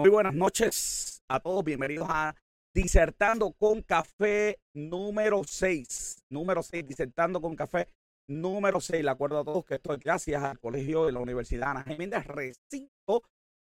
Muy 0.00 0.08
buenas 0.08 0.32
noches 0.32 1.22
a 1.28 1.40
todos. 1.40 1.62
Bienvenidos 1.62 2.08
a 2.08 2.34
Disertando 2.74 3.52
con 3.52 3.82
Café 3.82 4.56
número 4.72 5.42
6. 5.44 6.22
Número 6.30 6.62
6, 6.62 6.86
Disertando 6.86 7.38
con 7.38 7.54
Café 7.54 7.86
número 8.26 8.80
6. 8.80 9.04
Le 9.04 9.10
acuerdo 9.10 9.40
a 9.40 9.44
todos 9.44 9.62
que 9.66 9.74
esto 9.74 9.92
es 9.92 10.00
gracias 10.00 10.42
al 10.42 10.58
Colegio 10.58 11.04
de 11.04 11.12
la 11.12 11.18
Universidad 11.20 11.72
Ana 11.72 11.82
Jiménez 11.82 12.26
Recinto 12.26 13.24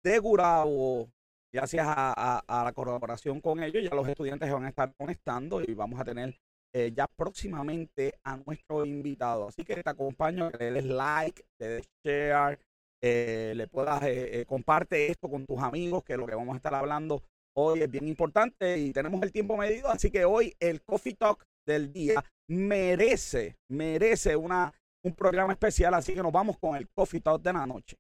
de 0.03 0.19
Gurabo. 0.19 1.07
Gracias 1.53 1.87
a, 1.87 2.43
la 2.45 2.73
colaboración 2.73 3.39
con 3.39 3.63
ellos, 3.63 3.81
ya 3.81 3.95
los 3.95 4.09
estudiantes 4.09 4.51
van 4.51 4.65
a 4.65 4.69
estar 4.69 4.93
conectando 4.97 5.61
y 5.61 5.73
vamos 5.75 5.97
a 5.97 6.03
tener 6.03 6.37
eh, 6.73 6.91
ya 6.93 7.07
próximamente 7.07 8.15
a 8.25 8.35
nuestro 8.35 8.85
invitado. 8.85 9.47
Así 9.47 9.63
que 9.63 9.81
te 9.81 9.89
acompaño, 9.89 10.51
que 10.51 10.57
le 10.57 10.71
des 10.73 10.85
like, 10.87 11.45
le 11.57 11.67
des 11.67 11.89
share, 12.03 12.59
eh, 13.01 13.53
le 13.55 13.67
puedas, 13.67 14.01
eh, 14.03 14.45
comparte 14.47 15.07
esto 15.11 15.29
con 15.29 15.45
tus 15.45 15.59
amigos, 15.59 16.03
que 16.03 16.17
lo 16.17 16.25
que 16.25 16.35
vamos 16.35 16.53
a 16.53 16.57
estar 16.57 16.73
hablando 16.73 17.23
hoy 17.57 17.81
es 17.81 17.89
bien 17.89 18.07
importante 18.07 18.77
y 18.77 18.91
tenemos 18.91 19.21
el 19.23 19.31
tiempo 19.31 19.57
medido. 19.57 19.89
Así 19.89 20.11
que 20.11 20.25
hoy 20.25 20.53
el 20.59 20.81
Coffee 20.83 21.15
Talk 21.15 21.43
del 21.65 21.91
día 21.91 22.23
merece, 22.47 23.57
merece 23.69 24.35
una, 24.35 24.73
un 25.03 25.13
programa 25.13 25.53
especial. 25.53 25.93
Así 25.93 26.13
que 26.13 26.21
nos 26.21 26.31
vamos 26.31 26.57
con 26.59 26.75
el 26.75 26.87
Coffee 26.89 27.21
Talk 27.21 27.41
de 27.41 27.53
la 27.53 27.65
noche. 27.65 27.97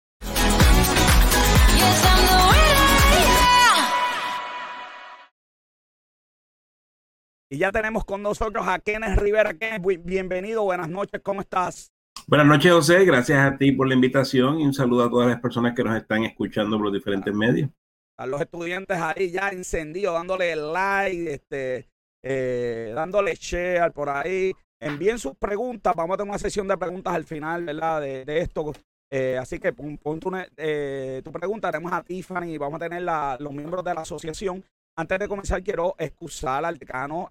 Y 7.49 7.59
ya 7.59 7.71
tenemos 7.71 8.03
con 8.03 8.21
nosotros 8.21 8.67
a 8.67 8.77
Kenneth 8.79 9.17
Rivera. 9.17 9.53
Kenneth, 9.53 10.03
bienvenido, 10.03 10.63
buenas 10.63 10.89
noches, 10.89 11.21
¿cómo 11.23 11.41
estás? 11.41 11.93
Buenas 12.29 12.45
noches, 12.47 12.73
José. 12.73 13.05
Gracias 13.05 13.39
a 13.39 13.57
ti 13.57 13.71
por 13.71 13.87
la 13.87 13.93
invitación 13.93 14.59
y 14.59 14.65
un 14.65 14.73
saludo 14.73 15.05
a 15.05 15.09
todas 15.09 15.29
las 15.29 15.39
personas 15.39 15.73
que 15.73 15.81
nos 15.81 15.95
están 15.95 16.25
escuchando 16.25 16.75
por 16.75 16.87
los 16.87 16.93
diferentes 16.93 17.33
medios. 17.33 17.69
A 18.17 18.27
los 18.27 18.41
estudiantes 18.41 18.97
ahí 18.99 19.31
ya 19.31 19.47
encendidos, 19.47 20.13
dándole 20.13 20.53
like, 20.57 21.33
este, 21.33 21.87
eh, 22.21 22.91
dándole 22.93 23.33
share 23.35 23.93
por 23.93 24.09
ahí. 24.09 24.51
Envíen 24.77 25.19
sus 25.19 25.37
preguntas. 25.37 25.95
Vamos 25.95 26.15
a 26.15 26.17
tener 26.17 26.29
una 26.29 26.37
sesión 26.37 26.67
de 26.67 26.77
preguntas 26.77 27.13
al 27.13 27.23
final, 27.23 27.63
¿verdad? 27.63 28.01
De, 28.01 28.39
esto. 28.41 28.73
Eh, 29.09 29.37
así 29.37 29.57
que 29.57 29.71
pon, 29.71 29.97
tu, 30.19 30.29
eh, 30.57 31.21
tu, 31.23 31.31
pregunta. 31.31 31.71
Tenemos 31.71 31.93
a 31.93 32.03
Tiffany 32.03 32.55
y 32.55 32.57
vamos 32.57 32.75
a 32.81 32.89
tener 32.89 33.03
los 33.39 33.53
miembros 33.53 33.85
de 33.85 33.93
la 33.93 34.01
asociación. 34.01 34.65
Antes 34.97 35.17
de 35.17 35.29
comenzar, 35.29 35.63
quiero 35.63 35.95
excusar 35.97 36.65
al 36.65 36.77
decano 36.77 37.29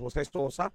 José 0.00 0.24
Sosa, 0.24 0.72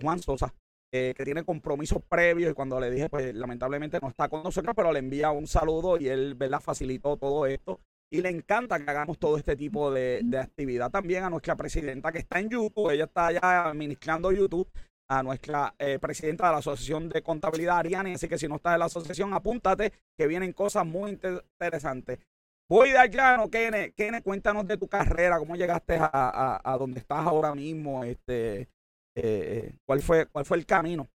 Juan 0.00 0.20
Sosa, 0.20 0.54
que 0.94 1.24
tiene 1.24 1.42
compromisos 1.42 2.02
previos 2.08 2.52
y 2.52 2.54
cuando 2.54 2.78
le 2.78 2.90
dije, 2.90 3.08
pues 3.08 3.34
lamentablemente 3.34 3.98
no 4.00 4.08
está 4.08 4.28
con 4.28 4.42
nosotros, 4.42 4.74
pero 4.76 4.92
le 4.92 5.00
envía 5.00 5.30
un 5.32 5.46
saludo 5.46 5.98
y 5.98 6.08
él, 6.08 6.34
¿verdad? 6.34 6.60
Facilitó 6.60 7.16
todo 7.16 7.46
esto 7.46 7.80
y 8.14 8.22
le 8.22 8.28
encanta 8.28 8.78
que 8.78 8.88
hagamos 8.88 9.18
todo 9.18 9.36
este 9.36 9.56
tipo 9.56 9.90
de, 9.90 10.22
actividad. 10.40 10.90
También 10.90 11.24
a 11.24 11.30
nuestra 11.30 11.56
presidenta 11.56 12.12
que 12.12 12.18
está 12.18 12.38
en 12.38 12.48
YouTube, 12.48 12.90
ella 12.90 13.04
está 13.04 13.32
ya 13.32 13.68
administrando 13.68 14.30
YouTube, 14.30 14.70
a 15.08 15.22
nuestra 15.22 15.74
eh, 15.78 15.98
presidenta 15.98 16.46
de 16.46 16.52
la 16.52 16.58
Asociación 16.58 17.08
de 17.08 17.22
Contabilidad, 17.22 17.78
Ariane. 17.78 18.14
Así 18.14 18.28
que 18.28 18.38
si 18.38 18.46
no 18.46 18.56
estás 18.56 18.74
en 18.74 18.78
la 18.78 18.84
asociación, 18.84 19.34
apúntate, 19.34 19.92
que 20.16 20.28
vienen 20.28 20.52
cosas 20.52 20.86
muy 20.86 21.10
interesantes. 21.10 22.20
Voy 22.68 22.90
de 22.90 22.98
allá, 22.98 23.36
¿no, 23.36 23.50
Kene? 23.50 23.92
Kene, 23.92 24.22
cuéntanos 24.22 24.66
de 24.66 24.78
tu 24.78 24.88
carrera, 24.88 25.38
cómo 25.38 25.56
llegaste 25.56 25.98
a, 26.00 26.60
a, 26.64 26.78
donde 26.78 27.00
estás 27.00 27.26
ahora 27.26 27.54
mismo, 27.54 28.04
este, 28.04 28.68
eh, 29.14 29.22
eh, 29.66 29.74
¿cuál, 29.84 30.02
fue, 30.02 30.26
¿cuál 30.26 30.44
fue 30.44 30.56
el 30.56 30.66
camino? 30.66 31.08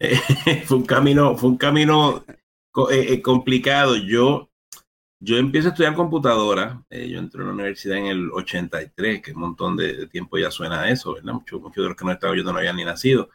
fue 0.64 0.76
un 0.76 0.86
camino, 0.86 1.36
fue 1.36 1.50
un 1.50 1.56
camino 1.56 2.24
complicado. 3.22 3.96
Yo 3.96 4.50
yo 5.22 5.36
empiezo 5.36 5.68
a 5.68 5.70
estudiar 5.72 5.94
computadora, 5.94 6.82
eh, 6.88 7.06
yo 7.08 7.18
entré 7.18 7.42
a 7.42 7.44
la 7.44 7.52
universidad 7.52 7.98
en 7.98 8.06
el 8.06 8.30
83, 8.30 9.20
que 9.20 9.32
un 9.32 9.40
montón 9.40 9.76
de, 9.76 10.06
tiempo 10.06 10.38
ya 10.38 10.50
suena 10.50 10.80
a 10.80 10.90
eso, 10.90 11.12
¿verdad? 11.12 11.34
Muchos, 11.34 11.60
muchos 11.60 11.84
de 11.84 11.88
los 11.88 11.96
que 11.96 12.04
no 12.06 12.12
estaban 12.12 12.36
yo 12.36 12.42
no 12.42 12.56
habían 12.56 12.76
ni 12.76 12.86
nacido. 12.86 13.28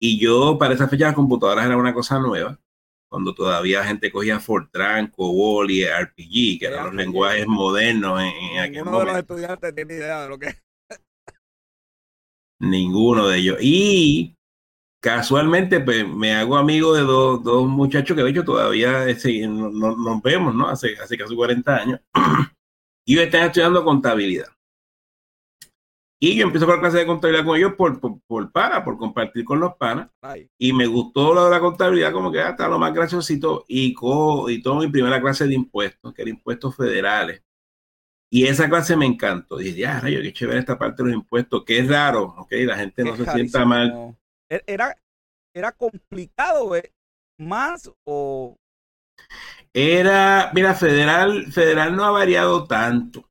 Y 0.00 0.18
yo, 0.18 0.58
para 0.58 0.74
esa 0.74 0.88
fecha, 0.88 1.06
las 1.06 1.14
computadoras 1.14 1.64
era 1.66 1.76
una 1.76 1.94
cosa 1.94 2.18
nueva, 2.18 2.58
cuando 3.08 3.34
todavía 3.34 3.84
gente 3.84 4.10
cogía 4.10 4.40
Fortran, 4.40 5.08
COBOL 5.08 5.70
y 5.70 5.84
RPG, 5.84 6.58
que 6.58 6.66
eran 6.66 6.86
los 6.86 6.94
lenguajes 6.94 7.46
modernos 7.46 8.20
en, 8.20 8.58
aquel 8.58 8.84
momento. 8.84 8.90
Ninguno 8.90 8.98
de 8.98 9.04
los 9.04 9.16
estudiantes 9.18 9.74
tiene 9.76 9.94
idea 9.94 10.22
de 10.22 10.28
lo 10.28 10.38
que 10.38 10.48
Ninguno 12.60 13.28
de 13.28 13.38
ellos. 13.38 13.58
Y 13.60 14.34
casualmente 15.00 15.80
pues, 15.80 16.06
me 16.08 16.34
hago 16.34 16.56
amigo 16.56 16.94
de 16.94 17.02
dos, 17.02 17.42
dos 17.42 17.68
muchachos 17.68 18.16
que 18.16 18.22
de 18.22 18.30
hecho 18.30 18.44
todavía 18.44 19.06
no, 19.48 19.96
nos 19.96 20.22
vemos, 20.22 20.54
¿no? 20.54 20.68
Hace, 20.68 20.96
hace 21.02 21.16
casi 21.16 21.34
40 21.34 21.76
años. 21.76 22.00
y 23.06 23.14
ellos 23.14 23.26
están 23.26 23.44
estudiando 23.44 23.84
contabilidad. 23.84 24.48
Y 26.20 26.34
yo 26.34 26.44
empiezo 26.44 26.66
con 26.66 26.80
clase 26.80 26.98
de 26.98 27.06
contabilidad 27.06 27.44
con 27.44 27.56
ellos 27.56 27.74
por, 27.74 28.00
por, 28.00 28.50
para, 28.50 28.84
por 28.84 28.98
compartir 28.98 29.44
con 29.44 29.60
los 29.60 29.76
panas. 29.76 30.10
Y 30.58 30.72
me 30.72 30.86
gustó 30.86 31.32
lo 31.32 31.44
de 31.44 31.50
la 31.50 31.60
contabilidad, 31.60 32.12
como 32.12 32.32
que 32.32 32.40
hasta 32.40 32.66
lo 32.66 32.78
más 32.78 32.92
graciosito. 32.92 33.64
Y, 33.68 33.94
co, 33.94 34.50
y 34.50 34.60
tomo 34.60 34.80
mi 34.80 34.88
primera 34.88 35.20
clase 35.20 35.46
de 35.46 35.54
impuestos, 35.54 36.12
que 36.12 36.22
era 36.22 36.30
impuestos 36.30 36.74
federales. 36.74 37.42
Y 38.30 38.46
esa 38.46 38.68
clase 38.68 38.96
me 38.96 39.06
encantó. 39.06 39.56
Dije, 39.56 39.78
ya, 39.78 40.00
rayo, 40.00 40.20
qué 40.20 40.32
chévere 40.32 40.58
esta 40.58 40.78
parte 40.78 41.02
de 41.02 41.10
los 41.10 41.18
impuestos, 41.18 41.64
que 41.64 41.78
es 41.78 41.88
raro, 41.88 42.34
¿ok? 42.36 42.52
La 42.66 42.76
gente 42.76 43.04
no 43.04 43.16
se 43.16 43.24
sienta 43.24 43.64
mal 43.64 44.16
e-, 44.50 44.62
era, 44.66 44.96
era 45.54 45.72
complicado 45.72 46.76
eh, 46.76 46.92
más 47.38 47.90
o 48.04 48.56
era, 49.74 50.50
mira, 50.54 50.74
federal, 50.74 51.52
federal 51.52 51.94
no 51.94 52.04
ha 52.04 52.10
variado 52.10 52.66
tanto. 52.66 53.28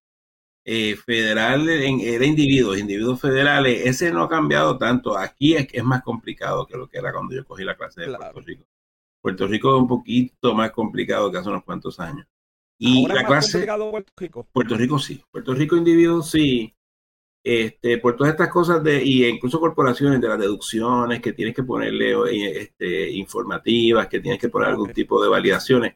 Eh, 0.66 0.97
federal 0.97 1.68
era 1.69 2.25
individuos, 2.25 2.78
individuos 2.78 3.22
federales, 3.22 3.85
ese 3.85 4.12
no 4.12 4.24
ha 4.24 4.29
cambiado 4.29 4.78
tanto. 4.78 5.18
Aquí 5.18 5.56
es, 5.56 5.68
es 5.72 5.84
más 5.84 6.03
complicado 6.03 6.68
que 6.68 6.78
lo 6.78 6.90
que 6.90 6.97
era 6.97 7.14
cuando 7.14 7.35
yo 7.35 7.46
cogí 7.46 7.64
la 7.64 7.78
clase 7.78 8.02
de 8.02 8.18
Puerto 8.18 8.41
Rico. 8.41 8.66
Puerto 9.22 9.47
Rico 9.47 9.75
es 9.75 9.81
un 9.81 9.88
poquito 9.88 10.53
más 10.53 10.72
complicado 10.72 11.31
que 11.31 11.38
hace 11.38 11.50
unos 11.50 11.64
cuantos 11.64 12.00
años. 12.00 12.28
Y 12.80 13.08
la 13.08 13.26
clase. 13.26 13.66
Puerto 13.66 14.14
Rico? 14.16 14.48
Puerto 14.52 14.76
Rico 14.76 15.00
sí. 15.00 15.24
Puerto 15.32 15.54
Rico 15.54 15.76
individuos 15.76 16.30
sí 16.30 16.74
este, 17.48 17.98
por 18.00 18.18
todas 18.18 18.34
estas 18.34 18.50
cosas 18.50 18.84
de, 18.84 19.02
y 19.02 19.26
incluso 19.26 19.62
corporaciones 19.62 20.20
de 20.20 20.28
las 20.28 20.38
deducciones 20.38 21.22
que 21.22 21.32
tienes 21.32 21.56
que 21.56 21.64
ponerle 21.64 22.14
este, 22.60 23.10
informativas, 23.12 24.08
que 24.08 24.20
tienes 24.20 24.38
que 24.38 24.50
poner 24.50 24.68
algún 24.68 24.92
tipo 24.92 25.24
de 25.24 25.30
validaciones. 25.30 25.96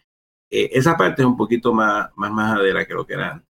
Eh, 0.49 0.69
esa 0.71 0.95
parte 0.95 1.23
es 1.23 1.25
un 1.25 1.35
poquito 1.35 1.73
más, 1.73 2.09
más 2.15 2.31
majadera 2.31 2.85
que 2.85 2.93
lo 2.93 3.05
que 3.05 3.15
era 3.15 3.31
antes. 3.33 3.49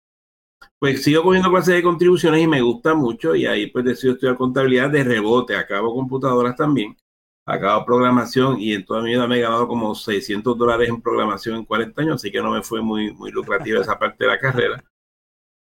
Pues 0.79 1.03
sigo 1.03 1.23
cogiendo 1.23 1.51
clases 1.51 1.75
de 1.75 1.83
contribuciones 1.83 2.43
y 2.43 2.47
me 2.47 2.63
gusta 2.63 2.95
mucho 2.95 3.35
y 3.35 3.45
ahí 3.45 3.67
pues 3.67 3.85
decido 3.85 4.15
estudiar 4.15 4.37
contabilidad 4.37 4.89
de 4.89 5.05
rebote. 5.05 5.55
Acabo 5.55 5.95
computadoras 5.95 6.57
también, 6.57 6.97
acabo 7.51 7.85
programación 7.85 8.61
y 8.61 8.75
en 8.75 8.85
toda 8.85 9.03
mi 9.03 9.11
vida 9.11 9.27
me 9.27 9.39
he 9.39 9.41
ganado 9.41 9.69
como 9.69 9.95
600 9.95 10.57
dólares 10.57 10.89
en 10.89 11.01
programación 11.03 11.57
en 11.57 11.65
40 11.65 12.03
años, 12.03 12.15
así 12.17 12.31
que 12.31 12.41
no 12.43 12.53
me 12.53 12.63
fue 12.63 12.81
muy, 12.81 13.13
muy 13.13 13.31
lucrativa 13.31 13.81
esa 13.81 13.99
parte 13.99 14.25
de 14.25 14.31
la 14.31 14.39
carrera. 14.39 14.85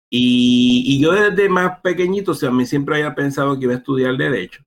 Y, 0.10 1.02
yo 1.02 1.12
desde 1.12 1.50
más 1.50 1.82
pequeñito, 1.82 2.32
o 2.32 2.36
sea, 2.36 2.50
a 2.50 2.52
mí 2.52 2.66
siempre 2.66 2.96
había 2.96 3.16
pensado 3.16 3.58
que 3.58 3.66
iba 3.66 3.74
a 3.74 3.78
estudiar 3.78 4.16
Derecho. 4.18 4.64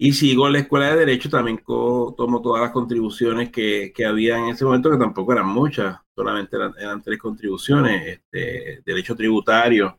Y 0.00 0.12
sigo 0.12 0.46
en 0.46 0.52
la 0.52 0.58
escuela 0.60 0.90
de 0.90 0.96
Derecho, 0.96 1.28
también 1.28 1.60
tomo 1.66 2.40
todas 2.42 2.62
las 2.62 2.70
contribuciones 2.72 3.50
que, 3.50 3.92
que, 3.94 4.06
había 4.06 4.38
en 4.38 4.46
ese 4.50 4.64
momento, 4.64 4.90
que 4.90 4.96
tampoco 4.96 5.32
eran 5.32 5.48
muchas, 5.48 5.98
solamente 6.14 6.56
eran, 6.56 7.02
tres 7.02 7.18
contribuciones, 7.18 8.06
este, 8.06 8.82
Derecho 8.84 9.16
Tributario, 9.16 9.98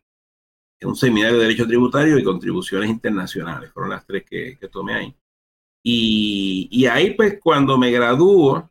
un 0.83 0.95
seminario 0.95 1.37
de 1.37 1.43
Derecho 1.43 1.67
Tributario 1.67 2.17
y 2.17 2.23
contribuciones 2.23 2.89
internacionales, 2.89 3.71
fueron 3.73 3.89
las 3.91 4.05
tres 4.05 4.23
que, 4.25 4.57
que 4.57 4.67
tomé 4.69 4.93
ahí. 4.93 5.15
Y, 5.83 6.67
y, 6.71 6.85
ahí, 6.87 7.11
pues, 7.15 7.39
cuando 7.41 7.77
me 7.77 7.91
gradúo, 7.91 8.69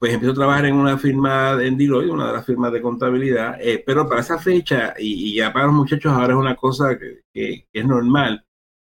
pues 0.00 0.14
empiezo 0.14 0.32
a 0.32 0.34
trabajar 0.34 0.64
en 0.64 0.76
una 0.76 0.96
firma 0.96 1.62
en 1.62 1.76
Deloitte, 1.76 2.10
una 2.10 2.28
de 2.28 2.32
las 2.32 2.46
firmas 2.46 2.72
de 2.72 2.80
contabilidad, 2.80 3.58
eh, 3.60 3.82
pero 3.84 4.08
para 4.08 4.22
esa 4.22 4.38
fecha, 4.38 4.94
y, 4.98 5.34
ya 5.36 5.52
para 5.52 5.66
los 5.66 5.74
muchachos 5.74 6.10
ahora 6.10 6.32
es 6.32 6.38
una 6.40 6.56
cosa 6.56 6.98
que, 6.98 7.68
es 7.70 7.86
normal, 7.86 8.42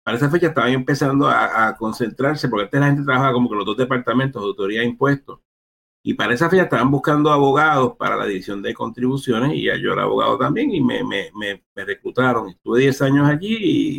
para 0.05 0.17
esa 0.17 0.31
fecha 0.31 0.49
estaban 0.49 0.73
empezando 0.73 1.29
a, 1.29 1.77
concentrarse, 1.77 2.49
porque 2.49 2.65
antes 2.65 2.81
la 2.81 2.87
gente 2.87 3.05
trabajaba 3.05 3.33
como 3.33 3.51
que 3.51 3.57
los 3.57 3.67
dos 3.67 3.77
departamentos, 3.77 4.43
de 4.43 4.49
autoridad 4.49 4.85
e 4.85 4.87
impuestos, 4.87 5.41
y 6.05 6.15
para 6.15 6.35
esa 6.35 6.51
fecha 6.51 6.65
estaban 6.65 6.91
buscando 6.91 7.31
abogados 7.33 7.97
para 7.97 8.17
la 8.17 8.27
división 8.27 8.63
de 8.63 8.75
contribuciones, 8.75 9.55
y 9.55 9.65
ya 9.67 9.77
yo 9.77 9.93
era 9.95 10.05
abogado 10.05 10.39
también, 10.39 10.71
y 10.73 10.81
me, 10.81 11.05
me, 11.05 11.31
me, 11.35 11.63
reclutaron. 11.85 12.49
Estuve 12.51 12.81
10 12.81 13.03
años 13.03 13.29
allí 13.29 13.57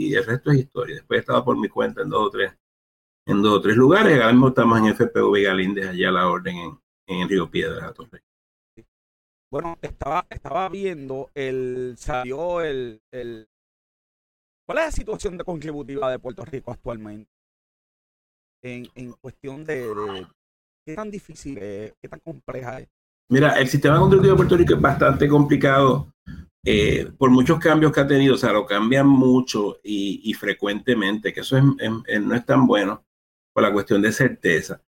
y 0.09 0.15
el 0.15 0.25
resto 0.25 0.51
es 0.51 0.59
historia. 0.59 0.95
Después 0.95 1.21
estaba 1.21 1.44
por 1.45 1.57
mi 1.57 1.69
cuenta 1.69 2.01
en 2.01 2.09
dos 2.09 2.27
o 2.27 2.29
tres, 2.29 2.53
en 3.25 3.42
dos 3.42 3.60
o 3.60 3.62
tres 3.62 3.75
lugares, 3.75 4.16
ahora 4.16 4.34
mismo 4.34 4.50
estamos 4.50 4.80
en 4.80 4.94
FPV 4.94 5.44
Galíndez, 5.44 5.88
allá 5.88 6.10
a 6.10 6.12
la 6.12 6.28
orden 6.28 6.58
en, 6.58 6.80
en 7.08 7.30
Río 7.30 7.50
Piedra, 7.50 7.94
Bueno, 9.52 9.78
estaba, 9.81 10.25
estaba 10.30 10.68
viendo, 10.70 11.30
el, 11.34 11.96
salió 11.98 12.62
el, 12.62 13.02
el, 13.12 13.48
¿Cuál 14.66 14.80
es 14.80 14.86
la 14.86 14.92
situación 14.92 15.38
de 15.38 15.44
contributiva 15.44 16.12
de 16.12 16.20
Puerto 16.20 16.44
Rico 16.46 16.72
actualmente? 16.72 17.30
En, 18.62 18.88
en 18.96 19.14
cuestión 19.14 19.66
de, 19.66 20.25
qué 20.86 20.96
tan 20.96 21.12
difícil 21.12 21.58
es, 21.58 21.94
qué 22.02 22.08
tan 22.08 22.20
compleja 22.20 22.80
es. 22.80 22.88
Mira, 23.30 23.60
el 23.60 23.68
sistema 23.68 24.00
contributivo 24.00 24.34
de 24.34 24.38
Puerto 24.38 24.58
Rico 24.58 24.74
es 24.74 24.81
bastante 24.81 25.28
complicado 25.28 26.14
eh, 26.66 27.12
por 27.18 27.30
muchos 27.30 27.60
cambios 27.60 27.92
que 27.92 28.02
ha 28.02 28.08
tenido, 28.08 28.36
o 28.36 28.38
sea, 28.38 28.54
lo 28.54 28.66
cambian 28.66 29.08
mucho 29.08 29.80
y, 29.84 30.34
frecuentemente, 30.34 31.34
que 31.34 31.42
eso 31.42 31.62
no 31.62 32.36
es 32.36 32.46
tan 32.46 32.68
bueno 32.68 33.04
por 33.53 33.63
la 33.63 33.71
cuestión 33.71 34.01
de 34.01 34.11
certeza. 34.11 34.81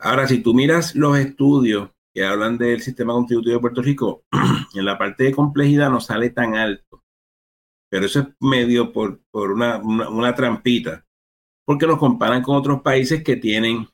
Ahora, 0.00 0.26
si 0.28 0.40
tú 0.42 0.54
miras 0.54 0.94
los 0.94 1.18
estudios 1.18 1.90
que 2.14 2.24
hablan 2.24 2.56
del 2.56 2.80
sistema 2.80 3.12
contributivo 3.12 3.54
de 3.54 3.60
Puerto 3.60 3.82
Rico, 3.82 4.24
en 4.74 4.84
la 4.84 4.96
parte 4.96 5.24
de 5.24 5.34
complejidad 5.34 5.90
no 5.90 6.00
sale 6.00 6.30
tan 6.30 6.54
alto, 6.54 7.02
pero 7.90 8.06
eso 8.06 8.20
es 8.20 8.26
medio 8.40 8.92
por, 8.92 9.20
por 9.30 9.50
una, 9.50 9.78
una, 9.78 10.34
trampita, 10.34 11.04
porque 11.66 11.86
nos 11.86 11.98
comparan 11.98 12.42
con 12.42 12.56
otros 12.56 12.82
países 12.82 13.22
que 13.24 13.36
tienen 13.36 13.88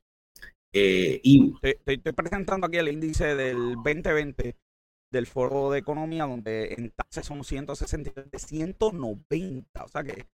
eh, 0.76 1.22
estoy 1.62 2.12
presentando 2.12 2.66
aquí 2.66 2.78
el 2.78 2.88
índice 2.88 3.36
del 3.36 3.76
2020 3.76 4.56
del 5.12 5.26
Foro 5.26 5.70
de 5.70 5.78
Economía, 5.78 6.26
donde 6.26 6.74
en 6.74 6.90
tasas 6.90 7.26
son 7.26 7.44
160, 7.44 8.10
190. 8.36 9.84
O 9.84 9.88
sea 9.88 10.02
que 10.02 10.26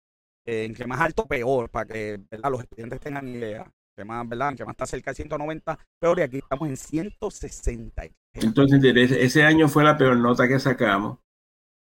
eh, 0.48 0.64
en 0.64 0.74
que 0.74 0.86
más 0.86 0.98
alto, 0.98 1.26
peor, 1.26 1.68
para 1.68 1.84
que 1.84 2.18
los 2.50 2.60
estudiantes 2.62 3.00
tengan 3.00 3.28
idea. 3.28 3.70
Que 3.94 4.04
más, 4.04 4.26
¿verdad? 4.26 4.54
que 4.56 4.64
más 4.64 4.72
está 4.72 4.86
cerca 4.86 5.10
de 5.10 5.16
190, 5.16 5.78
peor, 6.00 6.18
y 6.20 6.22
aquí 6.22 6.38
estamos 6.38 6.68
en 6.70 6.76
160. 6.78 8.04
Entonces, 8.32 8.82
ese 9.10 9.42
año 9.42 9.68
fue 9.68 9.84
la 9.84 9.98
peor 9.98 10.16
nota 10.16 10.48
que 10.48 10.58
sacamos. 10.58 11.18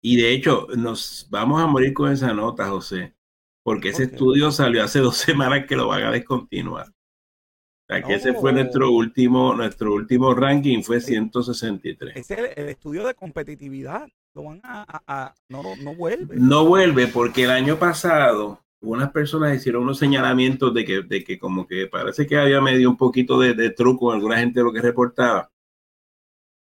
Y 0.03 0.21
de 0.21 0.31
hecho, 0.31 0.67
nos 0.77 1.27
vamos 1.31 1.59
a 1.59 1.65
morir 1.65 1.93
con 1.93 2.11
esa 2.11 2.33
nota, 2.33 2.67
José, 2.67 3.15
porque 3.63 3.89
ese 3.89 4.03
estudio 4.03 4.51
salió 4.51 4.83
hace 4.83 4.99
dos 4.99 5.17
semanas 5.17 5.65
que 5.65 5.75
lo 5.75 5.87
van 5.87 6.03
a 6.03 6.11
descontinuar 6.11 6.93
que 7.99 8.13
ese 8.13 8.33
fue 8.33 8.53
nuestro 8.53 8.91
último, 8.91 9.53
nuestro 9.53 9.93
último 9.93 10.33
ranking, 10.33 10.81
fue 10.81 11.01
163. 11.01 12.15
Ese 12.15 12.53
el 12.55 12.69
estudio 12.69 13.05
de 13.05 13.13
competitividad. 13.13 14.07
Lo 14.33 14.43
van 14.43 14.61
a, 14.63 15.33
no, 15.49 15.61
no 15.83 15.93
vuelve. 15.93 16.35
No 16.37 16.65
vuelve 16.65 17.07
porque 17.07 17.43
el 17.43 17.51
año 17.51 17.77
pasado 17.77 18.61
unas 18.81 19.11
personas 19.11 19.55
hicieron 19.55 19.83
unos 19.83 19.99
señalamientos 19.99 20.73
de 20.73 20.85
que, 20.85 21.01
de 21.03 21.23
que 21.23 21.37
como 21.37 21.67
que 21.67 21.87
parece 21.87 22.25
que 22.25 22.37
había 22.37 22.61
medio 22.61 22.89
un 22.89 22.97
poquito 22.97 23.39
de, 23.39 23.69
truco 23.71 24.11
en 24.11 24.17
alguna 24.17 24.37
gente 24.37 24.59
de 24.59 24.63
lo 24.63 24.73
que 24.73 24.81
reportaba. 24.81 25.51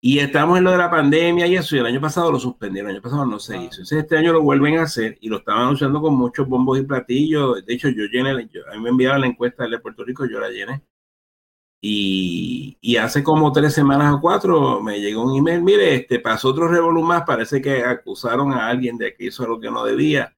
Y 0.01 0.19
estamos 0.19 0.57
en 0.57 0.63
lo 0.63 0.71
de 0.71 0.77
la 0.77 0.89
pandemia 0.89 1.45
y 1.45 1.57
eso, 1.57 1.75
y 1.75 1.79
el 1.79 1.85
año 1.85 1.99
pasado 1.99 2.31
lo 2.31 2.39
suspendieron, 2.39 2.89
el 2.89 2.95
año 2.95 3.03
pasado 3.03 3.25
no 3.25 3.37
se 3.37 3.57
hizo. 3.57 3.81
Entonces 3.81 3.99
este 3.99 4.17
año 4.17 4.31
lo 4.31 4.41
vuelven 4.41 4.77
a 4.77 4.83
hacer 4.83 5.17
y 5.19 5.27
lo 5.27 5.39
estaban 5.39 5.63
anunciando 5.63 6.01
con 6.01 6.15
muchos 6.15 6.47
bombos 6.47 6.79
y 6.79 6.83
platillos. 6.83 7.65
De 7.65 7.73
hecho, 7.73 7.89
yo 7.89 8.05
llené, 8.05 8.31
a 8.31 8.35
mí 8.35 8.81
me 8.81 8.89
enviaron 8.89 9.21
la 9.21 9.27
encuesta 9.27 9.67
de 9.67 9.77
Puerto 9.79 10.05
Rico, 10.05 10.25
yo 10.25 10.39
la 10.39 10.49
llené. 10.49 10.81
Y, 11.81 12.97
hace 12.97 13.23
como 13.23 13.51
tres 13.53 13.73
semanas 13.73 14.13
o 14.15 14.21
cuatro 14.21 14.81
me 14.81 14.99
llegó 14.99 15.23
un 15.23 15.37
email, 15.37 15.61
mire, 15.61 15.95
este 15.95 16.19
pasó 16.19 16.49
otro 16.49 16.67
revolú 16.67 17.01
más, 17.03 17.23
parece 17.23 17.61
que 17.61 17.83
acusaron 17.83 18.51
a 18.53 18.67
alguien 18.67 18.97
de 18.97 19.13
que 19.15 19.25
hizo 19.25 19.47
lo 19.47 19.59
que 19.59 19.71
no 19.71 19.85
debía. 19.85 20.35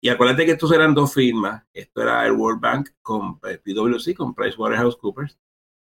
Y 0.00 0.08
acuérdate 0.08 0.46
que 0.46 0.52
estos 0.52 0.72
eran 0.72 0.94
dos 0.94 1.12
firmas, 1.12 1.64
esto 1.72 2.02
era 2.02 2.24
el 2.26 2.32
World 2.32 2.60
Bank 2.60 2.90
con 3.02 3.38
eh, 3.48 3.58
PwC, 3.58 4.14
con 4.14 4.34
PricewaterhouseCoopers. 4.34 5.38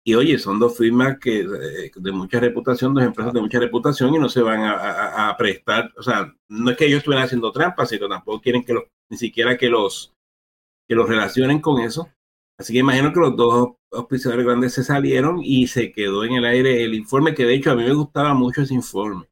Y 0.04 0.14
oye, 0.14 0.38
son 0.38 0.58
dos 0.58 0.76
firmas 0.76 1.18
que 1.18 1.40
eh, 1.40 1.92
de 1.94 2.12
mucha 2.12 2.40
reputación, 2.40 2.94
dos 2.94 3.04
empresas 3.04 3.32
de 3.32 3.40
mucha 3.40 3.60
reputación 3.60 4.14
y 4.14 4.18
no 4.18 4.28
se 4.28 4.42
van 4.42 4.62
a, 4.64 5.34
prestar, 5.38 5.92
o 5.96 6.02
sea, 6.02 6.34
no 6.48 6.70
es 6.70 6.76
que 6.76 6.86
ellos 6.86 6.98
estuvieran 6.98 7.26
haciendo 7.26 7.52
trampas, 7.52 7.90
sino 7.90 8.08
tampoco 8.08 8.40
quieren 8.40 8.64
que 8.64 8.74
los, 8.74 8.84
ni 9.10 9.16
siquiera 9.18 9.56
que 9.56 9.68
los, 9.68 10.14
que 10.88 10.94
los 10.94 11.08
relacionen 11.08 11.60
con 11.60 11.80
eso. 11.80 12.08
Así 12.58 12.72
que 12.72 12.80
imagino 12.80 13.12
que 13.12 13.20
los 13.20 13.36
dos 13.36 13.74
auspiciadores 13.92 14.46
grandes 14.46 14.72
se 14.74 14.84
salieron 14.84 15.40
y 15.42 15.66
se 15.66 15.92
quedó 15.92 16.24
en 16.24 16.34
el 16.34 16.44
aire 16.44 16.84
el 16.84 16.94
informe, 16.94 17.34
que 17.34 17.44
de 17.44 17.54
hecho 17.54 17.72
a 17.72 17.74
mí 17.74 17.84
me 17.84 17.92
gustaba 17.92 18.34
mucho 18.34 18.62
ese 18.62 18.74
informe. 18.74 19.26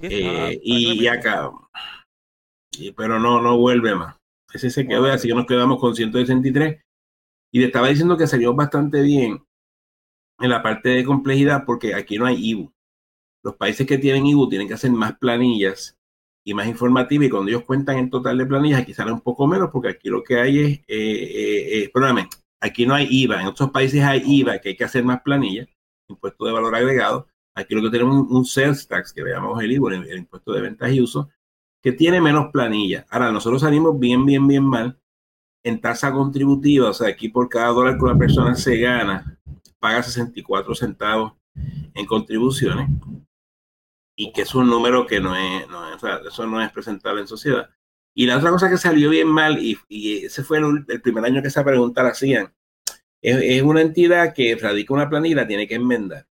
Eh, 0.00 0.60
y, 0.62 1.06
acá, 1.06 1.50
pero 2.96 3.18
no, 3.18 3.40
no 3.40 3.56
vuelve 3.56 3.94
más. 3.94 4.16
Ese 4.52 4.70
se 4.70 4.86
quedó, 4.86 5.06
así 5.06 5.28
que 5.28 5.34
nos 5.34 5.46
quedamos 5.46 5.78
con 5.78 5.94
163. 5.94 6.82
Y 7.52 7.60
le 7.60 7.66
estaba 7.66 7.88
diciendo 7.88 8.16
que 8.16 8.26
salió 8.26 8.54
bastante 8.54 9.02
bien 9.02 9.44
en 10.40 10.50
la 10.50 10.62
parte 10.62 10.88
de 10.90 11.04
complejidad 11.04 11.64
porque 11.64 11.94
aquí 11.94 12.18
no 12.18 12.26
hay 12.26 12.36
IBU. 12.50 12.72
Los 13.44 13.56
países 13.56 13.86
que 13.86 13.98
tienen 13.98 14.26
IBU 14.26 14.48
tienen 14.48 14.68
que 14.68 14.74
hacer 14.74 14.90
más 14.90 15.16
planillas 15.18 15.98
y 16.44 16.54
más 16.54 16.66
informativas 16.66 17.26
y 17.26 17.30
cuando 17.30 17.50
ellos 17.50 17.64
cuentan 17.64 17.98
el 17.98 18.10
total 18.10 18.38
de 18.38 18.46
planillas 18.46 18.80
aquí 18.80 18.94
sale 18.94 19.12
un 19.12 19.20
poco 19.20 19.46
menos 19.46 19.70
porque 19.70 19.90
aquí 19.90 20.08
lo 20.08 20.24
que 20.24 20.40
hay 20.40 20.58
es, 20.58 20.78
eh, 20.88 21.84
eh, 21.84 21.90
perdóname, 21.92 22.28
Aquí 22.64 22.86
no 22.86 22.94
hay 22.94 23.08
IVA, 23.10 23.40
en 23.40 23.48
otros 23.48 23.70
países 23.72 24.04
hay 24.04 24.22
IVA, 24.24 24.60
que 24.60 24.68
hay 24.68 24.76
que 24.76 24.84
hacer 24.84 25.04
más 25.04 25.20
planillas, 25.22 25.68
impuesto 26.08 26.44
de 26.44 26.52
valor 26.52 26.72
agregado. 26.72 27.26
Aquí 27.56 27.74
lo 27.74 27.82
que 27.82 27.90
tenemos 27.90 28.14
un, 28.14 28.36
un 28.36 28.44
sales 28.44 28.86
tax, 28.86 29.12
que 29.12 29.20
le 29.20 29.32
llamamos 29.32 29.60
el 29.60 29.72
IVA, 29.72 29.96
el, 29.96 30.18
impuesto 30.18 30.52
de 30.52 30.60
ventas 30.60 30.92
y 30.92 31.00
uso, 31.00 31.28
que 31.82 31.90
tiene 31.90 32.20
menos 32.20 32.52
planilla. 32.52 33.04
Ahora, 33.10 33.32
nosotros 33.32 33.62
salimos 33.62 33.98
bien, 33.98 34.24
bien, 34.24 34.46
bien 34.46 34.62
mal 34.62 34.96
en 35.64 35.80
tasa 35.80 36.12
contributiva, 36.12 36.90
o 36.90 36.92
sea, 36.92 37.08
aquí 37.08 37.28
por 37.28 37.48
cada 37.48 37.68
dólar 37.68 37.96
que 37.96 38.04
una 38.04 38.16
persona 38.18 38.54
se 38.54 38.78
gana, 38.78 39.40
paga 39.80 40.02
64 40.02 40.74
centavos 40.76 41.32
en 41.94 42.06
contribuciones, 42.06 42.88
y 44.16 44.32
que 44.32 44.42
es 44.42 44.54
un 44.54 44.70
número 44.70 45.04
que 45.04 45.18
no 45.18 45.34
es, 45.34 45.68
no 45.68 45.80
o 45.94 45.98
sea, 45.98 46.20
eso 46.28 46.46
no 46.46 46.62
es 46.62 46.70
presentable 46.70 47.22
en 47.22 47.26
sociedad. 47.26 47.68
Y 48.14 48.26
la 48.26 48.36
otra 48.36 48.50
cosa 48.50 48.68
que 48.68 48.76
salió 48.76 49.10
bien 49.10 49.28
mal, 49.28 49.58
y, 49.58 49.78
ese 50.24 50.42
fue 50.42 50.58
el, 50.58 51.00
primer 51.00 51.24
año 51.24 51.40
que 51.40 51.48
esa 51.48 51.64
pregunta 51.64 52.02
la 52.02 52.10
hacían, 52.10 52.52
es, 53.22 53.62
una 53.62 53.80
entidad 53.80 54.34
que 54.34 54.56
radica 54.56 54.92
una 54.94 55.08
planilla 55.08 55.46
tiene 55.46 55.66
que 55.66 55.76
enmendar. 55.76 56.26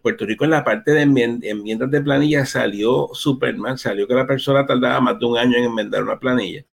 Puerto 0.00 0.24
Rico 0.24 0.44
en 0.44 0.50
la 0.50 0.64
parte 0.64 0.92
de 0.92 1.02
enmiendas 1.02 1.90
de 1.90 2.00
planilla 2.00 2.46
salió 2.46 3.10
súper 3.12 3.56
mal, 3.58 3.78
salió 3.78 4.08
que 4.08 4.14
la 4.14 4.26
persona 4.26 4.64
tardaba 4.64 5.00
más 5.00 5.18
de 5.18 5.26
un 5.26 5.36
año 5.36 5.58
en 5.58 5.64
enmendar 5.64 6.02
una 6.02 6.18
planilla, 6.18 6.64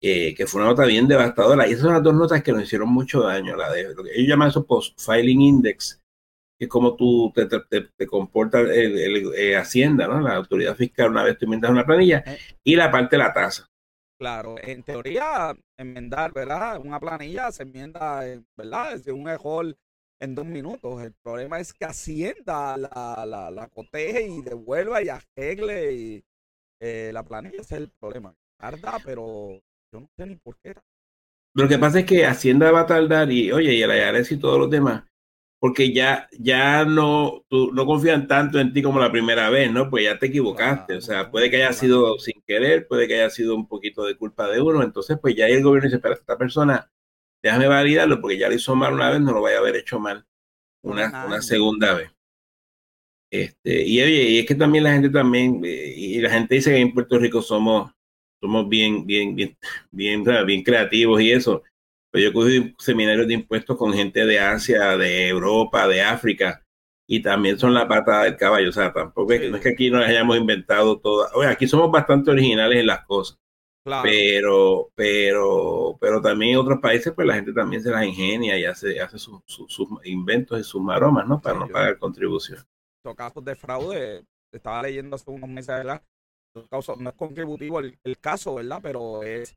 eh, 0.00 0.34
que 0.34 0.46
fue 0.46 0.62
una 0.62 0.70
nota 0.70 0.86
bien 0.86 1.06
devastadora. 1.06 1.68
Y 1.68 1.72
esas 1.72 1.82
son 1.82 1.92
las 1.92 2.02
dos 2.02 2.14
notas 2.14 2.42
que 2.42 2.52
nos 2.52 2.62
hicieron 2.62 2.88
mucho 2.88 3.20
daño. 3.20 3.54
La 3.56 3.70
de, 3.70 3.82
ellos 4.14 4.28
llaman 4.28 4.48
eso 4.48 4.64
post-filing 4.64 5.42
index, 5.42 6.02
que 6.58 6.64
es 6.64 6.70
como 6.70 6.96
tú 6.96 7.32
te, 7.34 7.46
te, 7.46 8.06
comportas 8.06 8.62
el, 8.70 9.32
eh, 9.36 9.56
Hacienda, 9.56 10.08
¿no? 10.08 10.20
la 10.20 10.36
autoridad 10.36 10.74
fiscal 10.74 11.10
una 11.10 11.22
vez 11.22 11.36
tú 11.36 11.44
enmiendas 11.44 11.70
una 11.70 11.84
planilla, 11.84 12.24
eh. 12.26 12.38
y 12.64 12.76
la 12.76 12.90
parte 12.90 13.16
de 13.16 13.22
la 13.22 13.32
tasa. 13.34 13.70
Claro, 14.18 14.56
en 14.62 14.82
teoría, 14.82 15.56
enmendar, 15.76 16.32
¿verdad? 16.32 16.80
Una 16.80 17.00
planilla 17.00 17.50
se 17.50 17.64
enmienda, 17.64 18.22
¿verdad? 18.56 18.94
Es 18.94 19.06
un 19.08 19.28
error 19.28 19.76
en 20.20 20.34
dos 20.34 20.46
minutos. 20.46 21.02
El 21.02 21.12
problema 21.14 21.58
es 21.58 21.72
que 21.72 21.84
Hacienda 21.84 22.76
la, 22.76 23.24
la, 23.26 23.50
la 23.50 23.68
coteje 23.68 24.22
y 24.28 24.40
devuelva 24.42 25.02
y 25.02 25.08
arregle 25.08 25.92
y, 25.92 26.24
eh, 26.80 27.10
la 27.12 27.24
planilla. 27.24 27.60
Ese 27.60 27.74
es 27.74 27.80
el 27.82 27.90
problema. 27.90 28.34
Tarda, 28.56 28.98
pero 29.04 29.60
yo 29.92 30.00
no 30.00 30.08
sé 30.16 30.26
ni 30.26 30.36
por 30.36 30.56
qué. 30.58 30.74
Lo 31.54 31.68
que 31.68 31.78
pasa 31.78 32.00
es 32.00 32.06
que 32.06 32.24
Hacienda 32.24 32.70
va 32.70 32.80
a 32.80 32.86
tardar 32.86 33.30
y, 33.30 33.50
oye, 33.52 33.74
y 33.74 33.82
el 33.82 33.90
IRS 33.90 34.32
y 34.32 34.38
todos 34.38 34.58
los 34.58 34.70
demás 34.70 35.04
porque 35.64 35.94
ya, 35.94 36.28
ya 36.38 36.84
no, 36.84 37.42
tú, 37.48 37.72
no 37.72 37.86
confían 37.86 38.28
tanto 38.28 38.60
en 38.60 38.74
ti 38.74 38.82
como 38.82 39.00
la 39.00 39.10
primera 39.10 39.48
vez, 39.48 39.72
¿no? 39.72 39.88
Pues 39.88 40.04
ya 40.04 40.18
te 40.18 40.26
equivocaste, 40.26 40.96
o 40.96 41.00
sea, 41.00 41.30
puede 41.30 41.48
que 41.48 41.56
haya 41.56 41.72
sido 41.72 42.18
sin 42.18 42.42
querer, 42.46 42.86
puede 42.86 43.08
que 43.08 43.14
haya 43.14 43.30
sido 43.30 43.54
un 43.56 43.66
poquito 43.66 44.04
de 44.04 44.14
culpa 44.14 44.46
de 44.50 44.60
uno, 44.60 44.82
entonces 44.82 45.16
pues 45.18 45.34
ya 45.34 45.46
el 45.46 45.62
gobierno 45.62 45.86
dice, 45.86 45.96
espera, 45.96 46.16
esta 46.16 46.36
persona, 46.36 46.92
déjame 47.42 47.66
validarlo, 47.66 48.20
porque 48.20 48.36
ya 48.36 48.50
lo 48.50 48.54
hizo 48.54 48.76
mal 48.76 48.92
una 48.92 49.08
vez, 49.08 49.22
no 49.22 49.32
lo 49.32 49.40
vaya 49.40 49.56
a 49.56 49.60
haber 49.60 49.76
hecho 49.76 49.98
mal 49.98 50.26
una, 50.82 51.24
una 51.26 51.40
segunda 51.40 51.94
vez. 51.94 52.10
Este, 53.30 53.86
y 53.88 54.02
oye, 54.02 54.22
y 54.32 54.38
es 54.40 54.46
que 54.46 54.56
también 54.56 54.84
la 54.84 54.92
gente 54.92 55.08
también, 55.08 55.62
eh, 55.64 55.94
y 55.96 56.20
la 56.20 56.28
gente 56.28 56.56
dice 56.56 56.72
que 56.72 56.76
en 56.76 56.92
Puerto 56.92 57.18
Rico 57.18 57.40
somos, 57.40 57.90
somos 58.38 58.68
bien, 58.68 59.06
bien, 59.06 59.34
bien, 59.34 59.56
bien, 59.90 60.24
bien 60.44 60.62
creativos 60.62 61.22
y 61.22 61.32
eso. 61.32 61.62
Pues 62.14 62.22
yo 62.22 62.32
cogí 62.32 62.72
seminarios 62.78 63.26
de 63.26 63.34
impuestos 63.34 63.76
con 63.76 63.92
gente 63.92 64.24
de 64.24 64.38
Asia, 64.38 64.96
de 64.96 65.26
Europa, 65.26 65.88
de 65.88 66.00
África, 66.00 66.64
y 67.08 67.20
también 67.20 67.58
son 67.58 67.74
la 67.74 67.88
pata 67.88 68.22
del 68.22 68.36
caballo. 68.36 68.68
O 68.68 68.72
sea, 68.72 68.92
tampoco 68.92 69.32
es, 69.32 69.50
no 69.50 69.56
es 69.56 69.62
que 69.64 69.70
aquí 69.70 69.90
nos 69.90 70.06
hayamos 70.06 70.36
inventado 70.36 71.00
todas. 71.00 71.34
Oye, 71.34 71.48
aquí 71.48 71.66
somos 71.66 71.90
bastante 71.90 72.30
originales 72.30 72.78
en 72.78 72.86
las 72.86 73.04
cosas. 73.04 73.40
Pero, 74.04 74.92
pero, 74.94 75.98
pero 76.00 76.22
también 76.22 76.52
en 76.52 76.58
otros 76.58 76.78
países, 76.78 77.12
pues 77.12 77.26
la 77.26 77.34
gente 77.34 77.52
también 77.52 77.82
se 77.82 77.90
las 77.90 78.06
ingenia 78.06 78.56
y 78.60 78.64
hace, 78.64 79.00
hace 79.00 79.18
sus, 79.18 79.42
inventos 80.04 80.60
y 80.60 80.62
sus 80.62 80.80
maromas, 80.80 81.26
¿no? 81.26 81.40
Para 81.40 81.58
no 81.58 81.66
pagar 81.66 81.98
contribución. 81.98 82.60
Los 83.04 83.16
casos 83.16 83.44
de 83.44 83.56
fraude, 83.56 84.24
estaba 84.52 84.82
leyendo 84.82 85.16
hace 85.16 85.28
unos 85.32 85.50
meses, 85.50 85.66
¿verdad? 85.66 86.00
No 86.54 87.10
es 87.10 87.16
contributivo 87.16 87.80
el 87.80 88.18
caso, 88.20 88.54
¿verdad? 88.54 88.78
Pero 88.80 89.24
es 89.24 89.56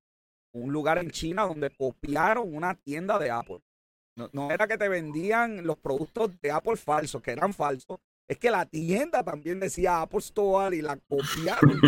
un 0.53 0.71
lugar 0.71 0.97
en 0.97 1.11
China 1.11 1.45
donde 1.45 1.69
copiaron 1.69 2.53
una 2.53 2.75
tienda 2.75 3.19
de 3.19 3.31
Apple. 3.31 3.59
No, 4.33 4.49
era 4.51 4.67
que 4.67 4.77
te 4.77 4.89
vendían 4.89 5.65
los 5.65 5.77
productos 5.77 6.31
de 6.41 6.51
Apple 6.51 6.75
falsos, 6.75 7.21
que 7.21 7.31
eran 7.31 7.53
falsos. 7.53 7.99
Es 8.27 8.37
que 8.39 8.49
la 8.49 8.65
tienda 8.65 9.23
también 9.23 9.59
decía 9.59 10.01
Apple 10.01 10.19
Store 10.19 10.75
y 10.75 10.81
la 10.81 10.97
copiaron 10.97 11.79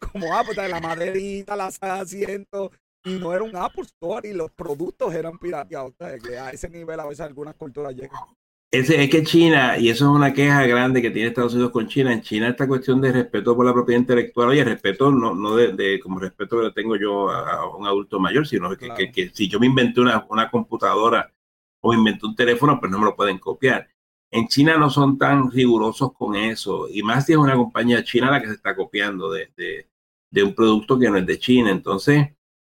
como, 0.00 0.34
Apple, 0.34 0.68
la 0.68 0.80
maderita, 0.80 1.56
las 1.56 1.80
asientos, 1.80 2.72
y 3.04 3.18
no 3.18 3.32
era 3.32 3.44
un 3.44 3.56
Apple 3.56 3.84
Store 3.84 4.28
y 4.28 4.32
los 4.32 4.50
productos 4.50 5.14
eran 5.14 5.38
pirateados. 5.38 5.94
que 6.22 6.38
a 6.38 6.50
ese 6.50 6.68
nivel 6.68 6.98
a 6.98 7.06
veces 7.06 7.20
algunas 7.20 7.54
culturas 7.54 7.94
llegan. 7.94 8.20
Es, 8.70 8.90
es 8.90 9.08
que 9.10 9.22
China, 9.22 9.78
y 9.78 9.88
eso 9.90 10.06
es 10.06 10.10
una 10.10 10.32
queja 10.32 10.66
grande 10.66 11.00
que 11.00 11.10
tiene 11.10 11.28
Estados 11.28 11.54
Unidos 11.54 11.70
con 11.70 11.86
China, 11.86 12.12
en 12.12 12.22
China 12.22 12.48
esta 12.48 12.66
cuestión 12.66 13.00
de 13.00 13.12
respeto 13.12 13.54
por 13.54 13.64
la 13.64 13.72
propiedad 13.72 14.00
intelectual, 14.00 14.48
oye, 14.48 14.64
respeto 14.64 15.12
no, 15.12 15.34
no 15.34 15.54
de, 15.56 16.00
como 16.00 16.18
respeto 16.18 16.60
que 16.60 16.72
tengo 16.72 16.96
yo 16.96 17.30
a, 17.30 17.76
un 17.76 17.86
adulto 17.86 18.18
mayor, 18.18 18.46
sino 18.46 18.76
que, 18.76 19.12
que, 19.12 19.30
si 19.32 19.48
yo 19.48 19.60
me 19.60 19.66
inventé 19.66 20.00
una, 20.00 20.26
una 20.28 20.50
computadora 20.50 21.32
o 21.80 21.94
inventé 21.94 22.26
un 22.26 22.34
teléfono, 22.34 22.80
pues 22.80 22.90
no 22.90 22.98
me 22.98 23.04
lo 23.04 23.16
pueden 23.16 23.38
copiar. 23.38 23.88
En 24.30 24.48
China 24.48 24.76
no 24.76 24.90
son 24.90 25.16
tan 25.16 25.50
rigurosos 25.50 26.12
con 26.12 26.34
eso, 26.34 26.88
y 26.90 27.02
más 27.02 27.26
si 27.26 27.32
es 27.32 27.38
una 27.38 27.54
compañía 27.54 28.02
china 28.02 28.30
la 28.30 28.40
que 28.40 28.48
se 28.48 28.54
está 28.54 28.74
copiando 28.74 29.30
de, 29.30 29.52
de, 29.56 29.88
de 30.30 30.42
un 30.42 30.54
producto 30.54 30.98
que 30.98 31.08
no 31.08 31.16
es 31.18 31.26
de 31.26 31.38
China. 31.38 31.70
Entonces, 31.70 32.30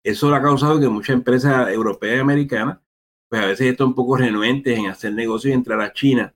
eso 0.03 0.33
ha 0.33 0.41
causado 0.41 0.79
que 0.79 0.87
muchas 0.87 1.15
empresas 1.15 1.69
europeas 1.69 2.17
y 2.17 2.19
americanas 2.19 2.79
pues 3.29 3.41
a 3.41 3.45
veces 3.45 3.67
están 3.67 3.87
un 3.87 3.95
poco 3.95 4.17
renuentes 4.17 4.77
en 4.77 4.87
hacer 4.87 5.13
negocios 5.13 5.51
y 5.51 5.53
entrar 5.53 5.79
a 5.81 5.93
China, 5.93 6.33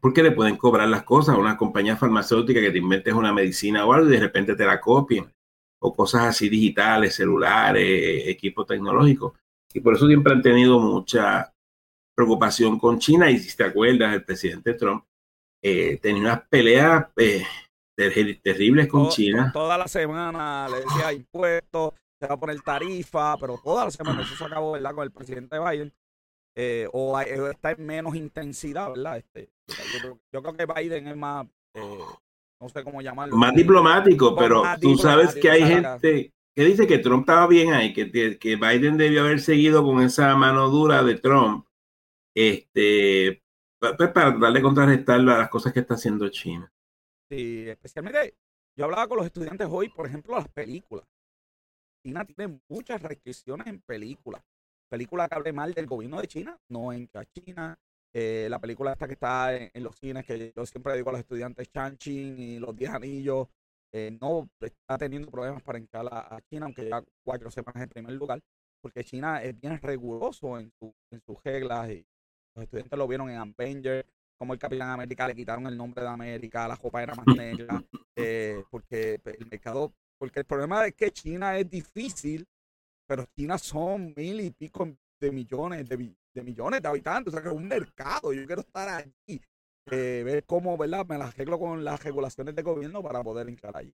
porque 0.00 0.22
le 0.22 0.32
pueden 0.32 0.56
cobrar 0.56 0.88
las 0.88 1.04
cosas 1.04 1.34
a 1.34 1.38
una 1.38 1.56
compañía 1.56 1.96
farmacéutica 1.96 2.60
que 2.60 2.70
te 2.70 2.78
inventes 2.78 3.14
una 3.14 3.32
medicina 3.32 3.86
o 3.86 3.92
algo 3.92 4.08
y 4.08 4.12
de 4.12 4.20
repente 4.20 4.54
te 4.54 4.66
la 4.66 4.80
copien, 4.80 5.32
o 5.80 5.94
cosas 5.94 6.22
así 6.24 6.48
digitales, 6.48 7.14
celulares, 7.14 8.26
equipos 8.26 8.66
tecnológicos. 8.66 9.32
Y 9.72 9.80
por 9.80 9.94
eso 9.94 10.06
siempre 10.06 10.32
han 10.32 10.42
tenido 10.42 10.78
mucha 10.78 11.52
preocupación 12.14 12.78
con 12.78 12.98
China. 12.98 13.30
Y 13.30 13.38
si 13.38 13.56
te 13.56 13.64
acuerdas, 13.64 14.14
el 14.14 14.24
presidente 14.24 14.74
Trump 14.74 15.04
eh, 15.62 15.98
tenía 16.00 16.22
unas 16.22 16.48
peleas 16.48 17.06
eh, 17.16 17.44
terribles 17.96 18.88
con 18.88 19.08
China. 19.08 19.50
Toda 19.52 19.78
la 19.78 19.88
semana 19.88 20.68
le 20.68 20.80
decía 20.80 21.12
impuestos, 21.12 21.94
se 22.22 22.28
va 22.28 22.34
a 22.34 22.38
poner 22.38 22.60
tarifa, 22.60 23.36
pero 23.36 23.58
toda 23.62 23.86
la 23.86 23.90
semana 23.90 24.22
eso 24.22 24.36
se 24.36 24.44
acabó, 24.44 24.72
¿verdad? 24.72 24.94
Con 24.94 25.02
el 25.02 25.10
presidente 25.10 25.58
Biden. 25.58 25.92
Eh, 26.54 26.86
o 26.92 27.18
está 27.18 27.72
en 27.72 27.84
menos 27.84 28.14
intensidad, 28.14 28.90
¿verdad? 28.90 29.16
Este, 29.16 29.50
yo, 30.30 30.42
creo, 30.42 30.54
que 30.54 30.66
Biden 30.66 31.08
es 31.08 31.16
más, 31.16 31.46
eh, 31.74 31.98
no 32.60 32.68
sé 32.68 32.84
cómo 32.84 33.02
llamarlo. 33.02 33.34
Más 33.36 33.54
diplomático, 33.54 34.36
pero 34.36 34.62
tú 34.80 34.96
sabes 34.96 35.34
que 35.34 35.50
hay 35.50 35.64
gente 35.64 36.32
que 36.54 36.64
dice 36.64 36.86
que 36.86 36.98
Trump 36.98 37.22
estaba 37.22 37.48
bien 37.48 37.72
ahí, 37.72 37.92
que, 37.92 38.38
que 38.38 38.56
Biden 38.56 38.98
debió 38.98 39.22
haber 39.22 39.40
seguido 39.40 39.82
con 39.82 40.00
esa 40.02 40.36
mano 40.36 40.68
dura 40.68 41.02
de 41.02 41.16
Trump, 41.16 41.66
este, 42.36 43.42
pues, 43.80 44.10
para 44.10 44.38
darle 44.38 44.62
contrarrestar 44.62 45.20
las 45.20 45.48
cosas 45.48 45.72
que 45.72 45.80
está 45.80 45.94
haciendo 45.94 46.28
China. 46.28 46.70
Sí, 47.28 47.68
especialmente, 47.68 48.36
yo 48.76 48.84
hablaba 48.84 49.08
con 49.08 49.16
los 49.16 49.26
estudiantes 49.26 49.66
hoy, 49.68 49.88
por 49.88 50.06
ejemplo, 50.06 50.36
las 50.36 50.48
películas. 50.48 51.06
China 52.02 52.24
tiene 52.24 52.60
muchas 52.68 53.00
restricciones 53.02 53.66
en 53.66 53.80
películas. 53.80 54.42
Película 54.88 55.28
que 55.28 55.34
hable 55.34 55.52
mal 55.52 55.72
del 55.72 55.86
gobierno 55.86 56.20
de 56.20 56.28
China, 56.28 56.58
no 56.68 56.92
entra 56.92 57.22
a 57.22 57.26
China. 57.26 57.78
Eh, 58.14 58.46
la 58.50 58.60
película 58.60 58.92
esta 58.92 59.06
que 59.06 59.14
está 59.14 59.56
en, 59.56 59.82
los 59.82 59.96
cines, 59.96 60.26
que 60.26 60.52
yo 60.54 60.66
siempre 60.66 60.94
digo 60.96 61.08
a 61.08 61.12
los 61.12 61.20
estudiantes, 61.20 61.70
Chang-Chi 61.70 62.12
y 62.12 62.58
Los 62.58 62.76
Diez 62.76 62.90
Anillos, 62.90 63.48
eh, 63.92 64.16
no 64.20 64.50
está 64.60 64.98
teniendo 64.98 65.30
problemas 65.30 65.62
para 65.62 65.78
entrar 65.78 66.06
a, 66.10 66.40
China, 66.42 66.66
aunque 66.66 66.88
ya 66.88 67.02
cuatro 67.24 67.50
semanas 67.50 67.82
en 67.82 67.88
primer 67.88 68.12
lugar, 68.14 68.40
porque 68.82 69.04
China 69.04 69.42
es 69.42 69.58
bien 69.58 69.80
riguroso 69.80 70.58
en, 70.58 70.70
su, 70.78 70.94
en 71.10 71.22
sus 71.22 71.42
reglas 71.42 71.90
y 71.90 72.06
los 72.54 72.64
estudiantes 72.64 72.98
lo 72.98 73.08
vieron 73.08 73.30
en 73.30 73.38
Avenger, 73.38 74.06
como 74.36 74.52
el 74.52 74.58
Capitán 74.58 74.90
América 74.90 75.28
le 75.28 75.34
quitaron 75.34 75.66
el 75.66 75.76
nombre 75.76 76.02
de 76.02 76.08
América, 76.08 76.68
la 76.68 76.76
copa 76.76 77.02
era 77.02 77.14
más 77.14 77.26
negra, 77.34 77.82
eh, 78.16 78.62
porque 78.70 79.20
el 79.24 79.46
mercado 79.46 79.94
porque 80.22 80.38
el 80.38 80.46
problema 80.46 80.86
es 80.86 80.94
que 80.94 81.10
China 81.10 81.58
es 81.58 81.68
difícil, 81.68 82.46
pero 83.08 83.26
China 83.34 83.58
son 83.58 84.14
mil 84.16 84.40
y 84.40 84.52
pico 84.52 84.88
de 85.20 85.32
millones 85.32 85.88
de, 85.88 86.14
millones 86.44 86.80
de 86.80 86.88
habitantes, 86.88 87.34
o 87.34 87.36
sea 87.36 87.42
que 87.42 87.48
es 87.48 87.54
un 87.56 87.66
mercado. 87.66 88.32
Yo 88.32 88.46
quiero 88.46 88.60
estar 88.60 88.88
allí, 88.88 89.40
eh, 89.90 90.22
ver 90.24 90.44
cómo, 90.44 90.78
¿verdad? 90.78 91.04
Me 91.08 91.18
las 91.18 91.34
arreglo 91.34 91.58
con 91.58 91.82
las 91.82 92.04
regulaciones 92.04 92.54
de 92.54 92.62
gobierno 92.62 93.02
para 93.02 93.20
poder 93.24 93.48
entrar 93.48 93.76
allí. 93.76 93.92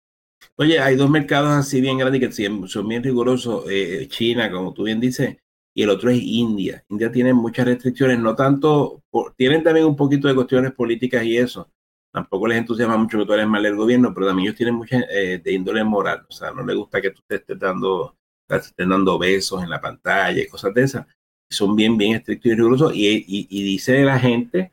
Oye, 0.56 0.78
hay 0.78 0.96
dos 0.96 1.08
mercados 1.08 1.48
así 1.48 1.80
bien 1.80 1.96
grandes 1.96 2.20
que 2.20 2.68
son 2.68 2.86
bien 2.86 3.02
rigurosos. 3.02 3.64
Eh, 3.70 4.06
China, 4.10 4.50
como 4.50 4.74
tú 4.74 4.82
bien 4.82 5.00
dices, 5.00 5.34
y 5.72 5.82
el 5.82 5.88
otro 5.88 6.10
es 6.10 6.20
India. 6.20 6.84
India 6.90 7.10
tiene 7.10 7.32
muchas 7.32 7.64
restricciones, 7.64 8.18
no 8.18 8.36
tanto, 8.36 9.02
tienen 9.34 9.62
también 9.62 9.86
un 9.86 9.96
poquito 9.96 10.28
de 10.28 10.34
cuestiones 10.34 10.72
políticas 10.72 11.24
y 11.24 11.38
eso, 11.38 11.70
tampoco 12.12 12.46
les 12.48 12.58
entusiasma 12.58 12.96
mucho 12.96 13.18
que 13.18 13.26
tú 13.26 13.32
eres 13.32 13.46
mal 13.46 13.64
el 13.64 13.76
gobierno, 13.76 14.12
pero 14.14 14.26
también 14.26 14.46
ellos 14.46 14.56
tienen 14.56 14.74
mucha 14.74 15.00
eh, 15.10 15.40
de 15.42 15.52
índole 15.52 15.84
moral, 15.84 16.24
o 16.28 16.32
sea, 16.32 16.50
no 16.52 16.64
les 16.64 16.76
gusta 16.76 17.00
que 17.00 17.10
tú 17.10 17.22
te 17.26 17.36
estés 17.36 17.58
dando, 17.58 18.16
te 18.46 18.56
estén 18.56 18.88
dando 18.88 19.18
besos 19.18 19.62
en 19.62 19.70
la 19.70 19.80
pantalla 19.80 20.42
y 20.42 20.48
cosas 20.48 20.74
de 20.74 20.82
esas. 20.82 21.06
Son 21.50 21.74
bien, 21.76 21.96
bien 21.96 22.14
estrictos 22.14 22.52
y 22.52 22.54
rigurosos 22.54 22.92
y, 22.94 23.24
y, 23.26 23.62
dice 23.62 24.04
la 24.04 24.18
gente 24.18 24.72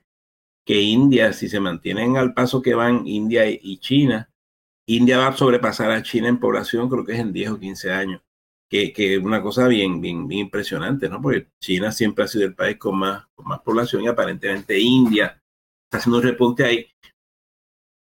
que 0.66 0.82
India, 0.82 1.32
si 1.32 1.48
se 1.48 1.60
mantienen 1.60 2.18
al 2.18 2.34
paso 2.34 2.62
que 2.62 2.74
van 2.74 3.08
India 3.08 3.48
y 3.48 3.78
China, 3.78 4.30
India 4.88 5.18
va 5.18 5.28
a 5.28 5.38
sobrepasar 5.38 5.92
a 5.92 6.04
China 6.04 6.28
en 6.28 6.40
población, 6.40 6.90
creo 6.90 7.06
que 7.06 7.14
es 7.14 7.20
en 7.20 7.32
10 7.34 7.52
o 7.52 7.60
15 7.60 7.92
años, 7.92 8.22
que 8.70 8.94
es 8.96 9.24
una 9.24 9.42
cosa 9.42 9.68
bien, 9.68 10.02
bien, 10.02 10.28
bien 10.28 10.42
impresionante, 10.48 11.08
¿no? 11.08 11.22
Porque 11.22 11.48
China 11.62 11.92
siempre 11.92 12.26
ha 12.26 12.28
sido 12.28 12.46
el 12.46 12.56
país 12.56 12.78
con 12.78 12.98
más, 12.98 13.26
con 13.36 13.48
más 13.48 13.62
población 13.62 14.04
y 14.04 14.08
aparentemente 14.08 14.78
India 14.80 15.42
está 15.86 16.00
haciendo 16.00 16.18
un 16.18 16.24
repunte 16.24 16.66
ahí 16.66 16.88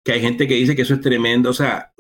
que 0.04 0.12
hay 0.12 0.20
gente 0.20 0.48
que 0.48 0.54
dice 0.54 0.74
que 0.74 0.82
eso 0.82 0.94
es 0.94 1.00
tremendo, 1.00 1.50
o 1.50 1.54
sea, 1.54 1.92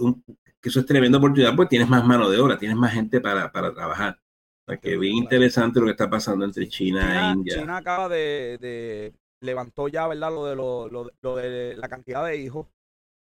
que 0.60 0.68
eso 0.68 0.80
es 0.80 0.86
tremenda 0.86 1.18
oportunidad, 1.18 1.54
pues 1.54 1.68
tienes 1.68 1.88
más 1.88 2.04
mano 2.04 2.28
de 2.28 2.38
obra, 2.38 2.58
tienes 2.58 2.76
más 2.76 2.92
gente 2.92 3.20
para, 3.20 3.50
para 3.52 3.72
trabajar. 3.72 4.18
O 4.64 4.72
sea, 4.72 4.78
que 4.78 4.96
bien 4.96 5.16
interesante 5.16 5.80
lo 5.80 5.86
que 5.86 5.92
está 5.92 6.08
pasando 6.08 6.44
entre 6.44 6.68
China, 6.68 7.30
e 7.30 7.32
India. 7.32 7.58
China 7.58 7.76
acaba 7.78 8.08
de, 8.08 8.58
de, 8.60 9.12
levantó 9.40 9.88
ya, 9.88 10.06
¿verdad? 10.06 10.30
Lo 10.30 10.46
de, 10.46 10.56
lo, 10.56 11.10
lo, 11.20 11.36
de 11.36 11.76
la 11.76 11.88
cantidad 11.88 12.24
de 12.24 12.36
hijos. 12.36 12.68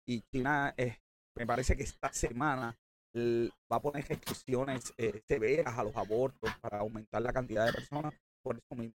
Y 0.08 0.22
China, 0.32 0.74
eh, 0.76 0.98
me 1.36 1.46
parece 1.46 1.76
que 1.76 1.84
esta 1.84 2.12
semana 2.12 2.76
va 3.16 3.76
a 3.76 3.80
poner 3.80 4.06
restricciones 4.08 4.92
eh, 4.96 5.20
severas 5.26 5.78
a 5.78 5.84
los 5.84 5.96
abortos 5.96 6.50
para 6.60 6.78
aumentar 6.78 7.22
la 7.22 7.32
cantidad 7.32 7.66
de 7.66 7.72
personas 7.72 8.14
por 8.42 8.56
eso 8.56 8.74
mismo. 8.74 8.94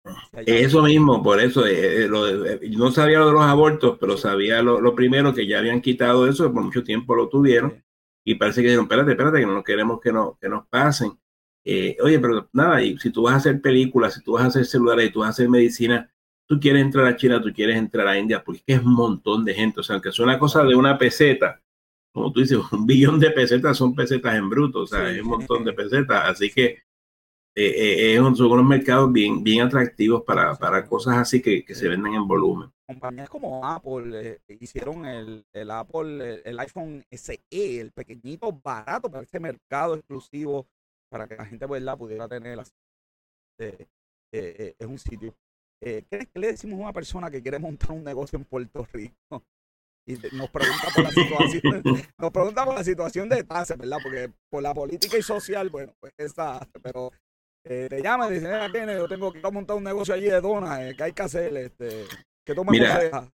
eso 0.46 0.82
mismo, 0.82 1.22
por 1.22 1.40
eso, 1.40 1.66
eh, 1.66 2.04
eh, 2.04 2.08
eh, 2.62 2.70
no 2.70 2.90
sabía 2.90 3.18
lo 3.18 3.26
de 3.26 3.32
los 3.32 3.42
abortos, 3.42 3.98
pero 4.00 4.16
sabía 4.16 4.62
lo, 4.62 4.94
primero 4.94 5.34
que 5.34 5.46
ya 5.46 5.58
habían 5.58 5.80
quitado 5.80 6.28
eso, 6.28 6.52
por 6.52 6.62
mucho 6.62 6.84
tiempo 6.84 7.14
lo 7.14 7.28
tuvieron, 7.28 7.82
y 8.24 8.36
parece 8.36 8.60
que 8.62 8.68
dijeron, 8.68 8.84
espérate, 8.84 9.12
espérate, 9.12 9.40
que 9.40 9.46
no 9.46 9.64
queremos 9.64 10.00
que, 10.00 10.12
no, 10.12 10.38
que 10.40 10.48
nos 10.48 10.66
pasen. 10.68 11.18
oye, 12.00 12.18
pero 12.20 12.48
nada, 12.52 12.82
y 12.82 12.98
si 12.98 13.10
tú 13.10 13.22
vas 13.22 13.34
a 13.34 13.36
hacer 13.38 13.60
películas, 13.60 14.14
si 14.14 14.22
tú 14.22 14.32
vas 14.32 14.44
a 14.44 14.46
hacer 14.46 14.64
celulares, 14.64 15.08
y 15.08 15.12
tú 15.12 15.20
vas 15.20 15.28
a 15.28 15.30
hacer 15.30 15.48
medicina, 15.48 16.08
tú 16.46 16.60
quieres 16.60 16.82
entrar 16.82 17.06
a 17.06 17.16
China, 17.16 17.42
tú 17.42 17.52
quieres 17.52 17.76
entrar 17.76 18.06
a 18.06 18.18
India, 18.18 18.42
porque 18.44 18.62
es 18.66 18.80
un 18.80 18.94
montón 18.94 19.44
de 19.44 19.54
gente, 19.54 19.80
o 19.80 19.82
sea, 19.82 19.94
aunque 19.94 20.10
es 20.10 20.18
una 20.20 20.38
cosa 20.38 20.62
de 20.64 20.74
una 20.74 20.98
peseta, 20.98 21.60
como 22.12 22.32
tú 22.32 22.40
dices, 22.40 22.58
un 22.72 22.86
billón 22.86 23.18
de 23.18 23.30
pesetas 23.30 23.76
son 23.76 23.94
pesetas 23.94 24.36
en 24.36 24.48
bruto, 24.48 24.80
o 24.80 24.86
sea, 24.86 25.10
es 25.10 25.20
un 25.22 25.28
montón 25.28 25.64
de 25.64 25.72
pesetas, 25.72 26.28
así 26.28 26.50
que 26.50 26.82
eh, 27.54 28.14
eh, 28.14 28.16
son 28.16 28.52
unos 28.52 28.64
mercados 28.64 29.12
bien, 29.12 29.44
bien 29.44 29.66
atractivos 29.66 30.22
para, 30.22 30.54
para 30.54 30.86
cosas 30.86 31.18
así 31.18 31.42
que, 31.42 31.64
que 31.64 31.74
se 31.74 31.86
venden 31.86 32.14
en 32.14 32.26
volumen. 32.26 32.72
Compañías 32.86 33.28
como 33.28 33.66
Apple 33.66 34.40
eh, 34.48 34.56
hicieron 34.60 35.04
el, 35.04 35.44
el 35.52 35.70
Apple, 35.70 36.42
el, 36.44 36.58
iPhone 36.60 37.04
SE, 37.10 37.40
el 37.50 37.92
pequeñito, 37.92 38.52
barato 38.52 39.10
para 39.10 39.24
ese 39.24 39.38
mercado 39.38 39.94
exclusivo, 39.94 40.66
para 41.10 41.28
que 41.28 41.36
la 41.36 41.44
gente 41.44 41.66
¿verdad? 41.66 41.98
pudiera 41.98 42.26
tener 42.26 42.58
así. 42.58 42.72
es 43.58 44.86
un 44.86 44.98
sitio. 44.98 45.34
¿qué, 45.80 46.06
¿Qué 46.08 46.38
le 46.38 46.48
decimos 46.48 46.78
a 46.78 46.82
una 46.84 46.92
persona 46.92 47.30
que 47.30 47.42
quiere 47.42 47.58
montar 47.58 47.92
un 47.92 48.04
negocio 48.04 48.38
en 48.38 48.46
Puerto 48.46 48.86
Rico? 48.92 49.14
y 50.06 50.14
nos 50.34 50.50
pregunta 50.50 50.88
por 50.94 51.04
la 51.04 51.10
situación, 51.10 51.84
nos 52.18 52.30
pregunta 52.30 52.64
por 52.64 52.74
la 52.74 52.84
situación 52.84 53.28
de 53.28 53.44
tasa, 53.44 53.76
¿verdad? 53.76 53.98
Porque 54.02 54.32
por 54.48 54.62
la 54.62 54.72
política 54.72 55.18
y 55.18 55.22
social, 55.22 55.68
bueno, 55.68 55.92
pues 56.00 56.12
está, 56.16 56.66
pero 56.82 57.12
eh, 57.64 57.86
te 57.88 58.02
llama 58.02 58.28
y 58.28 58.34
dice, 58.34 58.48
yo 58.96 59.08
tengo 59.08 59.32
que 59.32 59.40
montar 59.50 59.76
un 59.76 59.84
negocio 59.84 60.14
allí 60.14 60.24
de 60.24 60.40
donas, 60.40 60.80
eh, 60.80 60.94
que 60.96 61.04
hay 61.04 61.12
que 61.12 61.22
hacer, 61.22 61.56
este, 61.56 62.06
que 62.44 62.54
Mira, 62.68 63.30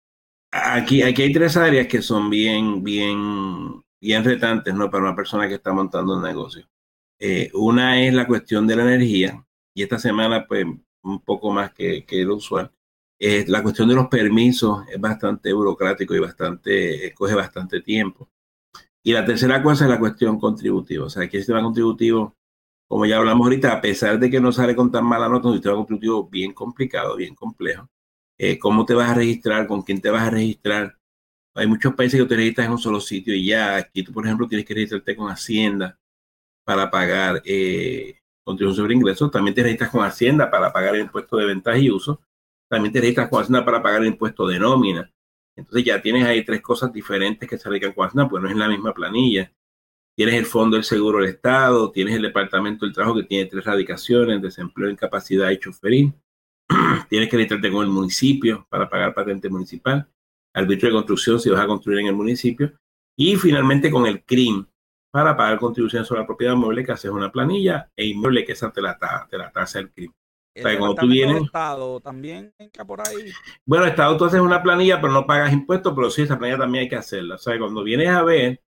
aquí, 0.50 1.02
aquí 1.02 1.22
hay 1.22 1.32
tres 1.32 1.56
áreas 1.56 1.86
que 1.86 2.02
son 2.02 2.28
bien, 2.28 2.82
bien, 2.82 3.82
bien 4.00 4.24
retantes, 4.24 4.74
¿no? 4.74 4.90
Para 4.90 5.04
una 5.04 5.16
persona 5.16 5.46
que 5.46 5.54
está 5.54 5.72
montando 5.72 6.16
un 6.16 6.22
negocio. 6.22 6.68
Eh, 7.20 7.50
una 7.54 8.02
es 8.02 8.12
la 8.12 8.26
cuestión 8.26 8.66
de 8.66 8.76
la 8.76 8.82
energía, 8.82 9.44
y 9.74 9.82
esta 9.82 9.98
semana, 9.98 10.44
pues, 10.46 10.66
un 11.02 11.20
poco 11.22 11.52
más 11.52 11.72
que, 11.72 12.04
que 12.04 12.24
lo 12.24 12.36
usual. 12.36 12.72
la 13.18 13.62
cuestión 13.62 13.88
de 13.88 13.94
los 13.94 14.08
permisos 14.08 14.84
es 14.88 15.00
bastante 15.00 15.52
burocrático 15.52 16.14
y 16.14 16.18
bastante, 16.18 17.14
coge 17.14 17.34
bastante 17.34 17.80
tiempo. 17.80 18.28
Y 19.04 19.12
la 19.12 19.24
tercera 19.24 19.62
cosa 19.62 19.84
es 19.84 19.90
la 19.90 20.00
cuestión 20.00 20.38
contributiva. 20.40 21.04
O 21.06 21.10
sea, 21.10 21.22
aquí 21.22 21.36
el 21.36 21.42
sistema 21.44 21.62
contributivo 21.62 22.34
como 22.88 23.06
ya 23.06 23.18
hablamos 23.18 23.44
ahorita, 23.46 23.72
a 23.72 23.80
pesar 23.80 24.18
de 24.18 24.30
que 24.30 24.40
no 24.40 24.52
sale 24.52 24.76
con 24.76 24.90
tan 24.92 25.04
mala 25.04 25.28
nota, 25.28 25.48
un 25.48 25.54
sistema 25.54 25.76
contributivo 25.76 26.28
bien 26.28 26.52
complicado, 26.52 27.16
bien 27.16 27.34
complejo. 27.34 27.88
Eh, 28.38 28.58
¿Cómo 28.58 28.84
te 28.84 28.94
vas 28.94 29.10
a 29.10 29.14
registrar? 29.14 29.66
¿Con 29.66 29.82
quién 29.82 30.00
te 30.00 30.10
vas 30.10 30.22
a 30.22 30.30
registrar? 30.30 30.98
Hay 31.54 31.66
muchos 31.66 31.94
países 31.94 32.20
que 32.20 32.26
te 32.26 32.36
registras 32.36 32.66
en 32.66 32.72
un 32.72 32.78
solo 32.78 33.00
sitio 33.00 33.34
y 33.34 33.46
ya. 33.46 33.76
Aquí 33.76 34.02
tú, 34.04 34.12
por 34.12 34.26
ejemplo, 34.26 34.48
tienes 34.48 34.66
que 34.66 34.74
registrarte 34.74 35.16
con 35.16 35.30
Hacienda 35.30 35.98
para 36.64 36.90
pagar 36.90 37.42
eh, 37.44 38.20
contribución 38.44 38.84
sobre 38.84 38.94
ingresos. 38.94 39.30
También 39.30 39.54
te 39.54 39.62
registras 39.62 39.90
con 39.90 40.04
Hacienda 40.04 40.50
para 40.50 40.72
pagar 40.72 40.94
el 40.96 41.02
impuesto 41.02 41.36
de 41.38 41.46
ventaja 41.46 41.78
y 41.78 41.90
uso. 41.90 42.22
también 42.68 42.92
te 42.92 43.00
registras 43.00 43.28
con 43.30 43.42
Hacienda 43.42 43.64
para 43.64 43.82
pagar 43.82 44.02
el 44.02 44.08
impuesto 44.08 44.46
de 44.46 44.58
nómina. 44.60 45.12
Entonces 45.56 45.84
ya 45.84 46.02
tienes 46.02 46.24
ahí 46.26 46.44
tres 46.44 46.62
cosas 46.62 46.92
diferentes 46.92 47.48
que 47.48 47.58
se 47.58 47.68
radican 47.68 47.92
con 47.92 48.06
Hacienda, 48.06 48.28
pues 48.28 48.42
no 48.42 48.50
es 48.50 48.56
la 48.56 48.68
misma 48.68 48.92
planilla. 48.94 49.52
Tienes 50.16 50.36
el 50.36 50.46
Fondo 50.46 50.76
del 50.76 50.84
Seguro 50.84 51.18
del 51.18 51.28
Estado, 51.28 51.90
tienes 51.92 52.14
el 52.14 52.22
Departamento 52.22 52.86
del 52.86 52.94
Trabajo 52.94 53.16
que 53.16 53.24
tiene 53.24 53.44
tres 53.50 53.62
radicaciones, 53.64 54.40
desempleo, 54.40 54.88
incapacidad 54.88 55.50
y 55.50 55.58
choferín. 55.58 56.14
tienes 57.10 57.28
que 57.28 57.36
registrarte 57.36 57.70
con 57.70 57.84
el 57.84 57.90
municipio 57.90 58.66
para 58.70 58.88
pagar 58.88 59.12
patente 59.12 59.50
municipal, 59.50 60.08
arbitrio 60.54 60.88
de 60.88 60.94
construcción 60.94 61.38
si 61.38 61.50
vas 61.50 61.60
a 61.60 61.66
construir 61.66 61.98
en 61.98 62.06
el 62.06 62.14
municipio, 62.14 62.72
y 63.14 63.36
finalmente 63.36 63.90
con 63.90 64.06
el 64.06 64.24
CRIM 64.24 64.64
para 65.12 65.36
pagar 65.36 65.58
contribuciones 65.58 66.08
sobre 66.08 66.22
la 66.22 66.26
propiedad 66.26 66.56
mueble 66.56 66.82
que 66.82 66.92
haces 66.92 67.10
una 67.10 67.30
planilla 67.30 67.90
e 67.94 68.06
inmueble 68.06 68.44
que 68.46 68.52
esa 68.52 68.72
te 68.72 68.80
la, 68.80 68.98
te 69.30 69.36
la 69.36 69.52
tasa 69.52 69.80
el 69.80 69.92
CRIM. 69.92 70.10
O 70.10 70.62
sea, 70.62 70.78
cuando 70.78 70.94
tú 70.94 71.08
vienes, 71.08 71.42
Estado 71.42 72.00
también 72.00 72.54
por 72.86 73.06
ahí. 73.06 73.30
Bueno, 73.66 73.84
Estado 73.84 74.16
tú 74.16 74.24
haces 74.24 74.40
una 74.40 74.62
planilla, 74.62 74.98
pero 74.98 75.12
no 75.12 75.26
pagas 75.26 75.52
impuestos, 75.52 75.92
pero 75.94 76.08
sí, 76.08 76.22
esa 76.22 76.38
planilla 76.38 76.60
también 76.60 76.84
hay 76.84 76.88
que 76.88 76.96
hacerla. 76.96 77.34
O 77.34 77.38
sea, 77.38 77.58
cuando 77.58 77.84
vienes 77.84 78.08
a 78.08 78.22
ver, 78.22 78.62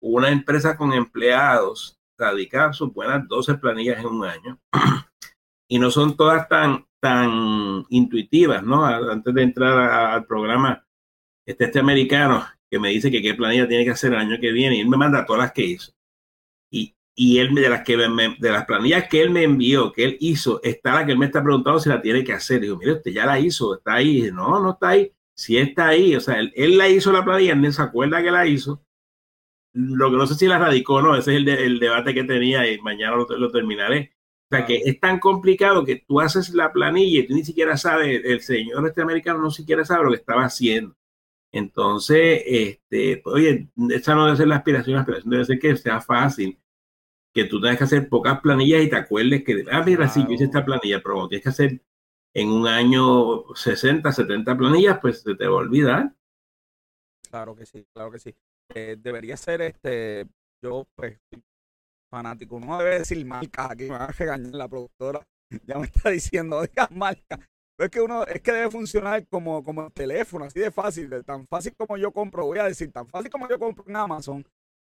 una 0.00 0.30
empresa 0.30 0.76
con 0.76 0.92
empleados 0.92 1.98
radicar 2.18 2.74
sus 2.74 2.92
buenas 2.92 3.26
12 3.28 3.54
planillas 3.54 4.00
en 4.00 4.06
un 4.06 4.24
año 4.24 4.58
y 5.68 5.78
no 5.78 5.90
son 5.90 6.16
todas 6.16 6.48
tan, 6.48 6.86
tan 7.00 7.84
intuitivas, 7.90 8.62
¿no? 8.62 8.84
Antes 8.84 9.34
de 9.34 9.42
entrar 9.42 9.78
al 9.78 10.26
programa, 10.26 10.84
este, 11.46 11.66
este 11.66 11.78
americano 11.78 12.44
que 12.70 12.78
me 12.78 12.90
dice 12.90 13.10
que 13.10 13.22
qué 13.22 13.34
planilla 13.34 13.68
tiene 13.68 13.84
que 13.84 13.92
hacer 13.92 14.12
el 14.12 14.18
año 14.18 14.36
que 14.40 14.52
viene 14.52 14.76
y 14.76 14.84
me 14.84 14.96
manda 14.96 15.24
todas 15.24 15.42
las 15.42 15.52
que 15.52 15.64
hizo. 15.64 15.92
Y, 16.70 16.94
y 17.14 17.38
él 17.38 17.54
de 17.54 17.68
las, 17.68 17.82
que 17.82 17.96
de 17.96 18.50
las 18.50 18.66
planillas 18.66 19.08
que 19.08 19.22
él 19.22 19.30
me 19.30 19.44
envió, 19.44 19.92
que 19.92 20.04
él 20.04 20.16
hizo, 20.20 20.60
está 20.62 20.94
la 20.94 21.06
que 21.06 21.12
él 21.12 21.18
me 21.18 21.26
está 21.26 21.42
preguntando 21.42 21.80
si 21.80 21.88
la 21.88 22.02
tiene 22.02 22.24
que 22.24 22.32
hacer. 22.32 22.60
Digo, 22.60 22.76
mire, 22.76 22.92
usted 22.92 23.10
ya 23.10 23.26
la 23.26 23.38
hizo, 23.38 23.76
está 23.76 23.94
ahí. 23.94 24.30
no, 24.32 24.60
no 24.60 24.72
está 24.72 24.90
ahí. 24.90 25.12
Si 25.34 25.56
está 25.56 25.88
ahí, 25.88 26.16
o 26.16 26.20
sea, 26.20 26.38
él, 26.40 26.52
él 26.56 26.76
la 26.76 26.88
hizo 26.88 27.12
la 27.12 27.24
planilla, 27.24 27.52
él 27.52 27.62
no 27.62 27.70
se 27.70 27.80
acuerda 27.80 28.22
que 28.22 28.30
la 28.30 28.46
hizo 28.46 28.82
lo 29.78 30.10
que 30.10 30.16
no 30.16 30.26
sé 30.26 30.34
si 30.34 30.46
la 30.46 30.58
radicó 30.58 30.94
o 30.94 31.02
no, 31.02 31.16
ese 31.16 31.36
es 31.36 31.46
el, 31.46 31.78
debate 31.78 32.12
que 32.12 32.24
tenía 32.24 32.70
y 32.70 32.80
mañana 32.80 33.16
lo, 33.16 33.50
terminaré. 33.52 34.12
O 34.50 34.56
sea, 34.56 34.66
que 34.66 34.76
es 34.76 34.98
tan 34.98 35.20
complicado 35.20 35.84
que 35.84 35.96
tú 35.96 36.20
haces 36.20 36.50
la 36.54 36.72
planilla 36.72 37.20
y 37.20 37.26
tú 37.26 37.34
ni 37.34 37.44
siquiera 37.44 37.76
sabes, 37.76 38.22
el 38.24 38.40
señor 38.40 38.86
este 38.86 39.02
americano 39.02 39.40
no 39.40 39.50
siquiera 39.50 39.84
sabe 39.84 40.04
lo 40.04 40.10
que 40.10 40.16
estaba 40.16 40.44
haciendo. 40.44 40.96
Entonces, 41.52 42.42
este, 42.44 43.22
oye, 43.24 43.68
esa 43.90 44.14
no 44.14 44.24
debe 44.26 44.36
ser 44.36 44.48
la 44.48 44.56
aspiración, 44.56 44.94
la 44.96 45.00
aspiración 45.02 45.30
debe 45.30 45.44
ser 45.44 45.58
que 45.58 45.76
sea 45.76 46.00
fácil, 46.00 46.58
que 47.32 47.44
tú 47.44 47.60
tengas 47.60 47.78
que 47.78 47.84
hacer 47.84 48.08
pocas 48.08 48.40
planillas 48.40 48.82
y 48.82 48.90
te 48.90 48.96
acuerdes 48.96 49.44
que, 49.44 49.64
ah, 49.70 49.82
mira, 49.86 50.08
sí, 50.08 50.24
yo 50.26 50.32
hice 50.34 50.44
esta 50.44 50.64
planilla, 50.64 51.00
pero 51.02 51.28
tienes 51.28 51.44
que 51.44 51.50
hacer 51.50 51.82
en 52.34 52.48
un 52.48 52.66
año 52.66 53.54
60, 53.54 54.10
70 54.10 54.56
planillas, 54.56 54.98
pues 55.00 55.22
se 55.22 55.34
te 55.36 55.46
va 55.46 55.54
a 55.54 55.60
olvidar. 55.60 56.14
Claro 57.30 57.54
que 57.54 57.66
sí, 57.66 57.86
claro 57.92 58.10
que 58.10 58.18
sí. 58.18 58.34
Eh, 58.74 58.96
debería 58.98 59.36
ser 59.36 59.62
este, 59.62 60.26
yo 60.62 60.86
pues 60.94 61.18
fanático, 62.10 62.58
no 62.60 62.78
debe 62.78 63.00
decir 63.00 63.24
marca, 63.24 63.70
aquí 63.70 63.84
me 63.84 63.90
va 63.90 64.04
a 64.04 64.12
regañar 64.12 64.54
la 64.54 64.68
productora, 64.68 65.26
ya 65.66 65.78
me 65.78 65.86
está 65.86 66.10
diciendo, 66.10 66.58
oiga, 66.58 66.88
marca. 66.90 67.38
Es 67.78 67.90
que 67.90 68.00
uno, 68.00 68.24
es 68.24 68.42
que 68.42 68.52
debe 68.52 68.70
funcionar 68.70 69.24
como, 69.28 69.62
como 69.62 69.86
el 69.86 69.92
teléfono, 69.92 70.44
así 70.44 70.58
de 70.58 70.70
fácil, 70.72 71.08
tan 71.24 71.46
fácil 71.46 71.74
como 71.76 71.96
yo 71.96 72.10
compro, 72.10 72.46
voy 72.46 72.58
a 72.58 72.64
decir, 72.64 72.90
tan 72.90 73.06
fácil 73.06 73.30
como 73.30 73.48
yo 73.48 73.58
compro 73.58 73.84
en 73.86 73.94
Amazon, 73.94 74.44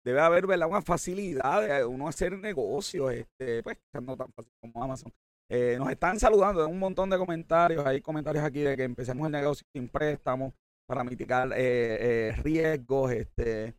debe 0.05 0.21
haber 0.21 0.47
¿verdad? 0.47 0.69
una 0.69 0.81
facilidad 0.81 1.63
de 1.63 1.85
uno 1.85 2.09
hacer 2.09 2.39
negocios, 2.39 3.13
este, 3.13 3.63
pues 3.63 3.77
no 4.03 4.17
tan 4.17 4.33
fácil 4.33 4.53
como 4.61 4.83
Amazon. 4.83 5.13
Eh, 5.51 5.77
nos 5.79 5.91
están 5.91 6.19
saludando, 6.19 6.67
un 6.67 6.79
montón 6.79 7.11
de 7.11 7.19
comentarios, 7.19 7.85
hay 7.85 8.01
comentarios 8.01 8.45
aquí 8.45 8.61
de 8.61 8.77
que 8.77 8.85
empecemos 8.85 9.27
el 9.27 9.33
negocio 9.33 9.67
sin 9.75 9.89
préstamos, 9.89 10.55
para 10.89 11.05
mitigar 11.05 11.53
eh, 11.53 12.31
eh, 12.31 12.33
riesgos. 12.43 13.13
Este, 13.13 13.75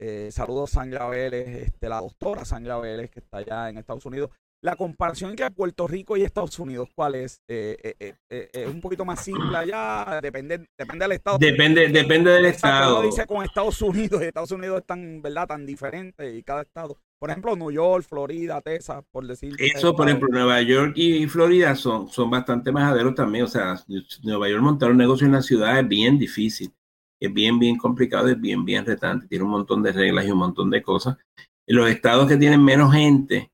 eh, 0.00 0.30
saludos 0.30 0.70
Sandra 0.70 1.08
Vélez, 1.08 1.48
este, 1.48 1.88
la 1.88 2.00
doctora 2.00 2.44
Sandra 2.44 2.78
Vélez, 2.78 3.10
que 3.10 3.20
está 3.20 3.38
allá 3.38 3.68
en 3.68 3.78
Estados 3.78 4.06
Unidos. 4.06 4.30
La 4.64 4.76
comparación 4.76 5.30
entre 5.30 5.50
Puerto 5.50 5.88
Rico 5.88 6.16
y 6.16 6.22
Estados 6.22 6.56
Unidos, 6.60 6.88
¿cuál 6.94 7.16
es? 7.16 7.42
¿Es 7.48 8.68
un 8.68 8.80
poquito 8.80 9.04
más 9.04 9.24
simple 9.24 9.56
allá? 9.56 10.20
Depende, 10.22 10.68
depende 10.78 11.04
del 11.04 11.12
estado. 11.12 11.36
Depende, 11.38 11.88
depende 11.88 12.30
del 12.30 12.44
estado. 12.44 13.02
dice 13.02 13.26
con 13.26 13.44
Estados 13.44 13.82
Unidos, 13.82 14.22
Estados 14.22 14.52
Unidos 14.52 14.78
es 14.78 14.86
tan, 14.86 15.20
¿verdad? 15.20 15.48
tan 15.48 15.66
diferente 15.66 16.36
y 16.36 16.44
cada 16.44 16.62
estado. 16.62 16.96
Por 17.22 17.30
ejemplo, 17.30 17.54
New 17.54 17.70
York, 17.70 18.04
Florida, 18.04 18.60
Texas, 18.60 19.04
por 19.12 19.24
decir. 19.24 19.54
Eso, 19.56 19.94
por 19.94 20.08
ejemplo, 20.08 20.28
Nueva 20.28 20.60
York 20.60 20.94
y 20.96 21.24
Florida 21.28 21.76
son, 21.76 22.08
son 22.08 22.28
bastante 22.28 22.72
majaderos 22.72 23.14
también. 23.14 23.44
O 23.44 23.46
sea, 23.46 23.76
Nueva 24.24 24.48
York 24.48 24.60
montar 24.60 24.90
un 24.90 24.96
negocio 24.96 25.24
en 25.28 25.34
la 25.34 25.40
ciudad 25.40 25.78
es 25.78 25.86
bien 25.86 26.18
difícil. 26.18 26.74
Es 27.20 27.32
bien, 27.32 27.60
bien 27.60 27.78
complicado, 27.78 28.26
es 28.26 28.40
bien, 28.40 28.64
bien 28.64 28.84
retante. 28.84 29.28
Tiene 29.28 29.44
un 29.44 29.52
montón 29.52 29.84
de 29.84 29.92
reglas 29.92 30.26
y 30.26 30.32
un 30.32 30.38
montón 30.38 30.68
de 30.68 30.82
cosas. 30.82 31.16
En 31.64 31.76
los 31.76 31.88
estados 31.88 32.26
que 32.26 32.36
tienen 32.36 32.60
menos 32.60 32.92
gente, 32.92 33.52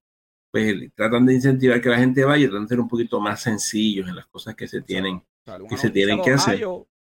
pues 0.51 0.91
tratan 0.95 1.27
de 1.27 1.35
incentivar 1.35 1.83
que 1.83 1.91
la 1.91 1.99
gente 1.99 2.25
vaya 2.25 2.47
y 2.47 2.49
tratan 2.49 2.65
de 2.65 2.69
ser 2.69 2.81
un 2.81 2.89
poquito 2.89 3.21
más 3.21 3.43
sencillos 3.43 4.09
en 4.09 4.17
las 4.17 4.29
cosas 4.29 4.55
que 4.55 4.67
se 4.67 4.81
tienen, 4.81 5.23
que, 5.69 5.77
se 5.77 5.91
tienen 5.91 6.23
que 6.23 6.33
hacer. 6.33 6.55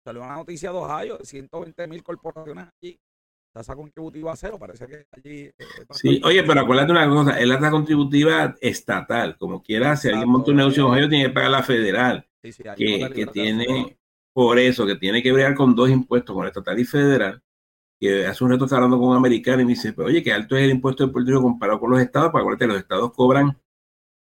Salió 0.04 0.23
una 0.23 0.34
noticia 0.34 0.71
de 0.71 0.78
Ohio 0.80 1.17
de 1.19 1.25
120 1.25 1.86
mil 1.86 2.01
corporaciones 2.01 2.69
allí 2.82 2.99
tasa 3.55 3.73
contributiva 3.73 4.35
cero, 4.35 4.57
parece 4.59 4.85
que 4.85 5.07
allí... 5.11 5.45
Eh, 5.45 5.53
sí, 5.91 6.21
oye, 6.25 6.43
pero 6.43 6.59
acuérdate 6.59 6.91
una 6.91 7.07
cosa, 7.07 7.39
es 7.39 7.47
la 7.47 7.55
tasa 7.57 7.71
contributiva 7.71 8.53
estatal, 8.59 9.37
como 9.37 9.63
quiera, 9.63 9.95
si 9.95 10.09
alguien 10.09 10.27
monta 10.27 10.51
un 10.51 10.57
negocio 10.57 10.93
en 10.93 11.09
tiene 11.09 11.27
que 11.27 11.33
pagar 11.33 11.51
la 11.51 11.63
federal, 11.63 12.27
que, 12.41 13.09
que 13.15 13.27
tiene, 13.27 13.97
por 14.33 14.59
eso, 14.59 14.85
que 14.85 14.97
tiene 14.97 15.23
que 15.23 15.31
bregar 15.31 15.55
con 15.55 15.73
dos 15.73 15.89
impuestos, 15.89 16.35
con 16.35 16.45
estatal 16.45 16.77
y 16.77 16.83
federal, 16.83 17.41
que 17.97 18.27
hace 18.27 18.43
un 18.43 18.51
reto 18.51 18.65
está 18.65 18.75
hablando 18.75 18.99
con 18.99 19.07
un 19.07 19.15
americano 19.15 19.61
y 19.61 19.65
me 19.65 19.71
dice, 19.71 19.93
pero 19.93 20.09
oye, 20.09 20.21
qué 20.21 20.33
alto 20.33 20.57
es 20.57 20.65
el 20.65 20.71
impuesto 20.71 21.07
de 21.07 21.13
Puerto 21.13 21.31
Rico 21.31 21.43
comparado 21.43 21.79
con 21.79 21.91
los 21.91 22.01
estados, 22.01 22.33
para 22.33 22.41
acuérdate, 22.41 22.67
los 22.67 22.77
estados 22.77 23.13
cobran 23.13 23.57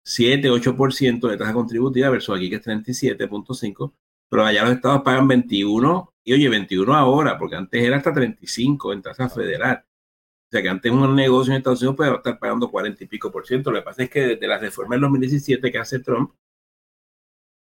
7, 0.03 0.51
8% 0.51 1.29
de 1.29 1.37
tasa 1.37 1.53
contributiva 1.53 2.09
versus 2.09 2.35
aquí 2.35 2.49
que 2.49 2.57
es 2.57 2.67
37.5, 2.67 3.93
pero 4.29 4.43
allá 4.43 4.63
los 4.63 4.73
estados 4.73 5.03
pagan 5.03 5.29
21 5.29 6.10
y 6.23 6.33
oye, 6.33 6.49
21 6.49 6.93
ahora, 6.93 7.37
porque 7.37 7.55
antes 7.55 7.83
era 7.83 7.97
hasta 7.97 8.13
35 8.13 8.93
en 8.93 9.01
tasa 9.01 9.29
federal. 9.29 9.85
O 9.85 10.51
sea 10.51 10.61
que 10.61 10.69
antes 10.69 10.91
un 10.91 11.15
negocio 11.15 11.53
en 11.53 11.57
Estados 11.57 11.81
Unidos 11.81 11.95
puede 11.95 12.15
estar 12.15 12.39
pagando 12.39 12.69
40 12.69 13.03
y 13.03 13.07
pico 13.07 13.31
por 13.31 13.47
ciento. 13.47 13.71
Lo 13.71 13.79
que 13.79 13.83
pasa 13.83 14.03
es 14.03 14.09
que 14.09 14.21
desde 14.21 14.47
la 14.47 14.57
reforma 14.59 14.95
del 14.95 15.01
2017 15.01 15.71
que 15.71 15.77
hace 15.77 15.99
Trump, 15.99 16.33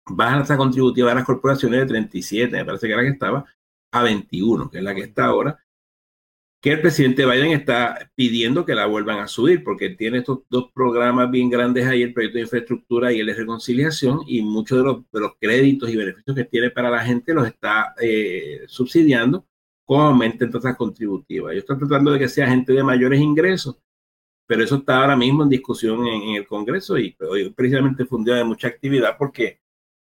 baja 0.09 0.35
la 0.37 0.41
tasa 0.41 0.57
contributiva 0.57 1.09
de 1.09 1.15
las 1.15 1.25
corporaciones 1.25 1.81
de 1.81 1.85
37, 1.87 2.51
me 2.55 2.65
parece 2.65 2.87
que 2.87 2.93
era 2.93 3.01
la 3.01 3.07
que 3.07 3.13
estaba, 3.13 3.45
a 3.91 4.03
21, 4.03 4.69
que 4.69 4.77
es 4.79 4.83
la 4.83 4.95
que 4.95 5.01
está 5.01 5.25
ahora 5.25 5.66
que 6.61 6.71
el 6.71 6.81
presidente 6.81 7.25
Biden 7.25 7.51
está 7.51 8.11
pidiendo 8.15 8.65
que 8.65 8.73
la 8.73 8.87
vuelvan 8.87 9.19
a 9.19 9.27
subir, 9.27 9.63
porque 9.63 9.91
tiene 9.91 10.19
estos 10.19 10.39
dos 10.49 10.71
programas 10.73 11.29
bien 11.29 11.49
grandes 11.49 11.85
ahí, 11.85 12.01
el 12.01 12.13
proyecto 12.13 12.37
de 12.37 12.43
infraestructura 12.43 13.13
y 13.13 13.19
el 13.19 13.27
de 13.27 13.35
reconciliación, 13.35 14.21
y 14.27 14.41
muchos 14.41 14.79
de 14.79 15.19
los, 15.19 15.35
créditos 15.39 15.89
y 15.89 15.95
beneficios 15.95 16.35
que 16.35 16.45
tiene 16.45 16.71
para 16.71 16.89
la 16.89 17.03
gente 17.03 17.33
los 17.33 17.47
está 17.47 17.93
eh, 18.01 18.63
subsidiando 18.67 19.45
con 19.85 20.01
aumento 20.01 20.45
en 20.45 20.51
tasas 20.51 20.75
contributivas. 20.75 21.51
Ellos 21.53 21.63
están 21.63 21.79
tratando 21.79 22.11
de 22.11 22.19
que 22.19 22.29
sea 22.29 22.49
gente 22.49 22.73
de 22.73 22.83
mayores 22.83 23.21
ingresos, 23.21 23.77
pero 24.47 24.63
eso 24.63 24.77
está 24.77 25.01
ahora 25.01 25.15
mismo 25.15 25.43
en 25.43 25.49
discusión 25.49 26.07
en, 26.07 26.35
el 26.35 26.47
Congreso 26.47 26.97
y 26.97 27.15
hoy 27.21 27.49
precisamente 27.51 28.05
fue 28.05 28.19
un 28.19 28.25
día 28.25 28.35
de 28.35 28.43
mucha 28.43 28.67
actividad 28.67 29.15
porque 29.17 29.61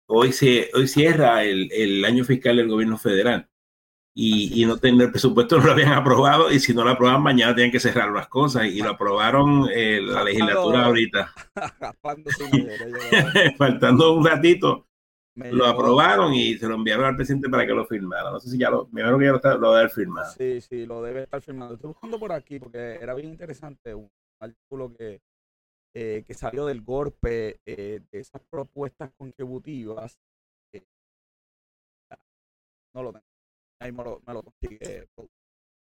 hoy, 0.06 0.32
se, 0.32 0.70
hoy 0.74 0.88
cierra 0.88 1.44
el 1.44 2.04
año 2.04 2.24
fiscal 2.24 2.56
del 2.56 2.68
gobierno 2.68 2.98
federal 2.98 3.49
y, 4.14 4.64
no 4.66 4.76
tener 4.78 5.06
el 5.06 5.10
presupuesto 5.10 5.58
no 5.58 5.66
lo 5.66 5.72
habían 5.72 5.92
aprobado 5.92 6.50
y 6.50 6.58
si 6.60 6.74
no 6.74 6.84
lo 6.84 6.90
aprobaban 6.90 7.22
mañana 7.22 7.54
tienen 7.54 7.72
que 7.72 7.80
cerrar 7.80 8.10
las 8.10 8.28
cosas 8.28 8.66
y 8.66 8.80
lo 8.80 8.90
aprobaron 8.90 9.68
eh, 9.72 10.00
la 10.02 10.24
legislatura 10.24 10.86
ahorita. 10.86 11.32
Faltando 13.58 14.14
un 14.14 14.24
ratito. 14.24 14.86
lo 15.34 15.66
aprobaron 15.66 16.34
y 16.34 16.58
se 16.58 16.66
lo 16.66 16.74
enviaron 16.74 17.06
al 17.06 17.16
presidente 17.16 17.48
para 17.48 17.66
que 17.66 17.72
lo 17.72 17.86
firmara. 17.86 18.30
No 18.30 18.40
sé 18.40 18.50
si 18.50 18.58
ya 18.58 18.70
lo, 18.70 18.88
me 18.92 19.02
que 19.02 19.24
ya 19.24 19.32
lo, 19.32 19.58
lo 19.58 19.68
debe 19.68 19.78
haber 19.78 19.90
firmado. 19.90 20.32
Sí, 20.32 20.60
sí, 20.60 20.86
lo 20.86 21.02
debe 21.02 21.22
estar 21.22 21.40
firmado. 21.40 21.74
Estoy 21.74 21.88
buscando 21.88 22.18
por 22.18 22.32
aquí 22.32 22.58
porque 22.58 22.96
era 23.00 23.14
bien 23.14 23.28
interesante 23.28 23.94
un 23.94 24.10
artículo 24.40 24.92
que, 24.92 25.20
eh, 25.94 26.24
que 26.26 26.34
salió 26.34 26.66
del 26.66 26.82
golpe 26.82 27.60
eh, 27.64 28.00
de 28.10 28.18
esas 28.18 28.42
propuestas 28.50 29.10
contributivas. 29.16 30.18
no 32.92 33.04
lo 33.04 33.12
tengo 33.12 33.29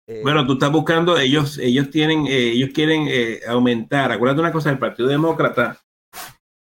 eh, 0.06 0.20
bueno, 0.22 0.46
tú 0.46 0.54
estás 0.54 0.70
buscando, 0.70 1.18
ellos, 1.18 1.58
ellos 1.58 1.90
tienen, 1.90 2.26
eh, 2.26 2.52
ellos 2.52 2.70
quieren 2.74 3.06
eh, 3.08 3.40
aumentar. 3.46 4.12
Acuérdate 4.12 4.40
una 4.40 4.52
cosa, 4.52 4.70
el 4.70 4.78
Partido 4.78 5.08
Demócrata 5.08 5.80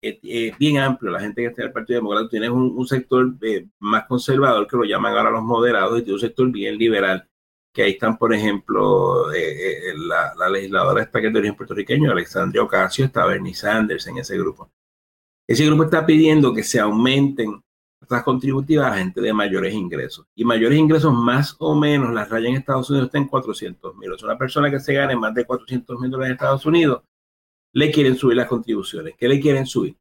es 0.03 0.57
bien 0.59 0.79
amplio. 0.79 1.11
La 1.11 1.21
gente 1.21 1.43
que 1.43 1.49
está 1.49 1.63
en 1.63 1.69
el 1.69 1.73
Partido 1.73 1.99
Demócrata 1.99 2.29
tiene 2.29 2.49
un, 2.49 2.87
sector 2.87 3.35
más 3.79 4.07
conservador 4.07 4.67
que 4.67 4.77
lo 4.77 4.85
llaman 4.85 5.15
ahora 5.15 5.31
los 5.31 5.43
moderados 5.43 5.99
y 5.99 6.03
tiene 6.03 6.15
un 6.15 6.21
sector 6.21 6.51
bien 6.51 6.77
liberal. 6.77 7.29
Que 7.73 7.83
ahí 7.83 7.93
están, 7.93 8.19
por 8.19 8.35
ejemplo, 8.35 9.27
la, 9.31 10.49
legisladora 10.49 11.03
esta 11.03 11.21
que 11.21 11.29
es 11.29 11.33
de 11.33 11.39
origen 11.39 11.57
puertorriqueño, 11.57 12.11
Alexandria 12.11 12.63
Ocasio, 12.63 13.05
está 13.05 13.27
Bernie 13.27 13.55
Sanders 13.55 14.07
en 14.07 14.19
ese 14.19 14.37
grupo. 14.37 14.71
Ese 15.47 15.67
grupo 15.67 15.85
está 15.85 16.05
pidiendo 16.05 16.53
que 16.53 16.63
se 16.63 16.81
aumenten 16.81 17.63
tasas 18.11 18.25
contributivas 18.25 18.93
a 18.93 18.99
gente 18.99 19.21
de 19.21 19.33
mayores 19.33 19.73
ingresos. 19.73 20.27
Y 20.35 20.45
mayores 20.45 20.79
ingresos 20.79 21.15
más 21.15 21.55
o 21.61 21.77
menos, 21.77 22.13
la 22.13 22.25
raya 22.25 22.49
en 22.49 22.57
Estados 22.57 22.91
Unidos 22.91 23.07
está 23.07 23.19
en 23.19 23.29
400 23.29 23.97
mil. 23.97 24.13
O 24.13 24.19
sea, 24.19 24.29
una 24.29 24.39
persona 24.39 24.71
que 24.71 24.81
se 24.81 24.93
gane 24.93 25.15
más 25.17 25.33
de 25.33 25.45
400 25.45 25.99
mil 26.01 26.11
dólares 26.11 26.31
en 26.31 26.35
Estados 26.35 26.67
Unidos, 26.67 27.03
le 27.73 27.91
quieren 27.93 28.17
subir 28.17 28.37
las 28.37 28.49
contribuciones. 28.49 29.15
¿Qué 29.17 29.29
le 29.29 29.41
quieren 29.41 29.65
subir? 29.65 29.97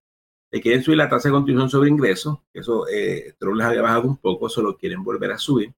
Le 0.52 0.60
quieren 0.60 0.82
subir 0.82 0.98
la 0.98 1.08
tasa 1.08 1.30
de 1.30 1.34
contribución 1.34 1.69
sobre 1.69 1.89
ingresos, 1.89 2.39
eso 2.52 2.88
eh, 2.88 3.36
Trump 3.38 3.58
les 3.58 3.67
había 3.67 3.84
bajado 3.84 4.08
un 4.08 4.17
poco, 4.17 4.48
eso 4.48 4.63
lo 4.63 4.76
quieren 4.76 5.04
volver 5.04 5.32
a 5.32 5.38
subir. 5.38 5.72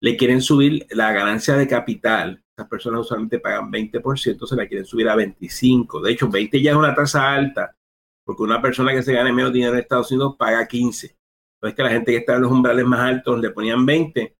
Le 0.00 0.16
quieren 0.16 0.42
subir 0.42 0.86
la 0.90 1.12
ganancia 1.12 1.54
de 1.56 1.68
capital. 1.68 2.42
Esas 2.56 2.68
personas 2.68 3.02
usualmente 3.02 3.38
pagan 3.38 3.70
20%, 3.70 4.46
se 4.46 4.56
la 4.56 4.66
quieren 4.66 4.84
subir 4.84 5.08
a 5.08 5.14
25%. 5.14 6.02
De 6.02 6.12
hecho, 6.12 6.28
20 6.28 6.60
ya 6.60 6.72
es 6.72 6.76
una 6.76 6.94
tasa 6.94 7.32
alta, 7.32 7.76
porque 8.24 8.42
una 8.42 8.60
persona 8.60 8.92
que 8.92 9.02
se 9.02 9.12
gane 9.12 9.32
menos 9.32 9.52
dinero 9.52 9.74
en 9.74 9.80
Estados 9.80 10.10
Unidos 10.10 10.34
paga 10.36 10.66
15%. 10.66 11.19
Entonces, 11.60 11.76
que 11.76 11.82
la 11.82 11.90
gente 11.90 12.12
que 12.12 12.18
está 12.18 12.36
en 12.36 12.42
los 12.42 12.52
umbrales 12.52 12.86
más 12.86 13.00
altos 13.00 13.38
le 13.38 13.50
ponían 13.50 13.84
20, 13.84 14.34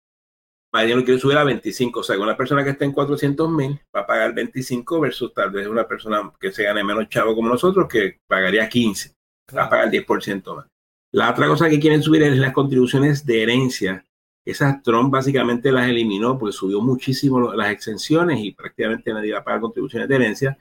Biden 0.72 0.98
lo 0.98 1.04
quiere 1.04 1.20
subir 1.20 1.37
a 1.37 1.44
25. 1.44 2.00
O 2.00 2.02
sea, 2.02 2.18
una 2.18 2.37
persona 2.37 2.64
que 2.64 2.70
está 2.70 2.85
en 2.87 2.92
400 2.92 3.50
mil 3.50 3.78
va 3.94 4.00
a 4.00 4.06
pagar 4.06 4.35
25 4.35 5.00
versus 5.00 5.35
tal 5.35 5.50
vez 5.50 5.66
una 5.66 5.87
persona 5.87 6.33
que 6.40 6.50
se 6.52 6.62
gane 6.62 6.83
menos 6.83 7.09
chavo 7.09 7.35
como 7.35 7.48
nosotros 7.48 7.88
que 7.88 8.20
pagaría 8.26 8.68
15. 8.68 9.12
Va 9.54 9.64
a 9.64 9.68
pagar 9.68 9.90
10% 9.90 10.56
más. 10.56 10.66
La 11.12 11.30
otra 11.30 11.48
cosa 11.48 11.68
que 11.68 11.80
quieren 11.80 12.02
subir 12.02 12.22
es 12.22 12.38
las 12.38 12.52
contribuciones 12.52 13.26
de 13.26 13.42
herencia. 13.42 14.04
Esas 14.46 14.83
Trump 14.83 15.12
básicamente 15.12 15.72
las 15.72 15.88
eliminó 15.88 16.38
porque 16.38 16.52
subió 16.52 16.80
muchísimo 16.80 17.52
las 17.52 17.70
exenciones 17.70 18.38
y 18.40 18.52
prácticamente 18.52 19.12
nadie 19.12 19.33
va 19.33 19.40
a 19.40 19.44
pagar 19.44 19.61
contribuciones 19.61 20.09
de 20.09 20.14
herencia. 20.14 20.59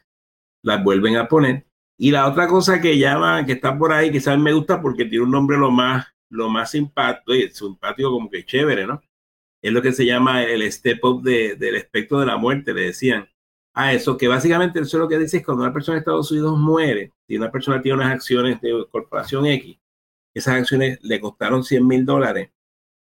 Las 0.64 0.84
vuelven 0.84 1.16
a 1.16 1.28
poner. 1.28 1.66
Y 1.98 2.12
la 2.12 2.28
otra 2.28 2.48
cosa 2.48 2.82
que 2.82 2.98
llama, 2.98 3.46
que 3.46 3.54
está 3.54 3.78
por 3.78 3.94
ahí, 3.94 4.20
saben 4.20 4.42
me 4.42 4.54
gusta 4.54 4.82
porque 4.82 5.06
tiene 5.06 5.26
un 5.26 5.32
nombre 5.32 5.58
lo 5.58 5.70
más 5.70 6.08
lo 6.30 6.50
más 6.50 6.72
simpático, 6.72 7.34
y 7.36 7.50
simpático 7.52 8.12
como 8.12 8.30
que 8.30 8.46
chévere, 8.46 8.88
¿no? 8.88 9.02
Es 9.62 9.74
lo 9.74 9.82
que 9.82 9.92
se 9.94 10.06
llama 10.06 10.44
el 10.44 10.70
step 10.72 11.04
up 11.04 11.24
del 11.24 11.76
espectro 11.76 12.20
de 12.20 12.26
la 12.28 12.38
muerte, 12.38 12.74
le 12.74 12.82
decían. 12.82 13.28
A 13.74 13.94
eso, 13.94 14.18
que 14.18 14.28
básicamente 14.28 14.80
eso 14.80 14.98
lo 14.98 15.08
que 15.08 15.20
dice 15.20 15.38
es 15.38 15.46
cuando 15.46 15.64
una 15.64 15.74
persona 15.74 15.96
de 15.96 16.00
Estados 16.00 16.32
Unidos 16.32 16.58
muere, 16.58 17.14
si 17.28 17.38
una 17.38 17.52
persona 17.52 17.82
tiene 17.82 17.98
unas 17.98 18.12
acciones 18.12 18.60
de 18.62 18.86
corporación 18.92 19.46
X, 19.46 19.78
esas 20.34 20.56
acciones 20.56 21.00
le 21.04 21.20
costaron 21.22 21.64
100 21.64 21.88
mil 21.88 22.06
dólares 22.06 22.52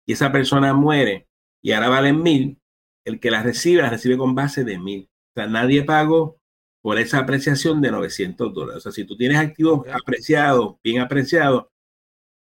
y 0.06 0.12
esa 0.12 0.32
persona 0.32 0.72
muere 0.74 1.28
y 1.62 1.72
ahora 1.72 1.88
valen 1.88 2.22
mil, 2.22 2.58
el 3.04 3.20
que 3.20 3.30
las 3.30 3.44
recibe, 3.44 3.82
las 3.82 3.90
recibe 3.92 4.16
con 4.16 4.35
base 4.35 4.64
de 4.64 4.78
mil. 4.78 5.08
O 5.35 5.40
sea, 5.40 5.46
nadie 5.46 5.85
pagó 5.85 6.38
por 6.82 6.98
esa 6.98 7.18
apreciación 7.18 7.80
de 7.80 7.90
900 7.90 8.52
dólares. 8.52 8.78
O 8.78 8.80
sea, 8.80 8.92
si 8.92 9.04
tú 9.04 9.16
tienes 9.16 9.38
activos 9.38 9.87
apreciados, 9.88 10.76
bien 10.82 11.00
apreciados, 11.00 11.66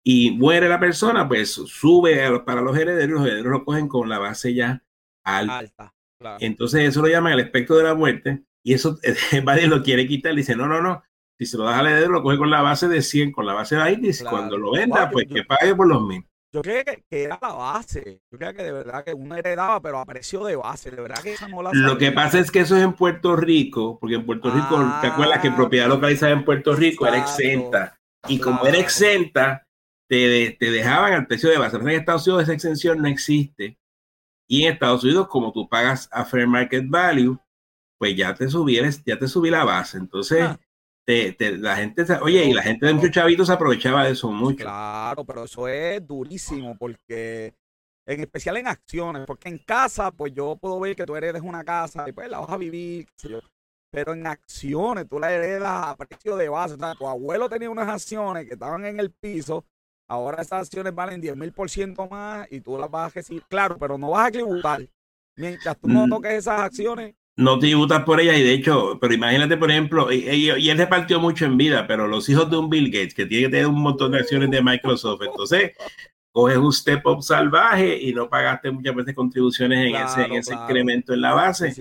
y 0.05 0.31
muere 0.33 0.69
la 0.69 0.81
persona, 0.81 1.29
pues 1.29 1.53
sube 1.53 2.41
para 2.41 2.61
los 2.61 2.77
herederos, 2.77 3.21
los 3.21 3.27
herederos 3.27 3.53
lo 3.53 3.65
cogen 3.65 3.89
con 3.89 4.09
la 4.09 4.19
base 4.19 4.55
ya 4.55 4.83
alta. 5.25 5.95
Entonces 6.39 6.89
eso 6.89 7.03
lo 7.03 7.09
llaman 7.09 7.33
el 7.33 7.41
espectro 7.41 7.77
de 7.77 7.85
la 7.85 7.95
muerte 7.95 8.43
y 8.63 8.75
eso 8.75 8.99
nadie 9.45 9.67
lo 9.67 9.83
quiere 9.83 10.07
quitar, 10.07 10.35
dice, 10.35 10.57
no, 10.57 10.67
no, 10.67 10.81
no, 10.81 11.03
si 11.39 11.47
se 11.47 11.57
lo 11.57 11.65
das 11.65 11.79
al 11.79 11.87
heredero 11.87 12.13
lo 12.13 12.23
coge 12.23 12.37
con 12.37 12.51
la 12.51 12.61
base 12.61 12.89
de 12.89 13.01
100, 13.01 13.33
con 13.33 13.47
la 13.47 13.55
base 13.55 13.77
de 13.77 13.83
20 13.83 14.09
y 14.09 14.25
cuando 14.25 14.59
lo 14.59 14.73
venda, 14.73 15.09
pues 15.11 15.27
que 15.27 15.43
pague 15.43 15.75
por 15.75 15.87
los 15.87 16.03
mil. 16.03 16.25
Yo 16.53 16.63
creo 16.63 16.85
que, 16.85 17.05
era 17.11 17.39
la 17.41 17.53
base. 17.53 18.21
Yo 18.31 18.39
creo 18.39 18.53
que 18.53 18.65
de 18.65 18.73
verdad 18.73 19.05
que 19.05 19.15
uno 19.15 19.37
heredaba, 19.37 19.81
pero 19.81 20.01
a 20.01 20.05
precio 20.05 20.45
de 20.45 20.57
base. 20.57 20.91
De 20.91 21.01
verdad 21.01 21.23
que 21.23 21.35
esa 21.35 21.47
no 21.47 21.63
la 21.63 21.71
Lo 21.73 21.97
que 21.97 22.11
pasa 22.11 22.41
es 22.41 22.51
que 22.51 22.61
eso 22.61 22.77
es 22.77 22.83
en 22.83 22.93
Puerto 22.93 23.37
Rico, 23.37 23.99
porque 24.01 24.17
en 24.17 24.27
Puerto 24.27 24.51
Rico, 24.51 24.77
¿te 25.01 25.07
acuerdas 25.07 25.41
que 25.41 25.49
ah, 25.49 25.57
propiedad 25.57 25.89
localizada 25.89 26.33
en 26.33 26.45
Puerto 26.45 26.75
Rico 26.75 27.07
era 27.07 27.19
exenta? 27.19 27.97
Y 28.27 28.41
como 28.41 28.67
era 28.67 28.79
exenta, 28.79 29.67
te, 30.11 30.57
dejaban 30.59 31.13
al 31.13 31.27
precio 31.27 31.49
de 31.49 31.59
base. 31.59 31.77
En 31.77 31.89
Estados 31.89 32.27
Unidos 32.27 32.43
esa 32.43 32.53
exención 32.53 33.01
no 33.01 33.07
existe. 33.07 33.79
Y 34.49 34.65
en 34.65 34.73
Estados 34.73 35.05
Unidos, 35.05 35.29
como 35.29 35.53
tú 35.53 35.69
pagas 35.69 36.09
a 36.11 36.25
fair 36.25 36.49
market 36.49 36.85
value, 36.89 37.39
pues 37.97 38.17
ya 38.17 38.35
te 38.35 38.49
subieres, 38.49 39.05
ya 39.05 39.17
te 39.17 39.29
subí 39.29 39.51
la 39.51 39.65
base. 39.65 39.99
Entonces, 39.99 40.43
ah. 40.43 40.59
te, 41.07 41.37
la 41.59 41.77
gente, 41.77 42.05
oye, 42.23 42.45
y 42.45 42.53
la 42.53 42.63
gente 42.63 42.87
de 42.87 42.95
muchos 42.95 43.13
chavitos 43.13 43.47
se 43.47 43.53
aprovechaba 43.53 44.05
de 44.05 44.13
eso 44.13 44.33
mucho. 44.33 44.65
Claro, 44.65 45.25
pero 45.25 45.45
eso 45.45 45.69
es 45.69 46.05
durísimo 46.05 46.77
porque, 46.77 47.55
en 48.05 48.21
especial 48.21 48.57
en 48.57 48.67
acciones, 48.67 49.25
porque 49.27 49.49
en 49.49 49.59
casa, 49.59 50.11
pues 50.11 50.33
yo 50.35 50.57
puedo 50.57 50.81
ver 50.81 50.97
que 50.97 51.07
tú 51.07 51.15
heredes 51.15 51.43
una 51.43 51.63
casa 51.63 52.09
y 52.09 52.13
pues 52.13 52.29
la 52.29 52.41
vas 52.41 52.51
a 52.51 52.57
vivir, 52.57 53.07
Pero 53.93 54.15
en 54.15 54.27
acciones, 54.27 55.09
tú 55.09 55.21
la 55.21 55.33
heredas 55.33 55.87
a 55.87 55.97
precio 55.97 56.37
de 56.37 56.49
base. 56.49 56.75
O 56.75 56.79
sea, 56.79 56.97
tu 56.97 57.07
abuelo 57.07 57.49
tenía 57.49 57.71
unas 57.71 57.89
acciones 57.89 58.47
que 58.47 58.55
estaban 58.55 58.85
en 58.85 58.99
el 58.99 59.13
piso 59.13 59.65
Ahora 60.11 60.43
esas 60.43 60.63
acciones 60.63 60.93
valen 60.93 61.21
10 61.21 61.37
mil 61.37 61.53
por 61.53 61.71
ciento 61.71 62.09
más 62.09 62.49
y 62.51 62.61
tú 62.61 62.77
las 62.77 62.91
vas 62.91 63.13
a 63.13 63.15
recibir. 63.15 63.45
Claro, 63.49 63.79
pero 63.79 63.97
no 63.97 64.11
vas 64.11 64.27
a 64.27 64.31
tributar. 64.33 64.81
Mientras 65.37 65.79
tú 65.79 65.87
no 65.87 66.05
mm. 66.05 66.11
toques 66.11 66.33
esas 66.33 66.63
acciones. 66.63 67.15
No 67.37 67.61
tributas 67.61 68.03
por 68.03 68.21
ellas 68.21 68.37
y 68.37 68.43
de 68.43 68.53
hecho, 68.53 68.99
pero 69.01 69.15
imagínate, 69.15 69.57
por 69.57 69.71
ejemplo, 69.71 70.11
y, 70.11 70.29
y, 70.29 70.69
él 70.69 70.79
repartió 70.79 71.21
mucho 71.21 71.45
en 71.45 71.57
vida, 71.57 71.87
pero 71.87 72.09
los 72.09 72.29
hijos 72.29 72.51
de 72.51 72.57
un 72.57 72.69
Bill 72.69 72.91
Gates 72.91 73.15
que 73.15 73.25
tiene 73.25 73.45
que 73.45 73.51
tener 73.51 73.67
un 73.69 73.81
montón 73.81 74.11
de 74.11 74.19
acciones 74.19 74.51
de 74.51 74.61
Microsoft, 74.61 75.23
entonces 75.23 75.73
coges 76.33 76.59
un 76.59 76.73
step 76.73 77.07
up 77.07 77.23
salvaje 77.23 77.97
y 78.03 78.13
no 78.13 78.29
pagaste 78.29 78.73
muchas 78.73 78.97
veces 78.97 79.15
contribuciones 79.15 79.87
en 79.87 79.95
ese, 79.95 80.25
en 80.25 80.33
ese 80.33 80.55
incremento 80.55 81.15
en 81.15 81.21
la 81.21 81.35
base. 81.35 81.73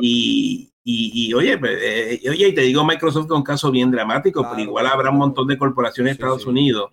y, 0.00 0.72
y, 0.84 1.34
oye, 1.34 1.58
pues, 1.58 1.78
eh, 1.82 2.20
oye, 2.30 2.48
y 2.48 2.54
te 2.54 2.60
digo 2.60 2.84
Microsoft 2.84 3.26
es 3.26 3.32
un 3.32 3.42
caso 3.42 3.72
bien 3.72 3.90
dramático, 3.90 4.46
pero 4.48 4.62
igual 4.62 4.86
habrá 4.86 5.10
un 5.10 5.18
montón 5.18 5.48
de 5.48 5.58
corporaciones 5.58 6.12
en 6.12 6.14
Estados 6.14 6.46
Unidos 6.46 6.92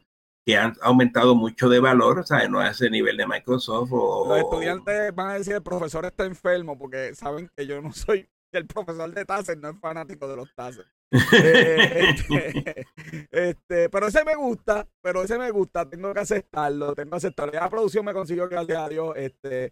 que 0.50 0.58
han 0.58 0.74
aumentado 0.82 1.36
mucho 1.36 1.70
de 1.70 1.80
valor, 1.80 2.20
o 2.20 2.26
sea, 2.26 2.48
no 2.48 2.60
a 2.60 2.70
ese 2.70 2.90
nivel 2.90 3.18
de 3.18 3.28
Microsoft. 3.28 3.90
O, 3.92 4.28
Los 4.28 4.40
estudiantes 4.40 5.14
van 5.14 5.30
a 5.30 5.34
decir 5.36 5.54
el 5.54 5.62
profesor 5.62 6.06
está 6.06 6.26
enfermo 6.26 6.76
porque 6.76 7.14
saben 7.14 7.52
que 7.56 7.68
yo 7.68 7.80
no 7.84 7.94
soy, 7.94 8.28
el 8.52 8.66
profesor 8.66 9.14
de 9.14 9.26
Taser 9.26 9.60
no 9.60 9.70
es 9.70 9.80
fanático 9.80 10.28
de 10.28 10.36
los 10.36 10.54
Taser. 10.56 10.86
Eh, 11.12 12.10
este, 12.10 12.86
este, 13.32 13.90
pero 13.90 14.08
ese 14.08 14.24
me 14.24 14.36
gusta, 14.36 14.88
pero 15.02 15.24
ese 15.24 15.40
me 15.40 15.50
gusta, 15.50 15.88
tengo 15.88 16.14
que 16.14 16.20
aceptarlo, 16.20 16.94
tengo 16.96 17.12
que 17.12 17.18
aceptarlo. 17.18 17.54
Ya 17.54 17.62
la 17.62 17.70
producción 17.70 18.06
me 18.06 18.14
consiguió, 18.14 18.48
gracias 18.48 18.78
a 18.78 18.90
Dios, 18.90 19.14
este, 19.16 19.66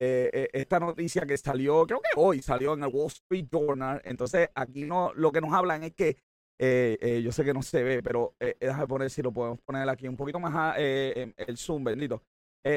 eh, 0.00 0.30
eh, 0.32 0.48
esta 0.52 0.80
noticia 0.80 1.24
que 1.26 1.36
salió, 1.36 1.84
creo 1.86 2.00
que 2.00 2.10
hoy 2.16 2.42
salió 2.42 2.74
en 2.74 2.82
el 2.82 2.90
Wall 2.92 3.06
Street 3.08 3.46
Journal. 3.50 4.02
Entonces, 4.04 4.50
aquí 4.54 4.84
no, 4.84 5.12
lo 5.14 5.30
que 5.30 5.40
nos 5.40 5.52
hablan 5.52 5.84
es 5.84 5.94
que 5.94 6.16
eh, 6.64 6.96
eh, 7.00 7.22
yo 7.22 7.32
sé 7.32 7.42
que 7.44 7.52
no 7.52 7.60
se 7.60 7.82
ve, 7.82 8.04
pero 8.04 8.36
eh, 8.38 8.56
déjame 8.60 8.86
poner 8.86 9.10
si 9.10 9.20
lo 9.20 9.32
podemos 9.32 9.58
poner 9.62 9.88
aquí 9.88 10.06
un 10.06 10.16
poquito 10.16 10.38
más 10.38 10.76
eh, 10.78 11.34
el 11.36 11.56
zoom, 11.56 11.82
bendito. 11.82 12.22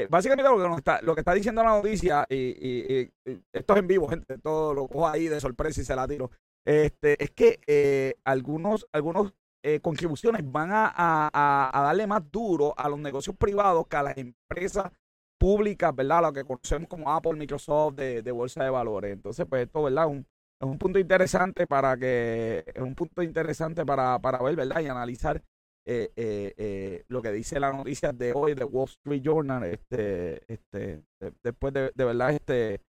básicamente 0.09 0.49
lo 0.49 0.57
que, 0.57 0.75
está, 0.77 1.03
lo 1.03 1.13
que 1.13 1.21
está 1.21 1.35
diciendo 1.35 1.61
la 1.61 1.69
noticia, 1.69 2.25
y, 2.27 3.11
esto 3.53 3.73
es 3.73 3.79
en 3.79 3.87
vivo, 3.87 4.07
gente, 4.07 4.39
todo 4.39 4.73
lo 4.73 4.87
cojo 4.87 5.07
ahí 5.07 5.27
de 5.27 5.39
sorpresa 5.39 5.81
y 5.81 5.83
se 5.83 5.95
la 5.95 6.07
tiro, 6.07 6.31
este, 6.65 7.23
es 7.23 7.29
que 7.29 8.15
algunos, 8.23 8.87
algunos 8.91 9.35
contribuciones 9.83 10.41
van 10.51 10.71
a, 10.71 11.29
darle 11.71 12.07
más 12.07 12.23
duro 12.31 12.73
a 12.75 12.89
los 12.89 12.97
negocios 12.97 13.35
privados 13.35 13.85
que 13.85 13.97
a 13.97 14.03
las 14.03 14.17
empresas 14.17 14.91
públicas, 15.37 15.95
¿verdad? 15.95 16.23
Lo 16.23 16.33
que 16.33 16.43
conocemos 16.43 16.87
como 16.89 17.11
Apple, 17.13 17.33
Microsoft 17.33 17.93
de, 17.93 18.23
de 18.23 18.31
bolsa 18.31 18.63
de 18.63 18.71
valores. 18.71 19.13
Entonces, 19.13 19.45
pues 19.47 19.67
esto, 19.67 19.83
¿verdad? 19.83 20.07
Un, 20.07 20.25
es 20.65 20.71
un 20.71 20.77
punto 20.77 20.99
interesante 20.99 21.67
para 21.67 21.97
que, 21.97 22.63
es 22.65 22.81
un 22.81 22.95
punto 22.95 23.21
interesante 23.21 23.85
para, 23.85 24.19
para 24.19 24.41
ver, 24.41 24.55
¿verdad? 24.55 24.81
Y 24.81 24.87
analizar 24.87 25.41
eh, 25.87 26.11
eh, 26.15 26.53
eh, 26.57 27.03
lo 27.09 27.21
que 27.21 27.31
dice 27.31 27.59
la 27.59 27.71
noticia 27.71 28.11
de 28.11 28.33
hoy 28.33 28.55
de 28.55 28.63
Wall 28.63 28.89
Street 28.89 29.21
Journal, 29.21 29.63
este, 29.65 30.41
este, 30.51 31.03
después 31.43 31.73
de, 31.73 31.91
de, 31.93 32.05
verdad, 32.05 32.31
este, 32.31 32.81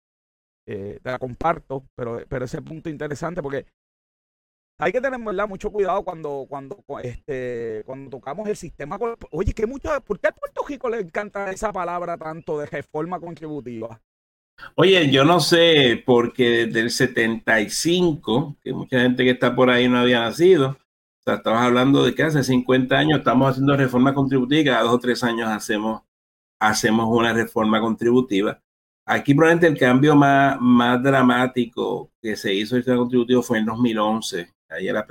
te 0.64 1.00
la 1.02 1.18
comparto, 1.18 1.84
pero, 1.96 2.20
pero 2.28 2.44
ese 2.44 2.62
punto 2.62 2.88
interesante 2.88 3.42
porque 3.42 3.66
hay 4.78 4.92
que 4.92 5.00
tener 5.00 5.20
¿verdad? 5.20 5.48
mucho 5.48 5.70
cuidado 5.70 6.04
cuando, 6.04 6.46
cuando, 6.48 6.84
este, 7.02 7.82
cuando 7.84 8.10
tocamos 8.10 8.48
el 8.48 8.56
sistema. 8.56 8.98
Oye, 9.30 9.52
que 9.52 9.66
mucho, 9.66 9.88
¿por 10.02 10.20
qué 10.20 10.28
a 10.28 10.32
Puerto 10.32 10.64
Rico 10.66 10.88
le 10.88 11.00
encanta 11.00 11.50
esa 11.50 11.72
palabra 11.72 12.16
tanto 12.16 12.58
de 12.58 12.66
reforma 12.66 13.20
contributiva? 13.20 14.00
Oye, 14.76 15.10
yo 15.10 15.24
no 15.24 15.40
sé, 15.40 16.02
porque 16.04 16.66
desde 16.66 16.80
el 16.80 16.90
75, 16.90 18.56
que 18.62 18.72
mucha 18.72 19.00
gente 19.00 19.24
que 19.24 19.30
está 19.30 19.54
por 19.54 19.70
ahí 19.70 19.88
no 19.88 19.98
había 19.98 20.20
nacido, 20.20 20.70
o 20.70 21.22
sea, 21.24 21.34
estamos 21.36 21.60
hablando 21.60 22.04
de 22.04 22.14
que 22.14 22.22
hace 22.22 22.42
50 22.42 22.96
años 22.96 23.18
estamos 23.18 23.50
haciendo 23.50 23.76
reforma 23.76 24.14
contributiva 24.14 24.72
cada 24.72 24.84
dos 24.84 24.94
o 24.94 24.98
tres 24.98 25.22
años 25.24 25.48
hacemos, 25.48 26.02
hacemos 26.60 27.06
una 27.08 27.32
reforma 27.32 27.80
contributiva. 27.80 28.60
Aquí 29.06 29.34
probablemente 29.34 29.66
el 29.66 29.78
cambio 29.78 30.16
más, 30.16 30.58
más 30.60 31.02
dramático 31.02 32.10
que 32.22 32.36
se 32.36 32.54
hizo 32.54 32.76
el 32.76 32.82
sistema 32.82 32.98
contributivo 32.98 33.42
fue 33.42 33.58
en 33.58 33.66
2011. 33.66 34.48
Ahí 34.70 34.88
era 34.88 35.06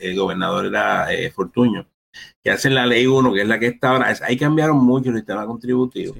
el 0.00 0.16
gobernador 0.16 0.66
era 0.66 1.12
eh, 1.12 1.30
Fortuño, 1.30 1.86
que 2.42 2.50
hacen 2.50 2.74
la 2.74 2.86
ley 2.86 3.06
1, 3.06 3.32
que 3.32 3.42
es 3.42 3.48
la 3.48 3.58
que 3.58 3.66
está 3.68 3.90
ahora. 3.90 4.14
Ahí 4.22 4.36
cambiaron 4.36 4.78
mucho 4.78 5.10
el 5.10 5.16
sistema 5.16 5.46
contributivo. 5.46 6.14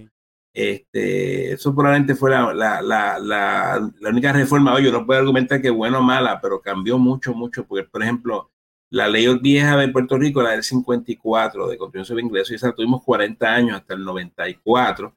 Este, 0.58 1.52
eso 1.52 1.72
probablemente 1.72 2.16
fue 2.16 2.30
la, 2.32 2.52
la, 2.52 3.20
la, 3.20 4.10
única 4.10 4.32
reforma. 4.32 4.74
Oye, 4.74 4.90
no 4.90 5.06
puedo 5.06 5.20
argumentar 5.20 5.62
que 5.62 5.70
buena 5.70 6.00
o 6.00 6.02
mala, 6.02 6.40
pero 6.40 6.60
cambió 6.60 6.98
mucho, 6.98 7.32
mucho. 7.32 7.64
Porque, 7.64 7.84
por 7.84 8.02
ejemplo, 8.02 8.50
la 8.90 9.06
ley 9.06 9.28
vieja 9.38 9.76
de 9.76 9.86
Puerto 9.86 10.18
Rico, 10.18 10.42
la 10.42 10.50
del 10.50 10.64
54 10.64 11.68
de 11.68 11.78
Constitución 11.78 12.04
sobre 12.04 12.22
Ingresos, 12.24 12.50
y 12.50 12.54
esa 12.56 12.72
tuvimos 12.72 13.04
40 13.04 13.46
años 13.46 13.76
hasta 13.76 13.94
el 13.94 14.02
94. 14.02 15.16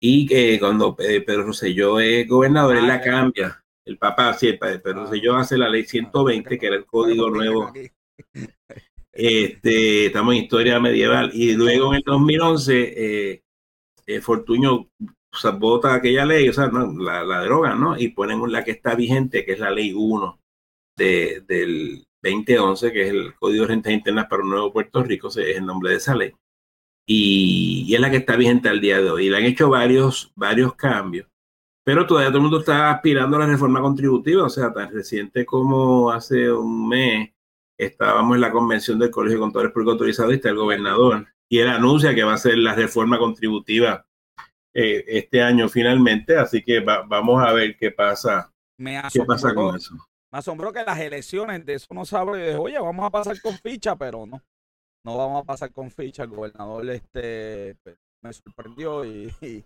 Y 0.00 0.24
que 0.24 0.58
cuando 0.58 0.96
eh, 0.98 1.20
Pedro 1.20 1.42
Rosselló 1.42 2.00
es 2.00 2.26
gobernador, 2.26 2.78
él 2.78 2.88
la 2.88 3.02
cambia. 3.02 3.62
El 3.84 3.98
papá, 3.98 4.32
sí, 4.32 4.54
Pedro 4.54 5.04
Rosselló 5.04 5.36
hace 5.36 5.58
la 5.58 5.68
ley 5.68 5.84
120, 5.84 6.58
que 6.58 6.66
era 6.66 6.76
el 6.76 6.86
código 6.86 7.28
nuevo. 7.28 7.70
Este, 9.12 10.06
estamos 10.06 10.34
en 10.34 10.42
historia 10.42 10.80
medieval. 10.80 11.30
Y 11.34 11.52
luego 11.52 11.90
en 11.90 11.96
el 11.96 12.02
2011, 12.04 12.94
eh, 12.96 13.43
eh, 14.06 14.20
Fortuño 14.20 14.88
vota 15.58 15.94
aquella 15.94 16.24
ley, 16.24 16.48
o 16.48 16.52
sea, 16.52 16.70
la, 16.70 17.24
la 17.24 17.40
derogan, 17.40 17.80
¿no? 17.80 17.98
Y 17.98 18.08
ponen 18.08 18.40
la 18.52 18.64
que 18.64 18.70
está 18.72 18.94
vigente, 18.94 19.44
que 19.44 19.52
es 19.52 19.58
la 19.58 19.70
ley 19.70 19.92
1 19.92 20.40
de, 20.96 21.42
del 21.46 22.06
2011, 22.22 22.92
que 22.92 23.02
es 23.02 23.10
el 23.10 23.34
Código 23.34 23.62
de 23.62 23.68
Rentas 23.68 23.92
Internas 23.92 24.26
para 24.28 24.42
un 24.42 24.50
Nuevo 24.50 24.72
Puerto 24.72 25.02
Rico, 25.02 25.28
es 25.28 25.36
el 25.36 25.66
nombre 25.66 25.90
de 25.90 25.96
esa 25.96 26.14
ley. 26.14 26.32
Y, 27.06 27.92
es 27.94 28.00
la 28.00 28.10
que 28.10 28.18
está 28.18 28.36
vigente 28.36 28.68
al 28.68 28.80
día 28.80 29.00
de 29.00 29.10
hoy. 29.10 29.26
Y 29.26 29.30
le 29.30 29.36
han 29.36 29.44
hecho 29.44 29.68
varios, 29.68 30.32
varios 30.36 30.74
cambios, 30.74 31.28
pero 31.84 32.06
todavía 32.06 32.30
todo 32.30 32.38
el 32.38 32.44
mundo 32.44 32.60
está 32.60 32.90
aspirando 32.90 33.36
a 33.36 33.40
la 33.40 33.46
reforma 33.46 33.80
contributiva, 33.80 34.44
o 34.44 34.50
sea, 34.50 34.72
tan 34.72 34.92
reciente 34.92 35.44
como 35.44 36.10
hace 36.10 36.50
un 36.50 36.88
mes 36.88 37.30
estábamos 37.76 38.36
en 38.36 38.40
la 38.40 38.52
convención 38.52 38.98
del 38.98 39.10
Colegio 39.10 39.38
de 39.38 39.42
Contadores 39.42 39.72
Públicos 39.72 39.92
Autorizados 39.92 40.32
y 40.32 40.36
está 40.36 40.48
el 40.48 40.56
gobernador, 40.56 41.26
y 41.50 41.58
él 41.58 41.68
anuncia 41.68 42.14
que 42.14 42.24
va 42.24 42.34
a 42.34 42.38
ser 42.38 42.58
la 42.58 42.74
reforma 42.74 43.18
contributiva 43.18 44.06
eh, 44.74 45.04
este 45.06 45.42
año 45.42 45.68
finalmente, 45.68 46.36
así 46.36 46.62
que 46.62 46.80
vamos 46.80 47.44
a 47.44 47.52
ver 47.52 47.76
qué 47.76 47.90
pasa, 47.90 48.52
qué 49.12 49.24
pasa 49.24 49.54
con 49.54 49.76
eso. 49.76 49.94
Me 50.32 50.38
asombró 50.38 50.72
que 50.72 50.82
las 50.82 50.98
elecciones 50.98 51.64
de 51.64 51.74
eso 51.74 51.94
no 51.94 52.04
sabe, 52.04 52.56
oye, 52.56 52.76
vamos 52.80 53.06
a 53.06 53.10
pasar 53.10 53.40
con 53.40 53.56
ficha, 53.58 53.94
pero 53.94 54.26
no, 54.26 54.42
no 55.06 55.16
vamos 55.16 55.42
a 55.42 55.46
pasar 55.46 55.70
con 55.70 55.92
ficha. 55.92 56.24
El 56.24 56.30
gobernador 56.30 56.90
este 56.90 57.76
pues, 57.84 57.96
me 58.20 58.32
sorprendió 58.32 59.04
y, 59.04 59.64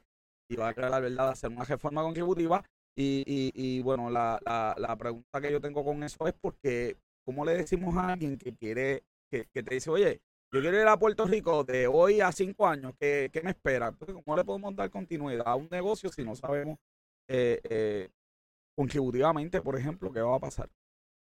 va 0.58 0.68
a 0.68 0.74
crear 0.74 0.90
la 0.90 1.00
verdad 1.00 1.30
hacer 1.30 1.50
una 1.50 1.64
reforma 1.64 2.02
contributiva. 2.02 2.62
Y, 2.94 3.22
y, 3.54 3.80
bueno, 3.80 4.10
la, 4.10 4.40
la, 4.44 4.96
pregunta 4.96 5.40
que 5.40 5.52
yo 5.52 5.60
tengo 5.60 5.84
con 5.84 6.02
eso 6.02 6.26
es 6.26 6.34
porque, 6.40 6.96
¿cómo 7.24 7.44
le 7.44 7.54
decimos 7.54 7.96
a 7.96 8.08
alguien 8.12 8.36
que 8.36 8.56
quiere, 8.56 9.04
que, 9.30 9.46
te 9.46 9.74
dice, 9.74 9.88
oye, 9.88 10.20
yo 10.52 10.60
quiero 10.60 10.80
ir 10.80 10.86
a 10.86 10.98
Puerto 10.98 11.26
Rico 11.26 11.64
de 11.64 11.86
hoy 11.86 12.20
a 12.20 12.32
cinco 12.32 12.66
años, 12.66 12.94
¿qué, 12.98 13.30
me 13.44 13.50
espera? 13.50 13.92
¿cómo 13.92 14.36
le 14.36 14.44
podemos 14.44 14.74
dar 14.74 14.90
continuidad 14.90 15.46
a 15.46 15.54
un 15.54 15.68
negocio 15.70 16.10
si 16.10 16.24
no 16.24 16.34
sabemos 16.34 16.78
eh, 17.28 17.60
eh, 17.64 18.08
contributivamente, 18.74 19.60
por 19.60 19.78
ejemplo, 19.78 20.12
¿qué 20.12 20.20
va 20.20 20.36
a 20.36 20.40
pasar? 20.40 20.70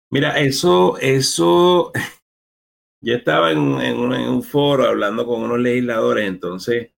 Mira, 0.10 0.40
eso, 0.40 0.98
eso, 0.98 1.92
yo 3.02 3.16
estaba 3.16 3.52
en, 3.52 3.60
un, 3.60 4.44
foro 4.44 4.86
hablando 4.86 5.26
con 5.26 5.44
unos 5.44 5.60
legisladores, 5.60 6.28
entonces 6.28 6.92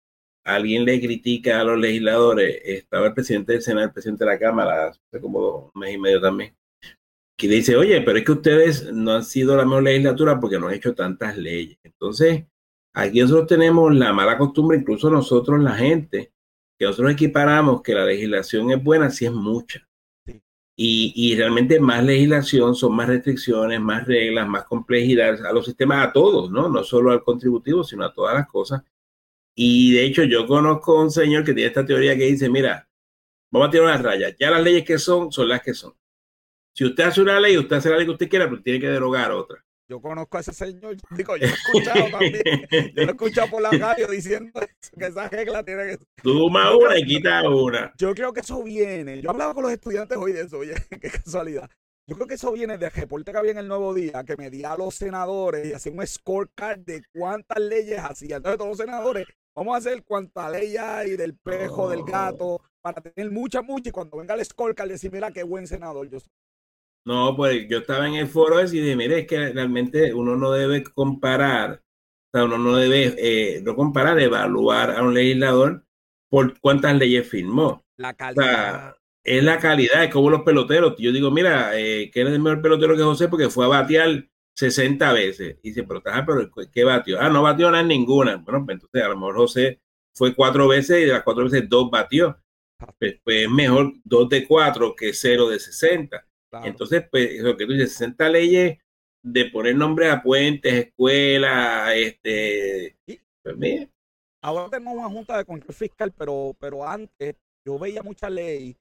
alguien 0.44 0.84
le 0.84 1.00
critica 1.00 1.60
a 1.60 1.64
los 1.64 1.78
legisladores, 1.78 2.60
estaba 2.64 3.08
el 3.08 3.14
presidente 3.14 3.52
del 3.52 3.62
Senado, 3.62 3.86
el 3.86 3.92
presidente 3.92 4.24
de 4.24 4.30
la 4.30 4.38
Cámara, 4.38 4.88
hace 4.88 5.20
como 5.20 5.70
un 5.74 5.80
mes 5.80 5.94
y 5.94 5.98
medio 5.98 6.20
también, 6.20 6.56
que 7.48 7.56
dice, 7.56 7.76
oye, 7.76 8.00
pero 8.02 8.18
es 8.18 8.24
que 8.24 8.32
ustedes 8.32 8.92
no 8.92 9.12
han 9.12 9.24
sido 9.24 9.56
la 9.56 9.64
mejor 9.64 9.82
legislatura 9.82 10.38
porque 10.38 10.60
no 10.60 10.68
han 10.68 10.74
hecho 10.74 10.94
tantas 10.94 11.36
leyes. 11.36 11.76
Entonces, 11.82 12.44
aquí 12.94 13.20
nosotros 13.20 13.48
tenemos 13.48 13.92
la 13.92 14.12
mala 14.12 14.38
costumbre, 14.38 14.78
incluso 14.78 15.10
nosotros, 15.10 15.60
la 15.60 15.74
gente, 15.74 16.32
que 16.78 16.84
nosotros 16.84 17.12
equiparamos 17.12 17.82
que 17.82 17.94
la 17.94 18.04
legislación 18.04 18.70
es 18.70 18.82
buena 18.82 19.10
si 19.10 19.26
es 19.26 19.32
mucha. 19.32 19.86
Y, 20.76 21.34
realmente 21.36 21.80
más 21.80 22.04
legislación, 22.04 22.76
son 22.76 22.94
más 22.94 23.08
restricciones, 23.08 23.80
más 23.80 24.06
reglas, 24.06 24.48
más 24.48 24.64
complejidad 24.64 25.44
a 25.44 25.52
los 25.52 25.66
sistemas, 25.66 26.06
a 26.06 26.12
todos, 26.12 26.50
¿no? 26.50 26.68
No 26.68 26.84
solo 26.84 27.10
al 27.10 27.24
contributivo, 27.24 27.82
sino 27.84 28.04
a 28.04 28.14
todas 28.14 28.34
las 28.34 28.48
cosas. 28.48 28.82
Y 29.56 29.92
de 29.94 30.04
hecho 30.04 30.22
yo 30.24 30.46
conozco 30.46 30.98
a 30.98 31.02
un 31.02 31.10
señor 31.10 31.44
que 31.44 31.54
tiene 31.54 31.68
esta 31.68 31.84
teoría 31.84 32.16
que 32.16 32.26
dice, 32.26 32.48
mira, 32.48 32.88
vamos 33.50 33.68
a 33.68 33.70
tirar 33.72 33.86
una 33.86 33.98
raya, 33.98 34.34
ya 34.38 34.50
las 34.50 34.62
leyes 34.62 34.84
que 34.84 34.98
son, 34.98 35.32
son 35.32 35.48
las 35.48 35.60
que 35.62 35.74
son. 35.74 35.92
Si 36.74 36.84
usted 36.84 37.04
hace 37.04 37.20
una 37.20 37.38
ley, 37.38 37.58
usted 37.58 37.76
hace 37.76 37.90
la 37.90 37.96
ley 37.96 38.06
que 38.06 38.12
usted 38.12 38.28
quiera, 38.28 38.48
pero 38.48 38.62
tiene 38.62 38.80
que 38.80 38.88
derogar 38.88 39.30
otra. 39.32 39.62
Yo 39.88 40.00
conozco 40.00 40.38
a 40.38 40.40
ese 40.40 40.54
señor, 40.54 40.96
digo, 41.10 41.36
yo 41.36 41.46
lo 41.46 41.52
he 41.52 41.54
escuchado 41.54 42.10
también. 42.10 42.42
Yo 42.94 43.02
lo 43.02 43.08
he 43.08 43.10
escuchado 43.10 43.50
por 43.50 43.60
la 43.60 43.70
radio 43.72 44.06
diciendo 44.06 44.58
que 44.98 45.04
esa 45.04 45.28
regla 45.28 45.62
tiene 45.62 45.84
que. 45.84 45.98
Suma 46.22 46.74
una 46.74 46.98
y 46.98 47.04
quita 47.04 47.46
una. 47.46 47.92
Yo 47.98 48.14
creo 48.14 48.32
que 48.32 48.40
eso 48.40 48.62
viene. 48.62 49.20
Yo 49.20 49.30
hablaba 49.30 49.52
con 49.52 49.64
los 49.64 49.72
estudiantes 49.72 50.16
hoy 50.16 50.32
de 50.32 50.42
eso, 50.42 50.58
oye, 50.58 50.74
qué 51.00 51.10
casualidad. 51.10 51.68
Yo 52.06 52.16
creo 52.16 52.26
que 52.26 52.34
eso 52.34 52.52
viene 52.52 52.78
del 52.78 52.90
reporte 52.90 53.32
que 53.32 53.38
había 53.38 53.52
en 53.52 53.58
el 53.58 53.68
Nuevo 53.68 53.92
Día, 53.92 54.24
que 54.24 54.36
medía 54.36 54.72
a 54.72 54.78
los 54.78 54.94
senadores 54.94 55.66
y 55.66 55.72
hacía 55.72 55.92
un 55.92 56.06
scorecard 56.06 56.80
de 56.80 57.02
cuántas 57.12 57.60
leyes 57.60 58.00
hacía. 58.00 58.36
Entonces, 58.36 58.58
todos 58.58 58.70
los 58.70 58.78
senadores, 58.78 59.26
vamos 59.54 59.74
a 59.74 59.78
hacer 59.78 60.02
cuántas 60.04 60.50
leyes 60.50 60.80
hay 60.80 61.16
del 61.16 61.36
pejo, 61.36 61.90
del 61.90 62.02
gato, 62.02 62.60
para 62.80 63.00
tener 63.02 63.30
muchas, 63.30 63.62
muchas. 63.62 63.88
Y 63.88 63.92
cuando 63.92 64.16
venga 64.16 64.34
el 64.34 64.44
scorecard, 64.44 64.88
decir, 64.88 65.12
mira 65.12 65.30
qué 65.30 65.42
buen 65.42 65.66
senador 65.66 66.08
yo 66.08 66.18
soy. 66.18 66.30
No, 67.04 67.34
pues 67.36 67.66
yo 67.68 67.78
estaba 67.78 68.06
en 68.06 68.14
el 68.14 68.28
foro 68.28 68.60
y 68.60 68.66
dije, 68.68 68.96
mire, 68.96 69.20
es 69.20 69.26
que 69.26 69.52
realmente 69.52 70.14
uno 70.14 70.36
no 70.36 70.52
debe 70.52 70.84
comparar, 70.84 71.82
o 72.32 72.38
sea, 72.38 72.44
uno 72.44 72.58
no 72.58 72.76
debe, 72.76 73.14
eh, 73.18 73.60
no 73.62 73.74
comparar, 73.74 74.20
evaluar 74.20 74.92
a 74.92 75.02
un 75.02 75.14
legislador 75.14 75.84
por 76.30 76.58
cuántas 76.60 76.96
leyes 76.96 77.28
firmó. 77.28 77.84
La 77.96 78.14
calidad. 78.14 78.96
es 79.24 79.42
la 79.42 79.58
calidad, 79.58 80.04
es 80.04 80.12
como 80.12 80.30
los 80.30 80.42
peloteros. 80.42 80.94
Yo 80.98 81.12
digo, 81.12 81.30
mira, 81.30 81.78
eh, 81.78 82.10
¿quién 82.12 82.28
es 82.28 82.34
el 82.34 82.40
mejor 82.40 82.62
pelotero 82.62 82.96
que 82.96 83.02
José? 83.02 83.28
Porque 83.28 83.50
fue 83.50 83.64
a 83.64 83.68
batear 83.68 84.28
60 84.54 85.12
veces. 85.12 85.58
Y 85.62 85.70
dice, 85.70 85.84
pero, 85.84 86.02
pero 86.02 86.50
¿qué 86.72 86.84
batió? 86.84 87.20
Ah, 87.20 87.28
no 87.28 87.42
batió 87.42 87.70
nada 87.70 87.82
ninguna. 87.82 88.36
Bueno, 88.36 88.64
pues 88.64 88.76
entonces 88.76 89.02
a 89.02 89.08
lo 89.08 89.16
mejor 89.16 89.36
José 89.36 89.80
fue 90.14 90.34
cuatro 90.34 90.68
veces 90.68 91.02
y 91.02 91.04
de 91.06 91.12
las 91.12 91.22
cuatro 91.22 91.44
veces 91.44 91.68
dos 91.68 91.90
batió. 91.90 92.38
Pues, 92.98 93.20
pues 93.22 93.42
es 93.44 93.50
mejor 93.50 93.92
dos 94.04 94.28
de 94.28 94.46
cuatro 94.46 94.94
que 94.96 95.12
cero 95.12 95.48
de 95.48 95.58
60. 95.58 96.26
Entonces, 96.64 97.04
pues, 97.10 97.40
lo 97.40 97.56
que 97.56 97.66
tú 97.66 97.72
dices, 97.72 97.92
60 97.92 98.28
leyes 98.28 98.78
de 99.24 99.44
poner 99.46 99.76
nombre 99.76 100.10
a 100.10 100.22
puentes, 100.22 100.72
escuelas, 100.72 101.92
este. 101.94 102.96
Pues 103.42 103.56
mira. 103.56 103.88
Ahora 104.44 104.68
tenemos 104.68 104.94
una 104.94 105.08
junta 105.08 105.38
de 105.38 105.44
control 105.44 105.74
fiscal, 105.74 106.12
pero, 106.12 106.56
pero 106.58 106.86
antes 106.86 107.36
yo 107.64 107.78
veía 107.78 108.02
mucha 108.02 108.28
ley. 108.28 108.76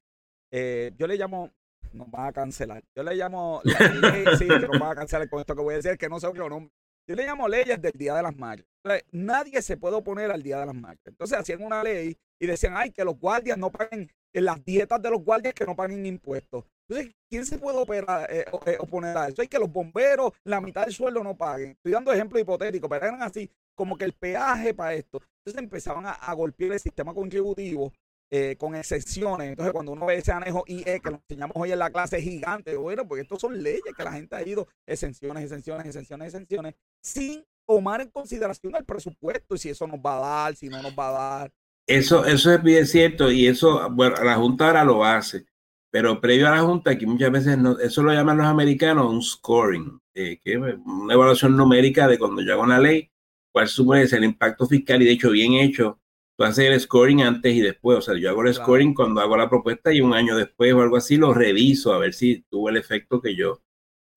Eh, 0.51 0.91
yo 0.97 1.05
le 1.05 1.15
llamo, 1.15 1.51
nos 1.93 2.09
van 2.09 2.27
a 2.27 2.33
cancelar. 2.33 2.83
Yo 2.95 3.03
le 3.03 3.15
llamo 3.15 3.61
la 3.63 4.11
ley, 4.11 4.25
sí, 4.37 4.47
que 4.47 4.67
nos 4.67 4.79
van 4.79 4.91
a 4.91 4.95
cancelar 4.95 5.29
con 5.29 5.39
esto 5.39 5.55
que 5.55 5.61
voy 5.61 5.73
a 5.75 5.77
decir, 5.77 5.97
que 5.97 6.09
no 6.09 6.19
sé 6.19 6.27
qué 6.33 6.39
nombre. 6.39 6.71
Yo 7.07 7.15
le 7.15 7.25
llamo 7.25 7.47
leyes 7.47 7.81
del 7.81 7.93
Día 7.93 8.15
de 8.15 8.23
las 8.23 8.35
Madres. 8.35 8.65
Nadie 9.11 9.61
se 9.61 9.77
puede 9.77 9.95
oponer 9.95 10.31
al 10.31 10.41
Día 10.41 10.59
de 10.59 10.65
las 10.65 10.75
Madres. 10.75 11.01
Entonces 11.05 11.37
hacían 11.37 11.63
una 11.63 11.83
ley 11.83 12.17
y 12.39 12.47
decían, 12.47 12.73
ay, 12.75 12.91
que 12.91 13.03
los 13.03 13.19
guardias 13.19 13.57
no 13.57 13.71
paguen, 13.71 14.09
en 14.33 14.45
las 14.45 14.63
dietas 14.63 15.01
de 15.01 15.09
los 15.11 15.23
guardias 15.23 15.53
que 15.53 15.65
no 15.65 15.75
paguen 15.75 16.05
impuestos. 16.05 16.65
Entonces, 16.91 17.15
¿quién 17.29 17.45
se 17.45 17.57
puede 17.57 17.77
operar, 17.77 18.27
eh, 18.29 18.43
eh, 18.65 18.77
oponer 18.77 19.17
a 19.17 19.29
eso? 19.29 19.41
Hay 19.41 19.47
que 19.47 19.57
los 19.57 19.71
bomberos 19.71 20.33
la 20.43 20.59
mitad 20.59 20.83
del 20.83 20.93
sueldo 20.93 21.23
no 21.23 21.37
paguen. 21.37 21.71
Estoy 21.71 21.93
dando 21.93 22.11
ejemplos 22.11 22.41
hipotéticos, 22.41 22.89
pero 22.89 23.05
eran 23.05 23.23
así, 23.23 23.49
como 23.73 23.97
que 23.97 24.03
el 24.03 24.11
peaje 24.11 24.73
para 24.73 24.93
esto. 24.93 25.21
Entonces 25.37 25.63
empezaban 25.63 26.05
a, 26.05 26.33
golpear 26.33 26.73
el 26.73 26.81
sistema 26.81 27.13
contributivo 27.13 27.93
eh, 28.29 28.57
con 28.57 28.75
excepciones. 28.75 29.47
Entonces, 29.47 29.71
cuando 29.71 29.93
uno 29.93 30.05
ve 30.05 30.17
ese 30.17 30.33
anejo 30.33 30.65
IE 30.67 30.99
que 30.99 31.11
lo 31.11 31.21
enseñamos 31.29 31.55
hoy 31.55 31.71
en 31.71 31.79
la 31.79 31.91
clase 31.91 32.21
gigante, 32.21 32.75
bueno, 32.75 33.07
porque 33.07 33.21
estos 33.21 33.39
son 33.39 33.63
leyes 33.63 33.93
que 33.95 34.03
la 34.03 34.11
gente 34.11 34.35
ha 34.35 34.45
ido, 34.45 34.67
exenciones, 34.85 35.45
exenciones, 35.45 35.85
exenciones, 35.85 36.27
exenciones, 36.27 36.75
sin 37.01 37.45
tomar 37.65 38.01
en 38.01 38.09
consideración 38.09 38.75
el 38.75 38.83
presupuesto 38.83 39.55
y 39.55 39.59
si 39.59 39.69
eso 39.69 39.87
nos 39.87 39.99
va 39.99 40.17
a 40.17 40.19
dar, 40.19 40.55
si 40.57 40.67
no 40.67 40.81
nos 40.81 40.91
va 40.91 41.07
a 41.07 41.39
dar. 41.39 41.51
Eso, 41.87 42.25
eso 42.25 42.53
es 42.53 42.61
bien 42.61 42.85
cierto 42.85 43.31
y 43.31 43.47
eso, 43.47 43.89
bueno, 43.91 44.21
la 44.21 44.35
Junta 44.35 44.67
ahora 44.67 44.83
lo 44.83 45.05
hace. 45.05 45.45
Pero 45.91 46.21
previo 46.21 46.47
a 46.47 46.51
la 46.51 46.61
Junta, 46.61 46.97
que 46.97 47.05
muchas 47.05 47.31
veces 47.31 47.57
no, 47.57 47.77
eso 47.77 48.01
lo 48.01 48.13
llaman 48.13 48.37
los 48.37 48.47
americanos 48.47 49.11
un 49.11 49.21
scoring, 49.21 49.99
eh, 50.13 50.39
que 50.41 50.53
es 50.53 50.57
una 50.57 51.13
evaluación 51.13 51.57
numérica 51.57 52.07
de 52.07 52.17
cuando 52.17 52.41
yo 52.41 52.53
hago 52.53 52.63
una 52.63 52.79
ley, 52.79 53.11
cuál 53.51 53.67
supone 53.67 54.07
ser 54.07 54.19
el 54.19 54.25
impacto 54.25 54.65
fiscal 54.65 55.01
y 55.01 55.05
de 55.05 55.11
hecho 55.11 55.31
bien 55.31 55.53
hecho, 55.53 55.99
tú 56.37 56.45
haces 56.45 56.65
el 56.65 56.79
scoring 56.79 57.21
antes 57.23 57.53
y 57.53 57.59
después, 57.59 57.97
o 57.97 58.01
sea, 58.01 58.17
yo 58.17 58.29
hago 58.29 58.43
el 58.43 58.53
scoring 58.53 58.93
cuando 58.93 59.19
hago 59.19 59.35
la 59.35 59.49
propuesta 59.49 59.91
y 59.93 60.01
un 60.01 60.13
año 60.13 60.37
después 60.37 60.73
o 60.73 60.81
algo 60.81 60.95
así 60.95 61.17
lo 61.17 61.33
reviso 61.33 61.93
a 61.93 61.99
ver 61.99 62.13
si 62.13 62.41
tuvo 62.49 62.69
el 62.69 62.77
efecto 62.77 63.21
que 63.21 63.35
yo, 63.35 63.61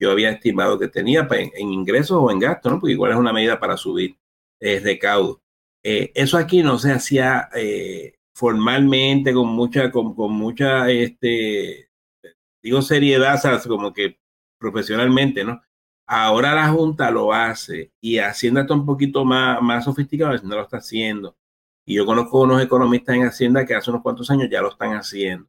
yo 0.00 0.12
había 0.12 0.30
estimado 0.30 0.78
que 0.78 0.88
tenía 0.88 1.26
en, 1.30 1.70
ingresos 1.70 2.18
o 2.20 2.30
en 2.30 2.38
gastos, 2.38 2.72
¿no? 2.72 2.80
Porque 2.80 2.92
igual 2.92 3.12
es 3.12 3.18
una 3.18 3.32
medida 3.32 3.58
para 3.58 3.76
subir 3.76 4.16
el 4.60 4.82
recaudo. 4.82 5.42
Eh, 5.82 6.12
eso 6.14 6.38
aquí 6.38 6.62
no 6.62 6.78
se 6.78 6.92
hacía 6.92 7.48
eh, 7.54 8.13
formalmente, 8.34 9.32
con 9.32 9.48
mucha, 9.48 9.90
con, 9.90 10.14
mucha, 10.32 10.90
este, 10.90 11.88
digo 12.62 12.82
seriedad, 12.82 13.40
como 13.66 13.92
que 13.92 14.18
profesionalmente, 14.58 15.44
¿no? 15.44 15.62
Ahora 16.06 16.54
la 16.54 16.68
Junta 16.70 17.10
lo 17.10 17.32
hace 17.32 17.92
y 18.00 18.18
Hacienda 18.18 18.62
está 18.62 18.74
un 18.74 18.86
poquito 18.86 19.24
más, 19.24 19.62
más 19.62 19.84
sofisticado, 19.84 20.36
no 20.42 20.56
lo 20.56 20.62
está 20.62 20.78
haciendo. 20.78 21.36
Y 21.86 21.94
yo 21.96 22.06
conozco 22.06 22.42
unos 22.42 22.62
economistas 22.62 23.16
en 23.16 23.24
Hacienda 23.26 23.66
que 23.66 23.74
hace 23.74 23.90
unos 23.90 24.02
cuantos 24.02 24.30
años 24.30 24.48
ya 24.50 24.62
lo 24.62 24.70
están 24.70 24.94
haciendo. 24.94 25.48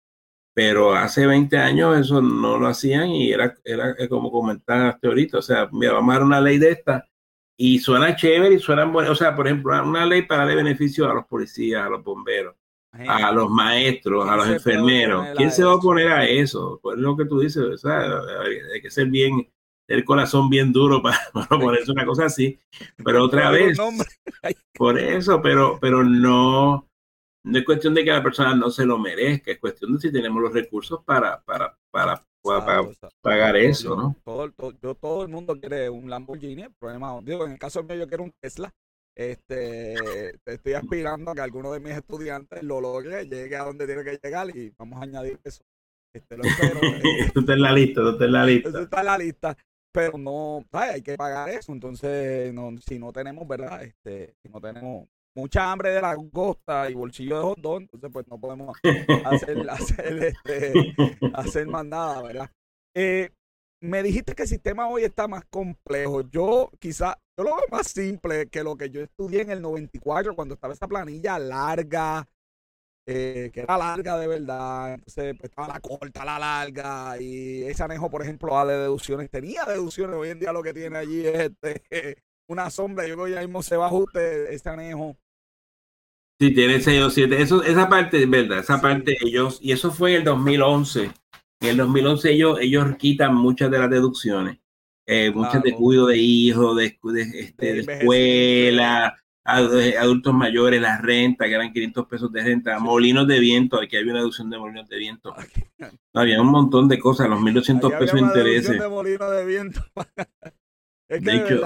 pero 0.53 0.93
hace 0.95 1.27
20 1.27 1.57
años 1.57 1.97
eso 1.99 2.21
no 2.21 2.57
lo 2.59 2.67
hacían 2.67 3.09
y 3.11 3.31
era, 3.33 3.55
era 3.65 3.95
como 4.09 4.31
comentaste 4.31 5.07
ahorita, 5.07 5.39
o 5.39 5.41
sea, 5.41 5.69
mira, 5.71 5.93
vamos 5.93 6.11
a 6.11 6.19
dar 6.19 6.23
una 6.25 6.41
ley 6.41 6.59
de 6.59 6.71
esta 6.71 7.09
y 7.57 7.79
suena 7.79 8.15
chévere 8.15 8.55
y 8.55 8.59
suena 8.59 8.85
bueno, 8.85 9.11
o 9.11 9.15
sea, 9.15 9.35
por 9.35 9.47
ejemplo, 9.47 9.73
una 9.83 10.05
ley 10.05 10.23
para 10.23 10.45
darle 10.45 10.55
beneficio 10.63 11.09
a 11.09 11.13
los 11.13 11.25
policías, 11.27 11.83
a 11.85 11.89
los 11.89 12.03
bomberos, 12.03 12.55
a 13.07 13.31
los 13.31 13.49
maestros, 13.49 14.27
a 14.27 14.35
los 14.35 14.47
enfermeros. 14.47 15.27
¿Quién 15.35 15.51
se 15.51 15.63
va 15.63 15.71
a 15.71 15.75
oponer 15.75 16.07
a 16.09 16.25
eso? 16.25 16.79
Pues 16.81 16.97
lo 16.97 17.15
que 17.15 17.25
tú 17.25 17.39
dices, 17.39 17.81
sea, 17.81 18.01
hay 18.73 18.81
que 18.81 18.89
ser 18.89 19.07
bien, 19.07 19.47
el 19.87 20.03
corazón 20.03 20.49
bien 20.49 20.71
duro 20.71 21.01
para, 21.01 21.17
para 21.33 21.47
ponerse 21.47 21.91
una 21.91 22.05
cosa 22.05 22.25
así. 22.25 22.57
Pero 23.03 23.23
otra 23.23 23.51
vez, 23.51 23.77
por 24.73 24.99
eso, 24.99 25.41
pero, 25.41 25.77
pero 25.79 26.03
no, 26.03 26.87
no 27.45 27.59
es 27.59 27.65
cuestión 27.65 27.93
de 27.93 28.03
que 28.03 28.11
la 28.11 28.23
persona 28.23 28.55
no 28.55 28.69
se 28.69 28.85
lo 28.85 28.97
merezca, 28.97 29.51
es 29.51 29.59
cuestión 29.59 29.93
de 29.93 29.99
si 29.99 30.11
tenemos 30.11 30.41
los 30.41 30.53
recursos 30.53 31.03
para, 31.05 31.41
para, 31.43 31.77
para, 31.91 32.23
pagar 33.21 33.55
eso, 33.55 33.95
¿no? 33.95 34.15
Todo, 34.23 34.51
yo, 34.81 34.95
todo 34.95 35.23
el 35.23 35.29
mundo 35.29 35.59
quiere 35.59 35.89
un 35.89 36.09
Lamborghini, 36.09 36.63
el 36.63 36.73
problema, 36.73 37.19
digo, 37.23 37.45
en 37.45 37.53
el 37.53 37.59
caso 37.59 37.83
mío 37.83 37.95
yo 37.97 38.07
quiero 38.07 38.23
un 38.23 38.33
Tesla, 38.39 38.73
este, 39.15 39.95
estoy 40.45 40.73
aspirando 40.73 41.31
a 41.31 41.35
que 41.35 41.41
alguno 41.41 41.71
de 41.71 41.79
mis 41.79 41.93
estudiantes 41.93 42.61
lo 42.63 42.81
logre, 42.81 43.25
llegue 43.25 43.55
a 43.55 43.63
donde 43.63 43.85
tiene 43.85 44.03
que 44.03 44.19
llegar 44.21 44.49
y 44.55 44.73
vamos 44.77 44.99
a 44.99 45.03
añadir 45.03 45.39
eso. 45.43 45.63
Este, 46.13 46.37
lo 46.37 46.43
espero. 46.43 46.79
Esto 47.19 47.39
está 47.39 47.53
en 47.53 47.61
la 47.61 47.71
lista, 47.73 48.01
esto 48.01 48.11
está 48.11 48.25
en 48.25 48.31
la 48.31 48.45
lista. 48.45 48.69
Esto 48.69 48.81
está 48.81 48.99
en 49.01 49.05
la 49.05 49.17
lista 49.17 49.57
pero 49.95 50.17
no, 50.17 50.65
hay 50.73 51.01
que 51.01 51.15
pagar 51.15 51.49
eso. 51.49 51.71
Entonces, 51.71 52.53
no, 52.53 52.75
si 52.85 52.99
no 52.99 53.13
tenemos, 53.13 53.47
¿verdad? 53.47 53.81
Este, 53.81 54.35
si 54.43 54.49
no 54.49 54.59
tenemos 54.59 55.07
mucha 55.33 55.71
hambre 55.71 55.91
de 55.91 56.01
la 56.01 56.17
costa 56.33 56.89
y 56.89 56.93
bolsillo 56.93 57.37
de 57.37 57.43
hot 57.43 57.59
dog, 57.59 57.81
entonces 57.81 58.09
pues 58.11 58.27
no 58.27 58.37
podemos 58.37 58.77
hacer, 59.25 59.69
hacer, 59.69 60.23
este, 60.23 60.73
hacer 61.33 61.67
más 61.67 61.85
nada, 61.85 62.21
¿verdad? 62.21 62.51
Eh, 62.93 63.29
me 63.81 64.03
dijiste 64.03 64.33
que 64.33 64.43
el 64.43 64.49
sistema 64.49 64.87
hoy 64.87 65.03
está 65.03 65.27
más 65.27 65.45
complejo. 65.45 66.21
Yo 66.29 66.71
quizá, 66.79 67.19
yo 67.37 67.43
lo 67.43 67.55
veo 67.55 67.65
más 67.71 67.87
simple 67.87 68.47
que 68.47 68.63
lo 68.63 68.77
que 68.77 68.89
yo 68.89 69.01
estudié 69.01 69.41
en 69.41 69.51
el 69.51 69.61
94 69.61 70.35
cuando 70.35 70.55
estaba 70.55 70.73
esa 70.73 70.87
planilla 70.87 71.37
larga, 71.39 72.27
eh, 73.07 73.51
que 73.53 73.59
era 73.61 73.77
larga 73.77 74.17
de 74.17 74.27
verdad, 74.27 74.93
entonces 74.95 75.35
pues, 75.37 75.51
estaba 75.51 75.67
la 75.67 75.79
corta, 75.79 76.25
la 76.25 76.39
larga, 76.39 77.21
y 77.21 77.63
ese 77.63 77.83
anejo, 77.83 78.09
por 78.09 78.23
ejemplo, 78.23 78.57
A 78.57 78.65
de 78.65 78.79
deducciones, 78.79 79.29
tenía 79.29 79.63
deducciones, 79.65 80.15
hoy 80.15 80.29
en 80.29 80.39
día 80.39 80.51
lo 80.51 80.63
que 80.63 80.73
tiene 80.73 80.97
allí 80.97 81.25
es 81.25 81.51
este, 81.51 81.83
una 82.49 82.69
sombra, 82.71 83.05
yo 83.05 83.13
creo 83.13 83.25
que 83.27 83.33
ya 83.33 83.41
mismo 83.41 83.61
se 83.61 83.77
va 83.77 83.85
a 83.85 83.87
ajuste 83.89 84.53
ese 84.53 84.69
anejo. 84.69 85.15
Sí, 86.39 86.53
tiene 86.53 86.81
6 86.81 87.01
o 87.03 87.09
7, 87.11 87.41
eso, 87.41 87.63
esa 87.63 87.87
parte 87.87 88.23
es 88.23 88.29
verdad, 88.29 88.59
esa 88.59 88.81
parte 88.81 89.15
ellos, 89.21 89.59
y 89.61 89.71
eso 89.71 89.91
fue 89.91 90.13
en 90.13 90.17
el 90.17 90.23
2011, 90.23 91.11
en 91.65 91.71
el 91.71 91.77
2011 91.77 92.31
ellos, 92.31 92.57
ellos 92.61 92.95
quitan 92.97 93.35
muchas 93.35 93.71
de 93.71 93.79
las 93.79 93.89
deducciones, 93.89 94.59
eh, 95.07 95.31
muchas 95.31 95.63
de 95.63 95.73
cuidado 95.73 96.07
de 96.07 96.17
hijos, 96.17 96.75
de, 96.77 96.97
de, 97.03 97.21
este, 97.39 97.73
de 97.73 97.93
escuela, 97.93 99.15
adultos 99.43 100.33
mayores, 100.33 100.81
la 100.81 100.99
renta, 100.99 101.45
que 101.45 101.53
eran 101.53 101.73
500 101.73 102.07
pesos 102.07 102.31
de 102.31 102.43
renta, 102.43 102.79
molinos 102.79 103.27
de 103.27 103.39
viento, 103.39 103.79
aquí 103.79 103.97
había 103.97 104.11
una 104.11 104.19
deducción 104.19 104.49
de 104.49 104.57
molinos 104.57 104.87
de 104.87 104.97
viento. 104.97 105.35
había 106.13 106.41
un 106.41 106.47
montón 106.47 106.87
de 106.87 106.99
cosas, 106.99 107.29
los 107.29 107.41
1200 107.41 107.93
pesos 107.93 108.13
de 108.13 108.21
intereses. 108.21 108.79
de 108.79 108.89
molinos 108.89 109.31
de 109.31 109.45
viento. 109.45 109.85
es 111.09 111.19
que 111.19 111.31
de 111.31 111.35
hecho, 111.35 111.61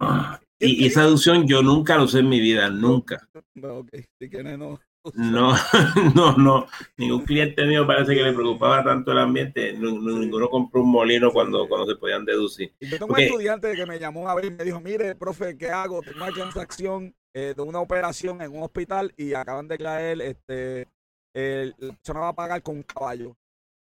ah, 0.00 0.40
y, 0.58 0.86
esa 0.86 1.02
deducción 1.02 1.46
yo 1.46 1.62
nunca 1.62 1.96
lo 1.96 2.04
usé 2.04 2.20
en 2.20 2.28
mi 2.28 2.40
vida, 2.40 2.70
nunca. 2.70 3.28
No, 3.54 3.86
si 3.92 4.28
no. 4.28 4.80
No, 5.14 5.52
no, 6.14 6.36
no. 6.36 6.66
Ningún 6.96 7.24
cliente 7.24 7.64
mío 7.64 7.86
parece 7.86 8.14
que 8.14 8.22
le 8.22 8.32
preocupaba 8.32 8.82
tanto 8.84 9.12
el 9.12 9.18
ambiente. 9.18 9.72
Ninguno 9.72 10.48
compró 10.48 10.82
un 10.82 10.90
molino 10.90 11.32
cuando, 11.32 11.68
cuando 11.68 11.86
se 11.86 11.96
podían 11.96 12.24
deducir. 12.24 12.72
yo 12.80 12.98
tengo 12.98 13.12
un 13.12 13.20
estudiante 13.20 13.74
que 13.74 13.86
me 13.86 13.98
llamó 13.98 14.28
a 14.28 14.34
ver 14.34 14.46
y 14.46 14.50
me 14.50 14.64
dijo, 14.64 14.80
mire, 14.80 15.14
profe, 15.14 15.56
¿qué 15.56 15.70
hago? 15.70 16.02
Tengo 16.02 16.24
una 16.24 16.32
transacción 16.32 17.14
eh, 17.34 17.54
de 17.54 17.62
una 17.62 17.80
operación 17.80 18.40
en 18.42 18.56
un 18.56 18.62
hospital 18.62 19.12
y 19.16 19.34
acaban 19.34 19.68
de 19.68 19.78
caer, 19.78 20.20
este, 20.22 20.88
el, 21.34 21.74
la 21.78 21.94
persona 21.94 22.20
va 22.20 22.28
a 22.28 22.34
pagar 22.34 22.62
con 22.62 22.76
un 22.76 22.82
caballo. 22.82 23.36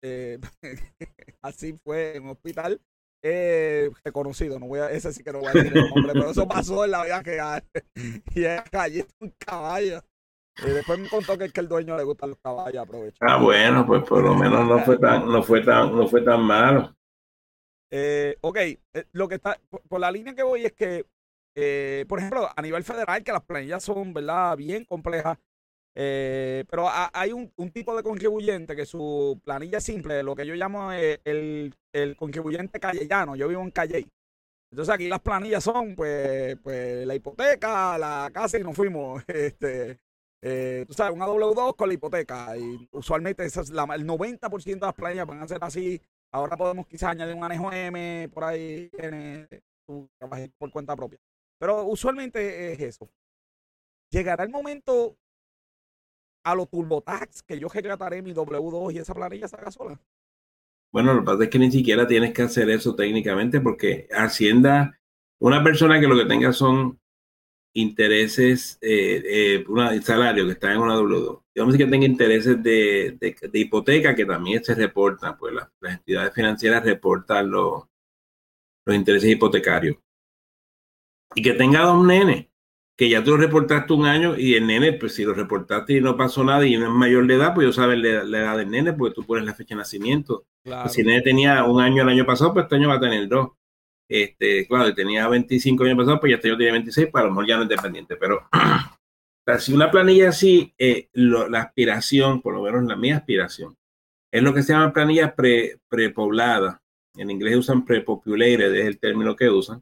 Eh, 0.03 0.39
así 1.41 1.77
fue 1.83 2.15
en 2.15 2.23
un 2.23 2.29
hospital 2.29 2.81
eh, 3.23 3.89
reconocido, 4.03 4.57
no 4.59 4.65
voy 4.65 4.79
a, 4.79 4.89
ese 4.89 5.13
sí 5.13 5.23
que 5.23 5.31
no 5.31 5.39
voy 5.39 5.49
a 5.49 5.53
decir 5.53 5.77
el 5.77 5.89
nombre, 5.89 6.13
pero 6.13 6.31
eso 6.31 6.47
pasó 6.47 6.85
en 6.85 6.91
la 6.91 7.03
vida 7.03 7.23
que 7.23 7.39
y 8.35 8.99
es 8.99 9.15
un 9.19 9.33
caballo. 9.37 10.01
Y 10.63 10.69
después 10.69 10.99
me 10.99 11.09
contó 11.09 11.37
que 11.37 11.45
es 11.45 11.53
que 11.53 11.61
el 11.61 11.67
dueño 11.67 11.97
le 11.97 12.03
gustan 12.03 12.29
los 12.29 12.39
caballos, 12.39 12.83
aprovecha. 12.83 13.17
Ah, 13.21 13.37
bueno, 13.37 13.85
pues 13.85 14.03
por 14.03 14.23
lo 14.23 14.35
menos 14.35 14.67
no 14.67 14.79
fue 14.79 14.97
tan, 14.97 15.25
no 15.25 15.41
fue 15.41 15.63
tan, 15.63 15.95
no 15.95 16.07
fue 16.07 16.21
tan 16.21 16.41
malo. 16.41 16.95
Eh, 17.89 18.37
ok, 18.41 18.57
eh, 18.57 18.79
lo 19.13 19.27
que 19.27 19.35
está, 19.35 19.59
por, 19.89 19.99
la 19.99 20.11
línea 20.11 20.35
que 20.35 20.43
voy 20.43 20.65
es 20.65 20.73
que, 20.73 21.05
eh, 21.55 22.05
por 22.07 22.19
ejemplo, 22.19 22.47
a 22.55 22.61
nivel 22.61 22.83
federal, 22.83 23.23
que 23.23 23.31
las 23.31 23.43
planillas 23.43 23.83
son, 23.83 24.13
¿verdad?, 24.13 24.55
bien 24.55 24.85
complejas, 24.85 25.37
eh, 25.93 26.63
pero 26.69 26.87
hay 26.89 27.33
un, 27.33 27.51
un, 27.57 27.71
tipo 27.71 27.95
de 27.97 28.03
contribuyente 28.03 28.75
que 28.75 28.85
su 28.85 29.41
planilla 29.43 29.79
es 29.79 29.83
simple, 29.83 30.23
lo 30.23 30.35
que 30.35 30.45
yo 30.45 30.55
llamo 30.55 30.91
el, 30.93 31.75
el 31.91 32.15
contribuyente 32.15 32.79
callellano. 32.79 33.35
Yo 33.35 33.47
vivo 33.47 33.61
en 33.61 33.71
Calle. 33.71 34.07
Entonces 34.71 34.95
aquí 34.95 35.09
las 35.09 35.19
planillas 35.19 35.63
son, 35.63 35.95
pues, 35.95 36.57
pues 36.63 37.05
la 37.05 37.13
hipoteca, 37.13 37.97
la 37.97 38.29
casa 38.33 38.57
y 38.57 38.63
nos 38.63 38.75
fuimos. 38.75 39.21
Este, 39.27 39.99
eh, 40.41 40.85
tú 40.87 40.93
sabes, 40.93 41.15
una 41.15 41.27
W2 41.27 41.75
con 41.75 41.87
la 41.87 41.93
hipoteca. 41.93 42.57
Y 42.57 42.87
usualmente 42.91 43.45
esa 43.45 43.61
el 43.61 43.67
90% 43.67 44.63
de 44.63 44.79
las 44.79 44.93
playas 44.93 45.27
van 45.27 45.41
a 45.41 45.47
ser 45.47 45.59
así. 45.61 46.01
Ahora 46.31 46.57
podemos 46.57 46.87
quizás 46.87 47.11
añadir 47.11 47.35
un 47.35 47.43
anejo 47.43 47.71
M 47.71 48.29
por 48.33 48.43
ahí, 48.45 48.89
tú 49.85 50.09
por 50.57 50.71
cuenta 50.71 50.95
propia. 50.95 51.19
Pero 51.59 51.85
usualmente 51.85 52.73
es 52.73 52.79
eso. 52.79 53.09
Llegará 54.09 54.43
el 54.43 54.49
momento 54.49 55.17
a 56.43 56.55
los 56.55 56.69
TurboTax 56.69 57.43
que 57.43 57.59
yo 57.59 57.67
retrataré 57.67 58.21
mi 58.21 58.33
W2 58.33 58.93
y 58.93 58.97
esa 58.97 59.13
planilla 59.13 59.47
se 59.47 59.57
sola. 59.71 60.01
Bueno, 60.91 61.13
lo 61.13 61.21
que 61.21 61.25
pasa 61.25 61.43
es 61.43 61.49
que 61.49 61.59
ni 61.59 61.71
siquiera 61.71 62.07
tienes 62.07 62.33
que 62.33 62.41
hacer 62.41 62.69
eso 62.69 62.95
técnicamente 62.95 63.61
porque 63.61 64.07
Hacienda, 64.11 64.99
una 65.39 65.63
persona 65.63 65.99
que 65.99 66.07
lo 66.07 66.17
que 66.17 66.25
tenga 66.25 66.51
son 66.51 67.00
intereses, 67.73 68.77
eh, 68.81 69.21
eh, 69.25 69.65
una, 69.67 69.99
salario 70.01 70.45
que 70.45 70.53
está 70.53 70.73
en 70.73 70.79
una 70.79 70.95
W2. 70.95 71.41
Digamos 71.53 71.77
que 71.77 71.85
tenga 71.85 72.05
intereses 72.05 72.61
de, 72.61 73.17
de, 73.19 73.59
hipoteca 73.59 74.15
que 74.15 74.25
también 74.25 74.63
se 74.63 74.75
reportan, 74.75 75.37
pues 75.37 75.53
las, 75.53 75.69
entidades 75.81 76.33
financieras 76.33 76.83
reportan 76.83 77.49
los, 77.49 77.83
los 78.85 78.95
intereses 78.95 79.29
hipotecarios. 79.29 79.97
Y 81.33 81.41
que 81.41 81.53
tenga 81.53 81.81
dos 81.83 82.05
nenes, 82.05 82.47
que 82.97 83.09
ya 83.09 83.23
tú 83.23 83.37
reportaste 83.37 83.93
un 83.93 84.05
año 84.05 84.37
y 84.37 84.55
el 84.55 84.67
nene, 84.67 84.93
pues 84.93 85.15
si 85.15 85.23
lo 85.23 85.33
reportaste 85.33 85.93
y 85.93 86.01
no 86.01 86.17
pasó 86.17 86.43
nada 86.43 86.65
y 86.67 86.77
no 86.77 86.87
es 86.87 86.91
mayor 86.91 87.25
de 87.25 87.35
edad, 87.35 87.53
pues 87.53 87.67
yo 87.67 87.73
sabes 87.73 87.97
la, 87.97 88.37
edad 88.39 88.57
del 88.57 88.69
nene 88.69 88.93
porque 88.93 89.15
tú 89.15 89.25
pones 89.25 89.45
la 89.45 89.53
fecha 89.53 89.75
de 89.75 89.79
nacimiento. 89.79 90.45
Pues 90.63 90.93
si 90.93 91.01
el 91.01 91.07
nene 91.07 91.21
tenía 91.21 91.63
un 91.63 91.81
año 91.81 92.03
el 92.03 92.09
año 92.09 92.25
pasado, 92.25 92.53
pues 92.53 92.65
este 92.65 92.75
año 92.75 92.89
va 92.89 92.95
a 92.95 92.99
tener 92.99 93.27
dos. 93.27 93.49
Este, 94.13 94.67
claro, 94.67 94.93
tenía 94.93 95.25
25 95.29 95.85
años 95.85 95.95
pasados, 95.95 96.19
pues 96.19 96.31
ya 96.31 96.35
este 96.35 96.49
año 96.49 96.57
tiene 96.57 96.73
26, 96.73 97.07
pues 97.09 97.21
a 97.21 97.27
lo 97.27 97.31
mejor 97.31 97.47
ya 97.47 97.55
no 97.55 97.63
es 97.63 97.69
dependiente. 97.69 98.17
Pero 98.17 98.41
si 99.59 99.71
una 99.71 99.89
planilla 99.89 100.27
así, 100.29 100.73
eh, 100.77 101.07
la 101.13 101.61
aspiración, 101.61 102.41
por 102.41 102.53
lo 102.53 102.61
menos 102.61 102.83
la 102.83 102.97
mi 102.97 103.11
aspiración, 103.11 103.77
es 104.29 104.43
lo 104.43 104.53
que 104.53 104.63
se 104.63 104.73
llama 104.73 104.91
planilla 104.91 105.33
pre, 105.33 105.79
prepoblada. 105.87 106.81
En 107.15 107.31
inglés 107.31 107.55
usan 107.55 107.85
prepopulated, 107.85 108.75
es 108.75 108.85
el 108.85 108.99
término 108.99 109.33
que 109.33 109.49
usan. 109.49 109.81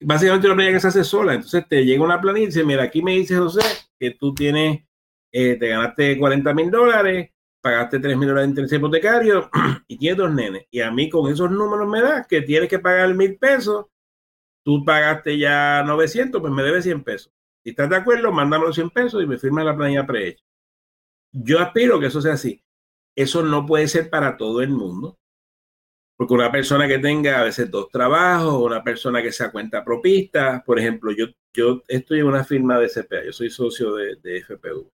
Básicamente 0.00 0.46
una 0.46 0.54
planilla 0.54 0.76
que 0.76 0.80
se 0.80 0.88
hace 0.88 1.02
sola. 1.02 1.34
Entonces 1.34 1.66
te 1.68 1.84
llega 1.84 2.04
una 2.04 2.20
planilla 2.20 2.44
y 2.44 2.46
dice, 2.46 2.62
mira, 2.62 2.84
aquí 2.84 3.02
me 3.02 3.16
dice 3.16 3.36
José 3.36 3.62
que 3.98 4.12
tú 4.12 4.32
tienes, 4.34 4.84
eh, 5.32 5.56
te 5.56 5.66
ganaste 5.66 6.16
40 6.16 6.54
mil 6.54 6.70
dólares, 6.70 7.30
pagaste 7.64 7.98
3 7.98 8.18
mil 8.18 8.28
dólares 8.28 8.46
de 8.46 8.50
interés 8.50 8.72
hipotecario 8.74 9.50
y 9.88 9.96
tienes 9.96 10.18
dos 10.18 10.30
nenes. 10.30 10.66
Y 10.70 10.80
a 10.80 10.90
mí 10.90 11.08
con 11.08 11.32
esos 11.32 11.50
números 11.50 11.88
me 11.88 12.02
da 12.02 12.26
que 12.28 12.42
tienes 12.42 12.68
que 12.68 12.78
pagar 12.78 13.14
mil 13.14 13.38
pesos. 13.38 13.86
Tú 14.62 14.84
pagaste 14.84 15.38
ya 15.38 15.82
900, 15.82 16.42
pues 16.42 16.52
me 16.52 16.62
debes 16.62 16.84
100 16.84 17.02
pesos. 17.04 17.32
Si 17.62 17.70
estás 17.70 17.88
de 17.88 17.96
acuerdo, 17.96 18.30
mándame 18.32 18.66
los 18.66 18.74
100 18.74 18.90
pesos 18.90 19.22
y 19.22 19.26
me 19.26 19.38
firma 19.38 19.64
la 19.64 19.74
planilla 19.74 20.06
prehecha. 20.06 20.44
Yo 21.32 21.58
aspiro 21.58 21.98
que 21.98 22.06
eso 22.06 22.20
sea 22.20 22.34
así. 22.34 22.62
Eso 23.16 23.42
no 23.42 23.64
puede 23.64 23.88
ser 23.88 24.10
para 24.10 24.36
todo 24.36 24.60
el 24.60 24.68
mundo. 24.68 25.16
Porque 26.18 26.34
una 26.34 26.52
persona 26.52 26.86
que 26.86 26.98
tenga 26.98 27.40
a 27.40 27.44
veces 27.44 27.70
dos 27.70 27.88
trabajos, 27.88 28.62
una 28.62 28.84
persona 28.84 29.22
que 29.22 29.32
sea 29.32 29.50
cuenta 29.50 29.82
propista, 29.82 30.62
por 30.66 30.78
ejemplo, 30.78 31.12
yo, 31.12 31.28
yo 31.54 31.82
estoy 31.88 32.20
en 32.20 32.26
una 32.26 32.44
firma 32.44 32.78
de 32.78 32.88
CPA, 32.88 33.24
yo 33.24 33.32
soy 33.32 33.48
socio 33.48 33.94
de, 33.94 34.16
de 34.16 34.42
FPU. 34.42 34.93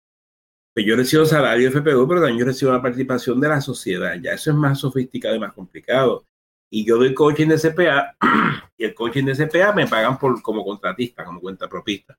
Pues 0.73 0.87
yo 0.87 0.97
recibo 0.97 1.25
salario 1.25 1.71
de 1.71 1.79
FPU, 1.81 2.07
pero 2.07 2.21
también 2.21 2.39
yo 2.39 2.45
recibo 2.45 2.73
la 2.73 2.83
participación 2.83 3.41
de 3.41 3.49
la 3.49 3.61
sociedad. 3.61 4.15
Ya 4.23 4.33
eso 4.33 4.51
es 4.51 4.57
más 4.57 4.79
sofisticado 4.79 5.35
y 5.35 5.41
más 5.41 5.53
complicado. 5.53 6.25
Y 6.71 6.85
yo 6.87 6.97
doy 6.99 7.13
coaching 7.13 7.49
de 7.49 7.59
CPA 7.59 8.17
y 8.79 8.85
el 8.85 8.95
coaching 8.95 9.25
de 9.25 9.35
CPA 9.35 9.73
me 9.73 9.89
pagan 9.89 10.19
por, 10.19 10.41
como 10.43 10.65
contratista, 10.65 11.25
como 11.25 11.41
cuenta 11.41 11.69
propista. 11.69 12.17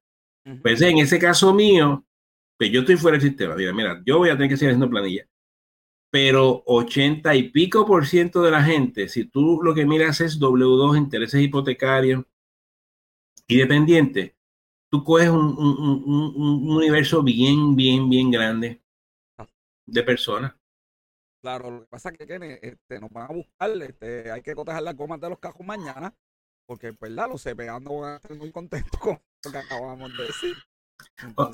Pues 0.62 0.82
en 0.82 0.98
ese 0.98 1.20
caso 1.20 1.54
mío, 1.54 2.06
pues 2.58 2.72
yo 2.72 2.82
estoy 2.82 2.98
fuera 2.98 3.18
del 3.18 3.30
sistema. 3.30 3.56
Mira, 3.56 3.74
mira, 3.74 4.02
yo 4.06 4.18
voy 4.18 4.30
a 4.30 4.34
tener 4.34 4.50
que 4.50 4.58
seguir 4.58 4.72
haciendo 4.72 4.90
planilla. 4.90 5.26
pero 6.12 6.64
80 6.66 7.34
y 7.36 7.50
pico 7.50 7.86
por 7.86 8.06
ciento 8.06 8.42
de 8.42 8.52
la 8.52 8.64
gente, 8.64 9.08
si 9.08 9.26
tú 9.26 9.62
lo 9.64 9.74
que 9.74 9.86
miras 9.86 10.20
es 10.22 10.40
W2, 10.40 10.98
intereses 10.98 11.42
hipotecarios 11.42 12.26
y 13.48 13.58
dependientes, 13.58 14.34
tú 14.92 15.04
coges 15.04 15.30
un, 15.30 15.56
universo 16.70 17.24
bien, 17.24 17.76
bien, 17.76 18.10
bien 18.10 18.30
grande 18.30 18.82
de 19.86 20.04
personas. 20.04 20.54
Claro, 21.42 21.72
lo 21.72 21.82
que 21.82 21.88
pasa 21.88 22.10
es 22.10 22.18
que 22.18 22.60
este, 22.62 23.00
nos 23.00 23.10
van 23.10 23.32
a 23.32 23.34
buscar, 23.34 23.72
este, 23.82 24.32
hay 24.32 24.42
que 24.42 24.54
cotejar 24.54 24.84
las 24.84 24.96
gomas 24.96 25.20
de 25.20 25.30
los 25.30 25.40
cajos 25.40 25.66
mañana, 25.66 26.14
porque, 26.68 26.94
¿verdad? 27.00 27.30
Los 27.30 27.44
CPA 27.44 27.80
no 27.80 28.02
van 28.02 28.14
a 28.14 28.16
estar 28.18 28.38
muy 28.38 28.52
contentos 28.52 29.00
con 29.00 29.20
lo 29.46 29.52
que 29.52 29.58
acabamos 29.58 30.16
de 30.16 30.24
decir. 30.26 30.56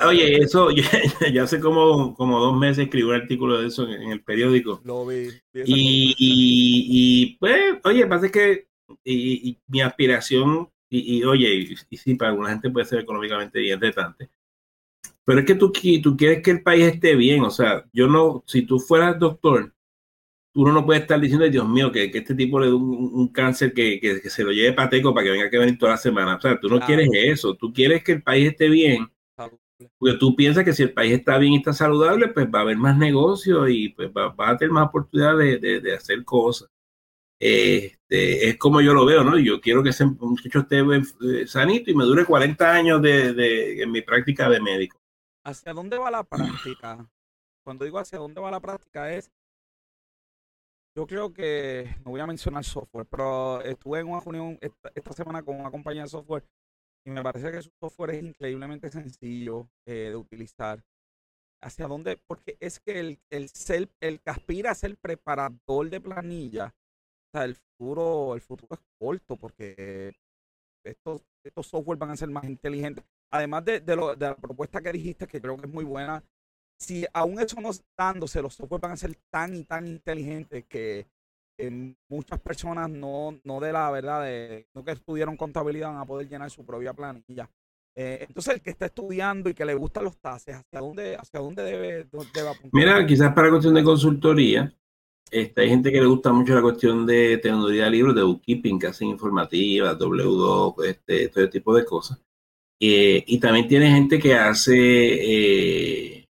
Oye, 0.06 0.38
eso, 0.42 0.70
ya, 1.34 1.44
hace 1.44 1.62
como, 1.62 2.16
como 2.16 2.40
dos 2.40 2.58
meses 2.58 2.86
escribí 2.86 3.08
un 3.08 3.16
artículo 3.16 3.62
de 3.62 3.68
eso 3.68 3.88
en, 3.88 4.12
el 4.12 4.24
periódico. 4.24 4.82
Lo 4.84 5.06
vi. 5.06 5.30
y, 5.54 6.16
y, 6.18 7.38
pues, 7.38 7.78
oye, 7.86 8.06
pasa 8.08 8.30
que 8.30 8.68
y, 9.04 9.60
mi 9.68 9.82
aspiración, 9.82 10.70
y, 10.90 11.24
oye, 11.24 11.76
y, 11.90 11.98
sí, 11.98 12.16
para 12.16 12.32
alguna 12.32 12.50
gente 12.50 12.70
puede 12.70 12.86
ser 12.86 13.00
económicamente 13.00 13.60
bien 13.60 13.80
retante, 13.80 14.30
pero 15.26 15.40
es 15.40 15.46
que 15.46 15.56
tú, 15.56 15.72
tú 16.02 16.18
quieres 16.18 16.42
que 16.42 16.52
el 16.52 16.64
país 16.64 16.86
esté 16.86 17.16
bien, 17.16 17.44
o 17.44 17.50
sea, 17.50 17.86
yo 17.94 18.08
no, 18.08 18.44
si 18.48 18.64
tú 18.64 18.80
fueras 18.80 19.20
doctor, 19.20 19.74
uno 20.56 20.72
no 20.72 20.86
puede 20.86 21.02
estar 21.02 21.20
diciendo, 21.20 21.48
Dios 21.50 21.68
mío, 21.68 21.92
que, 21.92 22.06
este 22.06 22.34
tipo 22.34 22.60
le 22.60 22.68
dé 22.68 22.74
un, 22.74 23.28
cáncer 23.30 23.74
que, 23.74 24.00
que, 24.00 24.30
se 24.30 24.44
lo 24.44 24.52
lleve 24.52 24.74
pateco 24.74 25.14
para 25.14 25.26
que 25.26 25.32
venga 25.32 25.50
que 25.50 25.60
venir 25.60 25.78
toda 25.78 25.92
la 25.92 25.98
semana. 25.98 26.36
O 26.36 26.42
sea, 26.42 26.60
tú 26.60 26.68
no 26.68 26.80
quieres 26.80 27.10
eso, 27.14 27.54
tú 27.54 27.72
quieres 27.72 28.04
que 28.04 28.14
el 28.14 28.24
país 28.24 28.50
esté 28.50 28.68
bien 28.68 29.08
porque 29.98 30.18
tú 30.18 30.36
piensas 30.36 30.64
que 30.64 30.74
si 30.74 30.84
el 30.84 30.94
país 30.94 31.14
está 31.14 31.38
bien 31.38 31.54
y 31.54 31.58
está 31.58 31.74
saludable, 31.74 32.30
pues 32.30 32.48
va 32.48 32.60
a 32.60 32.62
haber 32.64 32.78
más 32.78 32.98
negocio 32.98 33.68
y 33.68 33.90
pues 33.90 34.10
va, 34.12 34.34
a 34.38 34.58
tener 34.58 34.72
más 34.72 34.88
oportunidad 34.88 35.38
de, 35.38 35.94
hacer 35.96 36.24
cosas. 36.24 36.70
Este, 37.40 38.50
es 38.50 38.58
como 38.58 38.82
yo 38.82 38.94
lo 38.94 39.06
veo, 39.06 39.24
¿no? 39.24 39.38
Yo 39.38 39.62
quiero 39.62 39.84
que 39.84 39.90
ese 39.90 40.06
muchacho 40.06 40.60
esté 40.60 40.80
eh, 40.80 41.48
sanito 41.48 41.92
y 41.92 41.96
me 41.96 42.06
dure 42.06 42.26
40 42.26 42.72
años 42.72 43.02
de, 43.02 43.82
en 43.82 43.92
mi 43.92 44.02
práctica 44.02 44.50
de 44.50 44.60
médico. 44.60 45.00
¿Hacia 45.44 45.74
dónde 45.74 45.98
va 45.98 46.10
la 46.10 46.24
práctica? 46.24 47.08
Cuando 47.64 47.86
digo 47.86 48.00
hacia 48.00 48.18
dónde 48.18 48.42
va 48.42 48.50
la 48.50 48.60
práctica 48.60 49.14
es, 49.14 49.32
yo 50.96 51.06
creo 51.06 51.32
que, 51.32 51.96
no 52.04 52.12
voy 52.12 52.22
a 52.22 52.26
mencionar 52.26 52.64
software, 52.64 53.06
pero 53.06 53.62
estuve 53.62 54.00
en 54.00 54.08
una 54.08 54.20
reunión 54.20 54.58
esta 54.96 55.14
semana 55.14 55.44
con 55.44 55.60
una 55.60 55.70
compañía 55.70 56.04
de 56.04 56.10
software 56.10 56.44
y 57.06 57.12
me 57.12 57.22
parece 57.22 57.52
que 57.52 57.62
su 57.62 57.70
software 57.80 58.16
es 58.16 58.24
increíblemente 58.24 58.90
sencillo 58.90 59.70
eh, 59.86 60.10
de 60.10 60.16
utilizar. 60.16 60.84
¿Hacia 61.62 61.88
dónde? 61.88 62.18
Porque 62.28 62.58
es 62.60 62.80
que 62.80 63.00
el, 63.00 63.20
el, 63.30 63.50
ser, 63.50 63.90
el 64.02 64.20
que 64.22 64.30
aspira 64.30 64.72
a 64.72 64.76
ser 64.76 64.98
preparador 64.98 65.90
de 65.90 66.02
planilla, 66.02 66.76
sea, 67.32 67.46
el 67.46 67.56
futuro, 67.56 68.36
el 68.36 68.42
futuro 68.42 68.76
es 68.76 68.80
corto 69.00 69.36
porque 69.36 70.14
estos, 70.84 71.22
estos 71.44 71.68
software 71.68 71.98
van 71.98 72.12
a 72.12 72.18
ser 72.18 72.30
más 72.30 72.46
inteligentes. 72.46 73.04
Además 73.32 73.66
de, 73.66 73.82
de, 73.82 73.96
la 73.96 74.36
propuesta 74.36 74.82
que 74.82 74.94
dijiste, 74.94 75.28
que 75.28 75.42
creo 75.42 75.58
que 75.58 75.68
es 75.68 75.74
muy 75.74 75.84
buena, 75.84 76.24
si 76.80 77.06
aún 77.14 77.40
eso 77.40 77.60
no 77.60 77.72
dándose, 77.98 78.42
los 78.42 78.54
software 78.54 78.82
van 78.82 78.92
a 78.92 78.98
ser 78.98 79.16
tan 79.30 79.54
y 79.56 79.64
tan 79.64 79.88
inteligentes 79.88 80.66
que 80.66 81.08
muchas 82.10 82.40
personas 82.40 82.90
no, 82.90 83.40
no 83.44 83.60
de 83.60 83.74
la 83.74 83.90
verdad, 83.90 84.24
de, 84.24 84.68
no 84.74 84.84
que 84.84 84.92
estudiaron 84.92 85.36
contabilidad 85.36 85.90
van 85.90 85.98
a 85.98 86.06
poder 86.06 86.28
llenar 86.28 86.50
su 86.52 86.66
propia 86.66 86.94
planilla. 86.94 87.50
Eh, 87.96 88.26
entonces, 88.28 88.56
el 88.56 88.62
que 88.62 88.70
está 88.70 88.86
estudiando 88.86 89.50
y 89.50 89.56
que 89.56 89.66
le 89.66 89.74
gustan 89.74 90.04
los 90.04 90.18
tases, 90.20 90.56
¿hacia 90.56 90.80
dónde, 90.80 91.16
hacia 91.16 91.40
dónde 91.40 91.64
debe, 91.64 92.08
debe 92.34 92.50
apuntar? 92.50 92.70
Mira, 92.72 93.06
quizás 93.08 93.34
para 93.34 93.50
cuestión 93.50 93.74
de 93.74 93.84
consultoría, 93.84 94.72
este, 95.32 95.62
hay 95.62 95.70
gente 95.70 95.92
que 95.92 96.00
le 96.00 96.08
gusta 96.08 96.32
mucho 96.32 96.56
la 96.56 96.62
cuestión 96.62 97.06
de 97.06 97.38
tecnología 97.38 97.86
de 97.86 97.92
libros, 97.92 98.16
de 98.16 98.24
bookkeeping, 98.24 98.80
que 98.80 98.88
hacen 98.88 99.10
informativas, 99.10 99.98
W2, 99.98 100.86
este, 100.86 101.30
todo 101.30 101.50
tipo 101.50 101.76
de 101.76 101.86
cosas. 101.86 102.20
Eh, 102.80 103.24
y 103.26 103.40
también 103.40 103.68
tiene 103.68 103.92
gente 103.92 104.20
que 104.20 104.36
hace 104.36 104.76
eh, 104.76 106.28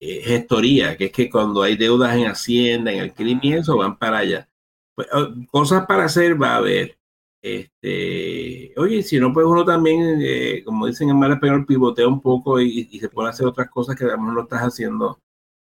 eh, 0.00 0.20
gestoría, 0.22 0.96
que 0.96 1.06
es 1.06 1.12
que 1.12 1.28
cuando 1.28 1.62
hay 1.62 1.76
deudas 1.76 2.16
en 2.16 2.26
Hacienda, 2.26 2.92
en 2.92 3.00
el 3.00 3.14
crimen, 3.14 3.54
eso 3.54 3.76
van 3.76 3.98
para 3.98 4.18
allá. 4.18 4.48
Pues, 4.94 5.08
oh, 5.12 5.28
cosas 5.50 5.86
para 5.86 6.04
hacer 6.04 6.40
va 6.40 6.54
a 6.54 6.56
haber. 6.56 6.96
Este, 7.42 8.72
oye, 8.76 9.02
si 9.02 9.18
no, 9.18 9.32
pues 9.32 9.46
uno 9.46 9.64
también, 9.64 10.20
eh, 10.22 10.62
como 10.64 10.86
dicen 10.86 11.08
en 11.10 11.18
mal 11.18 11.32
español, 11.32 11.66
pivotea 11.66 12.06
un 12.06 12.20
poco 12.20 12.60
y, 12.60 12.84
se 12.98 13.08
puede 13.08 13.30
hacer 13.30 13.46
otras 13.46 13.70
cosas 13.70 13.96
que 13.96 14.04
a 14.04 14.08
lo 14.08 14.18
mejor 14.18 14.34
no 14.34 14.42
estás 14.42 14.60
haciendo, 14.62 15.20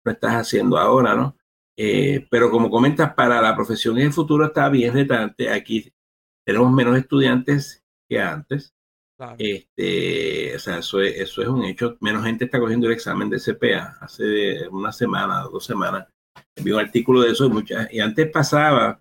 no 0.05 0.13
estás 0.13 0.35
haciendo 0.35 0.79
ahora, 0.79 1.15
¿no? 1.15 1.37
Eh, 1.77 2.27
pero 2.31 2.51
como 2.51 2.71
comentas, 2.71 3.15
para 3.15 3.41
la 3.41 3.55
profesión 3.57 3.99
en 3.99 4.07
el 4.07 4.13
futuro 4.13 4.47
está 4.47 4.69
bien 4.69 4.95
retante. 4.95 5.51
Aquí 5.51 5.93
tenemos 6.45 6.73
menos 6.73 6.97
estudiantes 6.97 7.85
que 8.09 8.21
antes. 8.21 8.75
Este, 9.39 10.57
o 10.57 10.59
sea, 10.59 10.79
eso 10.79 11.01
es, 11.01 11.17
eso 11.17 11.43
es 11.43 11.49
un 11.49 11.65
hecho. 11.65 11.97
Menos 12.01 12.25
gente 12.25 12.47
está 12.47 12.59
cogiendo 12.59 12.87
el 12.87 12.93
examen 12.93 13.31
de 13.31 13.39
CPA. 13.39 13.99
Hace 14.01 14.69
una 14.69 14.93
semana, 14.93 15.43
dos 15.43 15.65
semanas, 15.65 16.09
vi 16.63 16.73
un 16.73 16.81
artículo 16.81 17.21
de 17.23 17.31
eso 17.31 17.47
y, 17.47 17.97
y 17.97 18.01
antes 18.01 18.31
pasaba 18.31 19.01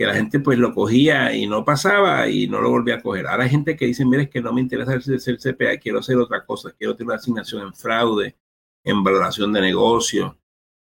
que 0.00 0.06
la 0.06 0.14
gente 0.14 0.40
pues 0.40 0.58
lo 0.58 0.72
cogía 0.74 1.34
y 1.36 1.46
no 1.46 1.62
pasaba 1.62 2.26
y 2.26 2.48
no 2.48 2.62
lo 2.62 2.70
volvía 2.70 2.94
a 2.94 3.02
coger. 3.02 3.26
Ahora 3.26 3.44
hay 3.44 3.50
gente 3.50 3.76
que 3.76 3.84
dice, 3.84 4.02
mire, 4.06 4.22
es 4.22 4.30
que 4.30 4.40
no 4.40 4.50
me 4.50 4.62
interesa 4.62 4.98
ser 4.98 5.36
CPA, 5.38 5.76
quiero 5.78 5.98
hacer 5.98 6.16
otra 6.16 6.42
cosa, 6.46 6.72
quiero 6.72 6.96
tener 6.96 7.08
una 7.08 7.16
asignación 7.16 7.66
en 7.66 7.74
fraude, 7.74 8.34
en 8.82 9.04
valoración 9.04 9.52
de 9.52 9.60
negocio, 9.60 10.38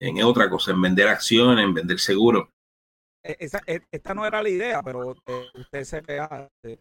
en 0.02 0.24
otra 0.24 0.50
cosa, 0.50 0.72
en 0.72 0.82
vender 0.82 1.08
acciones, 1.08 1.64
en 1.64 1.74
vender 1.74 2.00
seguro. 2.00 2.50
E, 3.24 3.38
e, 3.68 3.82
esta 3.92 4.14
no 4.14 4.26
era 4.26 4.42
la 4.42 4.50
idea, 4.50 4.82
pero 4.82 5.12
eh, 5.12 5.46
usted 5.54 5.86
CPA, 5.86 6.50
eh, 6.64 6.80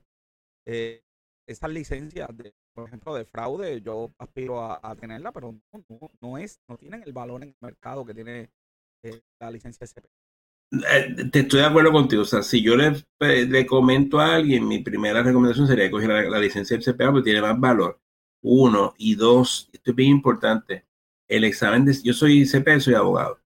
eh 0.66 1.03
esas 1.51 1.71
licencias, 1.71 2.29
de, 2.37 2.55
por 2.75 2.87
ejemplo, 2.87 3.14
de 3.14 3.25
fraude, 3.25 3.81
yo 3.83 4.12
aspiro 4.18 4.62
a, 4.62 4.95
tenerla, 4.95 5.33
pero 5.33 5.53
no, 5.73 6.11
no, 6.21 6.39
es, 6.39 6.61
no 6.68 6.77
tienen 6.77 7.03
el 7.05 7.12
valor 7.12 7.43
en 7.43 7.49
el 7.49 7.57
mercado 7.61 8.05
que 8.05 8.14
tiene 8.14 8.51
eh, 9.05 9.21
la 9.41 9.51
licencia 9.51 9.85
SP. 9.85 10.07
Eh, 10.73 11.29
te 11.33 11.41
estoy 11.41 11.61
de 11.61 11.66
acuerdo 11.66 11.91
contigo. 11.91 12.23
O 12.23 12.27
sea, 12.27 12.43
si 12.43 12.62
yo 12.62 12.77
le, 12.77 13.05
le 13.18 13.66
comento 13.66 14.21
a 14.21 14.37
alguien, 14.37 14.68
mi 14.68 14.79
primera 14.79 15.23
recomendación 15.23 15.66
sería 15.66 15.91
coger 15.91 16.31
la, 16.31 16.39
licencia 16.39 16.77
del 16.77 16.85
CPA 16.85 17.11
porque 17.11 17.25
tiene 17.25 17.43
más 17.43 17.59
valor. 17.59 18.01
Uno. 18.43 18.95
Y 18.97 19.16
dos, 19.16 19.68
esto 19.73 19.91
es 19.91 19.97
bien 19.97 20.11
importante. 20.11 20.87
El 21.31 21.45
examen 21.45 21.85
de. 21.85 21.97
Yo 22.03 22.12
soy 22.12 22.45
CPA, 22.45 22.81
soy 22.81 22.95
abogado. 22.95 23.41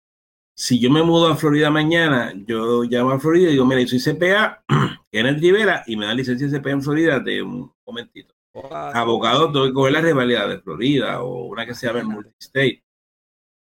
Si 0.55 0.79
yo 0.79 0.91
me 0.91 1.01
mudo 1.01 1.27
a 1.27 1.36
Florida 1.36 1.71
mañana, 1.71 2.32
yo 2.45 2.84
llamo 2.84 3.11
a 3.11 3.19
Florida 3.19 3.49
y 3.49 3.53
digo, 3.53 3.65
mira, 3.65 3.82
yo 3.82 3.88
soy 3.88 3.99
CPA, 3.99 4.63
Kenneth 5.11 5.39
Rivera, 5.39 5.84
y 5.88 5.95
me 5.95 6.05
da 6.05 6.13
licencia 6.13 6.47
de 6.47 6.59
CPA 6.59 6.71
en 6.71 6.84
Florida 6.84 7.19
de 7.19 7.41
un 7.41 7.73
momentito. 7.86 8.36
Abogado, 8.53 9.51
tengo 9.51 9.65
que 9.65 9.73
coger 9.73 9.93
la 9.93 10.01
rivalidad 10.01 10.47
de 10.47 10.59
Florida 10.59 11.23
o 11.23 11.45
una 11.45 11.65
que 11.65 11.73
se 11.73 11.88
llama 11.88 12.03
Multistate. 12.03 12.84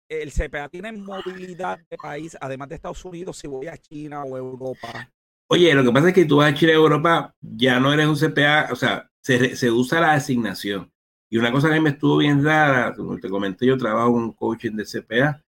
El 0.08 0.32
CPA 0.32 0.70
tiene 0.70 0.92
movilidad 0.92 1.80
de 1.90 1.98
país, 1.98 2.38
además 2.40 2.70
de 2.70 2.76
Estados 2.76 3.04
Unidos, 3.04 3.38
si 3.38 3.48
voy 3.48 3.66
a 3.68 3.78
China 3.78 4.24
o 4.24 4.38
Europa. 4.38 5.10
Oye, 5.50 5.74
lo 5.74 5.84
que 5.84 5.92
pasa 5.92 6.10
es 6.10 6.14
que 6.14 6.26
tú 6.26 6.38
vas 6.38 6.52
a 6.52 6.56
China 6.56 6.74
o 6.74 6.76
Europa, 6.76 7.34
ya 7.42 7.80
no 7.80 7.92
eres 7.92 8.06
un 8.06 8.16
CPA, 8.16 8.70
o 8.72 8.76
sea, 8.76 9.10
se, 9.24 9.72
usa 9.72 10.02
la 10.02 10.14
asignación. 10.14 10.93
Y 11.34 11.38
una 11.38 11.52
cosa 11.52 11.74
que 11.74 11.82
me 11.82 11.90
estuvo 11.90 12.18
bien 12.18 12.46
rara, 12.46 12.94
como 12.94 13.18
te 13.18 13.28
comenté, 13.28 13.66
yo 13.66 13.76
trabajo 13.76 14.10
en 14.20 14.26
un 14.26 14.34
coaching 14.34 14.74
de 14.74 14.86
CPA, 14.86 15.42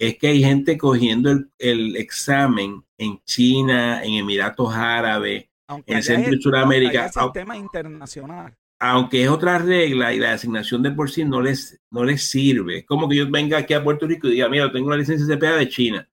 es 0.00 0.16
que 0.16 0.28
hay 0.28 0.42
gente 0.42 0.78
cogiendo 0.78 1.30
el, 1.30 1.50
el 1.58 1.96
examen 1.96 2.82
en 2.96 3.20
China, 3.22 4.02
en 4.02 4.14
Emiratos 4.14 4.72
Árabes, 4.72 5.44
en 5.84 6.02
Centro 6.02 6.34
y 6.34 6.40
Sudamérica. 6.40 7.10
tema 7.34 7.54
internacional. 7.54 8.56
Aunque 8.80 9.24
es 9.24 9.28
otra 9.28 9.58
regla 9.58 10.14
y 10.14 10.20
la 10.20 10.32
asignación 10.32 10.82
de 10.82 10.92
por 10.92 11.10
sí 11.10 11.22
no 11.22 11.42
les, 11.42 11.78
no 11.90 12.02
les 12.02 12.30
sirve. 12.30 12.78
Es 12.78 12.86
como 12.86 13.06
que 13.06 13.16
yo 13.16 13.30
venga 13.30 13.58
aquí 13.58 13.74
a 13.74 13.84
Puerto 13.84 14.06
Rico 14.06 14.28
y 14.28 14.30
diga, 14.30 14.48
mira, 14.48 14.72
tengo 14.72 14.86
una 14.86 14.96
licencia 14.96 15.36
CPA 15.36 15.56
de 15.56 15.68
China. 15.68 16.08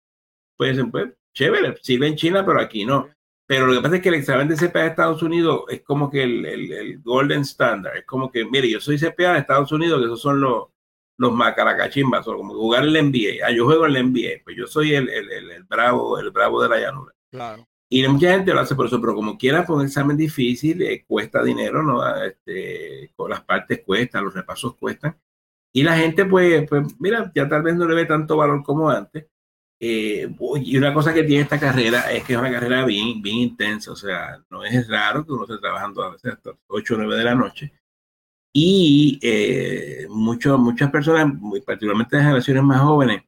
Pues, 0.57 0.77
pues 0.91 1.13
chévere, 1.33 1.77
sirve 1.81 2.09
en 2.09 2.17
China, 2.17 2.45
pero 2.45 2.59
aquí 2.59 2.85
no. 2.85 3.07
Pero 3.53 3.67
lo 3.67 3.73
que 3.75 3.81
pasa 3.81 3.95
es 3.97 4.01
que 4.01 4.09
el 4.09 4.15
examen 4.15 4.47
de 4.47 4.55
CPA 4.55 4.79
de 4.79 4.87
Estados 4.87 5.21
Unidos 5.21 5.65
es 5.69 5.83
como 5.83 6.09
que 6.09 6.23
el, 6.23 6.43
el, 6.43 6.99
golden 7.03 7.41
standard. 7.41 7.97
Es 7.97 8.05
como 8.07 8.31
que, 8.31 8.45
mire, 8.45 8.67
yo 8.67 8.79
soy 8.79 8.97
CPA 8.97 9.33
de 9.33 9.39
Estados 9.41 9.71
Unidos, 9.71 9.99
que 9.99 10.05
esos 10.05 10.23
son 10.23 10.41
los, 10.41 10.69
los 11.19 11.31
macaracachimbas, 11.31 12.27
o 12.27 12.35
como 12.35 12.55
jugar 12.55 12.83
el 12.83 12.93
NBA. 12.93 13.45
Ah, 13.45 13.51
yo 13.51 13.65
juego 13.65 13.85
el 13.85 13.93
NBA, 13.93 14.41
pues 14.43 14.57
yo 14.57 14.65
soy 14.65 14.95
el, 14.95 15.07
el, 15.07 15.51
el, 15.51 15.63
bravo, 15.65 16.17
el 16.17 16.31
bravo 16.31 16.63
de 16.63 16.69
la 16.69 16.79
llanura. 16.79 17.13
Claro. 17.29 17.67
Y 17.89 18.07
mucha 18.07 18.31
gente 18.31 18.55
lo 18.55 18.59
hace 18.59 18.73
por 18.73 18.87
eso, 18.87 18.99
pero 18.99 19.13
como 19.13 19.37
quiera, 19.37 19.63
pues 19.67 19.77
un 19.77 19.85
examen 19.85 20.17
difícil, 20.17 20.81
eh, 20.81 21.05
cuesta 21.07 21.43
dinero, 21.43 21.83
¿no? 21.83 22.01
Ah, 22.01 22.25
este, 22.25 23.13
con 23.15 23.29
las 23.29 23.43
partes 23.43 23.83
cuestan, 23.85 24.25
los 24.25 24.33
repasos 24.33 24.75
cuestan. 24.77 25.15
Y 25.71 25.83
la 25.83 25.95
gente, 25.95 26.25
pues, 26.25 26.67
pues, 26.67 26.99
mira, 26.99 27.31
ya 27.35 27.47
tal 27.47 27.61
vez 27.61 27.75
no 27.75 27.87
le 27.87 27.93
ve 27.93 28.05
tanto 28.05 28.35
valor 28.35 28.63
como 28.63 28.89
antes. 28.89 29.27
Eh, 29.85 30.33
y 30.63 30.77
una 30.77 30.93
cosa 30.93 31.13
que 31.13 31.23
tiene 31.23 31.43
esta 31.43 31.59
carrera 31.59 32.09
es 32.09 32.23
que 32.23 32.31
es 32.31 32.39
una 32.39 32.49
carrera 32.49 32.85
bien, 32.85 33.21
bien 33.21 33.35
intensa, 33.35 33.91
o 33.91 33.97
sea, 33.97 34.41
no 34.49 34.63
es 34.63 34.87
raro 34.87 35.25
que 35.25 35.33
uno 35.33 35.43
esté 35.43 35.57
trabajando 35.57 36.01
a 36.03 36.11
veces 36.11 36.31
hasta 36.31 36.51
8 36.67 36.93
o 36.93 36.97
9 36.99 37.17
de 37.17 37.23
la 37.25 37.35
noche. 37.35 37.73
Y 38.53 39.19
eh, 39.21 40.07
muchas 40.09 40.89
personas, 40.89 41.33
muy 41.35 41.59
particularmente 41.59 42.15
de 42.15 42.23
generaciones 42.23 42.63
más 42.63 42.79
jóvenes, 42.79 43.23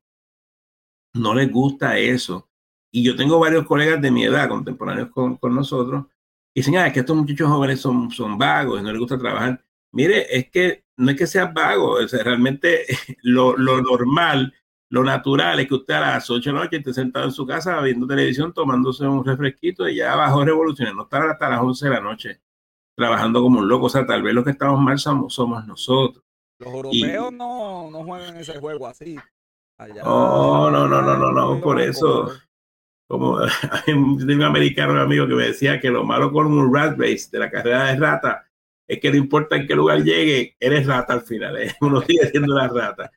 no 1.14 1.36
les 1.36 1.52
gusta 1.52 1.98
eso. 1.98 2.48
Y 2.90 3.04
yo 3.04 3.18
tengo 3.18 3.38
varios 3.38 3.66
colegas 3.66 4.02
de 4.02 4.12
mi 4.12 4.24
edad, 4.24 4.48
contemporáneos 4.48 5.10
con, 5.10 5.36
con 5.36 5.54
nosotros, 5.54 6.06
y 6.54 6.62
dicen, 6.62 6.78
ah, 6.78 6.94
que 6.94 7.02
estos 7.02 7.18
muchachos 7.18 7.50
jóvenes 7.50 7.82
son, 7.82 8.10
son 8.12 8.38
vagos, 8.38 8.82
no 8.82 8.92
les 8.94 9.00
gusta 9.00 9.18
trabajar. 9.18 9.62
Mire, 9.92 10.26
es 10.34 10.50
que 10.50 10.86
no 10.96 11.12
es 11.12 11.18
que 11.18 11.28
sea 11.28 11.48
vago, 11.48 11.96
o 11.96 12.08
realmente 12.24 12.86
lo, 13.24 13.58
lo, 13.58 13.82
normal, 13.82 14.54
lo 14.90 15.04
natural 15.04 15.60
es 15.60 15.68
que 15.68 15.76
usted 15.76 15.94
a 15.96 16.02
las 16.02 16.30
8 16.30 16.50
de 16.50 16.54
la 16.54 16.64
noche 16.64 16.78
esté 16.78 16.94
sentado 16.94 17.26
en 17.26 17.32
su 17.32 17.46
casa 17.46 17.82
viendo 17.82 18.06
televisión, 18.06 18.54
tomándose 18.54 19.06
un 19.06 19.26
refresquito 19.26 19.88
y 19.88 19.96
ya 19.96 20.16
bajó 20.16 20.46
revoluciones, 20.46 20.94
no 20.94 21.04
estar 21.04 21.28
hasta 21.30 21.50
las 21.50 21.62
11 21.62 21.86
de 21.86 21.92
la 21.92 22.02
noche 22.02 22.42
trabajando 22.96 23.42
como 23.42 23.60
un 23.60 23.68
loco. 23.68 23.88
O 23.88 23.90
sea, 23.90 24.06
tal 24.06 24.24
vez 24.24 24.34
los 24.34 24.44
que 24.44 24.52
estamos 24.52 24.80
mal 24.80 24.98
somos, 25.00 25.34
somos 25.34 25.66
nosotros. 25.66 26.24
Los 26.60 26.74
europeos 26.74 27.34
no, 27.34 27.92
no 27.92 28.04
juegan 28.04 28.38
ese 28.38 28.60
juego 28.60 28.88
así. 28.88 29.18
oh, 30.04 30.70
no, 30.72 30.88
no, 30.88 31.02
no, 31.02 31.18
no, 31.18 31.32
no, 31.32 31.62
por 31.62 31.82
eso. 31.82 32.32
Como 33.08 33.38
hay 33.88 33.94
un 33.94 34.44
americano 34.44 35.00
amigo 35.00 35.28
que 35.28 35.36
me 35.36 35.48
decía 35.48 35.80
que 35.80 35.90
lo 35.92 36.04
malo 36.04 36.32
con 36.32 36.48
un 36.48 36.74
rat 36.74 36.98
race 36.98 37.28
de 37.32 37.40
la 37.40 37.52
carrera 37.52 37.86
de 37.86 37.98
rata 37.98 38.46
es 38.88 39.00
que 39.00 39.12
no 39.12 39.18
importa 39.18 39.56
en 39.56 39.68
qué 39.68 39.76
lugar 39.76 40.04
llegue, 40.04 40.56
eres 40.60 40.86
rata 40.86 41.14
al 41.14 41.22
final, 41.22 41.58
¿eh? 41.58 41.76
uno 41.82 42.02
sigue 42.02 42.30
siendo 42.30 42.56
la 42.56 42.68
rata. 42.68 43.12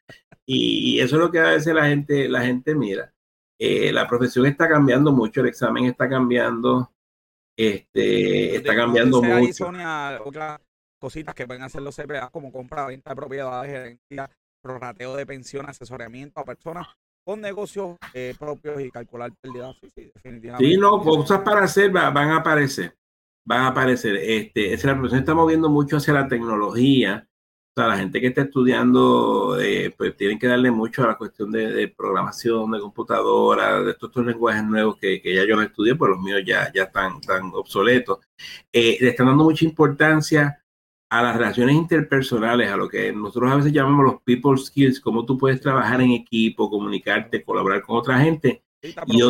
Y, 0.49 0.99
eso 1.01 1.16
es 1.16 1.22
lo 1.22 1.30
que 1.30 1.40
a 1.40 1.51
veces 1.51 1.74
la 1.74 1.86
gente, 1.86 2.28
la 2.28 2.42
gente 2.42 2.74
mira. 2.74 3.12
Eh, 3.61 3.92
la 3.92 4.09
profesión 4.09 4.46
está 4.46 4.68
cambiando 4.68 5.12
mucho, 5.12 5.40
el 5.40 5.49
examen 5.49 5.84
está 5.84 6.09
cambiando, 6.09 6.92
este, 7.57 8.57
está 8.57 8.74
cambiando 8.74 9.20
mucho. 9.20 9.53
Sonia, 9.53 10.20
otras 10.24 10.61
cositas 10.99 11.34
que 11.34 11.46
pueden 11.46 11.62
hacer 11.62 11.82
los 11.82 11.96
CPA 11.96 12.30
como 12.30 12.53
compra, 12.53 12.86
venta 12.86 13.11
de 13.11 13.16
propiedades, 13.16 13.70
gerencia, 13.70 14.30
prorrateo 14.62 15.16
de 15.16 15.26
pensión, 15.26 15.68
asesoramiento 15.68 16.40
a 16.40 16.44
personas 16.44 16.86
con 17.24 17.40
negocios 17.40 17.96
eh, 18.14 18.34
propios 18.38 18.80
y 18.80 18.90
calcular 18.90 19.32
pérdidas. 19.40 19.76
Sí, 19.80 19.90
sí, 19.90 20.11
definitivamente. 20.14 20.72
Sí, 20.72 20.78
no, 20.78 21.03
cosas 21.03 21.40
para 21.40 21.64
hacer 21.64 21.90
van 21.90 22.16
a 22.16 22.36
aparecer 22.36 22.99
van 23.49 23.62
a 23.62 23.68
aparecer. 23.68 24.16
Este, 24.16 24.76
la 24.86 24.94
profesión 24.94 25.20
está 25.20 25.34
moviendo 25.34 25.70
mucho 25.70 25.96
hacia 25.96 26.12
la 26.12 26.28
tecnología. 26.28 27.26
Sea, 27.78 27.86
la 27.86 27.96
gente 27.96 28.20
que 28.20 28.26
está 28.26 28.42
estudiando, 28.42 29.56
eh, 29.60 29.94
pues 29.96 30.16
tienen 30.16 30.36
que 30.36 30.48
darle 30.48 30.68
mucho 30.68 31.04
a 31.04 31.06
la 31.06 31.16
cuestión 31.16 31.52
de, 31.52 31.86
programación, 31.96 32.72
de 32.72 32.80
computadora, 32.80 33.80
de 33.84 33.92
estos, 33.92 34.16
lenguajes 34.16 34.64
nuevos 34.64 34.96
que, 34.96 35.22
ya 35.22 35.46
yo 35.46 35.54
no 35.54 35.62
estudié, 35.62 35.94
pues 35.94 36.10
los 36.10 36.20
míos 36.20 36.42
ya, 36.44 36.72
ya 36.74 36.82
están, 36.82 37.20
tan 37.20 37.52
obsoletos. 37.54 38.18
Eh, 38.72 38.98
le 39.00 39.10
están 39.10 39.26
dando 39.26 39.44
mucha 39.44 39.64
importancia 39.64 40.60
a 41.08 41.22
las 41.22 41.36
relaciones 41.36 41.76
interpersonales, 41.76 42.68
a 42.68 42.76
lo 42.76 42.88
que 42.88 43.12
nosotros 43.12 43.52
a 43.52 43.56
veces 43.56 43.72
llamamos 43.72 44.06
los 44.06 44.22
people 44.22 44.58
skills, 44.58 44.98
cómo 44.98 45.24
tú 45.24 45.38
puedes 45.38 45.60
trabajar 45.60 46.00
en 46.00 46.10
equipo, 46.10 46.68
comunicarte, 46.68 47.44
colaborar 47.44 47.82
con 47.82 47.96
otra 47.96 48.18
gente. 48.18 48.64
y, 48.82 49.22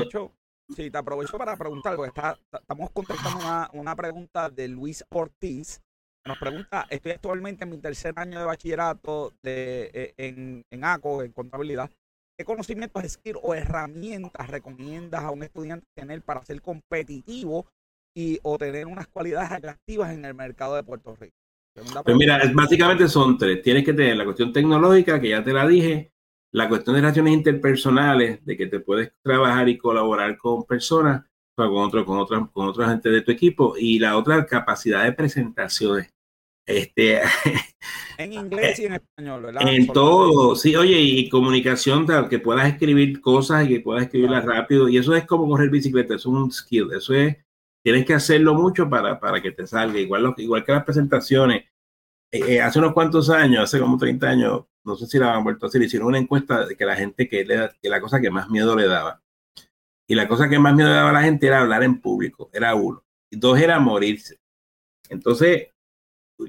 Sí, 0.74 0.90
te 0.90 0.98
aprovecho 0.98 1.36
para 1.36 1.54
preguntar, 1.56 1.96
porque 1.96 2.08
está, 2.08 2.38
estamos 2.50 2.90
contestando 2.92 3.38
una, 3.40 3.70
una, 3.74 3.94
pregunta 3.96 4.48
de 4.48 4.68
Luis 4.68 5.04
Ortiz. 5.10 5.82
Nos 6.28 6.36
pregunta, 6.36 6.86
estoy 6.90 7.12
actualmente 7.12 7.64
en 7.64 7.70
mi 7.70 7.78
tercer 7.78 8.12
año 8.16 8.38
de 8.38 8.44
bachillerato 8.44 9.32
de, 9.42 9.90
eh, 9.94 10.14
en, 10.18 10.62
en 10.70 10.84
ACO, 10.84 11.22
en 11.22 11.32
contabilidad. 11.32 11.90
¿Qué 12.38 12.44
conocimientos, 12.44 13.02
skill 13.08 13.36
o 13.42 13.54
herramientas 13.54 14.46
recomiendas 14.50 15.24
a 15.24 15.30
un 15.30 15.42
estudiante 15.42 15.86
tener 15.96 16.20
para 16.20 16.44
ser 16.44 16.60
competitivo 16.60 17.66
y 18.14 18.38
o 18.42 18.58
tener 18.58 18.86
unas 18.86 19.08
cualidades 19.08 19.52
atractivas 19.52 20.12
en 20.12 20.26
el 20.26 20.34
mercado 20.34 20.76
de 20.76 20.82
Puerto 20.82 21.16
Rico? 21.16 21.34
Pues 22.04 22.16
mira, 22.16 22.42
básicamente 22.52 23.08
son 23.08 23.38
tres. 23.38 23.62
Tienes 23.62 23.82
que 23.82 23.94
tener 23.94 24.14
la 24.14 24.26
cuestión 24.26 24.52
tecnológica, 24.52 25.18
que 25.18 25.30
ya 25.30 25.42
te 25.42 25.54
la 25.54 25.66
dije, 25.66 26.12
la 26.52 26.68
cuestión 26.68 26.94
de 26.94 27.00
relaciones 27.00 27.32
interpersonales, 27.32 28.44
de 28.44 28.54
que 28.54 28.66
te 28.66 28.80
puedes 28.80 29.12
trabajar 29.22 29.66
y 29.70 29.78
colaborar 29.78 30.36
con 30.36 30.66
personas, 30.66 31.24
con, 31.56 31.74
otro, 31.74 32.04
con, 32.04 32.18
otra, 32.18 32.46
con 32.52 32.68
otra 32.68 32.90
gente 32.90 33.08
de 33.08 33.22
tu 33.22 33.32
equipo, 33.32 33.76
y 33.78 33.98
la 33.98 34.18
otra, 34.18 34.44
capacidad 34.44 35.04
de 35.04 35.12
presentaciones. 35.12 36.12
Este, 36.68 37.18
en 38.18 38.32
inglés 38.34 38.78
y 38.78 38.84
en 38.84 38.92
español, 38.92 39.42
¿verdad? 39.42 39.62
En 39.66 39.86
todo, 39.86 40.54
sí, 40.54 40.76
oye, 40.76 41.00
y 41.00 41.30
comunicación, 41.30 42.04
tal, 42.04 42.28
que 42.28 42.38
puedas 42.38 42.68
escribir 42.68 43.22
cosas 43.22 43.64
y 43.64 43.68
que 43.70 43.80
puedas 43.80 44.04
escribirlas 44.04 44.44
rápido, 44.44 44.86
y 44.86 44.98
eso 44.98 45.14
es 45.14 45.24
como 45.24 45.48
correr 45.48 45.70
bicicleta, 45.70 46.14
es 46.14 46.26
un 46.26 46.52
skill, 46.52 46.90
eso 46.92 47.14
es, 47.14 47.38
tienes 47.82 48.04
que 48.04 48.12
hacerlo 48.12 48.52
mucho 48.52 48.86
para, 48.90 49.18
para 49.18 49.40
que 49.40 49.50
te 49.50 49.66
salga, 49.66 49.98
igual, 49.98 50.34
igual 50.36 50.62
que 50.62 50.72
las 50.72 50.84
presentaciones. 50.84 51.64
Eh, 52.30 52.56
eh, 52.56 52.60
hace 52.60 52.80
unos 52.80 52.92
cuantos 52.92 53.30
años, 53.30 53.64
hace 53.64 53.80
como 53.80 53.96
30 53.96 54.28
años, 54.28 54.64
no 54.84 54.94
sé 54.94 55.06
si 55.06 55.18
la 55.18 55.34
han 55.34 55.44
vuelto 55.44 55.64
a 55.64 55.68
hacer, 55.70 55.80
hicieron 55.80 56.08
una 56.08 56.18
encuesta 56.18 56.66
de 56.66 56.76
que 56.76 56.84
la 56.84 56.96
gente 56.96 57.26
que, 57.30 57.46
le, 57.46 57.70
que 57.80 57.88
la 57.88 57.98
cosa 57.98 58.20
que 58.20 58.30
más 58.30 58.50
miedo 58.50 58.76
le 58.76 58.86
daba. 58.86 59.22
Y 60.06 60.14
la 60.14 60.28
cosa 60.28 60.50
que 60.50 60.58
más 60.58 60.74
miedo 60.74 60.90
le 60.90 60.96
daba 60.96 61.10
a 61.10 61.14
la 61.14 61.22
gente 61.22 61.46
era 61.46 61.60
hablar 61.60 61.82
en 61.82 61.98
público, 61.98 62.50
era 62.52 62.74
uno. 62.74 63.02
Y 63.30 63.38
dos 63.38 63.58
era 63.58 63.80
morirse. 63.80 64.38
Entonces, 65.08 65.68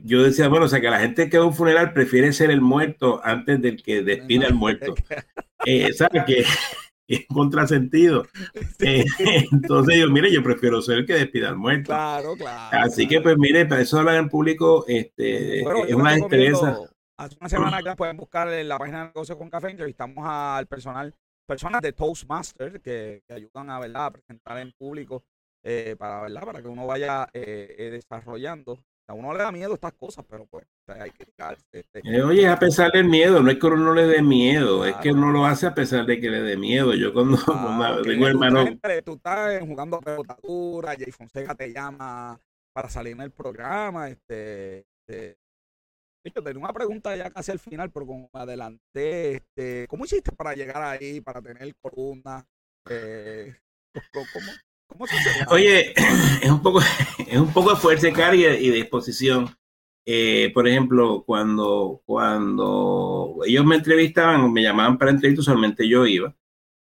yo 0.04 0.24
decía, 0.24 0.48
bueno, 0.48 0.66
o 0.66 0.68
sea, 0.68 0.82
que 0.82 0.90
la 0.90 1.00
gente 1.00 1.30
que 1.30 1.38
va 1.38 1.44
a 1.44 1.48
un 1.48 1.54
funeral 1.54 1.94
prefiere 1.94 2.32
ser 2.34 2.52
el 2.52 2.62
muerto 2.62 3.22
antes 3.24 3.62
del 3.62 3.82
que 3.82 4.04
despide 4.04 4.46
al 4.46 4.56
muerto. 4.56 4.96
Eh, 5.66 5.92
¿Sabes? 5.92 6.24
Que 6.26 6.46
es 7.10 7.26
contrasentido. 7.28 8.26
Eh, 8.80 9.04
entonces 9.52 9.98
yo, 9.98 10.10
mire, 10.10 10.32
yo 10.32 10.42
prefiero 10.42 10.82
ser 10.82 11.00
el 11.00 11.06
que 11.06 11.16
despida 11.16 11.50
al 11.50 11.58
muerto. 11.58 11.88
Claro, 11.88 12.38
claro. 12.38 12.78
Así 12.82 13.10
que, 13.10 13.20
pues, 13.20 13.38
mire, 13.38 13.66
para 13.66 13.82
eso 13.82 14.00
hablar 14.00 14.16
en 14.16 14.30
público 14.30 14.86
este, 14.88 15.60
es 15.60 15.94
una 15.94 16.14
destreza. 16.14 16.78
Hace 17.18 17.36
una 17.42 17.50
semana 17.50 17.82
ya 17.84 17.98
pueden 17.98 18.16
buscar 18.16 18.48
en 18.54 18.70
la 18.70 18.78
página 18.78 19.00
de 19.00 19.06
negocio 19.08 19.38
con 19.38 19.50
café, 19.50 19.70
entrevistamos 19.70 20.24
al 20.26 20.66
personal, 20.68 21.14
personas 21.46 21.82
de 21.82 21.92
Toastmaster 21.92 22.80
que, 22.80 23.22
que 23.28 23.34
ayudan 23.34 23.70
a, 23.70 23.80
¿verdad? 23.80 24.06
a 24.06 24.12
presentar 24.12 24.60
en 24.60 24.72
público 24.72 25.26
eh, 25.62 25.98
para, 26.00 26.22
¿verdad? 26.22 26.46
para 26.46 26.62
que 26.62 26.70
uno 26.70 26.88
vaya 26.88 27.28
eh, 27.34 27.90
desarrollando. 27.92 28.80
A 29.10 29.14
uno 29.14 29.34
le 29.34 29.40
da 29.40 29.52
miedo 29.52 29.74
estas 29.74 29.94
cosas, 29.94 30.24
pero 30.30 30.46
pues 30.46 30.68
hay 30.88 31.10
que 31.10 31.26
este, 31.72 32.22
oye, 32.22 32.48
a 32.48 32.60
pesar 32.60 32.92
del 32.92 33.06
miedo, 33.06 33.42
no 33.42 33.50
es 33.50 33.58
que 33.58 33.66
uno 33.66 33.78
no 33.78 33.96
le 33.96 34.06
dé 34.06 34.22
miedo, 34.22 34.86
es 34.86 34.96
que 34.98 35.12
uno 35.12 35.32
lo 35.32 35.48
hace 35.48 35.66
a 35.66 35.74
pesar 35.74 36.06
de 36.06 36.20
que 36.20 36.30
le 36.30 36.44
dé 36.44 36.56
miedo. 36.56 36.94
Yo 36.94 37.12
cuando, 37.12 37.36
ah, 37.48 38.02
tengo 38.04 38.28
hermano. 38.28 38.66
Tú 39.04 39.14
estás 39.14 39.62
jugando 39.62 40.00
pelotadura, 40.00 40.96
Jay 40.96 41.12
Fonseca 41.12 41.56
te 41.56 41.74
llama 41.74 42.40
para 42.72 42.88
salir 42.88 43.14
en 43.14 43.22
el 43.22 43.32
programa, 43.32 44.10
este, 44.10 44.86
este 45.08 46.42
tenía 46.44 46.60
una 46.60 46.74
pregunta 46.74 47.16
ya 47.16 47.32
casi 47.32 47.52
al 47.52 47.58
final, 47.58 47.90
pero 47.90 48.06
como 48.06 48.30
adelanté, 48.32 49.38
este, 49.38 49.88
¿cómo 49.88 50.06
hiciste 50.06 50.34
para 50.34 50.54
llegar 50.54 50.84
ahí, 50.84 51.20
para 51.20 51.42
tener 51.42 51.74
columna? 51.82 52.46
Eh, 52.88 53.56
¿cómo, 54.14 54.52
Oye, 55.50 55.94
es 56.42 56.50
un 56.50 56.62
poco, 56.62 56.80
es 57.28 57.40
un 57.40 57.54
poco 57.54 57.72
de 57.72 57.76
fuerza, 57.78 58.12
carga 58.12 58.56
y 58.56 58.70
disposición. 58.70 59.50
Eh, 60.06 60.52
por 60.54 60.68
ejemplo, 60.68 61.24
cuando, 61.26 62.02
cuando 62.06 63.38
ellos 63.46 63.66
me 63.66 63.76
entrevistaban, 63.76 64.52
me 64.52 64.64
llamaban 64.64 64.98
para 64.98 65.12
entrevistas, 65.12 65.46
solamente 65.46 65.88
yo 65.88 66.06
iba 66.06 66.36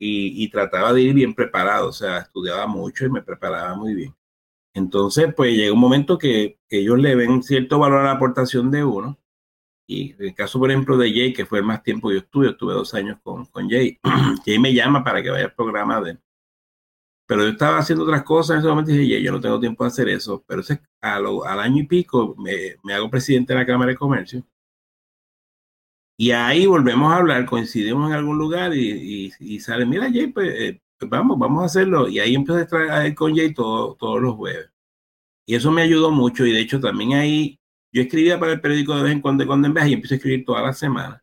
y, 0.01 0.49
trataba 0.49 0.93
de 0.93 1.03
ir 1.03 1.15
bien 1.15 1.35
preparado, 1.35 1.89
o 1.89 1.93
sea, 1.93 2.19
estudiaba 2.19 2.67
mucho 2.67 3.05
y 3.05 3.11
me 3.11 3.23
preparaba 3.23 3.75
muy 3.77 3.95
bien. 3.95 4.15
Entonces, 4.75 5.35
pues 5.35 5.55
llega 5.57 5.73
un 5.73 5.81
momento 5.81 6.19
que, 6.19 6.59
ellos 6.71 6.99
le 6.99 7.17
ven 7.17 7.43
cierto 7.43 7.79
valor 7.79 8.01
a 8.01 8.05
la 8.05 8.13
aportación 8.13 8.71
de 8.71 8.85
uno. 8.85 9.19
Y 9.89 10.15
el 10.23 10.35
caso, 10.35 10.61
por 10.61 10.71
ejemplo, 10.71 10.97
de 10.97 11.11
Jay, 11.13 11.33
que 11.33 11.47
fue 11.47 11.59
el 11.59 11.65
más 11.65 11.83
tiempo 11.83 12.09
que 12.09 12.15
yo 12.15 12.21
estuve, 12.21 12.51
estuve 12.51 12.75
dos 12.75 12.95
años 12.95 13.19
con, 13.23 13.47
con 13.47 13.69
Jay. 13.69 13.99
Jay 14.45 14.59
me 14.59 14.73
llama 14.73 15.03
para 15.05 15.23
que 15.23 15.31
vaya 15.31 15.47
al 15.47 15.55
programa 15.55 16.01
de. 16.01 16.19
Pero 17.31 17.45
yo 17.45 17.51
estaba 17.51 17.79
haciendo 17.79 18.03
otras 18.03 18.25
cosas 18.25 18.55
en 18.55 18.59
ese 18.59 18.69
momento 18.69 18.91
y 18.91 18.99
dije, 18.99 19.23
yo 19.23 19.31
no 19.31 19.41
tengo 19.41 19.61
tiempo 19.61 19.85
de 19.85 19.89
hacer 19.89 20.09
eso. 20.09 20.43
Pero 20.49 20.63
ese, 20.63 20.81
al 21.01 21.61
año 21.61 21.83
y 21.83 21.87
pico 21.87 22.35
me, 22.37 22.75
me 22.83 22.93
hago 22.93 23.09
presidente 23.09 23.53
de 23.53 23.61
la 23.61 23.67
Cámara 23.67 23.93
de 23.93 23.97
Comercio. 23.97 24.45
Y 26.17 26.33
ahí 26.33 26.67
volvemos 26.67 27.13
a 27.13 27.19
hablar, 27.19 27.47
coincidimos 27.47 28.11
en 28.11 28.17
algún 28.17 28.37
lugar 28.37 28.75
y, 28.75 29.33
y, 29.39 29.61
sale, 29.61 29.87
mira, 29.87 30.11
Jay, 30.13 30.27
pues 30.27 30.53
eh, 30.59 30.83
vamos, 31.03 31.39
vamos 31.39 31.63
a 31.63 31.67
hacerlo. 31.67 32.09
Y 32.09 32.19
ahí 32.19 32.35
empecé 32.35 32.63
a 32.63 32.67
trabajar 32.67 33.15
con 33.15 33.37
Jay 33.37 33.55
todos 33.55 34.21
los 34.21 34.35
jueves. 34.35 34.69
Y 35.47 35.55
eso 35.55 35.71
me 35.71 35.83
ayudó 35.83 36.11
mucho. 36.11 36.45
Y 36.45 36.53
de 36.53 36.61
hecho, 36.61 36.81
también 36.81 37.13
ahí 37.15 37.61
yo 37.93 38.03
escribía 38.03 38.41
para 38.41 38.55
el 38.55 38.61
periódico 38.61 38.97
de 38.97 39.05
vez 39.05 39.13
en 39.13 39.21
cuando, 39.21 39.47
cuando 39.47 39.69
en 39.69 39.75
vez, 39.75 39.87
y 39.87 39.93
empiezo 39.93 40.15
a 40.15 40.17
escribir 40.17 40.45
toda 40.45 40.63
la 40.63 40.73
semana. 40.73 41.23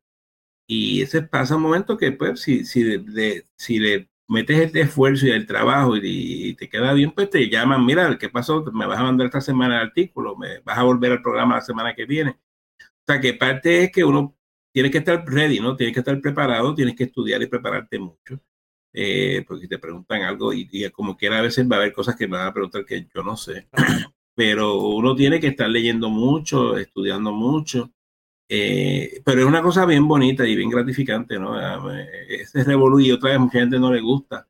Y 0.68 1.02
ese 1.02 1.22
pasa 1.22 1.58
un 1.58 1.64
momento 1.64 1.98
que, 1.98 2.14
pues, 2.14 2.40
si, 2.40 2.64
si, 2.64 2.84
de, 2.84 3.46
si 3.58 3.80
le 3.80 4.10
metes 4.28 4.60
el 4.60 4.78
esfuerzo 4.78 5.28
y 5.28 5.32
el 5.32 5.48
trabajo 5.48 5.96
y, 5.98 6.54
te 6.56 6.70
queda 6.70 6.94
bien, 6.94 7.12
pues 7.12 7.30
te 7.30 7.50
llaman, 7.50 7.86
mira, 7.86 8.18
¿qué 8.18 8.30
pasó? 8.30 8.64
Me 8.74 8.86
vas 8.86 9.00
a 9.00 9.04
mandar 9.04 9.28
esta 9.28 9.42
semana 9.42 9.78
el 9.78 9.88
artículo, 9.88 10.36
me 10.36 10.60
vas 10.60 10.78
a 10.78 10.84
volver 10.84 11.14
al 11.14 11.22
programa 11.22 11.56
la 11.56 11.62
semana 11.62 11.96
que 11.96 12.06
viene. 12.06 12.32
O 12.32 13.04
sea, 13.08 13.22
que 13.22 13.34
parte 13.34 13.84
es 13.86 13.92
que 13.92 14.04
uno 14.04 14.36
tiene 14.72 14.92
que 14.92 15.00
estar 15.00 15.24
ready, 15.26 15.60
¿no? 15.60 15.76
Tienes 15.76 15.94
que 15.94 16.02
estar 16.02 16.20
preparado, 16.22 16.76
tienes 16.76 16.96
que 16.96 17.06
estudiar 17.06 17.42
y 17.42 17.48
prepararte 17.48 18.00
mucho. 18.00 18.40
Eh, 18.94 19.44
porque 19.48 19.64
si 19.64 19.68
te 19.68 19.80
preguntan 19.80 20.24
algo 20.24 20.54
y, 20.54 20.90
como 20.92 21.18
quiera 21.18 21.40
a 21.40 21.42
veces 21.42 21.70
va 21.70 21.76
a 21.76 21.80
haber 21.80 21.94
cosas 21.94 22.16
que 22.16 22.28
me 22.28 22.38
van 22.38 22.48
a 22.48 22.54
preguntar 22.54 22.86
que 22.86 23.08
yo 23.14 23.22
no 23.22 23.38
sé, 23.38 23.68
pero 24.36 24.80
uno 24.80 25.16
tiene 25.16 25.40
que 25.40 25.48
estar 25.48 25.70
leyendo 25.70 26.10
mucho, 26.10 26.78
estudiando 26.78 27.32
mucho 27.32 27.92
Eh, 28.50 29.22
pero 29.26 29.42
es 29.42 29.46
una 29.46 29.62
cosa 29.62 29.86
bien 29.86 30.08
bonita 30.08 30.48
y 30.48 30.56
bien 30.56 30.70
gratificante, 30.70 31.38
¿no? 31.38 31.60
Ese 32.30 32.64
revolú 32.64 33.00
y 33.00 33.12
otra 33.12 33.32
vez 33.32 33.40
mucha 33.40 33.60
gente 33.60 33.80
no 33.80 33.92
le 33.92 34.02
gusta. 34.02 34.48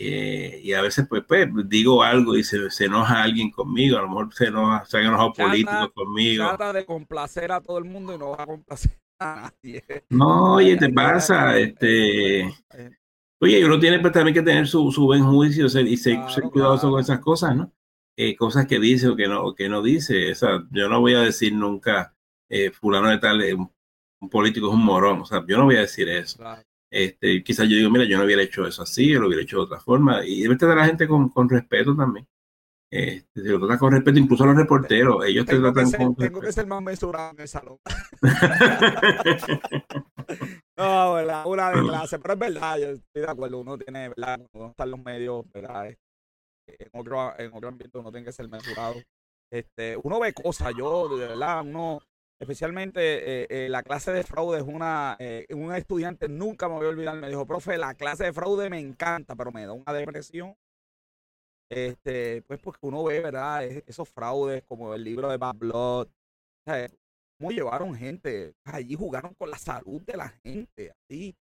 Eh, 0.00 0.60
y 0.62 0.72
a 0.74 0.80
veces, 0.80 1.06
pues, 1.08 1.24
pues, 1.26 1.48
digo 1.66 2.04
algo 2.04 2.36
y 2.36 2.44
se, 2.44 2.70
se, 2.70 2.84
enoja 2.84 3.24
alguien 3.24 3.50
conmigo, 3.50 3.98
a 3.98 4.02
lo 4.02 4.08
mejor 4.08 4.32
se 4.32 4.46
enoja, 4.46 4.84
se 4.86 4.98
han 4.98 5.06
enojado 5.06 5.32
políticos 5.32 5.90
conmigo. 5.92 6.46
Trata 6.46 6.72
de 6.72 6.86
complacer 6.86 7.50
a 7.50 7.60
todo 7.60 7.78
el 7.78 7.84
mundo 7.84 8.14
y 8.14 8.18
no 8.18 8.30
va 8.30 8.44
a 8.44 8.46
complacer 8.46 8.92
a 9.18 9.50
nadie. 9.64 9.84
No, 10.10 10.54
oye, 10.54 10.76
te 10.76 10.88
pasa, 10.90 11.58
este... 11.58 12.48
Oye, 13.40 13.64
uno 13.64 13.78
tiene 13.78 14.00
pues, 14.00 14.12
también 14.12 14.34
que 14.34 14.42
tener 14.42 14.66
su, 14.66 14.90
su 14.90 15.04
buen 15.04 15.24
juicio 15.24 15.66
y 15.66 15.96
ser, 15.96 16.18
cuidadoso 16.52 16.90
con 16.90 17.00
esas 17.00 17.20
cosas, 17.20 17.56
¿no? 17.56 17.72
Eh, 18.16 18.34
cosas 18.34 18.66
que 18.66 18.80
dice 18.80 19.08
o 19.08 19.16
que 19.16 19.28
no, 19.28 19.54
que 19.54 19.68
no 19.68 19.80
dice. 19.80 20.32
O 20.32 20.34
sea, 20.34 20.64
yo 20.70 20.88
no 20.88 21.00
voy 21.00 21.14
a 21.14 21.20
decir 21.20 21.52
nunca, 21.54 22.16
eh, 22.48 22.70
fulano 22.70 23.10
de 23.10 23.18
tal, 23.18 23.42
un, 23.54 23.70
político 24.30 24.68
es 24.68 24.74
un 24.74 24.84
morón. 24.84 25.22
O 25.22 25.24
sea, 25.24 25.44
yo 25.46 25.58
no 25.58 25.64
voy 25.64 25.76
a 25.76 25.80
decir 25.80 26.08
eso. 26.08 26.42
Este, 26.90 27.42
quizás 27.42 27.68
yo 27.68 27.76
digo, 27.76 27.90
mira, 27.90 28.04
yo 28.04 28.18
no 28.18 28.24
hubiera 28.24 28.42
hecho 28.42 28.66
eso 28.66 28.82
así, 28.82 29.08
yo 29.08 29.20
lo 29.20 29.26
hubiera 29.26 29.42
hecho 29.42 29.58
de 29.58 29.64
otra 29.64 29.80
forma. 29.80 30.24
Y 30.24 30.42
debe 30.42 30.56
tratar 30.56 30.78
a 30.78 30.80
la 30.82 30.86
gente 30.86 31.06
con, 31.06 31.28
con 31.28 31.48
respeto 31.48 31.94
también. 31.94 32.26
Este, 32.90 33.42
si 33.42 33.48
lo 33.48 33.58
tratan 33.58 33.78
con 33.78 33.92
respeto, 33.92 34.18
incluso 34.18 34.44
a 34.44 34.46
los 34.46 34.56
reporteros, 34.56 35.26
ellos 35.26 35.44
te 35.44 35.58
tratan 35.58 35.92
con 35.92 36.16
Tengo 36.16 36.40
que 36.40 36.52
ser 36.52 36.66
más 36.66 36.82
mesurado 36.82 37.32
en 37.32 37.40
el 37.40 37.48
salón. 37.48 37.78
no, 40.78 41.12
¿verdad? 41.12 41.46
Una 41.46 41.70
de 41.70 41.82
clase, 41.82 42.18
pero 42.18 42.32
es 42.32 42.40
verdad, 42.40 42.78
yo 42.78 42.88
estoy 42.88 43.22
de 43.22 43.30
acuerdo, 43.30 43.58
uno 43.58 43.76
tiene, 43.76 44.08
¿verdad? 44.08 44.40
Uno 44.54 44.70
está 44.70 44.84
en 44.84 44.90
los 44.90 45.04
medios, 45.04 45.44
¿verdad? 45.52 45.94
En 46.66 46.88
otro, 46.92 47.38
en 47.38 47.52
otro 47.52 47.68
ambiente 47.68 47.98
uno 47.98 48.10
tiene 48.10 48.24
que 48.24 48.32
ser 48.32 48.48
mesurado. 48.48 48.94
Este, 49.52 49.98
uno 50.02 50.18
ve 50.18 50.32
cosas, 50.32 50.72
yo, 50.74 51.14
de 51.14 51.28
verdad, 51.28 51.60
uno, 51.66 52.00
especialmente 52.40 53.00
eh, 53.42 53.46
eh, 53.50 53.68
la 53.68 53.82
clase 53.82 54.12
de 54.12 54.22
fraude 54.22 54.58
es 54.58 54.64
una, 54.64 55.16
eh, 55.18 55.46
un 55.50 55.74
estudiante 55.74 56.28
nunca 56.28 56.68
me 56.68 56.76
voy 56.76 56.86
a 56.86 56.90
olvidar, 56.90 57.16
me 57.16 57.28
dijo, 57.28 57.46
profe, 57.46 57.78
la 57.78 57.94
clase 57.94 58.24
de 58.24 58.32
fraude 58.32 58.70
me 58.70 58.78
encanta, 58.78 59.34
pero 59.36 59.52
me 59.52 59.66
da 59.66 59.72
una 59.72 59.92
depresión 59.92 60.54
este, 61.70 62.42
pues 62.42 62.60
porque 62.60 62.86
uno 62.86 63.04
ve, 63.04 63.20
¿verdad? 63.20 63.64
esos 63.64 64.08
fraudes 64.08 64.62
como 64.64 64.94
el 64.94 65.04
libro 65.04 65.28
de 65.28 65.36
Bad 65.36 65.56
Blood. 65.56 66.08
Sea, 66.66 66.88
cómo 67.38 67.50
llevaron 67.50 67.94
gente, 67.94 68.54
allí 68.64 68.94
jugaron 68.94 69.34
con 69.34 69.50
la 69.50 69.58
salud 69.58 70.02
de 70.02 70.16
la 70.16 70.28
gente, 70.28 70.90
así. 70.90 71.36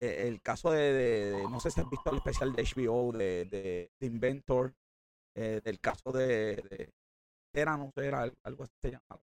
E, 0.00 0.28
el 0.28 0.40
caso 0.42 0.70
de, 0.70 1.44
no 1.50 1.60
sé 1.60 1.70
si 1.70 1.80
has 1.80 1.90
visto 1.90 2.10
el 2.10 2.18
especial 2.18 2.52
de 2.54 2.62
HBO 2.64 3.12
de, 3.12 3.90
de, 4.00 4.06
Inventor, 4.06 4.74
eh, 5.36 5.60
del 5.64 5.80
caso 5.80 6.12
de, 6.12 6.92
era, 7.54 7.76
no 7.76 7.90
sé, 7.94 8.06
era 8.06 8.30
algo 8.44 8.64
así 8.64 8.74
se 8.80 8.90
llamaba. 8.90 9.22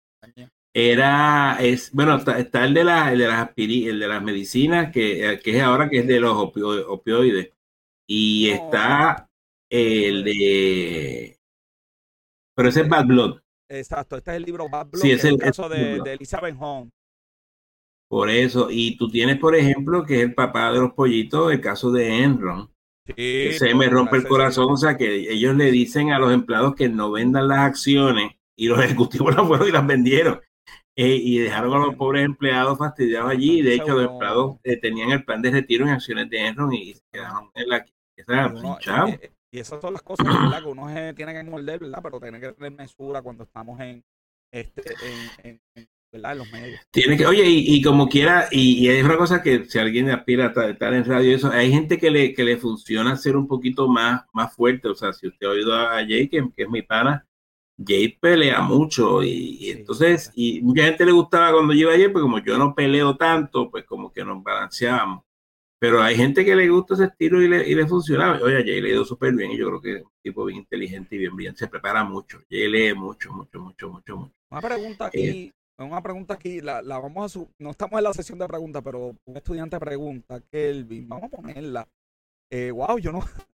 Era, 0.78 1.56
es, 1.62 1.90
bueno, 1.94 2.18
está, 2.18 2.66
el 2.66 2.74
de 2.74 2.84
la, 2.84 3.14
el 3.14 3.20
de 3.20 3.28
las 3.28 3.50
el 3.56 3.98
de 3.98 4.08
las 4.10 4.22
medicinas, 4.22 4.92
que, 4.92 5.26
eh, 5.26 5.40
que 5.40 5.56
es 5.56 5.64
ahora 5.64 5.90
que 5.90 6.00
es 6.00 6.08
de 6.08 6.20
los 6.20 6.36
opioides. 6.36 7.54
Y 8.06 8.50
está 8.50 9.30
el 9.70 10.26
de. 10.26 11.40
Pero 12.54 12.68
ese 12.68 12.82
es 12.82 12.90
Bad 12.90 13.06
Blood. 13.06 13.40
Exacto, 13.70 14.18
este 14.18 14.32
es 14.32 14.38
el 14.38 14.44
libro 14.44 14.68
Bad 14.68 14.88
Blood, 14.88 15.02
sí, 15.02 15.12
es 15.12 15.24
el, 15.24 15.38
caso 15.38 15.70
de, 15.70 16.02
de, 16.02 16.14
Elizabeth 16.14 16.58
Holmes. 16.60 16.92
Por 18.10 18.30
eso, 18.30 18.68
y 18.70 18.98
tú 18.98 19.10
tienes, 19.10 19.40
por 19.40 19.56
ejemplo, 19.56 20.06
que 20.06 20.18
es 20.18 20.24
el 20.24 20.36
papá 20.36 20.74
de 20.74 20.80
los 20.80 20.92
pollitos, 20.92 21.54
el 21.54 21.62
caso 21.62 21.90
de 21.90 22.22
Enron. 22.22 22.70
Sí, 23.16 23.54
se 23.54 23.74
me 23.74 23.88
rompe 23.88 24.18
el 24.18 24.28
corazón, 24.28 24.74
o 24.74 24.78
sea, 24.78 24.98
que 24.98 25.32
ellos 25.32 25.56
le 25.56 25.72
dicen 25.72 26.12
a 26.12 26.20
los 26.20 26.34
empleados 26.34 26.76
que 26.76 26.90
no 26.90 27.12
vendan 27.12 27.48
las 27.48 27.60
acciones 27.60 28.34
y 28.58 28.68
los 28.68 28.80
ejecutivos 28.84 29.34
las 29.34 29.48
fueron 29.48 29.70
y 29.70 29.72
las 29.72 29.88
vendieron. 29.88 30.42
Eh, 30.98 31.20
y 31.22 31.40
dejaron 31.40 31.74
a 31.74 31.86
los 31.86 31.96
pobres 31.96 32.24
empleados 32.24 32.78
fastidiados 32.78 33.30
allí. 33.30 33.62
De 33.62 33.76
hecho, 33.76 34.00
los 34.00 34.12
empleados 34.12 34.58
eh, 34.64 34.78
tenían 34.78 35.12
el 35.12 35.26
plan 35.26 35.42
de 35.42 35.52
retiro 35.52 35.86
en 35.86 35.92
acciones 35.92 36.30
de 36.30 36.48
Enron 36.48 36.74
y 36.74 36.94
se 36.94 37.02
quedaron 37.12 37.52
en 37.54 37.70
la. 37.70 37.86
Y 39.52 39.60
esas 39.60 39.82
son 39.82 39.94
las 39.94 40.02
cosas 40.02 40.26
¿verdad? 40.26 40.62
que 40.62 40.70
uno 40.70 40.88
tiene 41.16 41.34
que 41.34 41.44
morder, 41.44 41.80
¿verdad? 41.80 42.00
Pero 42.02 42.20
tiene 42.20 42.40
que 42.40 42.52
tener 42.54 42.72
mesura 42.72 43.22
cuando 43.22 43.44
estamos 43.44 43.80
en, 43.80 44.04
este, 44.52 44.82
en, 45.44 45.62
¿verdad? 46.12 46.32
en 46.34 46.38
los 46.38 46.52
medios. 46.52 46.82
Tiene 46.92 47.18
que, 47.18 47.26
oye, 47.26 47.44
y, 47.46 47.82
como 47.82 48.10
quiera, 48.10 48.48
y, 48.52 48.88
hay 48.90 49.02
una 49.02 49.18
cosa 49.18 49.42
que 49.42 49.66
si 49.66 49.80
alguien 49.80 50.10
aspira 50.10 50.54
a 50.54 50.70
estar 50.70 50.94
en 50.94 51.06
radio, 51.06 51.36
eso, 51.36 51.52
hay 51.52 51.72
gente 51.72 51.98
que 51.98 52.12
le, 52.12 52.34
que 52.34 52.44
le 52.44 52.58
funciona 52.58 53.16
ser 53.16 53.38
un 53.38 53.48
poquito 53.48 53.88
más, 53.88 54.24
más 54.34 54.54
fuerte. 54.54 54.90
O 54.90 54.96
sea, 54.96 55.14
si 55.14 55.28
usted 55.28 55.48
ha 55.48 55.52
oído 55.52 55.74
a 55.74 55.96
Jay, 56.06 56.28
que, 56.28 56.44
es 56.56 56.70
mi 56.70 56.82
pana, 56.82 57.26
Jay 57.78 58.10
pelea 58.10 58.62
mucho 58.62 59.22
y, 59.24 59.70
entonces, 59.70 60.32
y 60.36 60.62
mucha 60.62 60.84
gente 60.84 61.06
le 61.06 61.12
gustaba 61.12 61.52
cuando 61.52 61.74
yo 61.74 61.82
iba 61.82 61.94
ayer, 61.94 62.12
porque 62.12 62.24
como 62.24 62.40
yo 62.40 62.58
no 62.58 62.74
peleo 62.74 63.18
tanto, 63.18 63.70
pues 63.70 63.84
como 63.86 64.12
que 64.12 64.24
nos 64.24 64.42
balanceábamos. 64.42 65.24
Pero 65.78 66.02
hay 66.02 66.16
gente 66.16 66.46
que 66.46 66.56
le 66.56 66.70
gusta 66.70 66.94
ese 66.94 67.06
estilo 67.06 67.42
y 67.42 67.50
le, 67.50 67.68
y 67.68 67.76
le 67.76 67.86
funciona. 67.86 68.40
Oye, 68.42 68.64
Jay 68.64 68.82
le 68.82 68.90
ha 68.90 68.94
ido 68.94 69.06
súper 69.06 69.34
bien 69.34 69.52
y 69.52 69.58
yo 69.58 69.68
creo 69.68 69.82
que 69.82 69.96
es 69.98 70.04
un 70.04 70.12
tipo 70.24 70.46
bien 70.46 70.60
inteligente 70.60 71.16
y 71.16 71.20
bien 71.20 71.36
bien. 71.36 71.56
Se 71.56 71.68
prepara 71.68 72.04
mucho. 72.04 72.40
Jay 72.50 72.70
lee 72.70 72.94
mucho, 72.94 73.34
mucho, 73.34 73.60
mucho, 73.60 73.90
mucho, 73.90 74.18
mucho. 74.18 74.34
Una 74.50 74.62
pregunta 74.62 75.08
aquí, 75.08 75.20
eh, 75.20 75.54
una 75.78 76.02
pregunta 76.02 76.34
aquí, 76.36 76.62
la, 76.62 76.82
la 76.82 76.98
vamos 76.98 77.26
a 77.26 77.30
su, 77.30 77.50
no 77.60 77.72
estamos 77.72 77.98
en 77.98 78.04
la 78.06 78.14
sesión 78.14 78.40
de 78.40 78.48
preguntas, 78.48 78.82
pero 78.84 79.14
un 79.26 79.38
estudiante 79.38 79.78
pregunta, 79.78 80.40
Kelvin, 80.50 81.10
vamos 81.10 81.26
a 81.26 81.36
ponerla. 81.36 81.88
Eh, 82.50 82.72
wow, 82.72 82.98
yo 82.98 83.12
no, 83.12 83.20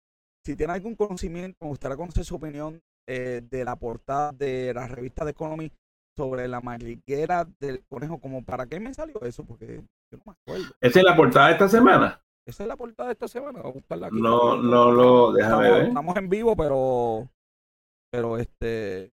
si 0.45 0.57
tiene 0.57 0.73
algún 0.73 0.97
conocimiento, 0.97 1.57
me 1.61 1.69
gustaría 1.69 1.97
conocer 1.97 2.25
su 2.25 2.35
opinión 2.35 2.81
eh, 3.11 3.41
de 3.43 3.65
la 3.65 3.75
portada 3.77 4.33
de 4.33 4.75
la 4.75 4.87
revista 4.87 5.25
de 5.25 5.31
Economy 5.31 5.73
sobre 6.15 6.47
la 6.47 6.61
madriguera 6.61 7.49
del 7.59 7.83
conejo, 7.89 8.21
como 8.21 8.45
para 8.45 8.67
qué 8.67 8.79
me 8.81 8.93
salió 8.93 9.19
eso, 9.23 9.45
porque 9.45 9.81
yo 10.13 10.19
no 10.19 10.25
me 10.27 10.33
acuerdo. 10.33 10.75
¿Esa 10.79 10.99
es 10.99 11.05
la 11.07 11.17
portada 11.17 11.47
de 11.47 11.53
esta 11.53 11.69
semana? 11.71 12.21
Esa 12.47 12.65
es 12.65 12.69
la 12.69 12.77
portada 12.77 13.09
de 13.09 13.15
esta 13.15 13.27
semana, 13.27 13.61
a 13.61 13.71
buscarla 13.71 14.09
aquí. 14.09 14.21
No, 14.21 14.61
no 14.61 14.91
lo, 14.91 15.33
déjame 15.33 15.65
estamos, 15.65 15.79
ver. 15.79 15.89
Estamos 15.89 16.17
en 16.17 16.29
vivo, 16.29 16.55
pero, 16.55 17.31
pero 18.13 18.37
este... 18.37 19.11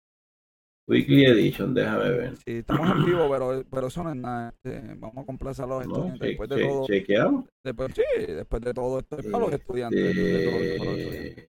Weekly 0.88 1.26
Edition, 1.26 1.76
déjame 1.76 2.10
ver. 2.10 2.38
Sí, 2.38 2.58
estamos 2.58 2.89
en 2.89 3.06
vivo, 3.06 3.30
pero, 3.30 3.64
pero 3.70 3.88
eso 3.88 4.04
no 4.04 4.10
es 4.10 4.16
nada. 4.16 4.50
Este, 4.50 4.96
vamos 4.96 5.24
a 5.24 5.26
complacer 5.28 5.66
a 5.66 5.68
los 5.68 5.84
estudiantes. 5.84 6.20
después 6.30 6.50
de 6.50 6.68
todo, 6.68 6.86
chequeado. 6.88 7.48
Después, 7.64 7.94
sí, 7.94 8.26
después 8.26 8.62
de 8.64 8.74
todo 8.74 9.00
esto 9.00 9.20
es 9.20 9.28
para 9.28 9.46
los 9.46 9.54
estudiantes. 9.54 11.50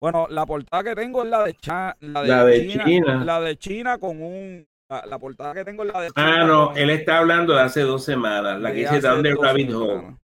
Bueno, 0.00 0.26
la 0.28 0.44
portada 0.44 0.84
que 0.84 0.94
tengo 0.94 1.24
es 1.24 1.30
la 1.30 1.44
de, 1.44 1.56
la 2.00 2.44
de, 2.44 2.68
China, 2.84 3.24
La 3.24 3.40
de 3.40 3.56
China 3.56 3.98
con 3.98 4.22
un 4.22 4.66
la, 4.88 5.18
portada 5.18 5.54
que 5.54 5.64
tengo 5.64 5.84
es 5.84 5.92
la 5.92 6.00
de. 6.02 6.10
Ah, 6.14 6.44
no, 6.44 6.74
él 6.76 6.90
está 6.90 7.18
hablando 7.18 7.54
de 7.54 7.60
hace 7.60 7.80
dos 7.80 8.04
semanas, 8.04 8.60
la 8.60 8.72
que 8.72 8.80
dice 8.80 9.00
Down 9.00 9.22
the 9.22 9.34
Rabbit 9.34 9.72
Hole. 9.72 10.16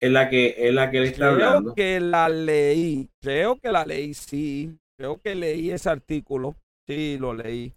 Es 0.00 0.10
la 0.10 0.30
que, 0.30 0.54
es 0.56 0.72
la 0.72 0.90
que 0.90 0.98
él 0.98 1.04
está 1.04 1.28
hablando. 1.28 1.74
Creo 1.74 1.74
que 1.74 2.00
la 2.00 2.28
leí, 2.28 3.10
creo 3.20 3.56
que 3.56 3.70
la 3.70 3.84
leí, 3.84 4.14
sí. 4.14 4.78
Creo 4.98 5.20
que 5.20 5.34
leí 5.34 5.70
ese 5.70 5.90
artículo. 5.90 6.56
Sí, 6.86 7.18
lo 7.18 7.34
leí. 7.34 7.74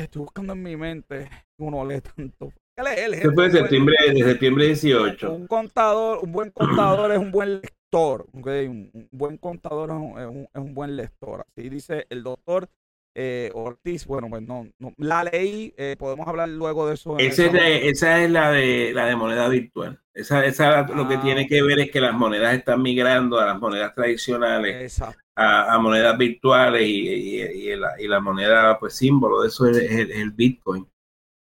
Estoy 0.00 0.22
buscando 0.22 0.54
en 0.54 0.62
mi 0.62 0.76
mente. 0.76 1.28
Uno 1.58 1.84
lee 1.84 2.00
tanto. 2.00 2.52
¿Qué 2.76 2.82
lee 2.82 3.20
fue 3.34 3.48
de 3.48 3.58
septiembre, 3.58 3.96
de 4.12 4.22
septiembre 4.22 4.66
18. 4.66 5.32
Un 5.32 5.46
contador, 5.46 6.20
un 6.22 6.32
buen 6.32 6.50
contador 6.50 7.12
es 7.12 7.18
un 7.18 7.30
buen 7.30 7.60
lector. 7.88 8.26
Un, 8.32 9.08
buen 9.10 9.38
contador 9.38 9.90
es 9.90 10.26
un, 10.26 10.48
es 10.52 10.60
un 10.60 10.74
buen 10.74 10.96
lector. 10.96 11.44
Así 11.48 11.68
dice 11.68 12.06
el 12.10 12.22
doctor 12.22 12.68
eh, 13.14 13.50
Ortiz, 13.54 14.06
bueno, 14.06 14.28
pues 14.28 14.42
no, 14.42 14.68
la 14.96 15.24
ley, 15.24 15.74
eh, 15.76 15.96
podemos 15.98 16.28
hablar 16.28 16.48
luego 16.50 16.86
de 16.86 16.94
eso. 16.94 17.18
esa 17.18 18.22
es 18.22 18.30
la 18.30 18.52
de 18.52 18.92
la 18.94 19.06
de 19.06 19.16
moneda 19.16 19.48
virtual. 19.48 20.00
Esa, 20.14 20.44
esa 20.44 20.82
lo 20.82 21.08
que 21.08 21.14
ah, 21.14 21.20
tiene 21.22 21.48
que 21.48 21.62
ver 21.62 21.80
es 21.80 21.90
que 21.90 22.00
las 22.00 22.14
monedas 22.14 22.54
están 22.54 22.80
migrando 22.82 23.40
a 23.40 23.46
las 23.46 23.58
monedas 23.58 23.94
tradicionales, 23.94 25.00
a, 25.34 25.78
monedas 25.78 26.16
virtuales 26.16 26.82
y, 26.82 27.40
y, 27.40 27.76
la, 28.06 28.20
moneda, 28.20 28.78
pues 28.78 28.94
símbolo 28.94 29.42
de 29.42 29.48
eso 29.48 29.66
es, 29.66 29.78
el, 29.78 30.30
Bitcoin. 30.30 30.86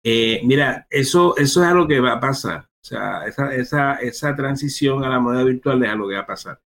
Eh, 0.03 0.41
mira, 0.45 0.87
eso, 0.89 1.37
eso 1.37 1.63
es 1.63 1.69
algo 1.69 1.87
que 1.87 2.01
va 2.01 2.13
a 2.13 2.21
pasar. 2.21 2.68
O 2.89 2.97
sea, 2.97 3.27
esa, 3.27 3.55
esa, 3.55 3.95
esa 3.97 4.35
transición 4.35 5.05
a 5.05 5.11
la 5.11 5.21
moneda 5.21 5.45
virtual 5.45 5.85
es 5.85 5.91
algo 5.91 6.09
que 6.09 6.15
va 6.15 6.23
a 6.23 6.27
pasar. 6.27 6.59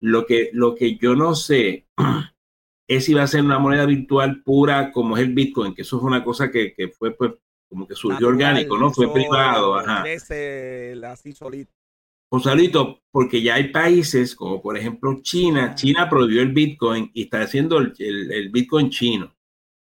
Lo 0.00 0.26
que, 0.26 0.50
lo 0.52 0.74
que 0.74 0.96
yo 0.96 1.14
no 1.14 1.36
sé 1.36 1.86
es 2.88 3.04
si 3.04 3.14
va 3.14 3.22
a 3.22 3.28
ser 3.28 3.44
una 3.44 3.60
moneda 3.60 3.86
virtual 3.86 4.42
pura 4.42 4.90
como 4.90 5.16
es 5.16 5.22
el 5.22 5.34
Bitcoin, 5.34 5.74
que 5.74 5.82
eso 5.82 6.00
fue 6.00 6.08
una 6.08 6.24
cosa 6.24 6.50
que, 6.50 6.74
que 6.74 6.88
fue 6.88 7.14
pues 7.14 7.34
como 7.68 7.86
que 7.86 7.94
surgió 7.94 8.28
orgánico, 8.28 8.76
¿no? 8.76 8.90
Fue 8.90 9.12
privado, 9.12 9.76
ajá. 9.76 10.02
así 10.02 11.32
solito. 11.32 11.72
O 12.30 12.40
solito, 12.40 13.02
porque 13.12 13.40
ya 13.40 13.54
hay 13.54 13.68
países 13.68 14.34
como 14.34 14.60
por 14.60 14.76
ejemplo 14.76 15.20
China, 15.22 15.74
China 15.76 16.08
prohibió 16.10 16.42
el 16.42 16.52
Bitcoin 16.52 17.10
y 17.14 17.22
está 17.22 17.42
haciendo 17.42 17.78
el, 17.78 17.94
el, 17.98 18.48
Bitcoin 18.50 18.90
chino. 18.90 19.32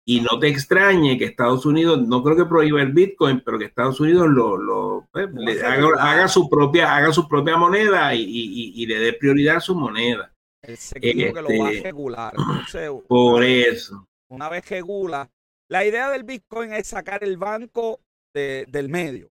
Y 0.05 0.21
no 0.21 0.39
te 0.39 0.47
extrañe 0.47 1.17
que 1.17 1.25
Estados 1.25 1.65
Unidos, 1.65 2.01
no 2.07 2.23
creo 2.23 2.35
que 2.35 2.45
prohíba 2.45 2.81
el 2.81 2.93
Bitcoin, 2.93 3.41
pero 3.45 3.59
que 3.59 3.65
Estados 3.65 3.99
Unidos 3.99 4.27
lo, 4.27 4.57
lo 4.57 5.07
pues, 5.11 5.63
haga, 5.63 6.27
su 6.27 6.49
propia, 6.49 6.95
haga 6.95 7.11
su 7.11 7.27
propia 7.27 7.57
moneda 7.57 8.15
y, 8.15 8.21
y, 8.21 8.73
y 8.75 8.85
le 8.87 8.99
dé 8.99 9.13
prioridad 9.13 9.57
a 9.57 9.61
su 9.61 9.75
moneda. 9.75 10.33
El 10.61 10.77
que 10.77 11.31
lo 11.31 11.47
va 11.47 11.67
a 11.67 11.71
este, 11.71 11.83
regular. 11.83 12.33
por 13.07 13.43
eso. 13.43 14.07
Una 14.29 14.49
vez 14.49 14.67
regula. 14.69 15.29
La 15.69 15.85
idea 15.85 16.09
del 16.09 16.23
Bitcoin 16.23 16.73
es 16.73 16.87
sacar 16.87 17.23
el 17.23 17.37
banco 17.37 17.99
del 18.33 18.89
medio. 18.89 19.31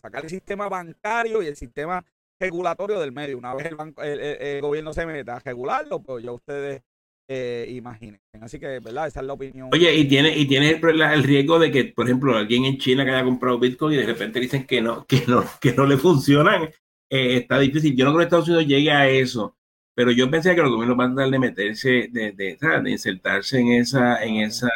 sacar 0.00 0.24
el 0.24 0.30
sistema 0.30 0.68
bancario 0.68 1.42
y 1.42 1.46
el 1.46 1.56
sistema 1.56 2.04
regulatorio 2.40 2.98
del 3.00 3.12
medio. 3.12 3.38
Una 3.38 3.54
vez 3.54 3.66
el, 3.66 3.76
banco, 3.76 4.02
el, 4.02 4.60
gobierno 4.60 4.92
se 4.92 5.06
meta 5.06 5.36
a 5.36 5.40
regularlo, 5.40 6.00
pues 6.00 6.24
ya 6.24 6.32
ustedes 6.32 6.82
eh, 7.28 7.66
imaginen. 7.70 8.20
Así 8.40 8.58
que, 8.58 8.80
¿verdad? 8.80 9.06
Esa 9.06 9.20
es 9.20 9.26
la 9.26 9.32
opinión. 9.32 9.70
Oye, 9.72 9.94
y 9.94 10.06
tiene, 10.06 10.36
y 10.36 10.46
tiene 10.46 10.70
el, 10.70 11.22
riesgo 11.22 11.58
de 11.58 11.70
que, 11.70 11.84
por 11.86 12.06
ejemplo, 12.06 12.36
alguien 12.36 12.64
en 12.64 12.78
China 12.78 13.04
que 13.04 13.10
haya 13.10 13.24
comprado 13.24 13.58
Bitcoin 13.58 13.94
y 13.94 13.96
de 13.96 14.06
repente 14.06 14.40
dicen 14.40 14.66
que 14.66 14.82
no, 14.82 15.06
que 15.06 15.24
no, 15.26 15.44
que 15.60 15.72
no 15.72 15.86
le 15.86 15.96
funcionan. 15.96 16.64
Eh, 17.10 17.36
está 17.36 17.58
difícil. 17.58 17.96
Yo 17.96 18.04
no 18.04 18.12
creo 18.12 18.18
que 18.18 18.24
Estados 18.24 18.48
Unidos 18.48 18.66
llegue 18.66 18.90
a 18.90 19.08
eso. 19.08 19.56
Pero 19.94 20.10
yo 20.10 20.30
pensé 20.30 20.54
que 20.54 20.62
los 20.62 20.72
gobiernos 20.72 20.96
van 20.96 21.12
a 21.12 21.14
tratar 21.14 21.30
de 21.32 21.38
meterse, 21.38 21.88
de, 22.10 22.32
de, 22.32 22.56
de, 22.82 22.90
insertarse 22.90 23.60
en 23.60 23.68
esa, 23.72 24.24
en 24.24 24.36
esa, 24.36 24.68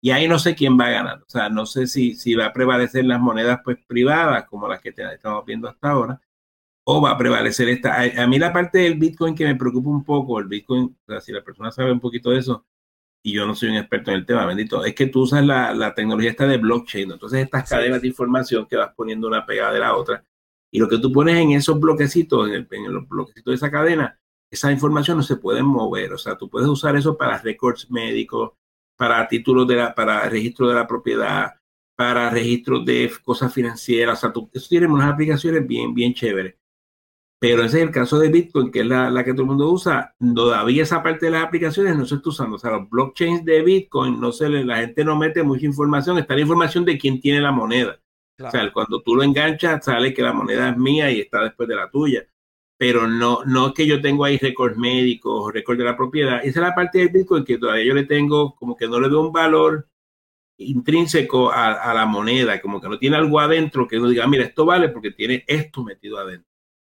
y 0.00 0.10
ahí 0.10 0.28
no 0.28 0.38
sé 0.38 0.54
quién 0.54 0.78
va 0.78 0.86
a 0.86 0.90
ganar. 0.90 1.22
O 1.22 1.28
sea, 1.28 1.48
no 1.48 1.66
sé 1.66 1.86
si, 1.88 2.14
si 2.14 2.34
va 2.34 2.46
a 2.46 2.52
prevalecer 2.52 3.04
las 3.04 3.20
monedas 3.20 3.60
pues 3.64 3.78
privadas 3.86 4.44
como 4.46 4.68
las 4.68 4.80
que 4.80 4.90
estamos 4.90 5.44
viendo 5.44 5.68
hasta 5.68 5.90
ahora, 5.90 6.20
o 6.90 7.02
va 7.02 7.10
a 7.10 7.18
prevalecer 7.18 7.68
esta. 7.68 8.00
A, 8.00 8.26
mí 8.26 8.38
la 8.38 8.50
parte 8.50 8.78
del 8.78 8.94
Bitcoin 8.94 9.34
que 9.34 9.44
me 9.44 9.56
preocupa 9.56 9.90
un 9.90 10.04
poco, 10.04 10.38
el 10.38 10.46
Bitcoin, 10.46 10.84
o 10.84 11.06
sea, 11.06 11.20
si 11.20 11.32
la 11.32 11.44
persona 11.44 11.70
sabe 11.70 11.92
un 11.92 12.00
poquito 12.00 12.30
de 12.30 12.38
eso, 12.38 12.64
y 13.22 13.34
yo 13.34 13.46
no 13.46 13.54
soy 13.54 13.68
un 13.68 13.76
experto 13.76 14.10
en 14.10 14.16
el 14.16 14.26
tema, 14.26 14.46
bendito, 14.46 14.82
es 14.82 14.94
que 14.94 15.06
tú 15.06 15.20
usas 15.22 15.44
la, 15.44 15.74
la 15.74 15.94
tecnología 15.94 16.30
esta 16.30 16.46
de 16.46 16.56
blockchain, 16.56 17.12
entonces 17.12 17.44
estas 17.44 17.68
cadenas 17.68 18.00
de 18.00 18.08
información 18.08 18.66
que 18.66 18.76
vas 18.76 18.94
poniendo 18.96 19.28
una 19.28 19.44
pegada 19.44 19.72
de 19.74 19.80
la 19.80 19.94
otra, 19.94 20.24
y 20.70 20.78
lo 20.78 20.88
que 20.88 20.96
tú 20.96 21.12
pones 21.12 21.36
en 21.36 21.52
esos 21.52 21.78
bloquecitos, 21.78 22.48
en, 22.48 22.66
en 22.70 22.94
los 22.94 23.06
bloquecitos 23.06 23.52
de 23.52 23.56
esa 23.56 23.70
cadena, 23.70 24.18
esa 24.50 24.72
información 24.72 25.18
no 25.18 25.22
se 25.22 25.36
puede 25.36 25.62
mover. 25.62 26.14
O 26.14 26.18
sea, 26.18 26.38
tú 26.38 26.48
puedes 26.48 26.68
usar 26.68 26.96
eso 26.96 27.18
para 27.18 27.36
récords 27.36 27.90
médicos, 27.90 28.52
para 28.96 29.28
títulos 29.28 29.68
de 29.68 29.76
la, 29.76 29.94
para 29.94 30.26
registro 30.28 30.68
de 30.68 30.74
la 30.74 30.86
propiedad, 30.86 31.54
para 31.96 32.30
registros 32.30 32.84
de 32.86 33.12
cosas 33.22 33.52
financieras. 33.52 34.18
O 34.18 34.20
sea, 34.22 34.32
tú, 34.32 34.48
eso 34.54 34.68
tiene 34.70 34.86
unas 34.86 35.12
aplicaciones 35.12 35.66
bien, 35.66 35.92
bien 35.92 36.14
chéveres. 36.14 36.54
Pero 37.40 37.62
ese 37.62 37.78
es 37.78 37.84
el 37.84 37.90
caso 37.92 38.18
de 38.18 38.30
Bitcoin, 38.30 38.72
que 38.72 38.80
es 38.80 38.86
la, 38.86 39.10
la, 39.10 39.24
que 39.24 39.32
todo 39.32 39.42
el 39.42 39.48
mundo 39.48 39.70
usa. 39.70 40.14
Todavía 40.34 40.82
esa 40.82 41.02
parte 41.02 41.26
de 41.26 41.32
las 41.32 41.44
aplicaciones 41.44 41.96
no 41.96 42.04
se 42.04 42.16
está 42.16 42.30
usando. 42.30 42.56
O 42.56 42.58
sea, 42.58 42.72
los 42.72 42.90
blockchains 42.90 43.44
de 43.44 43.62
Bitcoin, 43.62 44.20
no 44.20 44.32
se 44.32 44.48
la 44.48 44.78
gente 44.78 45.04
no 45.04 45.16
mete 45.16 45.42
mucha 45.44 45.64
información. 45.66 46.18
Está 46.18 46.34
la 46.34 46.40
información 46.40 46.84
de 46.84 46.98
quién 46.98 47.20
tiene 47.20 47.40
la 47.40 47.52
moneda. 47.52 48.00
O 48.40 48.50
sea, 48.50 48.72
cuando 48.72 49.02
tú 49.02 49.14
lo 49.14 49.22
enganchas, 49.22 49.84
sale 49.84 50.14
que 50.14 50.22
la 50.22 50.32
moneda 50.32 50.70
es 50.70 50.76
mía 50.76 51.10
y 51.10 51.20
está 51.20 51.42
después 51.42 51.68
de 51.68 51.76
la 51.76 51.90
tuya 51.90 52.26
pero 52.78 53.08
no, 53.08 53.44
no 53.44 53.68
es 53.68 53.74
que 53.74 53.86
yo 53.86 54.00
tengo 54.00 54.24
ahí 54.24 54.38
récords 54.38 54.78
médicos, 54.78 55.52
récords 55.52 55.78
de 55.78 55.84
la 55.84 55.96
propiedad. 55.96 56.38
Esa 56.38 56.60
es 56.60 56.66
la 56.66 56.74
parte 56.74 56.98
del 56.98 57.08
Bitcoin 57.08 57.44
que 57.44 57.58
todavía 57.58 57.84
yo 57.84 57.94
le 57.94 58.04
tengo, 58.04 58.54
como 58.54 58.76
que 58.76 58.86
no 58.86 59.00
le 59.00 59.08
doy 59.08 59.26
un 59.26 59.32
valor 59.32 59.88
intrínseco 60.58 61.50
a, 61.52 61.92
la 61.92 62.06
moneda, 62.06 62.60
como 62.60 62.80
que 62.80 62.88
no 62.88 62.98
tiene 62.98 63.16
algo 63.16 63.40
adentro 63.40 63.86
que 63.86 63.98
uno 63.98 64.08
diga, 64.08 64.26
mira, 64.26 64.44
esto 64.44 64.64
vale 64.64 64.88
porque 64.88 65.10
tiene 65.10 65.44
esto 65.46 65.84
metido 65.84 66.18
adentro. 66.18 66.47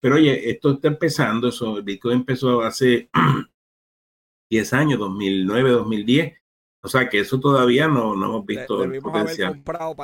Pero 0.02 0.16
oye, 0.16 0.50
esto 0.50 0.72
está 0.72 0.88
empezando, 0.88 1.50
eso, 1.50 1.78
el 1.78 1.84
Bitcoin 1.84 2.20
empezó 2.20 2.62
hace 2.62 3.10
10 4.50 4.74
años, 4.74 5.00
2009, 5.00 5.72
2010. 5.72 6.34
O 6.82 6.88
sea 6.88 7.10
que 7.10 7.20
eso 7.20 7.40
todavía 7.40 7.88
no, 7.88 8.16
no 8.16 8.26
hemos 8.28 8.46
visto 8.46 8.84
el 8.84 9.02
potencial. 9.02 9.54
comprado 9.54 9.96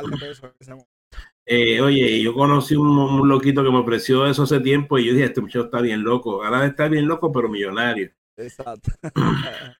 eh, 1.47 1.79
oye, 1.79 2.21
yo 2.21 2.33
conocí 2.33 2.75
un, 2.75 3.29
loquito 3.29 3.63
que 3.63 3.69
me 3.69 3.77
ofreció 3.77 4.25
eso 4.25 4.43
hace 4.43 4.59
tiempo 4.59 4.97
y 4.97 5.05
yo 5.05 5.13
dije, 5.13 5.25
este 5.25 5.41
muchacho 5.41 5.65
está 5.65 5.79
bien 5.79 6.03
loco. 6.03 6.43
Ahora 6.43 6.65
está 6.65 6.87
bien 6.87 7.07
loco, 7.07 7.31
pero 7.31 7.47
millonario. 7.49 8.11
Exacto. 8.37 8.91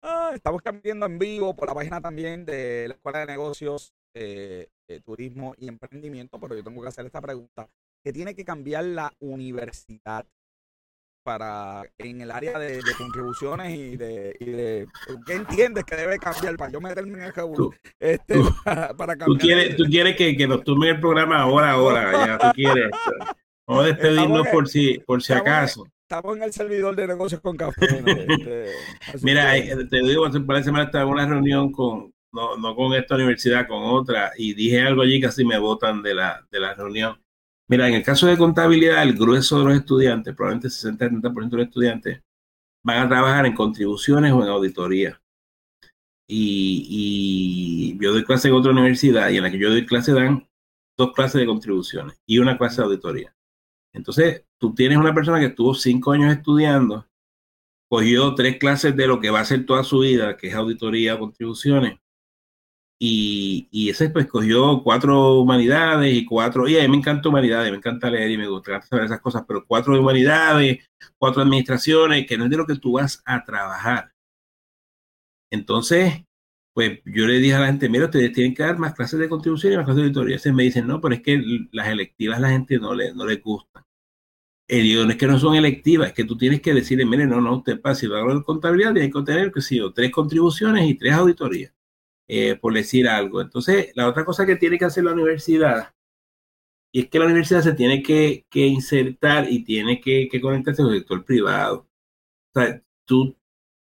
Ah, 0.00 0.30
estamos 0.32 0.62
cambiando 0.62 1.04
en 1.04 1.18
vivo 1.18 1.54
por 1.54 1.68
la 1.68 1.74
página 1.74 2.00
también 2.00 2.46
de 2.46 2.86
la 2.88 2.94
Escuela 2.94 3.18
de 3.18 3.26
Negocios, 3.26 3.92
eh, 4.14 4.68
Turismo 5.04 5.54
y 5.58 5.68
Emprendimiento, 5.68 6.38
pero 6.40 6.54
yo 6.54 6.64
tengo 6.64 6.80
que 6.80 6.88
hacer 6.88 7.04
esta 7.04 7.20
pregunta. 7.20 7.68
¿Qué 8.02 8.12
tiene 8.12 8.34
que 8.34 8.44
cambiar 8.44 8.84
la 8.84 9.12
universidad 9.18 10.26
para 11.28 11.82
en 11.98 12.22
el 12.22 12.30
área 12.30 12.58
de, 12.58 12.80
contribuciones 12.96 13.76
y 13.76 13.98
de, 13.98 14.34
y 14.40 14.46
de, 14.46 14.86
qué 15.26 15.34
entiendes 15.34 15.84
que 15.84 15.94
debe 15.94 16.18
cambiar 16.18 16.56
para 16.56 16.72
yo 16.72 16.80
meterme 16.80 17.18
en 17.18 17.24
el 17.24 17.32
juego 17.32 17.74
este, 18.00 18.34
para, 18.64 18.94
cambiar. 18.96 19.26
Tú 19.26 19.36
quieres, 19.36 19.76
tú 19.76 19.84
quieres 19.84 20.16
que, 20.16 20.34
que 20.36 20.48
nos 20.48 20.64
tome 20.64 20.88
el 20.88 21.00
programa 21.00 21.42
ahora, 21.42 21.72
ahora, 21.72 22.26
ya 22.26 22.38
tú 22.38 22.46
quieres. 22.54 22.90
Vamos 23.66 23.84
a 23.84 23.88
despedirnos 23.88 24.48
por 24.48 24.68
si, 24.68 24.98
por 25.00 25.22
si 25.22 25.34
acaso. 25.34 25.86
Estamos 26.08 26.38
en 26.38 26.44
el 26.44 26.52
servidor 26.54 26.96
de 26.96 27.06
negocios 27.06 27.42
con 27.42 27.58
café. 27.58 27.86
Este, 29.12 29.20
Mira, 29.20 29.52
te 29.52 30.00
digo, 30.00 30.24
hace 30.24 30.38
un 30.38 30.46
par 30.46 30.56
de 30.56 30.64
semanas 30.64 30.86
estaba 30.86 31.04
en 31.04 31.10
una 31.10 31.26
reunión 31.26 31.70
con, 31.72 32.10
no, 32.32 32.56
no 32.56 32.74
con 32.74 32.94
esta 32.94 33.16
universidad, 33.16 33.68
con 33.68 33.82
otra, 33.82 34.32
y 34.38 34.54
dije 34.54 34.80
algo 34.80 35.02
allí 35.02 35.20
casi 35.20 35.44
me 35.44 35.58
botan 35.58 36.02
de 36.02 36.14
la, 36.14 36.46
de 36.50 36.60
la 36.60 36.72
reunión 36.72 37.20
Mira, 37.68 37.86
en 37.86 37.94
el 37.94 38.02
caso 38.02 38.26
de 38.26 38.38
contabilidad, 38.38 39.02
el 39.02 39.12
grueso 39.14 39.58
de 39.58 39.64
los 39.66 39.74
estudiantes, 39.74 40.34
probablemente 40.34 40.68
60-70% 40.68 41.50
de 41.50 41.56
los 41.58 41.66
estudiantes, 41.66 42.22
van 42.82 43.06
a 43.06 43.08
trabajar 43.08 43.44
en 43.44 43.54
contribuciones 43.54 44.32
o 44.32 44.42
en 44.42 44.48
auditoría. 44.48 45.20
Y, 46.26 47.98
yo 48.00 48.12
doy 48.12 48.24
clase 48.24 48.48
en 48.48 48.54
otra 48.54 48.72
universidad 48.72 49.30
y 49.30 49.36
en 49.36 49.42
la 49.42 49.50
que 49.50 49.58
yo 49.58 49.70
doy 49.70 49.84
clase 49.84 50.12
dan 50.12 50.48
dos 50.96 51.12
clases 51.12 51.40
de 51.40 51.46
contribuciones 51.46 52.18
y 52.26 52.38
una 52.38 52.56
clase 52.56 52.80
de 52.80 52.86
auditoría. 52.86 53.36
Entonces, 53.92 54.44
tú 54.58 54.74
tienes 54.74 54.98
una 54.98 55.14
persona 55.14 55.38
que 55.38 55.46
estuvo 55.46 55.74
cinco 55.74 56.12
años 56.12 56.32
estudiando, 56.34 57.06
cogió 57.88 58.34
tres 58.34 58.58
clases 58.58 58.96
de 58.96 59.06
lo 59.06 59.20
que 59.20 59.30
va 59.30 59.40
a 59.40 59.42
hacer 59.42 59.66
toda 59.66 59.84
su 59.84 60.00
vida, 60.00 60.36
que 60.36 60.48
es 60.48 60.54
auditoría 60.54 61.18
contribuciones, 61.18 61.98
y, 63.00 63.88
ese 63.90 64.10
pues 64.10 64.26
cogió 64.26 64.82
cuatro 64.82 65.40
humanidades 65.40 66.14
y 66.14 66.24
cuatro, 66.24 66.68
y 66.68 66.76
a 66.78 66.82
mí 66.82 66.88
me 66.88 66.96
encanta 66.96 67.28
humanidades, 67.28 67.70
me 67.70 67.78
encanta 67.78 68.10
leer 68.10 68.30
y 68.32 68.38
me 68.38 68.48
gusta 68.48 68.82
saber 68.82 69.06
esas 69.06 69.20
cosas, 69.20 69.44
pero 69.46 69.64
cuatro 69.66 69.98
humanidades, 69.98 70.88
cuatro 71.16 71.42
administraciones, 71.42 72.26
que 72.26 72.36
no 72.36 72.44
es 72.44 72.50
de 72.50 72.56
lo 72.56 72.66
que 72.66 72.76
tú 72.76 72.92
vas 72.92 73.22
a 73.24 73.44
trabajar. 73.44 74.12
Entonces, 75.50 76.24
pues 76.74 77.00
yo 77.04 77.26
le 77.26 77.38
dije 77.38 77.54
a 77.54 77.60
la 77.60 77.66
gente, 77.66 77.88
mira, 77.88 78.06
ustedes 78.06 78.32
tienen 78.32 78.54
que 78.54 78.62
dar 78.62 78.78
más 78.78 78.94
clases 78.94 79.18
de 79.18 79.28
contribución 79.28 79.72
y 79.72 79.76
más 79.76 79.84
clases 79.84 80.02
de 80.02 80.06
auditoría. 80.08 80.36
Entonces 80.36 80.54
me 80.54 80.62
dicen, 80.64 80.86
no, 80.86 81.00
pero 81.00 81.14
es 81.14 81.22
que 81.22 81.42
las 81.72 81.88
electivas 81.88 82.40
la 82.40 82.50
gente 82.50 82.78
no 82.78 82.94
le, 82.94 83.14
no 83.14 83.26
le 83.26 83.36
gustan. 83.36 83.82
El 84.68 84.82
digo, 84.82 85.04
no 85.04 85.10
es 85.10 85.16
que 85.16 85.26
no 85.26 85.38
son 85.38 85.54
electivas, 85.56 86.08
es 86.08 86.14
que 86.14 86.24
tú 86.24 86.36
tienes 86.36 86.60
que 86.60 86.74
decirle, 86.74 87.06
mire, 87.06 87.26
no, 87.26 87.40
no, 87.40 87.56
usted 87.56 87.80
para 87.80 87.94
si 87.94 88.06
va 88.06 88.20
a 88.20 88.42
contabilidad 88.42 88.92
tiene 88.92 89.10
que 89.10 89.22
tener, 89.22 89.50
que 89.52 89.62
sí, 89.62 89.80
tres 89.94 90.10
contribuciones 90.12 90.88
y 90.88 90.94
tres 90.94 91.14
auditorías. 91.14 91.72
Eh, 92.30 92.56
por 92.56 92.74
decir 92.74 93.08
algo. 93.08 93.40
Entonces, 93.40 93.90
la 93.94 94.06
otra 94.06 94.24
cosa 94.24 94.44
que 94.44 94.56
tiene 94.56 94.78
que 94.78 94.84
hacer 94.84 95.02
la 95.04 95.12
universidad, 95.12 95.94
y 96.92 97.00
es 97.00 97.08
que 97.08 97.18
la 97.18 97.26
universidad 97.26 97.62
se 97.62 97.72
tiene 97.74 98.02
que, 98.02 98.44
insertar 98.52 99.50
y 99.50 99.64
tiene 99.64 100.00
que, 100.00 100.28
conectarse 100.40 100.82
con 100.82 100.92
el 100.92 100.98
sector 101.00 101.24
privado. 101.24 101.88
Tú, 103.06 103.36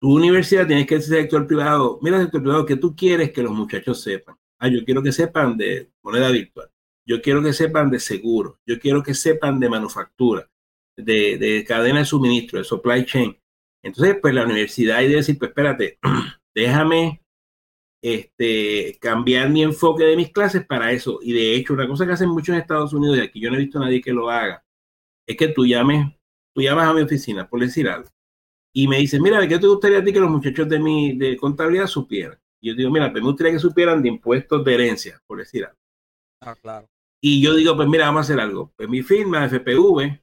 tu 0.00 0.14
universidad 0.16 0.66
tiene 0.66 0.86
que 0.86 1.00
ser 1.00 1.22
sector 1.22 1.46
privado. 1.46 1.98
Mira, 2.02 2.20
sector 2.20 2.42
privado, 2.42 2.66
que 2.66 2.76
tú 2.76 2.96
quieres 2.96 3.32
que 3.32 3.42
los 3.42 3.52
muchachos 3.52 4.02
sepan? 4.02 4.36
Ah, 4.58 4.68
yo 4.68 4.84
quiero 4.84 5.02
que 5.02 5.12
sepan 5.12 5.56
de 5.56 5.92
moneda 6.02 6.30
virtual. 6.30 6.70
Yo 7.06 7.22
quiero 7.22 7.42
que 7.42 7.52
sepan 7.52 7.90
de 7.90 8.00
seguro. 8.00 8.58
Yo 8.66 8.80
quiero 8.80 9.02
que 9.02 9.14
sepan 9.14 9.60
de 9.60 9.68
manufactura, 9.68 10.50
de, 10.96 11.38
de 11.38 11.64
cadena 11.64 12.00
de 12.00 12.04
suministro, 12.04 12.58
de 12.58 12.64
supply 12.64 13.04
chain. 13.04 13.36
Entonces, 13.82 14.16
pues 14.20 14.34
la 14.34 14.44
universidad 14.44 14.98
hay 14.98 15.08
de 15.08 15.16
decir, 15.16 15.38
pues 15.38 15.50
espérate, 15.50 15.98
déjame 16.54 17.23
este, 18.04 18.98
cambiar 19.00 19.48
mi 19.48 19.62
enfoque 19.62 20.04
de 20.04 20.14
mis 20.14 20.30
clases 20.30 20.66
para 20.66 20.92
eso. 20.92 21.20
Y 21.22 21.32
de 21.32 21.54
hecho, 21.54 21.72
una 21.72 21.88
cosa 21.88 22.04
que 22.04 22.12
hacen 22.12 22.28
muchos 22.28 22.50
en 22.50 22.60
Estados 22.60 22.92
Unidos, 22.92 23.16
y 23.16 23.22
aquí 23.22 23.40
yo 23.40 23.48
no 23.48 23.56
he 23.56 23.60
visto 23.60 23.78
a 23.78 23.86
nadie 23.86 24.02
que 24.02 24.12
lo 24.12 24.28
haga, 24.28 24.62
es 25.26 25.38
que 25.38 25.48
tú 25.48 25.64
llames, 25.64 26.14
tú 26.54 26.60
llamas 26.60 26.86
a 26.86 26.92
mi 26.92 27.00
oficina, 27.00 27.48
por 27.48 27.60
decir 27.60 27.88
algo, 27.88 28.10
y 28.74 28.88
me 28.88 28.98
dices, 28.98 29.18
mira, 29.22 29.40
¿de 29.40 29.48
qué 29.48 29.58
te 29.58 29.66
gustaría 29.66 30.00
a 30.00 30.04
ti 30.04 30.12
que 30.12 30.20
los 30.20 30.30
muchachos 30.30 30.68
de 30.68 30.78
mi 30.78 31.16
de 31.16 31.34
contabilidad 31.38 31.86
supieran? 31.86 32.38
Y 32.60 32.68
yo 32.68 32.74
digo, 32.74 32.90
mira, 32.90 33.10
pues 33.10 33.24
me 33.24 33.30
gustaría 33.30 33.54
que 33.54 33.58
supieran 33.58 34.02
de 34.02 34.08
impuestos 34.10 34.62
de 34.62 34.74
herencia, 34.74 35.18
por 35.26 35.38
decir 35.38 35.64
algo. 35.64 35.78
Ah, 36.42 36.54
claro. 36.60 36.86
Y 37.22 37.40
yo 37.40 37.54
digo, 37.54 37.74
pues 37.74 37.88
mira, 37.88 38.04
vamos 38.04 38.18
a 38.18 38.24
hacer 38.24 38.38
algo. 38.38 38.70
Pues 38.76 38.86
mi 38.86 39.02
firma, 39.02 39.48
FPV, 39.48 40.20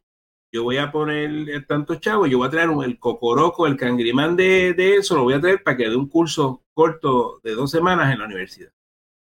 yo 0.52 0.64
voy 0.64 0.78
a 0.78 0.91
poner 0.91 1.66
tantos 1.66 1.99
chavos, 2.02 2.30
yo 2.30 2.38
voy 2.38 2.47
a 2.47 2.52
traer 2.52 2.70
el 2.84 2.99
cocoroco, 2.99 3.68
el 3.68 3.78
cangrimán 3.78 4.36
de, 4.36 4.74
de, 4.74 4.95
eso, 4.95 5.16
lo 5.16 5.24
voy 5.24 5.34
a 5.34 5.41
traer 5.41 5.64
para 5.64 5.78
que 5.78 5.89
dé 5.89 5.95
un 5.95 6.10
curso 6.10 6.64
corto 6.74 7.39
de 7.43 7.56
dos 7.56 7.72
semanas 7.72 8.12
en 8.12 8.20
la 8.20 8.26
universidad. 8.26 8.72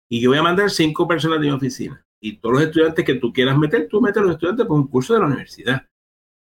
Y 0.08 0.20
yo 0.20 0.30
voy 0.30 0.38
a 0.38 0.42
mandar 0.42 0.70
cinco 0.70 1.06
personas 1.06 1.40
de 1.40 1.46
mi 1.46 1.52
oficina. 1.52 2.04
Y 2.20 2.38
todos 2.38 2.54
los 2.54 2.64
estudiantes 2.64 3.04
que 3.04 3.14
tú 3.14 3.32
quieras 3.32 3.56
meter, 3.56 3.88
tú 3.88 4.00
metes 4.00 4.22
a 4.22 4.24
los 4.24 4.32
estudiantes 4.32 4.66
por 4.66 4.78
un 4.78 4.88
curso 4.88 5.14
de 5.14 5.20
la 5.20 5.26
universidad. 5.26 5.86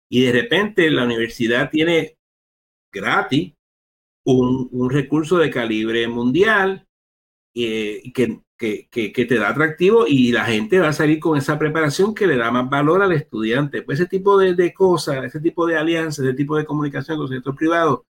Y 0.10 0.24
de 0.24 0.32
repente 0.32 0.90
la 0.90 1.04
universidad 1.04 1.70
tiene 1.70 2.18
gratis 2.92 3.54
un, 4.26 4.70
un 4.72 4.90
recurso 4.90 5.38
de 5.38 5.50
calibre 5.50 6.08
mundial 6.08 6.88
eh, 7.56 8.12
que 8.14 8.42
que, 8.60 8.90
que, 8.92 9.26
te 9.26 9.36
da 9.40 9.50
atractivo 9.50 10.06
y 10.08 10.32
la 10.32 10.46
gente 10.46 10.80
va 10.80 10.90
a 10.90 10.94
salir 10.94 11.20
con 11.20 11.38
esa 11.38 11.58
preparación 11.58 12.14
que 12.14 12.28
le 12.28 12.38
da 12.38 12.52
más 12.52 12.70
valor 12.70 13.02
al 13.02 13.14
estudiante. 13.14 13.82
Pues 13.82 14.00
ese 14.00 14.10
tipo 14.10 14.38
de, 14.38 14.54
de 14.54 14.74
cosas, 14.74 15.24
ese 15.24 15.40
tipo 15.40 15.66
de 15.66 15.78
alianzas, 15.78 16.26
ese 16.26 16.36
tipo 16.36 16.58
de 16.58 16.66
comunicación 16.66 17.18
con 17.18 17.28
el 17.28 17.34
sector 17.38 17.56
privado, 17.56 18.06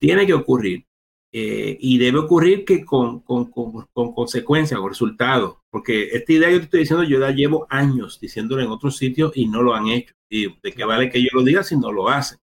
tiene 0.00 0.26
que 0.26 0.34
ocurrir. 0.34 0.86
Eh, 1.32 1.76
y 1.80 1.98
debe 1.98 2.18
ocurrir 2.20 2.64
que 2.64 2.84
con, 2.84 3.20
con, 3.20 3.50
con, 3.50 3.86
con 3.92 4.14
consecuencias, 4.14 4.80
con 4.80 4.88
resultados, 4.88 5.58
Porque 5.70 6.04
esta 6.12 6.32
idea 6.32 6.50
yo 6.50 6.58
te 6.58 6.64
estoy 6.64 6.80
diciendo, 6.80 7.04
yo 7.04 7.18
la 7.18 7.30
llevo 7.30 7.66
años 7.68 8.18
diciéndolo 8.20 8.62
en 8.62 8.70
otros 8.70 8.96
sitios 8.96 9.32
y 9.34 9.46
no 9.46 9.62
lo 9.62 9.74
han 9.74 9.88
hecho. 9.88 10.14
¿Y 10.30 10.46
de 10.60 10.72
qué 10.72 10.84
vale 10.84 11.10
que 11.10 11.22
yo 11.22 11.28
lo 11.32 11.44
diga 11.44 11.62
si 11.62 11.76
no 11.76 11.92
lo 11.92 12.08
hacen? 12.08 12.38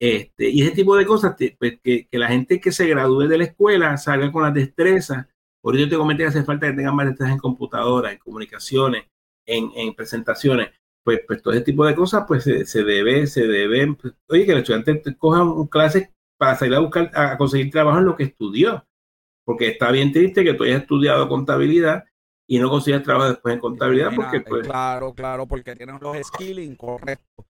Este, 0.00 0.50
y 0.50 0.62
ese 0.62 0.72
tipo 0.72 0.96
de 0.96 1.06
cosas, 1.06 1.36
pues, 1.58 1.80
que, 1.82 2.08
la 2.12 2.28
gente 2.28 2.60
que 2.60 2.72
se 2.72 2.86
gradúe 2.86 3.28
de 3.28 3.38
la 3.38 3.44
escuela 3.44 3.96
salga 3.96 4.32
con 4.32 4.42
las 4.42 4.54
destrezas. 4.54 5.28
Eso 5.64 5.88
te 5.88 5.96
comenté 5.96 6.24
que 6.24 6.28
hace 6.28 6.44
falta 6.44 6.66
que 6.66 6.74
tengan 6.74 6.96
más 6.96 7.06
destrezas 7.06 7.34
en 7.34 7.40
computadora, 7.40 8.12
en 8.12 8.18
comunicaciones, 8.18 9.04
en, 9.46 9.94
presentaciones. 9.94 10.70
Pues, 11.04 11.20
pues 11.26 11.42
todo 11.42 11.54
ese 11.54 11.64
tipo 11.64 11.84
de 11.84 11.94
cosas, 11.94 12.24
pues 12.26 12.44
se, 12.44 12.84
debe, 12.84 13.26
se 13.26 13.46
debe, 13.46 13.94
pues, 13.94 14.14
oye, 14.28 14.44
que 14.46 14.52
el 14.52 14.58
estudiante 14.58 15.02
coja 15.16 15.42
un 15.42 15.66
clase 15.68 16.12
para 16.36 16.56
salir 16.56 16.74
a 16.74 16.80
buscar, 16.80 17.10
a 17.14 17.36
conseguir 17.36 17.70
trabajo 17.70 17.98
en 17.98 18.04
lo 18.04 18.16
que 18.16 18.24
estudió. 18.24 18.86
Porque 19.44 19.68
está 19.68 19.90
bien 19.90 20.12
triste 20.12 20.44
que 20.44 20.54
tú 20.54 20.64
hayas 20.64 20.82
estudiado 20.82 21.28
contabilidad 21.28 22.04
y 22.46 22.58
no 22.58 22.70
consigas 22.70 23.02
trabajo 23.02 23.30
después 23.30 23.54
en 23.54 23.60
contabilidad 23.60 24.12
porque 24.14 24.40
pues... 24.40 24.66
Claro, 24.66 25.14
claro, 25.14 25.46
porque 25.46 25.74
tienen 25.74 25.98
los 26.00 26.16
skills 26.26 26.60
incorrectos. 26.60 27.46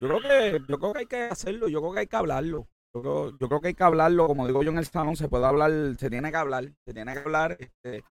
Yo 0.00 0.08
creo 0.08 0.20
que, 0.20 0.62
yo 0.66 0.78
creo 0.78 0.92
que 0.92 0.98
hay 0.98 1.06
que 1.06 1.22
hacerlo, 1.24 1.68
yo 1.68 1.80
creo 1.80 1.92
que 1.92 2.00
hay 2.00 2.06
que 2.06 2.16
hablarlo. 2.16 2.66
Yo 2.94 3.02
creo, 3.02 3.38
yo 3.38 3.48
creo 3.48 3.60
que 3.60 3.68
hay 3.68 3.74
que 3.74 3.84
hablarlo, 3.84 4.26
como 4.26 4.46
digo 4.46 4.62
yo 4.62 4.70
en 4.70 4.78
el 4.78 4.84
salón, 4.84 5.16
se 5.16 5.28
puede 5.28 5.46
hablar, 5.46 5.70
se 5.96 6.10
tiene 6.10 6.30
que 6.30 6.36
hablar, 6.36 6.72
se 6.84 6.92
tiene 6.92 7.12
que 7.12 7.20
hablar 7.20 7.56
este, 7.60 8.04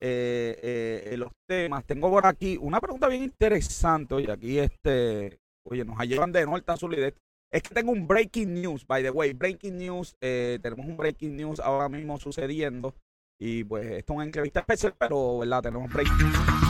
eh, 0.00 1.02
eh, 1.10 1.16
los 1.16 1.32
temas. 1.48 1.84
Tengo 1.86 2.10
por 2.10 2.26
aquí 2.26 2.58
una 2.60 2.80
pregunta 2.80 3.08
bien 3.08 3.22
interesante, 3.22 4.14
oye, 4.14 4.30
aquí 4.30 4.58
este, 4.58 5.38
oye, 5.66 5.84
nos 5.84 5.98
llevan 6.06 6.32
de 6.32 6.44
norte 6.44 6.70
a 6.70 6.76
sur 6.76 6.92
y 6.92 6.96
de 6.96 7.14
es 7.52 7.62
que 7.62 7.74
tengo 7.74 7.92
un 7.92 8.06
breaking 8.06 8.54
news, 8.60 8.86
by 8.86 9.02
the 9.02 9.10
way, 9.10 9.32
breaking 9.32 9.78
news, 9.78 10.14
eh, 10.20 10.58
tenemos 10.60 10.84
un 10.84 10.96
breaking 10.96 11.36
news 11.36 11.60
ahora 11.60 11.88
mismo 11.88 12.18
sucediendo 12.18 12.94
y 13.40 13.64
pues 13.64 13.86
esto 13.86 14.12
es 14.12 14.16
una 14.16 14.24
entrevista 14.24 14.60
especial, 14.60 14.94
pero 14.98 15.38
verdad, 15.38 15.62
tenemos 15.62 15.90
breaking 15.92 16.18
news. 16.18 16.65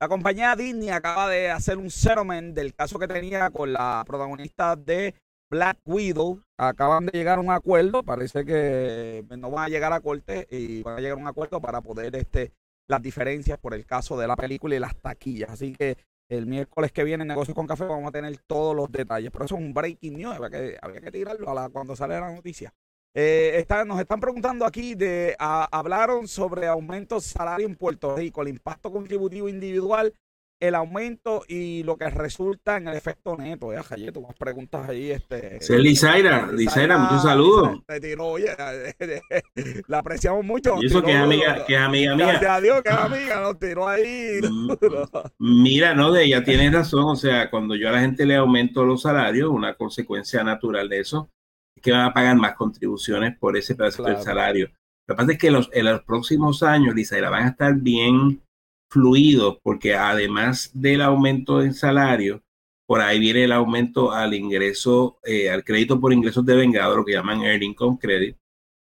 La 0.00 0.06
compañía 0.06 0.54
Disney 0.54 0.90
acaba 0.90 1.28
de 1.28 1.50
hacer 1.50 1.76
un 1.76 1.90
settlement 1.90 2.54
del 2.54 2.72
caso 2.72 3.00
que 3.00 3.08
tenía 3.08 3.50
con 3.50 3.72
la 3.72 4.04
protagonista 4.06 4.76
de 4.76 5.16
Black 5.50 5.78
Widow. 5.84 6.40
Acaban 6.56 7.06
de 7.06 7.18
llegar 7.18 7.38
a 7.38 7.40
un 7.40 7.50
acuerdo. 7.50 8.04
Parece 8.04 8.44
que 8.44 9.24
no 9.36 9.50
van 9.50 9.64
a 9.64 9.68
llegar 9.68 9.92
a 9.92 10.00
corte 10.00 10.46
y 10.52 10.82
van 10.84 10.98
a 10.98 11.00
llegar 11.00 11.18
a 11.18 11.20
un 11.20 11.26
acuerdo 11.26 11.60
para 11.60 11.80
poder 11.80 12.14
este 12.14 12.52
las 12.86 13.02
diferencias 13.02 13.58
por 13.58 13.74
el 13.74 13.84
caso 13.86 14.16
de 14.16 14.28
la 14.28 14.36
película 14.36 14.76
y 14.76 14.78
las 14.78 14.94
taquillas. 14.94 15.50
Así 15.50 15.74
que 15.74 15.96
el 16.30 16.46
miércoles 16.46 16.92
que 16.92 17.02
viene 17.02 17.22
en 17.22 17.28
Negocios 17.28 17.56
con 17.56 17.66
Café 17.66 17.84
vamos 17.84 18.06
a 18.06 18.12
tener 18.12 18.38
todos 18.46 18.76
los 18.76 18.92
detalles. 18.92 19.32
Pero 19.32 19.46
eso 19.46 19.56
es 19.56 19.60
un 19.60 19.74
breaking 19.74 20.16
news. 20.16 20.36
Había 20.36 20.50
que, 20.50 20.78
había 20.80 21.00
que 21.00 21.10
tirarlo 21.10 21.50
a 21.50 21.54
la, 21.54 21.68
cuando 21.70 21.96
sale 21.96 22.20
la 22.20 22.32
noticia. 22.32 22.72
Eh, 23.20 23.66
nos 23.84 23.98
están 23.98 24.20
preguntando 24.20 24.64
aquí 24.64 24.94
de 24.94 25.34
hablaron 25.40 26.28
sobre 26.28 26.68
aumentos 26.68 27.24
salario 27.24 27.66
en 27.66 27.74
Puerto 27.74 28.14
Rico, 28.14 28.42
el 28.42 28.48
impacto 28.48 28.92
contributivo 28.92 29.48
individual, 29.48 30.14
el 30.60 30.76
aumento 30.76 31.42
y 31.48 31.82
lo 31.82 31.96
que 31.96 32.08
resulta 32.10 32.76
en 32.76 32.86
el 32.86 32.96
efecto 32.96 33.36
neto. 33.36 33.72
Ya, 33.72 33.82
eh, 33.96 34.12
tú 34.12 34.22
más 34.22 34.36
preguntas 34.36 34.88
ahí. 34.88 35.10
Este, 35.10 35.60
sí, 35.60 35.76
Lizaira, 35.78 36.46
Lizaira, 36.52 36.96
muchos 36.96 37.24
saludos. 37.24 37.80
Te 37.88 37.98
tiró, 37.98 38.26
oye, 38.26 38.50
la 39.88 39.98
apreciamos 39.98 40.44
mucho. 40.44 40.76
Y 40.80 40.86
eso 40.86 41.02
que 41.02 41.10
es 41.10 41.18
amiga, 41.18 41.64
que 41.66 41.74
es 41.74 41.80
amiga 41.80 42.14
mía. 42.14 42.26
Gracias 42.26 42.50
a 42.52 42.60
Dios 42.60 42.82
que 42.84 42.90
es 42.90 42.98
amiga, 42.98 43.40
nos 43.40 43.58
tiró 43.58 43.88
ahí. 43.88 44.40
Mm, 44.48 45.62
mira, 45.64 45.92
no, 45.92 46.12
de 46.12 46.22
ella 46.22 46.44
tienes 46.44 46.72
razón. 46.72 47.06
O 47.06 47.16
sea, 47.16 47.50
cuando 47.50 47.74
yo 47.74 47.88
a 47.88 47.92
la 47.92 48.00
gente 48.00 48.24
le 48.24 48.36
aumento 48.36 48.84
los 48.84 49.02
salarios, 49.02 49.50
una 49.50 49.74
consecuencia 49.74 50.44
natural 50.44 50.88
de 50.88 51.00
eso 51.00 51.32
que 51.80 51.92
van 51.92 52.06
a 52.06 52.12
pagar 52.12 52.36
más 52.36 52.54
contribuciones 52.54 53.36
por 53.38 53.56
ese 53.56 53.74
pedazo 53.74 54.02
del 54.02 54.18
salario. 54.18 54.70
Lo 55.06 55.14
que 55.14 55.16
pasa 55.16 55.32
es 55.32 55.38
que 55.38 55.50
los, 55.50 55.70
en 55.72 55.86
los 55.86 56.02
próximos 56.02 56.62
años, 56.62 56.94
Lisa, 56.94 57.18
van 57.30 57.44
a 57.44 57.48
estar 57.48 57.74
bien 57.74 58.42
fluidos 58.90 59.58
porque 59.62 59.94
además 59.94 60.70
del 60.74 61.02
aumento 61.02 61.58
del 61.58 61.74
salario, 61.74 62.42
por 62.86 63.00
ahí 63.00 63.18
viene 63.18 63.44
el 63.44 63.52
aumento 63.52 64.12
al 64.12 64.34
ingreso, 64.34 65.18
eh, 65.24 65.50
al 65.50 65.62
crédito 65.62 66.00
por 66.00 66.12
ingresos 66.12 66.44
de 66.44 66.56
vengado, 66.56 66.96
lo 66.96 67.04
que 67.04 67.12
llaman 67.12 67.42
Earning 67.42 67.70
Income 67.70 67.98
Credit. 68.00 68.36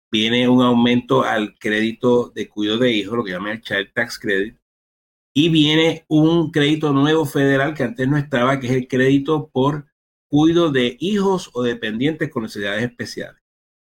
Viene 0.09 0.47
un 0.47 0.61
aumento 0.61 1.23
al 1.23 1.57
crédito 1.59 2.29
de 2.29 2.47
cuidado 2.47 2.79
de 2.79 2.91
hijos, 2.91 3.17
lo 3.17 3.23
que 3.23 3.31
llaman 3.31 3.53
el 3.53 3.61
Child 3.61 3.91
Tax 3.93 4.17
Credit. 4.17 4.57
Y 5.35 5.49
viene 5.49 6.05
un 6.07 6.51
crédito 6.51 6.93
nuevo 6.93 7.25
federal 7.25 7.73
que 7.73 7.83
antes 7.83 8.07
no 8.07 8.17
estaba, 8.17 8.59
que 8.59 8.67
es 8.67 8.73
el 8.73 8.87
crédito 8.87 9.49
por 9.51 9.85
cuido 10.27 10.71
de 10.71 10.97
hijos 10.99 11.49
o 11.53 11.63
dependientes 11.63 12.29
con 12.29 12.43
necesidades 12.43 12.83
especiales. 12.83 13.41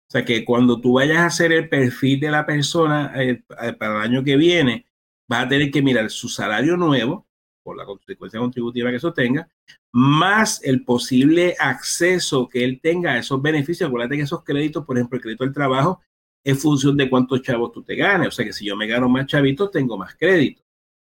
O 0.09 0.13
sea 0.13 0.25
que 0.25 0.45
cuando 0.45 0.81
tú 0.81 0.95
vayas 0.95 1.19
a 1.19 1.27
hacer 1.27 1.53
el 1.53 1.69
perfil 1.69 2.21
de 2.21 2.31
la 2.31 2.47
persona 2.47 3.13
eh, 3.17 3.43
eh, 3.63 3.73
para 3.73 3.97
el 3.97 4.03
año 4.03 4.25
que 4.25 4.37
viene, 4.37 4.87
vas 5.29 5.47
a 5.47 5.49
tener 5.49 5.71
que 5.71 5.83
mirar 5.83 6.11
su 6.11 6.29
salario 6.29 6.77
nuevo, 6.77 7.27
por 7.63 7.77
la 7.77 7.87
consecuencia 7.87 8.39
contributiva 8.39 8.91
que 8.91 8.97
eso 8.97 9.15
tenga, 9.15 9.49
más 9.91 10.63
el 10.63 10.85
posible 10.85 11.57
acceso 11.59 12.49
que 12.49 12.63
él 12.63 12.81
tenga 12.83 13.13
a 13.13 13.19
esos 13.19 13.41
beneficios. 13.41 13.89
Acuérdate 13.89 14.17
que 14.17 14.23
esos 14.23 14.45
créditos, 14.45 14.85
por 14.85 14.97
ejemplo, 14.97 15.17
el 15.17 15.23
crédito 15.23 15.45
del 15.45 15.55
trabajo, 15.55 16.03
es 16.45 16.61
función 16.61 16.97
de 16.97 17.09
cuántos 17.09 17.41
chavos 17.43 17.73
tú 17.73 17.83
te 17.83 17.97
ganes. 17.97 18.29
O 18.29 18.31
sea 18.31 18.45
que 18.45 18.53
si 18.53 18.67
yo 18.67 18.77
me 18.77 18.87
gano 18.87 19.09
más 19.09 19.27
chavitos, 19.27 19.71
tengo 19.71 19.97
más 19.97 20.15
crédito. 20.15 20.64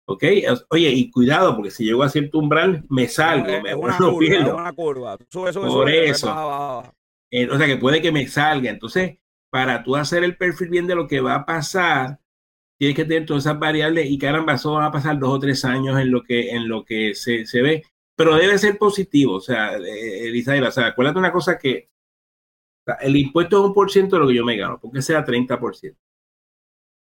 ¿Ok? 0.05 0.23
Oye, 0.69 0.89
y 0.89 1.09
cuidado, 1.09 1.55
porque 1.55 1.71
si 1.71 1.85
llego 1.85 2.03
a 2.03 2.09
cierto 2.09 2.39
umbral, 2.39 2.83
me 2.89 3.07
salgo, 3.07 3.61
me 3.61 3.69
es 3.69 3.75
una, 3.75 3.97
curva, 3.97 4.25
es 4.25 4.53
una 4.53 4.73
curva. 4.73 5.17
Sube, 5.29 5.53
sube, 5.53 5.67
Por 5.67 5.89
eso. 5.89 6.83
Eh, 7.31 7.49
o 7.49 7.57
sea, 7.57 7.67
que 7.67 7.77
puede 7.77 8.01
que 8.01 8.11
me 8.11 8.27
salga. 8.27 8.69
Entonces, 8.69 9.17
para 9.49 9.83
tú 9.83 9.95
hacer 9.95 10.23
el 10.23 10.35
perfil 10.35 10.69
bien 10.69 10.87
de 10.87 10.95
lo 10.95 11.07
que 11.07 11.21
va 11.21 11.35
a 11.35 11.45
pasar, 11.45 12.19
tienes 12.77 12.97
que 12.97 13.05
tener 13.05 13.25
todas 13.25 13.45
esas 13.45 13.57
variables 13.57 14.09
y 14.09 14.17
caramba, 14.17 14.53
eso 14.53 14.73
va 14.73 14.87
a 14.87 14.91
pasar 14.91 15.17
dos 15.19 15.29
o 15.29 15.39
tres 15.39 15.63
años 15.63 15.97
en 15.99 16.11
lo 16.11 16.21
que, 16.21 16.49
en 16.49 16.67
lo 16.67 16.83
que 16.83 17.15
se, 17.15 17.45
se 17.45 17.61
ve. 17.61 17.83
Pero 18.15 18.35
debe 18.35 18.57
ser 18.57 18.77
positivo. 18.77 19.35
O 19.35 19.41
sea, 19.41 19.77
eh, 19.77 20.43
o 20.67 20.71
sea, 20.71 20.87
acuérdate 20.87 21.19
una 21.19 21.31
cosa 21.31 21.57
que 21.57 21.89
el 22.99 23.15
impuesto 23.15 23.59
es 23.59 23.65
un 23.67 23.73
por 23.73 23.89
ciento 23.89 24.17
de 24.17 24.21
lo 24.21 24.27
que 24.27 24.35
yo 24.35 24.43
me 24.43 24.57
gano, 24.57 24.79
porque 24.81 25.01
sea 25.01 25.25
30%. 25.25 25.95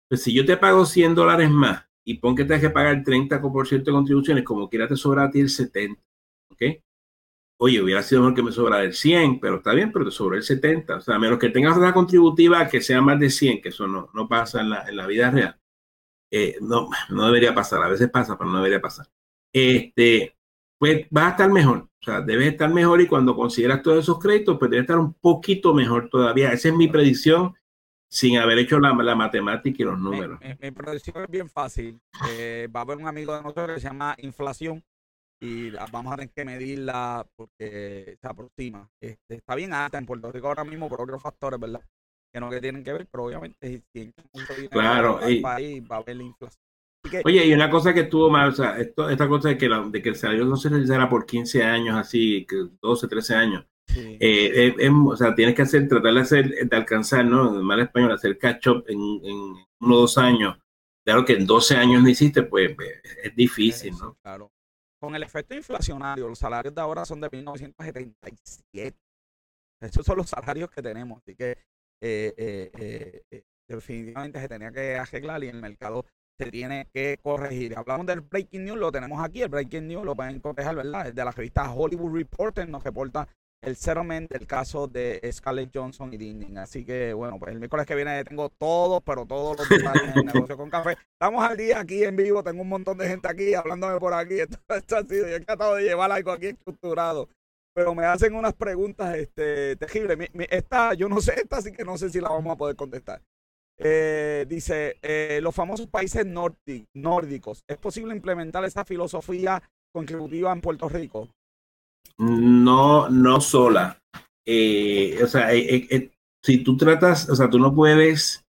Pues 0.10 0.24
si 0.24 0.34
yo 0.34 0.45
te 0.45 0.58
pago 0.58 0.86
100 0.86 1.16
dólares 1.16 1.50
más 1.50 1.89
y 2.06 2.16
pon 2.16 2.36
que 2.36 2.43
tengas 2.43 2.62
que 2.62 2.70
pagar 2.70 2.95
el 2.95 3.04
30% 3.04 3.84
de 3.84 3.91
contribuciones, 3.91 4.43
como 4.43 4.70
quiera 4.70 4.88
te 4.88 4.95
sobra 4.95 5.26
a 5.26 5.32
ti 5.32 5.39
el 5.39 5.50
70%. 5.50 5.97
¿Ok? 6.52 6.62
Oye, 7.62 7.82
hubiera 7.82 8.02
sido 8.02 8.22
mejor 8.22 8.36
que 8.36 8.43
me 8.43 8.52
sobra 8.54 8.84
el 8.84 8.93
100, 8.93 9.39
pero 9.41 9.58
está 9.58 9.74
bien, 9.74 9.91
pero 9.91 10.06
te 10.06 10.12
sobra 10.12 10.38
el 10.38 10.43
70. 10.43 10.95
O 10.95 11.02
sea, 11.02 11.16
a 11.16 11.20
menos 11.20 11.38
que 11.39 11.50
tengas 11.50 11.76
una 11.78 11.93
contributiva 11.93 12.68
que 12.70 12.82
sea 12.82 13.02
más 13.02 13.20
de 13.20 13.30
100, 13.30 13.62
que 13.62 13.70
eso 13.70 13.86
no, 13.88 14.10
no 14.14 14.30
pasa 14.30 14.62
en 14.62 14.70
la, 14.70 14.88
en 14.88 14.95
la 14.95 15.06
vida 15.08 15.30
real. 15.30 15.60
Eh, 16.32 16.56
no, 16.62 16.89
no 17.10 17.26
debería 17.26 17.54
pasar. 17.54 17.84
A 17.84 17.89
veces 17.89 18.10
pasa, 18.10 18.38
pero 18.38 18.50
no 18.50 18.58
debería 18.58 18.82
pasar. 18.82 19.08
Este, 19.54 20.38
pues 20.78 21.06
vas 21.10 21.26
a 21.26 21.30
estar 21.32 21.52
mejor. 21.52 21.89
O 22.02 22.06
sea, 22.06 22.22
debes 22.22 22.47
estar 22.47 22.74
mejor 22.74 23.02
y 23.02 23.08
cuando 23.08 23.36
consideras 23.36 23.82
todos 23.82 24.00
esos 24.00 24.20
créditos, 24.20 24.58
pues 24.58 24.72
debes 24.72 24.84
estar 24.84 25.00
un 25.00 25.14
poquito 25.16 25.74
mejor 25.74 26.10
todavía. 26.10 26.54
Esa 26.54 26.70
es 26.70 26.76
mi 26.76 26.88
predicción 26.88 27.56
sin 28.10 28.38
haber 28.38 28.57
hecho 28.57 28.80
la, 28.80 28.93
matemática 28.93 29.78
y 29.80 29.86
los 29.86 29.99
números. 29.99 30.39
Mi, 30.60 30.72
predicción 30.72 31.24
es 31.24 31.30
bien 31.30 31.49
fácil. 31.49 31.99
Eh, 32.32 32.68
va 32.76 32.82
a 32.82 32.84
haber 32.84 32.97
un 32.97 33.07
amigo 33.07 33.36
de 33.36 33.43
nosotros 33.43 33.76
que 33.76 33.82
se 33.82 33.88
llama 33.88 34.16
inflación 34.18 34.84
y 35.41 35.70
vamos 35.91 36.12
a 36.12 36.18
tener 36.18 36.32
que 36.32 36.43
medirla 36.43 37.26
porque 37.36 38.18
se 38.20 38.28
aproxima. 38.28 38.89
Este, 38.99 39.36
está 39.36 39.55
bien 39.55 39.74
alta 39.74 39.97
en 39.97 40.05
Puerto 40.05 40.32
Rico 40.32 40.47
ahora 40.47 40.64
mismo 40.64 40.89
por 40.89 41.01
otros 41.01 41.22
factores, 41.22 41.60
¿verdad? 41.60 41.82
Que 42.34 42.39
no 42.39 42.49
que 42.49 42.60
tienen 42.60 42.84
que 42.84 42.93
ver, 42.93 43.07
pero 43.10 43.26
obviamente 43.26 43.84
si 43.93 44.14
claro, 44.70 45.20
país 45.41 45.84
va 45.89 45.95
a 45.95 45.99
haber 45.99 46.18
la 46.18 46.24
inflación. 46.24 46.62
Oye, 47.24 47.45
y 47.45 47.53
una 47.53 47.70
cosa 47.70 47.93
que 47.93 48.01
estuvo 48.01 48.30
mal, 48.30 48.49
o 48.49 48.51
sea, 48.51 48.78
esto, 48.78 49.10
esta 49.10 49.28
cosa 49.28 49.49
de 49.49 49.57
que, 49.57 49.70
de 49.70 50.01
que 50.01 50.10
el 50.10 50.16
salario 50.16 50.45
no 50.45 50.57
se 50.57 50.70
realizara 50.70 51.07
por 51.10 51.26
15 51.26 51.64
años, 51.64 51.95
así, 51.95 52.45
que 52.45 52.68
12, 52.82 53.07
13 53.07 53.36
años, 53.36 53.66
eh, 53.96 54.90
o 54.90 55.16
sea, 55.16 55.36
tienes 55.36 55.56
que 55.56 55.62
hacer, 55.64 55.88
tratar 55.88 56.14
de 56.14 56.20
hacer, 56.20 56.70
de 56.70 56.78
alcanzar, 56.78 57.26
¿no? 57.26 57.58
En 57.58 57.64
mal 57.64 57.80
español, 57.80 58.12
hacer 58.12 58.38
catch 58.38 58.68
up 58.68 58.86
en, 58.88 59.00
uno 59.00 59.96
o 59.96 60.02
dos 60.02 60.18
años. 60.18 60.58
Claro 61.06 61.26
que 61.26 61.34
en 61.34 61.46
12 61.48 61.76
años 61.76 62.04
no 62.04 62.10
hiciste, 62.10 62.44
pues, 62.44 62.76
pues 62.76 63.02
es 63.24 63.36
difícil, 63.36 63.94
¿no? 63.98 64.16
Claro. 64.22 64.52
Con 65.02 65.16
el 65.16 65.24
efecto 65.24 65.56
inflacionario, 65.56 66.28
los 66.28 66.40
salarios 66.40 66.76
de 66.76 66.82
ahora 66.82 67.06
son 67.06 67.22
de 67.22 67.30
1977. 67.32 68.98
Esos 69.82 70.06
son 70.06 70.18
los 70.18 70.30
salarios 70.30 70.70
que 70.70 70.82
tenemos. 70.82 71.22
Así 71.22 71.36
que 71.36 71.58
eh, 72.02 72.70
eh, 73.28 73.44
definitivamente 73.68 74.40
se 74.42 74.50
tenía 74.50 74.72
que 74.72 74.98
arreglar 74.98 75.44
y 75.44 75.48
el 75.48 75.62
mercado 75.62 76.06
se 76.40 76.52
tiene 76.52 76.88
que 76.94 77.18
corregir. 77.22 77.78
Hablamos 77.78 78.06
del 78.06 78.22
Breaking 78.22 78.64
News, 78.64 78.78
lo 78.78 78.92
tenemos 78.92 79.24
aquí. 79.24 79.42
El 79.42 79.50
Breaking 79.50 79.88
News 79.88 80.06
lo 80.06 80.16
pueden 80.16 80.40
corregir, 80.40 80.76
¿verdad? 80.76 81.08
Es 81.08 81.16
de 81.16 81.26
la 81.26 81.32
revista 81.32 81.72
Hollywood 81.72 82.16
Reporter, 82.16 82.68
nos 82.70 82.84
reporta 82.84 83.28
el 83.62 83.76
settlement 83.76 84.30
del 84.30 84.47
caso 84.47 84.88
de 84.88 85.20
Scarlett 85.32 85.72
Johnson 85.74 86.14
y 86.14 86.18
Disney. 86.18 86.55
Así 86.57 86.86
que, 86.86 87.14
bueno, 87.14 87.38
pues 87.39 87.51
el 87.51 87.60
miércoles 87.60 87.86
que 87.86 87.95
viene 87.95 88.24
tengo 88.24 88.49
todo, 88.49 89.01
pero 89.01 89.26
todos 89.26 89.57
los 89.57 89.70
detalles 89.70 90.16
en 90.16 90.26
negocio 90.26 90.57
con 90.57 90.70
café. 90.70 90.97
Estamos 91.14 91.43
al 91.43 91.57
día 91.57 91.80
aquí 91.80 92.03
en 92.03 92.16
vivo, 92.16 92.43
tengo 92.43 92.62
un 92.62 92.70
montón 92.70 92.97
de 92.97 93.07
gente 93.07 93.28
aquí 93.28 93.53
hablándome 93.53 93.99
por 93.99 94.14
aquí. 94.14 94.39
Esto, 94.70 94.97
ha 94.97 95.03
sido, 95.03 95.28
yo 95.28 95.36
he 95.36 95.39
tratado 95.41 95.76
de 95.76 95.84
llevar 95.84 96.12
algo 96.12 96.32
aquí 96.32 96.47
estructurado. 96.47 97.30
pero 97.74 97.93
me 97.93 98.05
hacen 98.05 98.34
unas 98.34 98.53
preguntas 98.53 99.16
este, 99.16 99.76
terribles. 99.76 100.30
esta, 100.49 100.93
yo 100.93 101.10
no 101.10 101.22
sé, 101.22 101.36
esta 101.36 101.57
así 101.57 101.72
que 101.72 101.84
no 101.84 101.97
sé 101.97 102.10
si 102.10 102.22
la 102.22 102.30
vamos 102.30 102.53
a 102.53 102.57
poder 102.57 102.76
contestar. 102.76 103.22
Eh, 103.82 104.45
dice, 104.49 104.97
eh, 105.01 105.39
los 105.41 105.55
famosos 105.55 105.88
países 105.88 106.26
nórdicos, 106.26 107.64
¿es 107.66 107.78
posible 107.78 108.14
implementar 108.14 108.66
esa 108.66 108.84
filosofía 108.84 109.64
contributiva 109.93 110.51
en 110.51 110.60
Puerto 110.60 110.89
Rico? 110.89 111.30
No, 112.20 113.09
no 113.09 113.39
sola. 113.39 113.97
Eh, 114.45 115.20
o 115.24 115.28
sea, 115.28 115.49
si 116.43 116.63
tú 116.63 116.76
tratas, 116.76 117.30
o 117.30 117.36
sea, 117.36 117.49
tú 117.49 117.59
no 117.59 117.74
puedes 117.74 118.45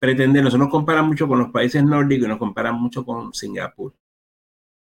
pretender, 0.00 0.44
nosotros 0.44 0.66
nos 0.66 0.72
comparan 0.72 1.06
mucho 1.06 1.26
con 1.26 1.40
los 1.40 1.50
países 1.50 1.82
nórdicos 1.82 2.26
y 2.26 2.28
nos 2.28 2.38
comparan 2.38 2.80
mucho 2.80 3.04
con 3.04 3.34
Singapur. 3.34 3.94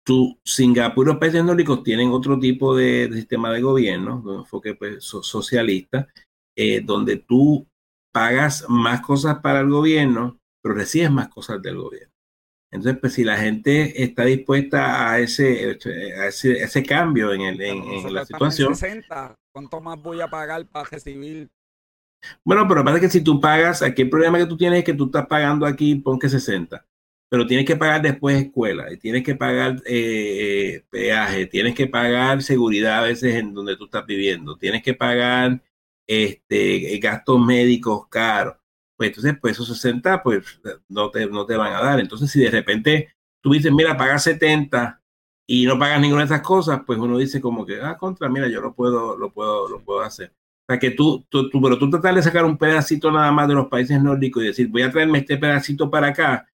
Tú, 0.06 0.40
Singapur 0.44 1.06
y 1.06 1.10
los 1.10 1.18
países 1.18 1.44
nórdicos 1.44 1.84
tienen 1.84 2.10
otro 2.12 2.40
tipo 2.40 2.76
de, 2.76 3.10
sistema 3.12 3.52
de 3.52 3.62
gobierno, 3.62 4.24
de 4.26 4.36
enfoque 4.36 4.76
pues, 4.76 5.04
socialista, 5.04 6.08
donde 6.84 7.18
tú 7.18 7.68
pagas 8.14 8.66
más 8.70 9.02
cosas 9.02 9.40
para 9.40 9.60
el 9.60 9.70
gobierno, 9.70 10.40
pero 10.62 10.76
recibes 10.76 11.12
más 11.12 11.28
cosas 11.28 11.62
del 11.62 11.78
gobierno. 11.78 12.17
Entonces, 12.72 13.00
pues 13.00 13.14
si 13.14 13.24
la 13.24 13.38
gente 13.38 14.04
está 14.04 14.26
dispuesta 14.26 15.12
a 15.12 15.20
ese, 15.20 15.78
a 16.20 16.28
ese, 16.28 16.84
cambio 16.84 17.34
en, 17.34 17.42
el, 17.42 17.62
en, 17.62 18.14
la 18.14 18.26
situación. 18.26 18.74
¿Cuánto 19.54 19.80
más 19.82 20.02
voy 20.02 20.22
a 20.22 20.28
pagar 20.28 20.66
para 20.68 20.88
recibir? 20.90 21.50
Bueno, 22.44 22.68
pero 22.68 22.84
pasa 22.84 23.00
que 23.00 23.10
si 23.10 23.22
tú 23.22 23.40
pagas, 23.40 23.82
aquí 23.82 24.04
el 24.04 24.10
problema 24.10 24.38
que 24.38 24.46
tú 24.46 24.58
tienes 24.58 24.80
es 24.80 24.86
que 24.86 24.94
tú 24.94 25.06
estás 25.06 25.28
pagando 25.28 25.66
aquí, 25.66 25.96
pon 25.96 26.20
que 26.20 26.30
60, 26.30 26.86
pero 27.30 27.48
tienes 27.48 27.66
que 27.66 27.76
pagar 27.76 28.02
después 28.02 28.38
escuela, 28.38 28.92
y 28.92 28.98
tienes 28.98 29.24
que 29.24 29.36
pagar 29.36 29.82
eh, 29.86 30.76
eh, 30.76 30.86
peaje, 30.90 31.46
tienes 31.46 31.76
que 31.76 31.88
pagar 31.88 32.44
seguridad 32.44 33.00
a 33.00 33.08
veces 33.08 33.36
en 33.36 33.54
donde 33.54 33.78
tú 33.78 33.86
estás 33.86 34.06
viviendo, 34.06 34.58
tienes 34.58 34.84
que 34.84 34.94
pagar 34.94 35.62
este, 36.08 36.98
gastos 37.00 37.40
médicos 37.40 38.08
caros, 38.10 38.57
pues 38.98 39.10
entonces, 39.10 39.38
pues 39.40 39.54
esos 39.54 39.68
60, 39.68 40.24
pues 40.24 40.60
no 40.90 41.12
te, 41.12 41.28
no 41.28 41.46
te 41.46 41.56
van 41.56 41.74
a 41.74 41.82
dar. 41.82 42.00
Entonces, 42.00 42.32
si 42.32 42.42
de 42.42 42.52
repente 42.52 43.14
tú 43.42 43.54
dices, 43.54 43.72
mira, 43.72 43.96
paga 43.96 44.18
70 44.20 45.02
y 45.48 45.66
no 45.66 45.78
pagas 45.80 46.02
ninguna 46.02 46.22
de 46.22 46.26
esas 46.26 46.42
cosas, 46.42 46.82
pues 46.86 47.00
uno 47.00 47.18
dice 47.18 47.40
como 47.40 47.66
que, 47.66 47.80
ah, 47.82 47.98
contra, 47.98 48.28
mira, 48.28 48.48
yo 48.48 48.60
lo 48.60 48.74
puedo, 48.74 49.16
lo 49.18 49.32
puedo, 49.32 49.70
lo 49.70 49.84
puedo 49.84 50.02
hacer. 50.02 50.34
O 50.68 50.74
sea, 50.74 50.80
que 50.80 50.92
tú, 50.92 51.26
tú, 51.30 51.50
tú, 51.50 51.62
pero 51.62 51.78
tú 51.78 51.90
tratar 51.90 52.16
de 52.16 52.24
sacar 52.24 52.44
un 52.44 52.58
pedacito 52.58 53.12
nada 53.12 53.32
más 53.32 53.48
de 53.48 53.54
los 53.54 53.68
países 53.68 54.02
nórdicos 54.02 54.44
y 54.44 54.48
decir, 54.48 54.68
voy 54.68 54.82
a 54.82 54.92
traerme 54.92 55.20
este 55.20 55.38
pedacito 55.38 55.90
para 55.90 56.08
acá, 56.08 56.50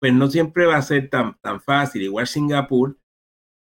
pues 0.00 0.12
no 0.12 0.28
siempre 0.28 0.66
va 0.66 0.76
a 0.76 0.82
ser 0.82 1.08
tan, 1.08 1.38
tan 1.40 1.60
fácil. 1.60 2.02
Igual 2.02 2.26
Singapur, 2.26 2.98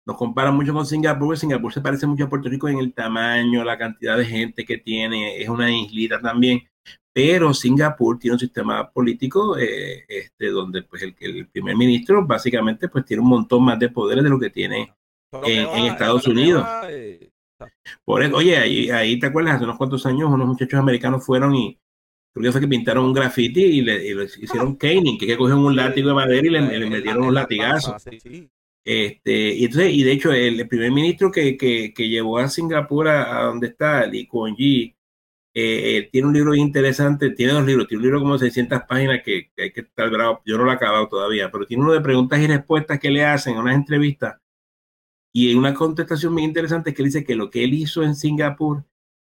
nos 0.05 0.17
comparan 0.17 0.55
mucho 0.55 0.73
con 0.73 0.85
Singapur, 0.85 1.37
Singapur 1.37 1.73
se 1.73 1.81
parece 1.81 2.07
mucho 2.07 2.25
a 2.25 2.29
Puerto 2.29 2.49
Rico 2.49 2.67
en 2.67 2.79
el 2.79 2.93
tamaño, 2.93 3.63
la 3.63 3.77
cantidad 3.77 4.17
de 4.17 4.25
gente 4.25 4.65
que 4.65 4.77
tiene, 4.77 5.41
es 5.41 5.49
una 5.49 5.71
islita 5.71 6.19
también, 6.19 6.63
pero 7.13 7.53
Singapur 7.53 8.17
tiene 8.17 8.33
un 8.33 8.39
sistema 8.39 8.89
político 8.89 9.57
eh, 9.57 10.03
este, 10.07 10.47
donde 10.47 10.81
pues 10.81 11.03
el, 11.03 11.15
el, 11.19 11.47
primer 11.47 11.75
ministro 11.75 12.25
básicamente 12.25 12.89
pues 12.89 13.05
tiene 13.05 13.21
un 13.21 13.29
montón 13.29 13.63
más 13.63 13.77
de 13.77 13.89
poderes 13.89 14.23
de 14.23 14.29
lo 14.31 14.39
que 14.39 14.49
tiene 14.49 14.93
en, 15.43 15.85
Estados 15.85 16.27
Unidos. 16.27 16.65
Por 18.03 18.23
eso, 18.23 18.35
oye, 18.35 18.57
ahí, 18.57 18.89
ahí 18.89 19.19
te 19.19 19.27
acuerdas, 19.27 19.55
hace 19.55 19.63
unos 19.63 19.77
cuantos 19.77 20.05
años 20.05 20.29
unos 20.29 20.47
muchachos 20.47 20.79
americanos 20.79 21.25
fueron 21.25 21.55
y 21.55 21.79
creo 22.33 22.43
que 22.43 22.51
fue 22.51 22.61
que 22.61 22.67
pintaron 22.67 23.05
un 23.05 23.13
graffiti 23.13 23.63
y 23.63 23.81
le, 23.81 24.25
hicieron 24.41 24.75
caning, 24.77 25.17
que, 25.17 25.27
que 25.27 25.37
cogieron 25.37 25.65
un 25.65 25.75
látigo 25.75 26.09
de 26.09 26.15
madera 26.15 26.47
y 26.47 26.49
le, 26.49 26.89
metieron 26.89 27.25
un 27.25 27.33
latigazo. 27.33 27.95
Este, 28.85 29.53
y, 29.53 29.63
entonces, 29.63 29.93
y 29.93 30.03
de 30.03 30.11
hecho, 30.11 30.33
el, 30.33 30.67
primer 30.67 30.91
ministro 30.91 31.31
que, 31.31 31.55
que, 31.55 31.93
que, 31.93 32.09
llevó 32.09 32.39
a 32.39 32.49
Singapur 32.49 33.07
a, 33.07 33.43
donde 33.43 33.67
está, 33.67 34.05
Lee 34.05 34.27
Kuan 34.27 34.55
Yew, 34.57 34.91
eh, 35.53 36.09
tiene 36.11 36.27
un 36.27 36.33
libro 36.33 36.55
interesante, 36.55 37.29
tiene 37.31 37.53
dos 37.53 37.65
libros, 37.65 37.87
tiene 37.87 37.99
un 37.99 38.05
libro 38.05 38.19
como 38.21 38.37
600 38.37 38.83
páginas 38.87 39.21
que, 39.23 39.51
hay 39.57 39.71
que 39.71 39.81
estar 39.81 40.09
bravo, 40.09 40.41
yo 40.45 40.57
no 40.57 40.63
lo 40.63 40.71
he 40.71 40.75
acabado 40.75 41.07
todavía, 41.07 41.51
pero 41.51 41.65
tiene 41.65 41.83
uno 41.83 41.93
de 41.93 42.01
preguntas 42.01 42.39
y 42.39 42.47
respuestas 42.47 42.99
que 42.99 43.11
le 43.11 43.25
hacen 43.25 43.53
en 43.53 43.59
unas 43.59 43.75
entrevistas 43.75 44.37
y 45.33 45.51
en 45.51 45.57
una 45.57 45.73
contestación 45.73 46.33
muy 46.33 46.43
interesante 46.43 46.93
que 46.93 47.03
dice 47.03 47.23
que 47.23 47.35
lo 47.35 47.49
que 47.49 47.63
él 47.63 47.73
hizo 47.73 48.03
en 48.03 48.15
Singapur, 48.15 48.85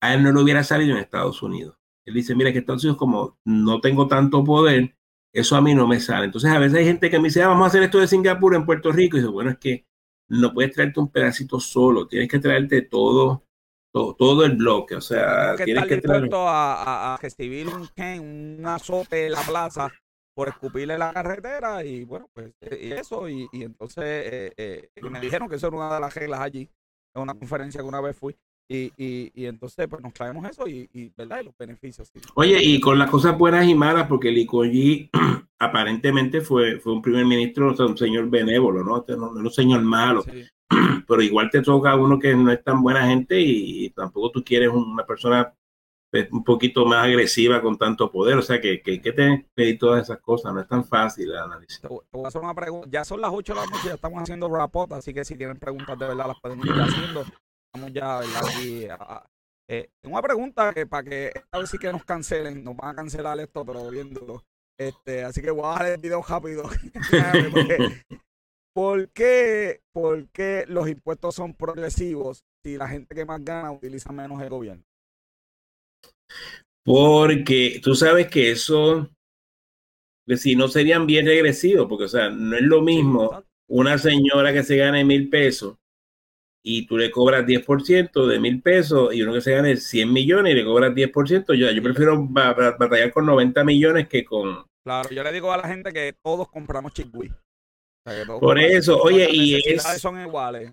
a 0.02 0.14
él 0.14 0.22
no 0.22 0.32
lo 0.32 0.42
hubiera 0.42 0.64
salido 0.64 0.92
en 0.92 1.02
Estados 1.02 1.42
Unidos. 1.42 1.76
Él 2.06 2.14
dice, 2.14 2.34
mira 2.34 2.52
que 2.52 2.58
Estados 2.60 2.84
Unidos 2.84 2.98
como 2.98 3.38
no 3.44 3.80
tengo 3.80 4.08
tanto 4.08 4.42
poder, 4.42 4.96
eso 5.32 5.56
a 5.56 5.60
mí 5.60 5.74
no 5.74 5.86
me 5.86 6.00
sale. 6.00 6.24
Entonces, 6.24 6.50
a 6.50 6.58
veces 6.58 6.78
hay 6.78 6.84
gente 6.86 7.10
que 7.10 7.18
me 7.18 7.28
dice, 7.28 7.42
ah, 7.42 7.48
vamos 7.48 7.64
a 7.64 7.68
hacer 7.68 7.82
esto 7.82 7.98
de 7.98 8.08
Singapur 8.08 8.54
en 8.54 8.66
Puerto 8.66 8.90
Rico. 8.92 9.16
Y 9.16 9.20
dice, 9.20 9.30
bueno, 9.30 9.50
es 9.50 9.58
que 9.58 9.86
no 10.28 10.52
puedes 10.52 10.72
traerte 10.72 11.00
un 11.00 11.10
pedacito 11.10 11.60
solo, 11.60 12.06
tienes 12.06 12.28
que 12.28 12.38
traerte 12.38 12.82
todo, 12.82 13.44
todo, 13.92 14.44
el 14.44 14.56
bloque. 14.56 14.96
O 14.96 15.00
sea, 15.00 15.56
tienes 15.56 15.86
que 15.86 15.94
estar 15.94 16.20
dispuesto 16.20 16.48
a, 16.48 17.14
a, 17.14 17.16
recibir 17.16 17.68
un, 17.68 17.88
un 18.58 18.66
azote 18.66 19.26
en 19.26 19.32
la 19.32 19.42
plaza 19.42 19.92
por 20.34 20.48
escupirle 20.48 20.96
la 20.96 21.12
carretera 21.12 21.84
y 21.84 22.04
bueno, 22.04 22.28
pues 22.32 22.54
y 22.62 22.92
eso. 22.92 23.28
Y, 23.28 23.48
entonces 23.52 24.04
eh, 24.04 24.52
eh, 24.56 24.88
me 25.02 25.20
dijeron 25.20 25.48
que 25.48 25.56
eso 25.56 25.68
era 25.68 25.76
una 25.76 25.94
de 25.94 26.00
las 26.00 26.14
reglas 26.14 26.40
allí, 26.40 26.68
en 27.14 27.22
una 27.22 27.34
conferencia 27.34 27.80
que 27.80 27.86
una 27.86 28.00
vez 28.00 28.16
fui. 28.16 28.36
Y, 28.68 28.92
y, 28.96 29.32
y, 29.34 29.46
entonces 29.46 29.88
pues 29.88 30.00
nos 30.00 30.12
traemos 30.12 30.48
eso 30.48 30.68
y, 30.68 30.88
y 30.92 31.12
¿verdad? 31.16 31.40
Y 31.40 31.44
los 31.46 31.58
beneficios. 31.58 32.12
Oye, 32.34 32.56
y 32.62 32.80
con 32.80 33.00
las 33.00 33.10
cosas 33.10 33.36
buenas 33.36 33.66
y 33.66 33.74
malas, 33.74 34.06
porque 34.06 34.30
Licoyi 34.30 35.10
aparentemente 35.58 36.40
fue, 36.40 36.78
fue 36.78 36.92
un 36.92 37.02
primer 37.02 37.26
ministro, 37.26 37.72
o 37.72 37.76
sea, 37.76 37.86
un 37.86 37.98
señor 37.98 38.30
benévolo, 38.30 38.84
¿no? 38.84 38.98
Este 38.98 39.16
no, 39.16 39.30
un 39.30 39.50
señor 39.50 39.82
malo. 39.82 40.24
Pero 41.08 41.22
igual 41.22 41.50
te 41.50 41.62
toca 41.62 41.90
a 41.90 41.96
uno 41.96 42.18
que 42.18 42.34
no 42.34 42.50
es 42.52 42.62
tan 42.62 42.82
buena 42.82 43.06
gente 43.06 43.40
y, 43.40 43.90
tampoco 43.90 44.30
tú 44.30 44.44
quieres 44.44 44.70
una 44.70 45.04
persona 45.04 45.52
pues, 46.10 46.30
un 46.30 46.44
poquito 46.44 46.86
más 46.86 47.04
agresiva 47.06 47.60
con 47.60 47.76
tanto 47.76 48.10
poder. 48.10 48.38
O 48.38 48.42
sea, 48.42 48.60
que, 48.60 48.80
que, 48.82 48.98
te 48.98 49.46
pedir 49.54 49.78
todas 49.78 50.02
esas 50.02 50.20
cosas. 50.20 50.52
No 50.52 50.60
es 50.60 50.68
tan 50.68 50.84
fácil 50.84 51.34
analizar. 51.36 51.90
una 52.12 52.54
pregunta. 52.54 52.88
Ya 52.90 53.04
son 53.04 53.20
las 53.20 53.30
8 53.32 53.54
de 53.54 53.60
la 53.60 53.66
noche, 53.66 53.88
ya 53.88 53.94
estamos 53.94 54.22
haciendo 54.22 54.48
rapot, 54.48 54.92
así 54.92 55.12
que 55.12 55.24
si 55.24 55.36
tienen 55.36 55.58
preguntas 55.58 55.98
de 55.98 56.06
verdad 56.06 56.28
las 56.28 56.40
pueden 56.40 56.60
ir 56.60 56.72
haciendo. 56.72 57.24
Estamos 57.72 57.92
ya 57.92 58.18
aquí. 58.18 58.86
Eh, 59.68 59.88
una 60.02 60.20
pregunta 60.20 60.74
que 60.74 60.84
para 60.84 61.04
que 61.04 61.32
a 61.52 61.58
ver 61.58 61.68
si 61.68 61.78
que 61.78 61.92
nos 61.92 62.04
cancelen, 62.04 62.64
nos 62.64 62.76
van 62.76 62.90
a 62.90 62.94
cancelar 62.96 63.38
esto, 63.38 63.64
pero 63.64 63.88
viéndolo. 63.88 64.42
Este, 64.76 65.22
así 65.22 65.42
que 65.42 65.50
voy 65.50 65.64
a 65.64 65.68
bajar 65.68 65.86
el 65.86 66.00
video 66.00 66.22
rápido. 66.22 66.64
¿Por 68.72 69.08
qué, 69.10 69.80
¿Por 69.92 70.28
qué 70.28 70.64
los 70.68 70.88
impuestos 70.88 71.34
son 71.34 71.54
progresivos 71.54 72.44
si 72.64 72.76
la 72.76 72.88
gente 72.88 73.14
que 73.14 73.24
más 73.24 73.44
gana 73.44 73.72
utiliza 73.72 74.12
menos 74.12 74.40
el 74.40 74.48
gobierno? 74.48 74.84
Porque 76.84 77.80
tú 77.82 77.94
sabes 77.94 78.28
que 78.28 78.52
eso, 78.52 79.08
pues, 80.26 80.42
si 80.42 80.54
no 80.54 80.68
serían 80.68 81.06
bien 81.06 81.26
regresivos, 81.26 81.86
porque 81.88 82.04
o 82.04 82.08
sea, 82.08 82.30
no 82.30 82.56
es 82.56 82.62
lo 82.62 82.80
mismo 82.82 83.42
una 83.68 83.98
señora 83.98 84.52
que 84.52 84.62
se 84.62 84.76
gane 84.76 85.04
mil 85.04 85.28
pesos 85.28 85.76
y 86.62 86.86
tú 86.86 86.98
le 86.98 87.10
cobras 87.10 87.46
10% 87.46 88.26
de 88.26 88.38
mil 88.38 88.60
pesos 88.60 89.14
y 89.14 89.22
uno 89.22 89.32
que 89.32 89.40
se 89.40 89.54
gane 89.54 89.76
100 89.76 90.12
millones 90.12 90.52
y 90.52 90.56
le 90.56 90.64
cobras 90.64 90.94
10%, 90.94 91.54
yo, 91.54 91.70
yo 91.70 91.82
prefiero 91.82 92.26
batallar 92.26 93.12
con 93.12 93.26
90 93.26 93.64
millones 93.64 94.08
que 94.08 94.24
con... 94.24 94.64
Claro, 94.84 95.10
yo 95.10 95.22
le 95.22 95.32
digo 95.32 95.52
a 95.52 95.56
la 95.56 95.68
gente 95.68 95.92
que 95.92 96.14
todos 96.22 96.48
compramos 96.48 96.92
Por 98.40 98.58
eso, 98.58 99.00
oye, 99.00 99.28
y 99.30 99.56
es... 99.56 99.82
son 100.00 100.20
iguales. 100.20 100.72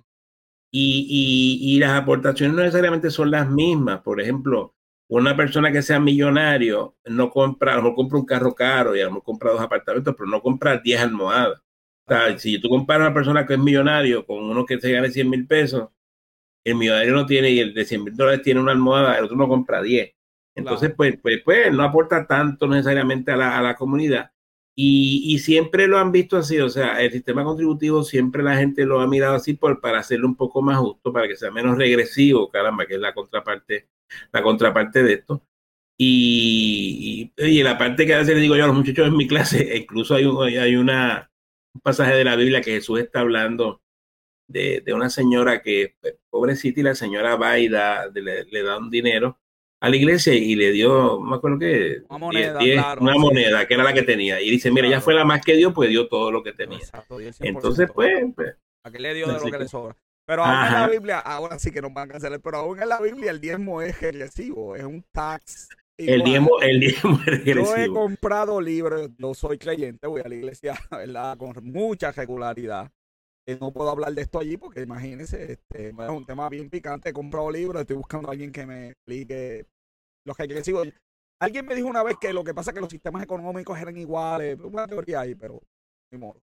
Y, 0.70 1.08
y, 1.10 1.76
y 1.76 1.80
las 1.80 1.92
aportaciones 1.92 2.56
no 2.56 2.62
necesariamente 2.62 3.10
son 3.10 3.32
las 3.32 3.50
mismas. 3.50 4.02
Por 4.02 4.20
ejemplo, 4.22 4.76
una 5.08 5.36
persona 5.36 5.72
que 5.72 5.82
sea 5.82 6.00
millonario 6.00 6.98
no 7.06 7.30
compra, 7.30 7.74
a 7.74 7.76
lo 7.78 7.84
mejor 7.84 7.96
compra 7.96 8.20
un 8.20 8.26
carro 8.26 8.54
caro 8.54 8.96
y 8.96 9.02
a 9.02 9.06
lo 9.06 9.12
mejor 9.12 9.24
compra 9.24 9.52
dos 9.52 9.62
apartamentos, 9.62 10.14
pero 10.18 10.30
no 10.30 10.42
compra 10.42 10.78
10 10.78 11.02
almohadas 11.02 11.62
si 12.38 12.60
tú 12.60 12.70
comparas 12.70 13.02
a 13.02 13.08
una 13.08 13.14
persona 13.14 13.46
que 13.46 13.54
es 13.54 13.60
millonario 13.60 14.26
con 14.26 14.38
uno 14.44 14.66
que 14.66 14.80
se 14.80 14.92
gane 14.92 15.12
100 15.12 15.30
mil 15.30 15.48
pesos, 15.48 15.90
el 16.64 16.76
millonario 16.76 17.14
no 17.14 17.26
tiene 17.26 17.50
y 17.50 17.60
el 17.60 17.74
de 17.74 17.86
100 17.86 18.04
mil 18.04 18.16
dólares 18.16 18.42
tiene 18.44 18.60
una 18.60 18.72
almohada, 18.72 19.18
el 19.18 19.26
otro 19.26 19.38
no 19.38 19.48
compra 19.48 19.82
10. 19.82 20.14
Entonces, 20.56 20.94
pues, 20.96 21.20
pues, 21.22 21.42
pues, 21.44 21.72
no 21.72 21.84
aporta 21.84 22.26
tanto 22.26 22.68
necesariamente 22.68 23.32
a 23.32 23.38
la, 23.38 23.58
a 23.58 23.62
la 23.62 23.76
comunidad. 23.76 24.32
Y, 24.80 25.34
y, 25.34 25.40
siempre 25.40 25.88
lo 25.88 25.98
han 25.98 26.12
visto 26.12 26.38
así, 26.38 26.60
o 26.60 26.70
sea, 26.70 27.02
el 27.02 27.12
sistema 27.12 27.44
contributivo 27.44 28.04
siempre 28.04 28.44
la 28.44 28.58
gente 28.58 28.86
lo 28.86 29.00
ha 29.00 29.08
mirado 29.08 29.34
así 29.36 29.54
por, 29.54 29.82
para 29.82 30.00
hacerlo 30.00 30.28
un 30.28 30.36
poco 30.36 30.62
más 30.62 30.78
justo, 30.78 31.12
para 31.12 31.28
que 31.28 31.36
sea 31.36 31.50
menos 31.50 31.78
regresivo, 31.80 32.48
caramba, 32.50 32.86
que 32.86 32.94
es 32.94 33.00
la 33.00 33.14
contraparte, 33.14 33.88
la 34.32 34.44
contraparte 34.44 35.02
de 35.02 35.14
esto. 35.14 35.44
Y, 35.98 37.34
y, 37.38 37.64
la 37.64 37.78
parte 37.78 38.06
que 38.06 38.14
a 38.14 38.20
veces 38.20 38.36
le 38.36 38.42
digo 38.42 38.56
yo 38.56 38.66
a 38.66 38.68
los 38.68 38.76
muchachos 38.76 39.08
en 39.08 39.18
mi 39.18 39.28
clase, 39.28 39.78
incluso 39.78 40.14
hay, 40.14 40.26
un, 40.26 40.44
hay 40.44 40.76
una, 40.76 41.32
pasaje 41.82 42.16
de 42.16 42.24
la 42.24 42.36
Biblia 42.36 42.62
que 42.62 42.72
Jesús 42.72 43.00
está 43.00 43.22
hablando 43.22 43.82
de, 44.48 44.84
una 44.94 45.10
señora 45.10 45.62
que, 45.62 45.96
pobrecita, 46.30 46.80
y 46.80 46.84
la 46.84 46.96
señora 46.96 47.36
va 47.36 47.60
y 47.60 47.70
le, 47.70 48.64
da 48.64 48.78
un 48.78 48.90
dinero 48.90 49.40
a 49.80 49.90
la 49.90 49.96
iglesia 49.96 50.34
y 50.34 50.56
le 50.56 50.72
dio, 50.72 51.20
me 51.20 51.36
acuerdo 51.36 51.60
que 51.60 52.02
una 52.10 52.18
moneda, 52.18 52.96
una 53.00 53.16
moneda 53.16 53.68
que 53.68 53.74
era 53.74 53.84
la 53.84 53.94
que 53.94 54.04
tenía. 54.04 54.42
Y 54.42 54.50
dice, 54.50 54.72
mira, 54.72 54.88
ella 54.88 55.02
fue 55.02 55.14
la 55.14 55.26
más 55.26 55.44
que 55.44 55.56
dio, 55.56 55.74
pues 55.74 55.90
dio 55.90 56.08
todo 56.08 56.32
lo 56.32 56.44
que 56.44 56.54
tenía. 56.54 56.80
Entonces, 57.40 57.90
pues, 57.94 58.26
pues, 58.36 58.56
¿A 58.84 58.92
qué 58.92 59.00
le 59.00 59.14
dio 59.14 59.28
de 59.28 59.34
lo 59.34 59.52
que, 59.52 59.60
le 59.60 59.68
sobra? 59.68 59.96
Pero 60.26 60.44
aún 60.44 60.68
en 60.68 60.74
la 60.74 60.88
Biblia, 60.88 61.20
ahora 61.20 61.60
sí 61.60 61.72
que 61.72 61.82
nos 61.82 61.94
van 61.94 62.10
a 62.10 62.14
cancelar, 62.14 62.40
pero 62.42 62.58
aún 62.58 62.82
en 62.82 62.90
la 62.90 63.00
Biblia 63.00 63.32
el 63.32 63.40
diezmo 63.40 63.82
es 63.82 64.00
regresivo, 64.02 64.76
es 64.76 64.84
un 64.84 65.04
tax. 65.12 65.70
El 65.98 66.24
diezmo, 66.24 66.60
el 66.62 66.80
diezmo 66.80 67.20
es 67.20 67.26
regresivo. 67.26 67.76
Yo 67.76 67.76
he 67.76 67.88
comprado 67.88 68.62
libros, 68.62 69.10
no 69.18 69.34
soy 69.34 69.58
creyente, 69.58 70.06
voy 70.08 70.22
a 70.24 70.28
la 70.28 70.36
iglesia, 70.36 70.76
¿verdad? 70.92 71.38
Con 71.38 71.54
mucha 71.64 72.12
regularidad. 72.12 72.92
No 73.60 73.72
puedo 73.72 73.90
hablar 73.90 74.14
de 74.14 74.22
esto 74.22 74.40
allí 74.40 74.58
porque 74.58 74.82
imagínense, 74.82 75.54
este, 75.54 75.90
es 75.90 76.10
un 76.10 76.26
tema 76.26 76.50
bien 76.50 76.70
picante. 76.70 77.10
He 77.10 77.14
comprado 77.14 77.50
libros, 77.50 77.82
estoy 77.82 77.96
buscando 77.96 78.28
a 78.28 78.32
alguien 78.32 78.52
que 78.52 78.66
me 78.66 78.90
explique 78.90 79.66
los 80.26 80.38
regresivos. 80.38 80.90
Alguien 81.40 81.66
me 81.66 81.76
dijo 81.76 81.88
una 81.88 82.04
vez 82.04 82.18
que 82.20 82.34
lo 82.34 82.44
que 82.44 82.54
pasa 82.54 82.72
es 82.72 82.76
que 82.76 82.82
los 82.82 82.90
sistemas 82.90 83.24
económicos 83.24 83.80
eran 83.80 83.96
iguales, 83.96 84.60
una 84.60 84.86
teoría 84.86 85.22
ahí, 85.22 85.36
pero 85.36 85.62
ni 86.12 86.20
modo. 86.20 86.42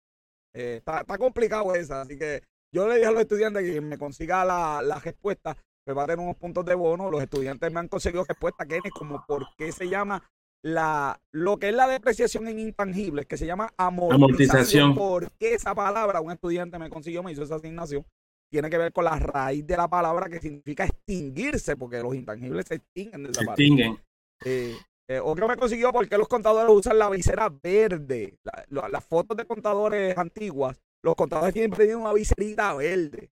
Eh, 0.53 0.75
está, 0.77 0.99
está 0.99 1.17
complicado 1.17 1.73
esa, 1.73 2.01
así 2.01 2.17
que 2.17 2.43
yo 2.73 2.87
le 2.87 2.95
dije 2.95 3.07
a 3.07 3.11
los 3.11 3.21
estudiantes 3.21 3.63
que 3.63 3.81
me 3.81 3.97
consiga 3.97 4.45
la, 4.45 4.81
la 4.83 4.99
respuesta, 4.99 5.57
me 5.87 5.93
va 5.93 6.05
unos 6.05 6.37
puntos 6.37 6.65
de 6.65 6.75
bono. 6.75 7.09
Los 7.09 7.23
estudiantes 7.23 7.71
me 7.71 7.79
han 7.79 7.87
conseguido 7.87 8.23
respuesta 8.23 8.65
que 8.65 8.77
es 8.77 8.91
como 8.91 9.25
por 9.25 9.47
qué 9.57 9.71
se 9.71 9.89
llama 9.89 10.23
la 10.63 11.19
lo 11.31 11.57
que 11.57 11.69
es 11.69 11.75
la 11.75 11.87
depreciación 11.87 12.47
en 12.47 12.59
intangibles, 12.59 13.25
que 13.25 13.37
se 13.37 13.45
llama 13.45 13.73
amortización. 13.77 14.95
¿Por 14.95 15.31
qué 15.33 15.53
esa 15.55 15.73
palabra 15.73 16.21
un 16.21 16.31
estudiante 16.31 16.77
me 16.77 16.89
consiguió, 16.89 17.23
me 17.23 17.31
hizo 17.31 17.43
esa 17.43 17.55
asignación? 17.55 18.05
Tiene 18.51 18.69
que 18.69 18.77
ver 18.77 18.91
con 18.91 19.05
la 19.05 19.17
raíz 19.17 19.65
de 19.65 19.77
la 19.77 19.87
palabra 19.87 20.29
que 20.29 20.39
significa 20.39 20.85
extinguirse, 20.85 21.77
porque 21.77 22.01
los 22.01 22.13
intangibles 22.13 22.65
se 22.67 22.75
extinguen 22.75 23.23
de 23.23 23.31
esa 23.31 23.41
se 23.41 23.47
extinguen. 23.47 23.97
Eh, 24.43 24.75
eh, 25.09 25.19
otro 25.23 25.47
me 25.47 25.55
consiguió 25.55 25.91
porque 25.91 26.17
los 26.17 26.27
contadores 26.27 26.69
usan 26.69 26.99
la 26.99 27.09
visera 27.09 27.49
verde. 27.49 28.37
las 28.69 29.05
fotos 29.05 29.37
de 29.37 29.45
contadores 29.45 30.17
antiguas 30.17 30.81
los 31.03 31.15
contadores 31.15 31.53
siempre 31.53 31.85
tienen 31.85 32.01
una 32.01 32.13
viserita 32.13 32.73
verde. 32.73 33.31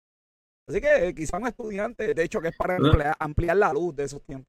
Así 0.68 0.80
que 0.80 1.14
quizá 1.14 1.38
un 1.38 1.46
estudiante, 1.46 2.14
de 2.14 2.22
hecho, 2.22 2.40
que 2.40 2.48
es 2.48 2.56
para 2.56 2.76
ampliar, 3.18 3.56
la 3.56 3.72
luz 3.72 3.94
de 3.96 4.04
esos 4.04 4.22
tiempos. 4.22 4.48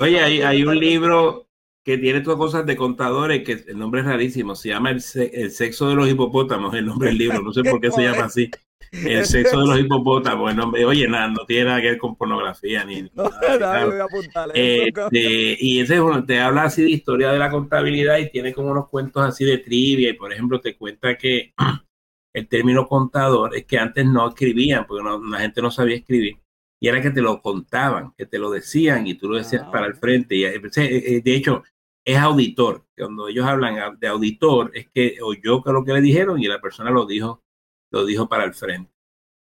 Oye, 0.00 0.20
hay, 0.20 0.64
un 0.64 0.78
libro 0.78 1.48
que 1.86 1.98
tiene 1.98 2.20
todas 2.20 2.36
cosas 2.36 2.66
de 2.66 2.74
contadores, 2.74 3.44
que 3.44 3.64
el 3.68 3.78
nombre 3.78 4.00
es 4.00 4.06
rarísimo, 4.08 4.56
se 4.56 4.70
llama 4.70 4.90
El, 4.90 5.00
sexo 5.00 5.88
de 5.88 5.94
los 5.94 6.08
hipopótamos, 6.08 6.74
el 6.74 6.84
nombre 6.84 7.10
del 7.10 7.18
libro, 7.18 7.40
no 7.40 7.52
sé 7.52 7.62
por 7.62 7.80
qué 7.80 7.92
se 7.92 8.02
llama 8.02 8.24
así. 8.24 8.50
El 8.90 9.24
sexo 9.24 9.60
de 9.60 9.66
los 9.68 9.78
hipopótamos, 9.78 10.50
el 10.50 10.56
nombre, 10.56 10.84
oye, 10.84 11.06
nada, 11.06 11.28
no 11.28 11.46
tiene 11.46 11.66
nada 11.66 11.80
que 11.80 11.90
ver 11.90 11.98
con 11.98 12.16
pornografía 12.16 12.84
ni. 12.84 13.02
No, 13.14 13.30
nada, 13.40 13.86
voy 14.10 14.26
a 14.34 14.46
este, 14.52 15.56
y 15.60 15.78
ese 15.78 16.00
te 16.26 16.40
habla 16.40 16.64
así 16.64 16.82
de 16.82 16.90
historia 16.90 17.30
de 17.30 17.38
la 17.38 17.52
contabilidad 17.52 18.18
y 18.18 18.30
tiene 18.30 18.52
como 18.52 18.72
unos 18.72 18.88
cuentos 18.88 19.22
así 19.22 19.44
de 19.44 19.58
trivia, 19.58 20.10
y 20.10 20.14
por 20.14 20.32
ejemplo, 20.32 20.60
te 20.60 20.76
cuenta 20.76 21.16
que 21.16 21.54
el 22.34 22.48
término 22.48 22.88
contador 22.88 23.54
es 23.54 23.64
que 23.64 23.78
antes 23.78 24.04
no 24.04 24.28
escribían, 24.28 24.88
porque 24.88 25.08
la 25.30 25.38
gente 25.38 25.62
no 25.62 25.70
sabía 25.70 25.94
escribir, 25.94 26.36
y 26.80 26.88
era 26.88 27.00
que 27.00 27.12
te 27.12 27.22
lo 27.22 27.40
contaban, 27.40 28.12
que 28.18 28.26
te 28.26 28.40
lo 28.40 28.50
decían 28.50 29.06
y 29.06 29.14
tú 29.14 29.28
lo 29.28 29.36
decías 29.36 29.62
para 29.70 29.86
el 29.86 29.92
ah. 29.92 29.98
frente. 30.00 30.34
Y, 30.34 30.44
eh, 30.44 30.60
eh, 30.76 31.22
de 31.24 31.34
hecho, 31.34 31.62
es 32.06 32.16
auditor. 32.16 32.86
Cuando 32.96 33.28
ellos 33.28 33.44
hablan 33.44 33.98
de 33.98 34.06
auditor, 34.06 34.70
es 34.74 34.88
que 34.88 35.18
oyó 35.20 35.62
que 35.62 35.72
lo 35.72 35.84
que 35.84 35.92
le 35.92 36.00
dijeron 36.00 36.40
y 36.40 36.46
la 36.46 36.60
persona 36.60 36.90
lo 36.90 37.04
dijo, 37.04 37.42
lo 37.90 38.06
dijo 38.06 38.28
para 38.28 38.44
el 38.44 38.54
frente. 38.54 38.92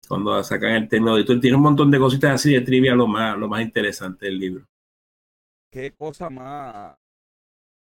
Cuando 0.08 0.44
sacan 0.44 0.72
el 0.72 0.90
término 0.90 1.14
auditor, 1.14 1.40
tiene 1.40 1.58
un 1.58 1.64
montón 1.64 1.92
de 1.92 2.00
cositas 2.00 2.34
así 2.34 2.54
de 2.54 2.62
trivia, 2.62 2.96
lo 2.96 3.06
más, 3.08 3.38
lo 3.38 3.48
más 3.48 3.62
interesante 3.62 4.26
del 4.26 4.40
libro. 4.40 4.66
Qué 5.72 5.92
cosa 5.92 6.30
más. 6.30 6.98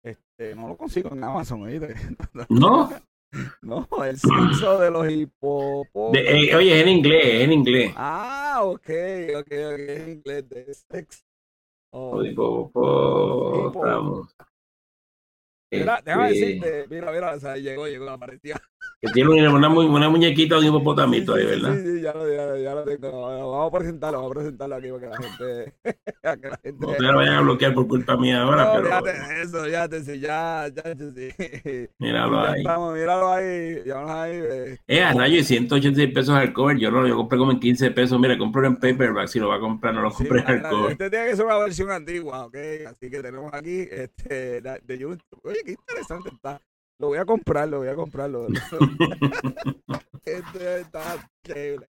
Este, 0.03 0.55
no 0.55 0.69
lo 0.69 0.77
consigo 0.77 1.09
en 1.13 1.23
Amazon, 1.23 1.67
No. 2.49 2.89
No, 3.61 3.87
el 4.03 4.17
sexo 4.17 4.79
de 4.79 4.89
los 4.89 5.07
hipopótamos. 5.09 6.17
Eh, 6.17 6.55
oye, 6.55 6.77
es 6.77 6.81
en 6.81 6.89
inglés, 6.89 7.25
es 7.25 7.43
en 7.43 7.53
inglés. 7.53 7.93
Ah, 7.95 8.61
ok, 8.63 8.89
ok, 9.37 9.37
ok, 9.37 9.51
es 9.51 10.01
en 10.01 10.09
inglés 10.09 10.49
de 10.49 10.73
sexo. 10.73 11.21
Oh. 11.91 12.23
Hipopótamos. 12.23 14.35
Mira, 15.71 16.01
déjame 16.03 16.31
este 16.31 16.45
decirte, 16.45 16.87
mira, 16.89 17.11
mira, 17.11 17.35
o 17.35 17.39
sea, 17.39 17.55
llegó, 17.57 17.87
llegó, 17.87 18.09
apareció. 18.09 18.55
Que 19.01 19.07
tiene 19.13 19.47
una, 19.47 19.69
una 19.69 20.09
muñequita 20.09 20.55
de 20.55 20.61
un 20.61 20.67
hipopotamito 20.67 21.33
ahí, 21.33 21.45
¿verdad? 21.45 21.73
Sí, 21.73 21.83
sí, 21.85 22.01
ya 22.01 22.13
lo, 22.13 22.27
ya, 22.27 22.57
ya 22.57 22.75
lo 22.75 22.83
tengo. 22.83 23.21
Vamos 23.21 23.73
a 23.73 23.77
presentarlo, 23.77 24.17
vamos 24.17 24.31
a 24.31 24.39
presentarlo 24.39 24.75
aquí 24.75 24.87
para 24.89 24.99
que 24.99 25.07
la 25.07 25.17
gente. 25.17 25.73
que 26.41 26.49
la 26.49 26.59
gente 26.61 26.85
no 26.85 26.93
te 26.93 27.05
vayan 27.05 27.35
a 27.35 27.41
bloquear 27.41 27.73
por 27.73 27.87
culpa 27.87 28.17
mía 28.17 28.41
ahora, 28.41 28.65
no, 28.65 28.73
pero. 28.73 28.85
Fíjate 28.87 29.41
eso, 29.41 29.63
fíjate, 29.63 30.03
sí, 30.03 30.19
ya, 30.19 30.67
ya, 30.67 30.83
sí. 30.97 31.87
Míralo 31.99 32.41
ahí. 32.41 32.61
Vamos, 32.63 32.93
míralo 32.93 33.31
ahí, 33.31 33.81
vamos 33.87 34.11
ahí. 34.11 34.33
Eh, 34.35 34.77
eh 34.85 35.01
a 35.01 35.13
rayo, 35.13 35.43
186 35.45 36.13
pesos 36.13 36.35
al 36.35 36.51
cover. 36.51 36.77
Yo 36.77 36.91
no, 36.91 37.07
yo 37.07 37.15
compré 37.15 37.37
como 37.37 37.53
en 37.53 37.59
15 37.61 37.91
pesos. 37.91 38.19
Mira, 38.19 38.37
compro 38.37 38.67
en 38.67 38.75
paperback. 38.75 39.27
Si 39.27 39.39
lo 39.39 39.47
va 39.47 39.55
a 39.55 39.59
comprar, 39.61 39.93
no 39.93 40.01
lo 40.01 40.11
compré 40.11 40.41
al 40.41 40.61
cover. 40.63 40.91
Este 40.91 41.09
tiene 41.09 41.27
que 41.27 41.35
ser 41.37 41.45
una 41.45 41.57
versión 41.57 41.89
antigua, 41.89 42.47
¿ok? 42.47 42.57
Así 42.87 43.09
que 43.09 43.21
tenemos 43.21 43.53
aquí 43.53 43.87
este 43.89 44.59
de 44.61 44.97
YouTube. 44.97 45.39
Oye, 45.43 45.61
qué 45.63 45.71
interesante 45.71 46.29
está. 46.33 46.61
Lo 46.99 47.07
voy 47.07 47.17
a 47.17 47.25
comprar, 47.25 47.69
lo 47.69 47.79
voy 47.79 47.87
a 47.87 47.95
comprar. 47.95 48.29
este 50.25 50.81
está 50.81 51.29
increíble. 51.43 51.87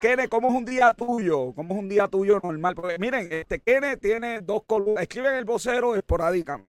Kene, 0.00 0.28
¿cómo 0.28 0.48
es 0.48 0.54
un 0.54 0.64
día 0.64 0.92
tuyo? 0.94 1.54
¿Cómo 1.54 1.74
es 1.74 1.80
un 1.80 1.88
día 1.88 2.08
tuyo 2.08 2.40
normal? 2.42 2.74
Porque 2.74 2.98
miren, 2.98 3.28
este 3.32 3.60
Kene 3.60 3.96
tiene 3.96 4.40
dos 4.40 4.64
columnas. 4.66 5.02
Escribe 5.02 5.28
en 5.28 5.36
el 5.36 5.44
vocero 5.44 5.94
esporádicamente. 5.94 6.68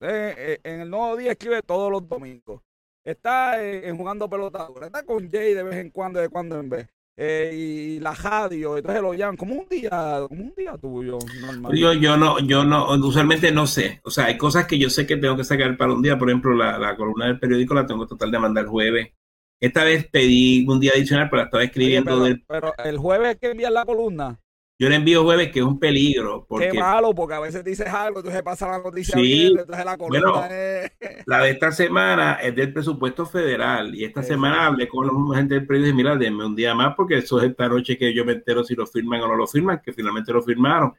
Eh, 0.00 0.34
eh, 0.36 0.60
en 0.64 0.80
el 0.80 0.90
nuevo 0.90 1.16
día 1.16 1.30
escribe 1.32 1.62
todos 1.62 1.90
los 1.90 2.06
domingos. 2.08 2.60
Está 3.04 3.62
eh, 3.62 3.88
en 3.88 3.96
jugando 3.96 4.28
pelotadura. 4.28 4.86
Está 4.86 5.04
con 5.04 5.30
Jay 5.30 5.54
de 5.54 5.62
vez 5.62 5.76
en 5.76 5.90
cuando, 5.90 6.20
de 6.20 6.28
cuando 6.28 6.58
en 6.58 6.68
vez. 6.68 6.93
Eh, 7.16 7.52
y 7.54 8.00
la 8.00 8.12
radio, 8.12 8.76
entonces 8.76 9.00
lo 9.00 9.14
llaman 9.14 9.36
como 9.36 9.54
un 9.54 9.68
día, 9.68 10.24
como 10.28 10.42
un 10.42 10.54
día 10.56 10.76
tuyo 10.76 11.18
normal. 11.40 11.72
Yo, 11.76 11.92
yo 11.92 12.16
no, 12.16 12.40
yo 12.40 12.64
no, 12.64 12.92
usualmente 12.94 13.52
no 13.52 13.68
sé. 13.68 14.00
O 14.02 14.10
sea, 14.10 14.24
hay 14.24 14.36
cosas 14.36 14.66
que 14.66 14.78
yo 14.78 14.90
sé 14.90 15.06
que 15.06 15.16
tengo 15.16 15.36
que 15.36 15.44
sacar 15.44 15.76
para 15.76 15.92
un 15.92 16.02
día. 16.02 16.18
Por 16.18 16.28
ejemplo, 16.28 16.54
la, 16.54 16.96
columna 16.96 17.26
del 17.26 17.38
periódico 17.38 17.74
la 17.74 17.86
tengo 17.86 18.06
total 18.06 18.32
de 18.32 18.38
mandar 18.40 18.64
el 18.64 18.70
jueves. 18.70 19.12
Esta 19.60 19.84
vez 19.84 20.08
pedí 20.10 20.66
un 20.68 20.80
día 20.80 20.92
adicional, 20.92 21.28
pero 21.30 21.42
la 21.42 21.44
estaba 21.44 21.62
escribiendo. 21.62 22.26
pero, 22.48 22.74
el 22.84 22.98
jueves 22.98 23.36
que 23.40 23.52
envías 23.52 23.72
la 23.72 23.84
columna. 23.84 24.40
Yo 24.76 24.88
le 24.88 24.96
envío 24.96 25.22
jueves 25.22 25.52
que 25.52 25.60
es 25.60 25.64
un 25.64 25.78
peligro. 25.78 26.44
Porque... 26.48 26.70
Qué 26.70 26.78
malo, 26.78 27.14
porque 27.14 27.34
a 27.34 27.40
veces 27.40 27.62
dices 27.62 27.86
algo, 27.86 28.18
entonces 28.18 28.42
pasa 28.42 28.68
la 28.68 28.78
noticia 28.78 29.14
sí, 29.16 29.54
entonces 29.56 29.84
la 29.84 29.96
columna 29.96 30.48
es... 30.48 30.92
La 31.26 31.40
de 31.40 31.50
esta 31.50 31.70
semana 31.70 32.34
es 32.34 32.54
del 32.54 32.72
presupuesto 32.72 33.24
federal 33.24 33.94
y 33.94 34.04
esta 34.04 34.22
semana 34.22 34.66
hablé 34.66 34.88
con 34.88 35.06
la 35.06 35.38
gente 35.38 35.54
del 35.54 35.66
periódico 35.66 35.88
y 35.88 35.92
dije, 35.92 35.96
mira, 35.96 36.16
denme 36.16 36.44
un 36.44 36.56
día 36.56 36.74
más 36.74 36.94
porque 36.96 37.18
eso 37.18 37.38
es 37.40 37.50
esta 37.50 37.68
noche 37.68 37.96
que 37.96 38.12
yo 38.12 38.24
me 38.24 38.32
entero 38.32 38.64
si 38.64 38.74
lo 38.74 38.86
firman 38.86 39.22
o 39.22 39.28
no 39.28 39.36
lo 39.36 39.46
firman, 39.46 39.80
que 39.82 39.92
finalmente 39.92 40.32
lo 40.32 40.42
firmaron. 40.42 40.92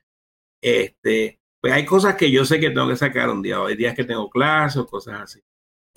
Este, 0.61 1.39
pues 1.61 1.73
hay 1.73 1.85
cosas 1.85 2.15
que 2.15 2.31
yo 2.31 2.45
sé 2.45 2.59
que 2.59 2.69
tengo 2.69 2.87
que 2.87 2.95
sacar 2.95 3.29
un 3.29 3.41
día, 3.41 3.57
hay 3.63 3.75
días 3.75 3.93
que 3.93 4.03
tengo 4.03 4.29
clases 4.29 4.77
o 4.77 4.87
cosas 4.87 5.21
así. 5.21 5.41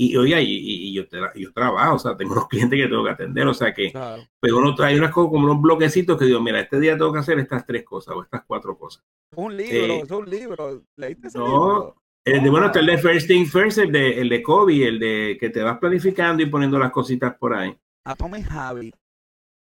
Y 0.01 0.16
oye, 0.16 0.40
y, 0.40 0.92
yo, 0.92 1.03
yo, 1.34 1.53
trabajo, 1.53 1.96
o 1.96 1.99
sea, 1.99 2.16
tengo 2.16 2.30
unos 2.30 2.46
clientes 2.46 2.78
que 2.78 2.86
tengo 2.86 3.03
que 3.03 3.11
atender, 3.11 3.49
o 3.49 3.53
sea 3.53 3.74
que, 3.74 3.90
pero 3.90 4.28
pues 4.38 4.53
uno 4.53 4.72
trae 4.76 4.96
unas 4.96 5.11
cosas 5.11 5.32
como 5.32 5.44
unos 5.44 5.61
bloquecitos 5.61 6.16
que 6.16 6.26
digo, 6.26 6.40
mira, 6.40 6.61
este 6.61 6.78
día 6.78 6.96
tengo 6.96 7.12
que 7.12 7.18
hacer 7.18 7.40
estas 7.40 7.66
tres 7.66 7.84
cosas 7.84 8.14
o 8.14 8.22
estas 8.22 8.44
cuatro 8.46 8.78
cosas. 8.78 9.03
Un 9.34 9.57
libro, 9.57 9.94
eh, 9.94 10.01
es 10.05 10.11
un 10.12 10.30
libro, 10.30 10.84
leíste 10.94 11.26
ese 11.26 11.39
no, 11.39 11.97
El 12.24 12.44
de, 12.44 12.48
bueno, 12.48 12.66
está 12.66 12.78
el 12.78 12.86
de 12.86 12.98
First 12.98 13.27
Thing 13.27 13.47
First, 13.47 13.78
el 13.78 13.90
de, 13.90 14.20
el 14.20 14.28
de 14.28 14.40
Kobe, 14.40 14.86
el 14.86 15.01
de 15.01 15.36
que 15.40 15.51
te 15.51 15.64
vas 15.64 15.78
planificando 15.78 16.44
y 16.44 16.47
poniendo 16.47 16.78
las 16.78 16.93
cositas 16.93 17.36
por 17.36 17.55
ahí. 17.55 17.77
Atomic 18.05 18.48
Habit. 18.52 18.94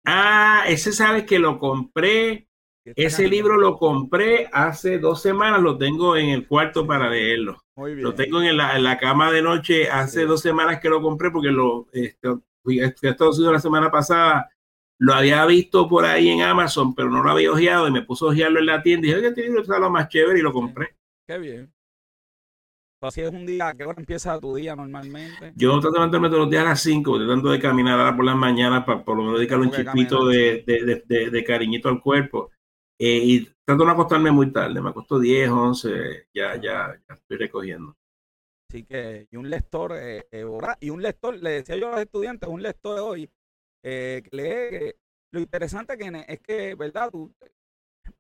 Ah, 0.06 0.66
ese 0.68 0.92
sabes 0.92 1.24
que 1.24 1.40
lo 1.40 1.58
compré 1.58 2.50
ese 2.86 3.28
libro 3.28 3.58
lo 3.58 3.78
compré 3.78 4.48
hace 4.52 5.00
dos 5.00 5.22
semanas, 5.22 5.62
lo 5.62 5.78
tengo 5.78 6.16
en 6.16 6.30
el 6.30 6.48
cuarto 6.48 6.86
para 6.86 7.10
leerlo. 7.10 7.58
Lo 7.76 8.14
tengo 8.14 8.42
en 8.42 8.56
la, 8.58 8.98
cama 8.98 9.32
de 9.32 9.42
noche 9.42 9.90
hace 9.90 10.26
dos 10.26 10.42
semanas 10.42 10.80
que 10.80 10.90
lo 10.90 11.02
compré 11.02 11.32
porque 11.32 11.50
lo 11.50 11.88
este, 11.92 12.30
fui 12.64 12.80
a 12.80 12.88
Estados 12.88 13.38
Unidos 13.38 13.54
la 13.54 13.60
semana 13.60 13.92
pasada. 13.92 14.50
Lo 14.98 15.14
había 15.14 15.46
visto 15.46 15.90
por 15.90 16.06
ahí 16.06 16.30
en 16.30 16.42
Amazon, 16.42 16.96
pero 16.96 17.10
no 17.10 17.22
lo 17.22 17.32
había 17.32 17.52
ojeado 17.52 17.88
y 17.88 17.92
me 17.92 18.04
puso 18.04 18.28
a 18.28 18.32
ojearlo 18.32 18.60
en 18.60 18.68
la 18.68 18.82
tienda 18.82 19.08
y 19.08 19.10
dije, 19.10 19.20
oye, 19.20 19.28
este 19.30 19.42
libro 19.42 19.62
está 19.62 19.78
lo 19.78 19.90
más 19.90 20.08
chévere 20.08 20.40
y 20.40 20.42
lo 20.42 20.54
compré. 20.54 20.96
Qué 21.28 21.38
bien. 21.38 21.76
Así 23.02 23.22
es 23.22 23.30
un 23.30 23.46
día, 23.46 23.68
¿a 23.68 23.74
qué 23.76 23.84
hora 23.84 24.00
empieza 24.00 24.40
tu 24.40 24.56
día 24.56 24.76
normalmente? 24.76 25.54
Yo 25.56 25.72
trato 25.74 25.92
de 25.92 26.00
levantarme 26.00 26.28
todos 26.30 26.42
los 26.42 26.50
días 26.50 26.66
a 26.66 26.70
las 26.70 26.82
5, 26.82 27.18
tratando 27.20 27.52
de 27.52 27.60
caminar 27.60 28.00
ahora 28.00 28.16
por 28.16 28.26
las 28.26 28.36
mañanas 28.36 28.84
para 28.84 29.04
por 29.04 29.18
lo 29.18 29.24
menos 29.24 29.40
dedicarle 29.40 29.66
un 29.68 29.72
chiquito 29.72 30.26
de, 30.26 30.64
de, 30.66 31.30
de, 31.30 31.44
cariñito 31.44 31.90
al 31.90 32.02
cuerpo. 32.02 32.50
Eh, 32.98 33.20
y 33.24 33.46
trato 33.66 33.86
de 33.86 33.92
acostarme 33.92 34.32
muy 34.32 34.52
tarde, 34.52 34.82
me 34.82 34.90
acuesto 34.90 35.20
10, 35.20 35.50
11, 35.50 36.28
ya, 36.34 36.56
ya, 36.56 36.98
ya 37.08 37.16
estoy 37.16 37.38
recogiendo. 37.38 37.96
Así 38.70 38.84
que, 38.84 39.28
y 39.30 39.38
un 39.38 39.50
lector, 39.50 39.94
eh, 39.96 40.28
eh, 40.32 40.46
y 40.80 40.90
un 40.90 41.02
lector, 41.02 41.36
le 41.42 41.50
decía 41.52 41.76
yo 41.76 41.88
a 41.88 41.92
los 41.92 42.02
estudiantes, 42.02 42.50
un 42.50 42.62
lector 42.62 42.96
de 42.96 43.02
hoy, 43.02 43.32
eh, 43.84 44.24
lee, 44.32 44.94
lo 45.32 45.40
interesante 45.40 45.98
que 45.98 46.26
es 46.28 46.40
que, 46.40 46.76
¿verdad? 46.76 47.12
Tú 47.12 47.34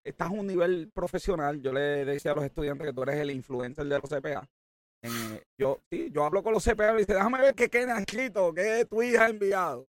estás 0.03 0.30
a 0.30 0.31
un 0.31 0.47
nivel 0.47 0.91
profesional, 0.93 1.61
yo 1.61 1.72
le 1.73 2.06
decía 2.06 2.34
a 2.34 2.35
los 2.35 2.43
estudiantes 2.45 2.88
que 2.88 2.93
tú 2.93 3.03
eres 3.03 3.15
el 3.15 3.31
influencer 3.31 3.85
de 3.85 3.99
los 3.99 4.10
CPA. 4.10 4.47
yo, 5.57 5.81
sí, 5.89 6.11
yo 6.11 6.26
hablo 6.26 6.43
con 6.43 6.53
los 6.53 6.64
CPA 6.64 6.93
y 6.93 6.97
dice, 6.97 7.14
déjame 7.14 7.41
ver 7.41 7.56
qué 7.56 7.69
queda 7.69 7.99
escrito, 7.99 8.53
qué 8.53 8.85
tu 8.85 9.02
hija 9.02 9.26
ha 9.26 9.30
enviado. 9.30 9.88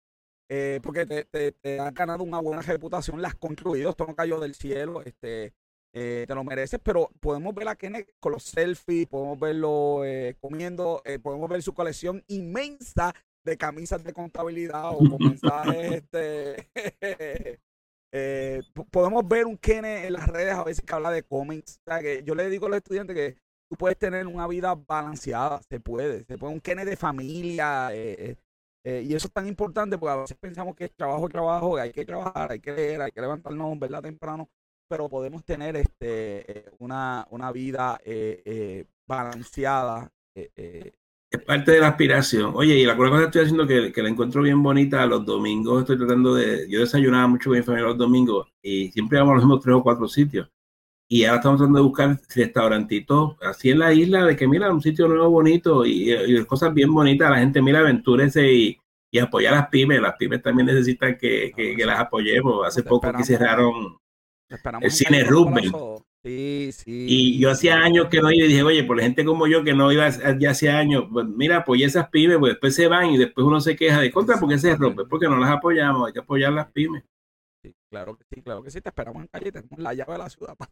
Eh, 0.51 0.81
porque 0.83 1.07
te, 1.07 1.25
te, 1.25 1.53
te 1.53 1.79
has 1.79 1.95
ganado 1.95 2.25
una 2.25 2.41
buena 2.41 2.61
reputación, 2.63 3.23
la 3.23 3.29
has 3.29 3.37
construido, 3.37 3.91
esto 3.91 4.05
no 4.07 4.15
cayó 4.17 4.41
del 4.41 4.55
cielo, 4.55 5.01
este, 5.03 5.55
eh, 5.95 6.25
te 6.27 6.35
lo 6.35 6.45
mereces, 6.45 6.81
pero 6.83 7.09
podemos 7.21 7.55
ver 7.55 7.69
a 7.69 7.77
Kenneth 7.77 8.11
con 8.21 8.33
los 8.33 8.43
selfies, 8.43 9.07
podemos 9.07 9.39
verlo 9.39 10.05
eh, 10.05 10.37
comiendo, 10.41 11.03
eh, 11.05 11.19
podemos 11.19 11.49
ver 11.49 11.63
su 11.63 11.73
colección 11.73 12.23
inmensa 12.29 13.15
de 13.45 13.57
camisas 13.57 14.05
de 14.05 14.13
contabilidad 14.13 14.91
o 14.93 14.99
con 14.99 15.19
mensajes, 15.19 16.03
este, 16.13 17.61
po- 18.75 18.87
podemos 18.87 19.27
ver 19.27 19.47
un 19.47 19.57
Kenneth 19.57 20.05
en 20.07 20.13
las 20.15 20.27
redes 20.29 20.55
a 20.55 20.65
veces 20.65 20.85
que 20.85 20.95
habla 20.95 21.11
de 21.11 21.23
cómics, 21.23 21.79
o 21.87 21.91
sea, 21.91 22.01
que 22.01 22.23
yo 22.25 22.35
le 22.35 22.49
digo 22.51 22.67
a 22.67 22.71
los 22.71 22.79
estudiantes 22.79 23.15
que 23.17 23.37
tú 23.71 23.77
puedes 23.77 23.97
tener 23.99 24.27
una 24.27 24.47
vida 24.49 24.75
balanceada, 24.75 25.61
se 25.69 25.79
puede, 25.81 26.25
se 26.25 26.37
puede 26.39 26.53
un 26.55 26.61
Kenneth 26.61 26.89
de 26.89 26.97
familia, 26.97 27.91
eh, 27.93 28.37
eh, 28.85 29.05
y 29.07 29.15
eso 29.15 29.27
es 29.29 29.33
tan 29.33 29.47
importante 29.47 29.99
porque 29.99 30.13
a 30.13 30.17
veces 30.23 30.37
pensamos 30.39 30.75
que 30.75 30.85
es 30.85 30.95
trabajo, 30.95 31.29
trabajo, 31.29 31.77
hay 31.77 31.93
que 31.93 32.05
trabajar, 32.05 32.53
hay 32.53 32.61
que 32.61 32.73
leer, 32.73 33.03
hay 33.03 33.13
que 33.13 33.21
levantarnos, 33.21 33.79
¿verdad? 33.79 34.03
Temprano, 34.03 34.49
pero 34.89 35.09
podemos 35.09 35.45
tener 35.45 35.77
este 35.77 36.59
eh, 36.59 36.71
una, 36.79 37.27
una 37.31 37.53
vida 37.53 38.01
eh, 38.05 38.85
balanceada. 39.07 40.11
Es 40.35 41.43
parte 41.45 41.73
de 41.73 41.81
la 41.81 41.89
aspiración. 41.89 42.53
Oye, 42.57 42.77
y 42.79 42.85
la 42.85 42.97
cosa 42.97 43.19
que 43.19 43.25
estoy 43.25 43.43
haciendo 43.43 43.67
que, 43.67 43.93
que 43.93 44.03
la 44.03 44.09
encuentro 44.09 44.43
bien 44.43 44.63
bonita 44.63 45.07
los 45.07 45.25
domingos, 45.25 45.83
estoy 45.83 45.99
tratando 45.99 46.35
de, 46.35 46.69
yo 46.69 46.81
desayunaba 46.81 47.29
mucho 47.29 47.51
con 47.51 47.59
mi 47.59 47.65
familia 47.65 47.89
los 47.89 47.99
domingos 47.99 48.49
y 48.63 48.91
siempre 48.91 49.19
íbamos 49.19 49.33
a 49.33 49.35
los 49.37 49.45
mismos 49.45 49.63
tres 49.63 49.77
o 49.77 49.83
cuatro 49.83 50.09
sitios. 50.09 50.51
Y 51.13 51.25
ahora 51.25 51.39
estamos 51.39 51.59
tratando 51.59 51.79
de 51.81 51.85
buscar 51.85 52.21
restaurantitos 52.37 53.37
así 53.43 53.71
en 53.71 53.81
la 53.81 53.93
isla, 53.93 54.25
de 54.27 54.37
que 54.37 54.47
mira, 54.47 54.73
un 54.73 54.81
sitio 54.81 55.09
nuevo 55.09 55.29
bonito 55.31 55.85
y, 55.85 56.13
y 56.13 56.45
cosas 56.45 56.73
bien 56.73 56.93
bonitas. 56.95 57.29
La 57.31 57.39
gente 57.39 57.61
mira, 57.61 57.81
aventúrese 57.81 58.53
y, 58.53 58.79
y 59.13 59.19
apoya 59.19 59.51
a 59.51 59.55
las 59.57 59.69
pymes. 59.69 60.01
Las 60.01 60.15
pymes 60.17 60.41
también 60.41 60.67
necesitan 60.67 61.19
que, 61.19 61.53
que- 61.57 61.75
que 61.77 61.85
las 61.87 61.99
apoyemos. 61.99 62.65
Hace 62.67 62.83
poco 62.85 63.07
aquí 63.09 63.25
cerraron 63.39 63.97
El 64.87 64.91
cine 64.93 65.25
Rubén. 65.25 65.73
Sí, 66.23 66.71
sí. 66.73 67.07
Y 67.09 67.39
yo 67.41 67.51
hacía 67.51 67.79
años 67.79 68.07
que 68.09 68.21
no 68.21 68.31
iba 68.31 68.45
y 68.45 68.49
dije, 68.49 68.63
oye, 68.63 68.85
por 68.85 68.97
la 68.99 69.03
gente 69.05 69.25
como 69.25 69.47
yo 69.49 69.65
que 69.65 69.73
no 69.75 69.91
iba 69.91 70.09
ya 70.39 70.51
hace 70.51 70.69
años, 70.71 71.07
pues 71.11 71.27
mira, 71.27 71.59
apoyé 71.59 71.87
esas 71.87 72.09
pymes, 72.11 72.37
pues 72.39 72.53
después 72.53 72.75
se 72.75 72.89
van 72.89 73.07
y 73.11 73.17
después 73.19 73.47
uno 73.47 73.59
se 73.61 73.75
queja 73.75 74.01
de 74.01 74.13
contra 74.13 74.39
porque 74.39 74.59
se 74.59 74.77
rompe, 74.77 75.05
porque 75.07 75.27
no 75.29 75.39
las 75.39 75.51
apoyamos, 75.51 76.07
hay 76.07 76.13
que 76.13 76.19
apoyar 76.21 76.53
las 76.53 76.71
pymes. 76.73 77.03
Claro 77.91 78.17
que 78.17 78.25
sí, 78.33 78.43
claro 78.43 78.63
que 78.63 78.71
sí. 78.71 78.81
Te 78.81 78.89
esperamos 78.89 79.23
en 79.23 79.29
calle, 79.29 79.51
tenemos 79.53 79.79
la 79.79 79.93
llave 79.95 80.13
de 80.13 80.19
la 80.19 80.31
ciudad. 80.31 80.57
para- 80.57 80.71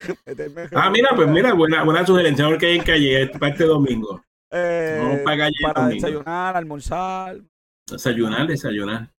Ah, 0.74 0.90
mira, 0.90 1.10
pues 1.14 1.28
mira, 1.28 1.52
buena, 1.54 1.82
buena 1.82 2.06
sugerencia, 2.06 2.46
qué 2.58 2.66
hay 2.66 2.76
en 2.78 2.84
calle 2.84 3.22
este- 3.22 3.38
para 3.38 3.52
este 3.52 3.64
domingo. 3.64 4.22
Eh, 4.50 4.98
Vamos 5.02 5.18
para 5.24 5.36
calle 5.36 5.54
para 5.62 5.80
domingo. 5.82 5.94
desayunar, 6.06 6.56
almorzar, 6.56 7.36
Desayunar, 7.90 8.46
desayunar. 8.46 9.10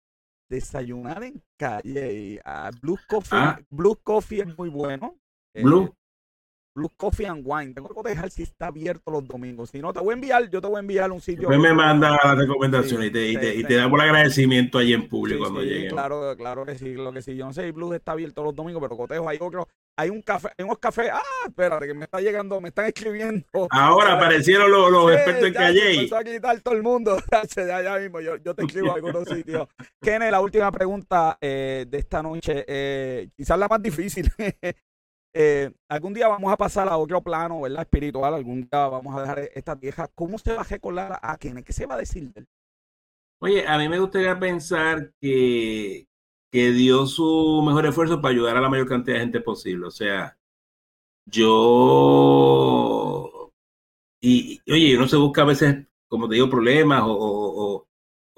desayunar 0.48 1.22
en 1.24 1.42
calle. 1.58 2.40
Ah, 2.44 2.70
Blue 2.80 2.98
Coffee, 3.08 3.38
Ah. 3.38 3.60
Blue 3.70 3.96
Coffee 4.02 4.40
es 4.42 4.56
muy 4.56 4.68
bueno. 4.70 5.16
Eh, 5.54 5.62
Blue. 5.64 5.92
Blue 6.78 6.92
Coffee 6.96 7.26
and 7.26 7.42
Wine. 7.44 7.74
Tengo 7.74 7.88
que 7.88 8.10
dejar 8.10 8.30
si 8.30 8.44
está 8.44 8.68
abierto 8.68 9.10
los 9.10 9.26
domingos. 9.26 9.70
Si 9.70 9.80
no, 9.80 9.92
te 9.92 9.98
voy 9.98 10.10
a 10.10 10.14
enviar, 10.14 10.48
yo 10.48 10.60
te 10.60 10.68
voy 10.68 10.76
a 10.76 10.80
enviar 10.80 11.10
un 11.10 11.20
sitio. 11.20 11.48
Después 11.48 11.58
me 11.58 11.74
manda 11.74 12.18
las 12.22 12.38
recomendaciones 12.38 12.88
Sí, 12.88 13.06
y, 13.08 13.10
te, 13.10 13.26
y, 13.26 13.34
sí, 13.34 13.40
te, 13.40 13.54
y 13.56 13.64
te 13.64 13.74
damos 13.74 13.98
el 14.00 14.08
agradecimiento 14.08 14.78
allí 14.78 14.94
en 14.94 15.08
público 15.08 15.40
cuando 15.40 15.60
sí, 15.60 15.66
lleguemos. 15.66 15.92
Claro, 15.94 16.36
claro 16.36 16.64
que 16.64 16.78
sí, 16.78 16.94
lo 16.94 17.12
que 17.12 17.20
sí. 17.20 17.36
Yo 17.36 17.46
no 17.46 17.52
sé 17.52 17.64
si 17.64 17.72
Blue 17.72 17.92
está 17.92 18.12
abierto 18.12 18.44
los 18.44 18.54
domingos, 18.54 18.80
pero 18.80 18.96
cotejo, 18.96 19.28
hay 19.28 19.38
otro, 19.40 19.66
hay 19.96 20.10
un 20.10 20.22
café, 20.22 20.50
hay 20.56 20.64
unos 20.64 20.78
cafés. 20.78 21.10
Ah, 21.12 21.48
espérate, 21.48 21.88
que 21.88 21.94
me 21.94 22.04
está 22.04 22.20
llegando, 22.20 22.60
me 22.60 22.68
están 22.68 22.84
escribiendo. 22.84 23.44
Ahora 23.70 24.12
aparecieron 24.14 24.70
los, 24.70 24.92
los 24.92 25.10
expertos 25.10 25.48
en 25.48 25.54
calle. 25.54 25.94
Empezó 25.94 26.16
a 26.16 26.22
quitar 26.22 26.60
todo 26.60 26.74
el 26.74 26.84
mundo. 26.84 27.18
ya, 27.56 27.82
ya 27.82 27.98
mismo, 27.98 28.20
yo, 28.20 28.36
yo 28.36 28.54
te 28.54 28.62
escribo 28.62 28.92
a 28.92 28.94
algunos 28.94 29.28
sitios. 29.28 29.66
Kenneth, 30.00 30.30
la 30.30 30.40
última 30.40 30.70
pregunta 30.70 31.36
eh, 31.40 31.86
de 31.88 31.98
esta 31.98 32.22
noche, 32.22 32.64
eh, 32.68 33.30
quizás 33.36 33.58
la 33.58 33.66
más 33.66 33.82
difícil. 33.82 34.30
Eh, 35.34 35.70
algún 35.88 36.14
día 36.14 36.28
vamos 36.28 36.52
a 36.52 36.56
pasar 36.56 36.88
a 36.88 36.96
otro 36.96 37.22
plano, 37.22 37.60
¿verdad? 37.60 37.82
Espiritual. 37.82 38.34
Algún 38.34 38.62
día 38.62 38.88
vamos 38.88 39.16
a 39.16 39.20
dejar 39.22 39.38
esta 39.54 39.74
vieja. 39.74 40.08
¿Cómo 40.14 40.38
se 40.38 40.52
va 40.54 40.62
a 40.62 40.64
recordar 40.64 41.18
a 41.22 41.36
Kenneth? 41.38 41.66
¿Qué 41.66 41.72
se 41.72 41.86
va 41.86 41.94
a 41.94 41.98
decir 41.98 42.32
de 42.32 42.40
él? 42.40 42.48
Oye, 43.40 43.66
a 43.66 43.78
mí 43.78 43.88
me 43.88 43.98
gustaría 44.00 44.38
pensar 44.38 45.12
que, 45.20 46.08
que 46.50 46.70
dio 46.72 47.06
su 47.06 47.62
mejor 47.64 47.86
esfuerzo 47.86 48.20
para 48.20 48.32
ayudar 48.34 48.56
a 48.56 48.60
la 48.60 48.68
mayor 48.68 48.88
cantidad 48.88 49.16
de 49.16 49.20
gente 49.22 49.40
posible. 49.40 49.86
O 49.86 49.90
sea, 49.90 50.36
yo... 51.26 51.52
Y, 54.20 54.60
y, 54.66 54.72
oye, 54.72 54.96
uno 54.98 55.08
se 55.08 55.16
busca 55.16 55.42
a 55.42 55.46
veces, 55.46 55.86
como 56.08 56.28
te 56.28 56.36
digo, 56.36 56.50
problemas 56.50 57.02
o- 57.06 57.87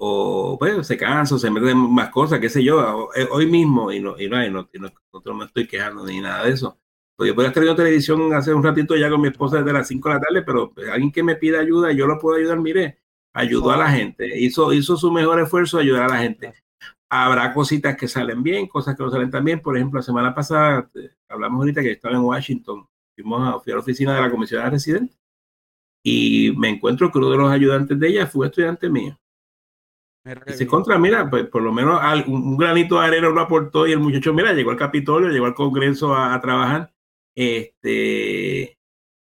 o, 0.03 0.57
pues, 0.57 0.87
se 0.87 0.97
cansa, 0.97 1.37
se 1.37 1.51
mete 1.51 1.69
en 1.69 1.77
más 1.77 2.09
cosas, 2.09 2.39
qué 2.39 2.49
sé 2.49 2.63
yo. 2.63 3.09
Eh, 3.15 3.27
Hoy 3.31 3.45
mismo, 3.45 3.91
y 3.91 3.99
no, 3.99 4.19
y 4.19 4.27
no, 4.27 4.43
y 4.43 4.49
no, 4.49 4.67
y 4.73 4.79
no, 4.79 4.91
no 5.25 5.33
me 5.35 5.45
estoy 5.45 5.67
quejando 5.67 6.03
ni 6.05 6.19
nada 6.19 6.45
de 6.45 6.53
eso. 6.53 6.79
Pues 7.15 7.27
yo 7.27 7.35
podría 7.35 7.49
estar 7.49 7.61
viendo 7.61 7.75
televisión 7.77 8.33
hace 8.33 8.51
un 8.51 8.63
ratito 8.63 8.95
ya 8.95 9.11
con 9.11 9.21
mi 9.21 9.27
esposa 9.27 9.57
desde 9.57 9.73
las 9.73 9.87
5 9.87 10.09
de 10.09 10.15
la 10.15 10.21
tarde, 10.21 10.41
pero 10.41 10.73
alguien 10.91 11.11
que 11.11 11.21
me 11.21 11.35
pida 11.35 11.59
ayuda, 11.59 11.91
yo 11.91 12.07
lo 12.07 12.17
puedo 12.17 12.37
ayudar, 12.37 12.59
mire, 12.59 12.97
ayudó 13.33 13.71
a 13.71 13.77
la 13.77 13.91
gente, 13.91 14.39
hizo, 14.39 14.73
hizo 14.73 14.97
su 14.97 15.11
mejor 15.11 15.39
esfuerzo 15.39 15.77
de 15.77 15.83
ayudar 15.83 16.05
a 16.05 16.15
la 16.15 16.17
gente. 16.17 16.53
Habrá 17.07 17.53
cositas 17.53 17.95
que 17.95 18.07
salen 18.07 18.41
bien, 18.41 18.67
cosas 18.67 18.95
que 18.97 19.03
no 19.03 19.11
salen 19.11 19.29
tan 19.29 19.45
bien. 19.45 19.61
Por 19.61 19.77
ejemplo, 19.77 19.99
la 19.99 20.03
semana 20.03 20.33
pasada, 20.33 20.89
eh, 20.95 21.11
hablamos 21.29 21.59
ahorita 21.59 21.81
que 21.81 21.91
estaba 21.91 22.15
en 22.15 22.21
Washington, 22.21 22.87
fuimos 23.15 23.47
a, 23.47 23.59
fui 23.59 23.71
a 23.71 23.75
la 23.75 23.81
oficina 23.81 24.15
de 24.15 24.21
la 24.21 24.31
comisionada 24.31 24.71
residente 24.71 25.15
y 26.03 26.53
me 26.57 26.69
encuentro 26.69 27.11
que 27.11 27.19
uno 27.19 27.29
de 27.29 27.37
los 27.37 27.51
ayudantes 27.51 27.99
de 27.99 28.07
ella 28.07 28.25
fue 28.25 28.47
estudiante 28.47 28.89
mío. 28.89 29.15
Dice, 30.45 30.67
contra, 30.67 30.99
mira, 30.99 31.29
pues 31.29 31.47
por 31.47 31.63
lo 31.63 31.73
menos 31.73 31.99
un, 32.27 32.43
un 32.43 32.57
granito 32.57 32.99
de 32.99 33.07
arena 33.07 33.29
lo 33.29 33.41
aportó 33.41 33.87
y 33.87 33.91
el 33.91 33.99
muchacho, 33.99 34.33
mira, 34.33 34.53
llegó 34.53 34.69
al 34.69 34.77
Capitolio, 34.77 35.29
llegó 35.29 35.47
al 35.47 35.55
Congreso 35.55 36.13
a, 36.13 36.35
a 36.35 36.39
trabajar. 36.39 36.93
Este, 37.35 38.77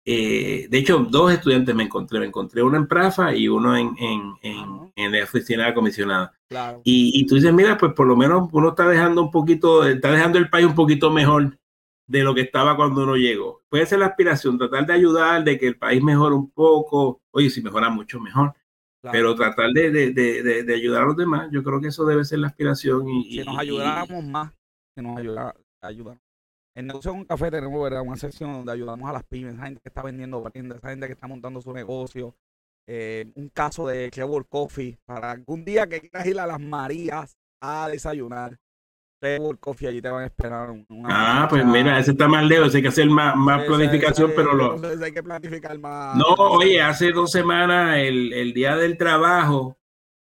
eh, 0.07 0.67
de 0.71 0.79
hecho, 0.79 0.99
dos 1.11 1.31
estudiantes 1.31 1.75
me 1.75 1.83
encontré. 1.83 2.21
Me 2.21 2.27
encontré 2.27 2.63
uno 2.63 2.79
en 2.79 2.87
Prafa 2.89 3.35
y 3.35 3.49
uno 3.49 3.77
en, 3.77 3.95
en, 3.99 4.35
en, 4.43 4.93
en 4.97 5.13
la 5.13 5.25
oficina 5.25 5.65
de 5.65 5.69
la 5.69 5.75
comisionada. 5.75 6.33
Claro. 6.49 6.81
Y, 6.85 7.21
y 7.21 7.27
tú 7.27 7.35
dices, 7.35 7.53
mira, 7.53 7.77
pues 7.77 7.93
por 7.93 8.07
lo 8.07 8.17
menos 8.17 8.49
uno 8.51 8.71
está 8.71 8.89
dejando 8.89 9.21
un 9.21 9.31
poquito, 9.31 9.87
está 9.87 10.11
dejando 10.11 10.39
el 10.39 10.49
país 10.49 10.65
un 10.65 10.75
poquito 10.75 11.11
mejor 11.11 11.59
de 12.07 12.23
lo 12.23 12.35
que 12.35 12.41
estaba 12.41 12.75
cuando 12.75 13.03
uno 13.03 13.17
llegó. 13.17 13.61
Puede 13.69 13.85
ser 13.85 13.99
la 13.99 14.07
aspiración, 14.07 14.57
tratar 14.57 14.87
de 14.87 14.95
ayudar, 14.95 15.45
de 15.45 15.59
que 15.59 15.67
el 15.67 15.77
país 15.77 16.03
mejore 16.03 16.35
un 16.35 16.51
poco. 16.51 17.21
Oye, 17.33 17.51
si 17.51 17.61
mejora 17.61 17.91
mucho, 17.91 18.19
mejor. 18.19 18.55
Claro. 19.01 19.17
Pero 19.17 19.35
tratar 19.35 19.71
de, 19.73 19.91
de, 19.91 20.13
de, 20.13 20.63
de, 20.65 20.75
ayudar 20.75 21.03
a 21.03 21.07
los 21.07 21.17
demás, 21.17 21.49
yo 21.53 21.63
creo 21.63 21.81
que 21.81 21.89
eso 21.89 22.05
debe 22.05 22.25
ser 22.25 22.41
la 22.41 22.49
aspiración. 22.49 23.09
Y, 23.09 23.39
si 23.39 23.45
nos 23.45 23.55
y- 23.55 23.59
ayudáramos 23.59 24.25
más, 24.25 24.53
si 24.97 25.03
nos 25.03 25.19
ayudara, 25.19 25.55
ayudar. 25.83 26.19
En 26.77 26.87
negocio 26.87 27.11
con 27.13 27.25
café 27.25 27.51
tenemos 27.51 27.83
¿verdad? 27.83 28.03
una 28.03 28.17
sección 28.17 28.53
donde 28.53 28.73
ayudamos 28.73 29.09
a 29.11 29.13
las 29.13 29.25
pymes, 29.25 29.55
esa 29.55 29.65
gente 29.65 29.81
que 29.81 29.89
está 29.89 30.03
vendiendo 30.03 30.49
tiendas, 30.51 30.79
esa 30.79 30.91
gente 30.91 31.07
que 31.07 31.13
está 31.13 31.27
montando 31.27 31.61
su 31.61 31.73
negocio. 31.73 32.37
Eh, 32.87 33.31
un 33.35 33.49
caso 33.49 33.87
de 33.87 34.11
Trevor 34.11 34.47
Coffee, 34.49 34.99
para 35.05 35.33
algún 35.33 35.65
día 35.65 35.87
que 35.89 36.01
quieras 36.01 36.27
ir 36.27 36.41
a 36.41 36.47
las 36.47 36.61
Marías 36.61 37.37
a 37.61 37.89
desayunar. 37.89 38.59
Trevor 39.21 39.59
Coffee, 39.59 39.89
allí 39.89 40.01
te 40.01 40.09
van 40.09 40.23
a 40.23 40.27
esperar. 40.27 40.71
una 40.71 41.09
Ah, 41.11 41.47
pues 41.49 41.65
mira, 41.65 41.99
ese 41.99 42.13
está 42.13 42.29
más 42.29 42.45
lejos, 42.45 42.75
hay 42.75 42.83
que 42.83 42.89
hacer 42.89 43.07
más, 43.09 43.35
planificación, 43.65 44.33
pero 44.35 44.55
lo... 44.55 44.81
hay 45.05 45.13
que 45.13 45.23
planificar 45.23 45.79
más. 45.79 46.17
No, 46.17 46.35
oye, 46.37 46.81
hace 46.81 47.11
dos 47.11 47.31
semanas, 47.31 47.99
el, 47.99 48.33
el 48.33 48.53
día 48.53 48.77
del 48.77 48.97
trabajo, 48.97 49.77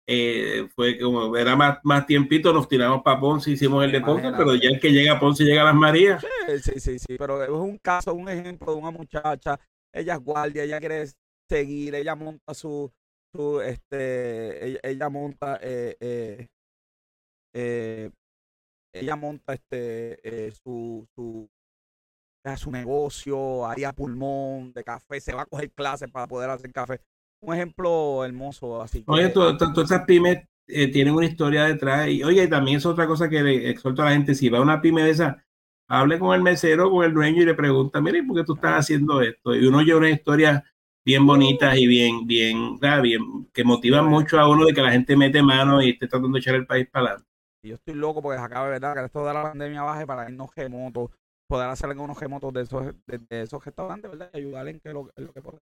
eh, 0.07 0.69
fue 0.75 0.99
como, 0.99 1.37
era 1.37 1.57
más, 1.57 1.79
más 1.85 2.07
tiempito, 2.07 2.53
nos 2.53 2.69
tiramos 2.69 3.03
para 3.03 3.21
Ponce, 3.21 3.53
hicimos 3.53 3.85
el 3.85 3.93
de 3.93 4.01
Ponce, 4.01 4.27
Imagínate. 4.27 4.45
pero 4.45 4.55
ya 4.57 4.69
el 4.69 4.81
que 4.81 4.93
llega 4.93 5.13
a 5.13 5.21
Ponce 5.21 5.45
llega 5.45 5.63
a 5.63 5.67
las 5.67 5.75
Marías. 5.75 6.21
Sí, 6.21 6.59
sí, 6.59 6.81
sí, 6.81 6.99
sí, 6.99 7.17
pero 7.17 7.43
es 7.43 7.49
un 7.51 7.79
caso, 7.79 8.13
un 8.13 8.29
ejemplo 8.29 8.73
de 8.75 8.79
una 8.79 8.91
muchacha, 8.91 9.59
ella 9.93 10.15
es 10.15 10.21
guardia, 10.21 10.65
ella 10.65 10.81
quiere 10.81 11.07
seguir, 11.49 11.95
ella 11.95 12.15
monta 12.15 12.53
su, 12.53 12.93
su 13.33 13.61
este, 13.61 14.67
ella, 14.67 14.81
ella 14.83 15.09
monta, 15.09 15.59
eh, 15.63 15.97
eh, 17.55 18.11
ella 18.93 19.17
monta 19.17 19.55
este, 19.55 20.19
eh, 20.23 20.53
su, 20.53 21.07
su, 21.15 21.49
su 22.57 22.71
negocio, 22.71 23.67
haría 23.67 23.93
pulmón 23.93 24.73
de 24.73 24.85
café, 24.85 25.21
se 25.21 25.35
va 25.35 25.43
a 25.43 25.47
coger 25.47 25.71
clases 25.73 26.11
para 26.11 26.27
poder 26.27 26.51
hacer 26.51 26.73
café. 26.73 27.01
Un 27.41 27.55
ejemplo 27.55 28.25
hermoso, 28.25 28.81
así. 28.81 29.03
Oye, 29.07 29.29
todas 29.31 29.61
esas 29.79 30.05
pymes 30.05 30.47
eh, 30.69 30.89
tienen 30.89 31.15
una 31.15 31.27
historia 31.27 31.65
detrás. 31.65 32.09
Y 32.09 32.23
oye, 32.23 32.47
también 32.47 32.79
es 32.79 32.87
otra 32.87 33.07
cosa 33.07 33.29
que 33.29 33.43
le 33.43 33.71
exhorto 33.71 34.03
a 34.03 34.07
la 34.07 34.13
gente, 34.13 34.35
si 34.35 34.49
va 34.49 34.59
a 34.59 34.63
una 34.63 34.81
pyme 34.81 35.03
de 35.03 35.11
esa, 35.11 35.45
hable 35.89 36.19
con 36.19 36.35
el 36.35 36.43
mesero, 36.43 36.91
con 36.91 37.05
el 37.05 37.13
dueño 37.13 37.43
y 37.43 37.47
le 37.47 37.55
pregunta, 37.55 38.01
mire, 38.01 38.23
¿por 38.23 38.37
qué 38.37 38.45
tú 38.45 38.55
estás 38.55 38.79
haciendo 38.79 39.21
esto? 39.21 39.55
Y 39.55 39.67
uno 39.67 39.83
lleva 39.83 39.99
una 39.99 40.11
historia 40.11 40.65
bien 41.05 41.27
bonitas 41.27 41.77
y 41.77 41.87
bien, 41.87 42.27
bien, 42.27 42.79
bien, 43.03 43.49
que 43.53 43.65
motivan 43.65 44.07
mucho 44.07 44.39
a 44.39 44.49
uno 44.49 44.67
de 44.67 44.73
que 44.73 44.83
la 44.83 44.93
gente 44.93 45.17
mete 45.17 45.43
mano 45.43 45.83
y 45.83 45.91
esté 45.91 46.07
tratando 46.07 46.35
de 46.35 46.41
echar 46.41 46.55
el 46.55 46.67
país 46.67 46.89
para 46.91 47.07
adelante. 47.07 47.32
Y 47.63 47.69
yo 47.69 47.77
estoy 47.77 47.95
loco 47.95 48.21
porque 48.21 48.39
se 48.39 48.45
acaba, 48.45 48.69
¿verdad? 48.69 48.95
Que 48.95 49.05
esto 49.05 49.25
de 49.25 49.35
la 49.35 49.43
pandemia 49.43 49.83
baje 49.83 50.07
para 50.07 50.29
irnos 50.29 50.55
remotos, 50.55 51.11
poder 51.49 51.69
hacer 51.69 51.91
algunos 51.91 52.19
remotos 52.19 52.53
de 52.53 52.63
esos, 52.63 52.87
de, 53.07 53.19
de 53.19 53.43
esos 53.43 53.65
restaurantes, 53.65 54.11
¿verdad? 54.11 54.31
Y 54.35 54.39
ayudar 54.39 54.69
en, 54.69 54.81
que 54.81 54.93
lo, 54.93 55.11
lo 55.17 55.33
que 55.33 55.41
podemos. 55.41 55.63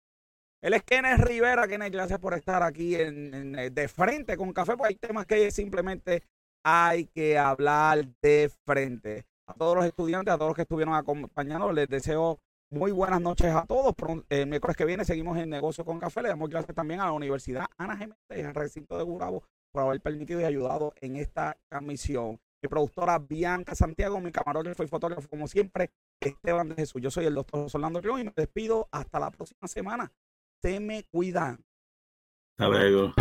Él 0.61 0.73
es 0.73 0.83
Kenneth 0.83 1.19
Rivera. 1.19 1.67
Kenneth, 1.67 1.91
gracias 1.91 2.19
por 2.19 2.33
estar 2.33 2.63
aquí 2.63 2.95
en, 2.95 3.57
eh, 3.57 3.69
de 3.71 3.87
frente 3.87 4.37
con 4.37 4.53
Café, 4.53 4.77
porque 4.77 4.93
hay 4.93 4.95
temas 4.95 5.25
que 5.25 5.51
simplemente 5.51 6.23
hay 6.63 7.05
que 7.07 7.37
hablar 7.37 8.05
de 8.21 8.49
frente. 8.65 9.25
A 9.47 9.53
todos 9.53 9.75
los 9.75 9.85
estudiantes, 9.85 10.33
a 10.33 10.37
todos 10.37 10.49
los 10.49 10.55
que 10.55 10.61
estuvieron 10.61 10.93
acompañando, 10.93 11.73
les 11.73 11.89
deseo 11.89 12.39
muy 12.69 12.91
buenas 12.91 13.19
noches 13.19 13.53
a 13.53 13.65
todos. 13.65 13.93
El 14.29 14.47
miércoles 14.47 14.77
que 14.77 14.85
viene 14.85 15.03
seguimos 15.03 15.37
en 15.37 15.49
Negocio 15.49 15.83
con 15.83 15.99
Café. 15.99 16.21
Le 16.21 16.29
damos 16.29 16.49
gracias 16.49 16.73
también 16.73 17.01
a 17.01 17.05
la 17.05 17.11
Universidad 17.11 17.65
Ana 17.77 17.97
Geméndez, 17.97 18.17
el 18.29 18.53
recinto 18.53 18.97
de 18.97 19.03
Gurabo, 19.03 19.43
por 19.71 19.83
haber 19.83 20.01
permitido 20.01 20.41
y 20.41 20.43
ayudado 20.43 20.93
en 21.01 21.15
esta 21.15 21.57
transmisión. 21.69 22.39
Mi 22.61 22.69
productora 22.69 23.17
Bianca 23.17 23.73
Santiago, 23.73 24.19
mi 24.19 24.31
camarógrafo 24.31 24.83
y 24.83 24.87
fotógrafo, 24.87 25.27
como 25.27 25.47
siempre, 25.47 25.91
Esteban 26.19 26.69
de 26.69 26.75
Jesús. 26.75 27.01
Yo 27.01 27.09
soy 27.09 27.25
el 27.25 27.33
doctor 27.33 27.67
Orlando 27.73 28.01
León 28.01 28.21
y 28.21 28.23
me 28.25 28.33
despido 28.35 28.87
hasta 28.91 29.19
la 29.19 29.31
próxima 29.31 29.67
semana. 29.67 30.11
Se 30.61 30.79
me 30.79 31.03
cuidan. 31.05 31.63
Hasta 32.57 32.69
luego. 32.69 33.13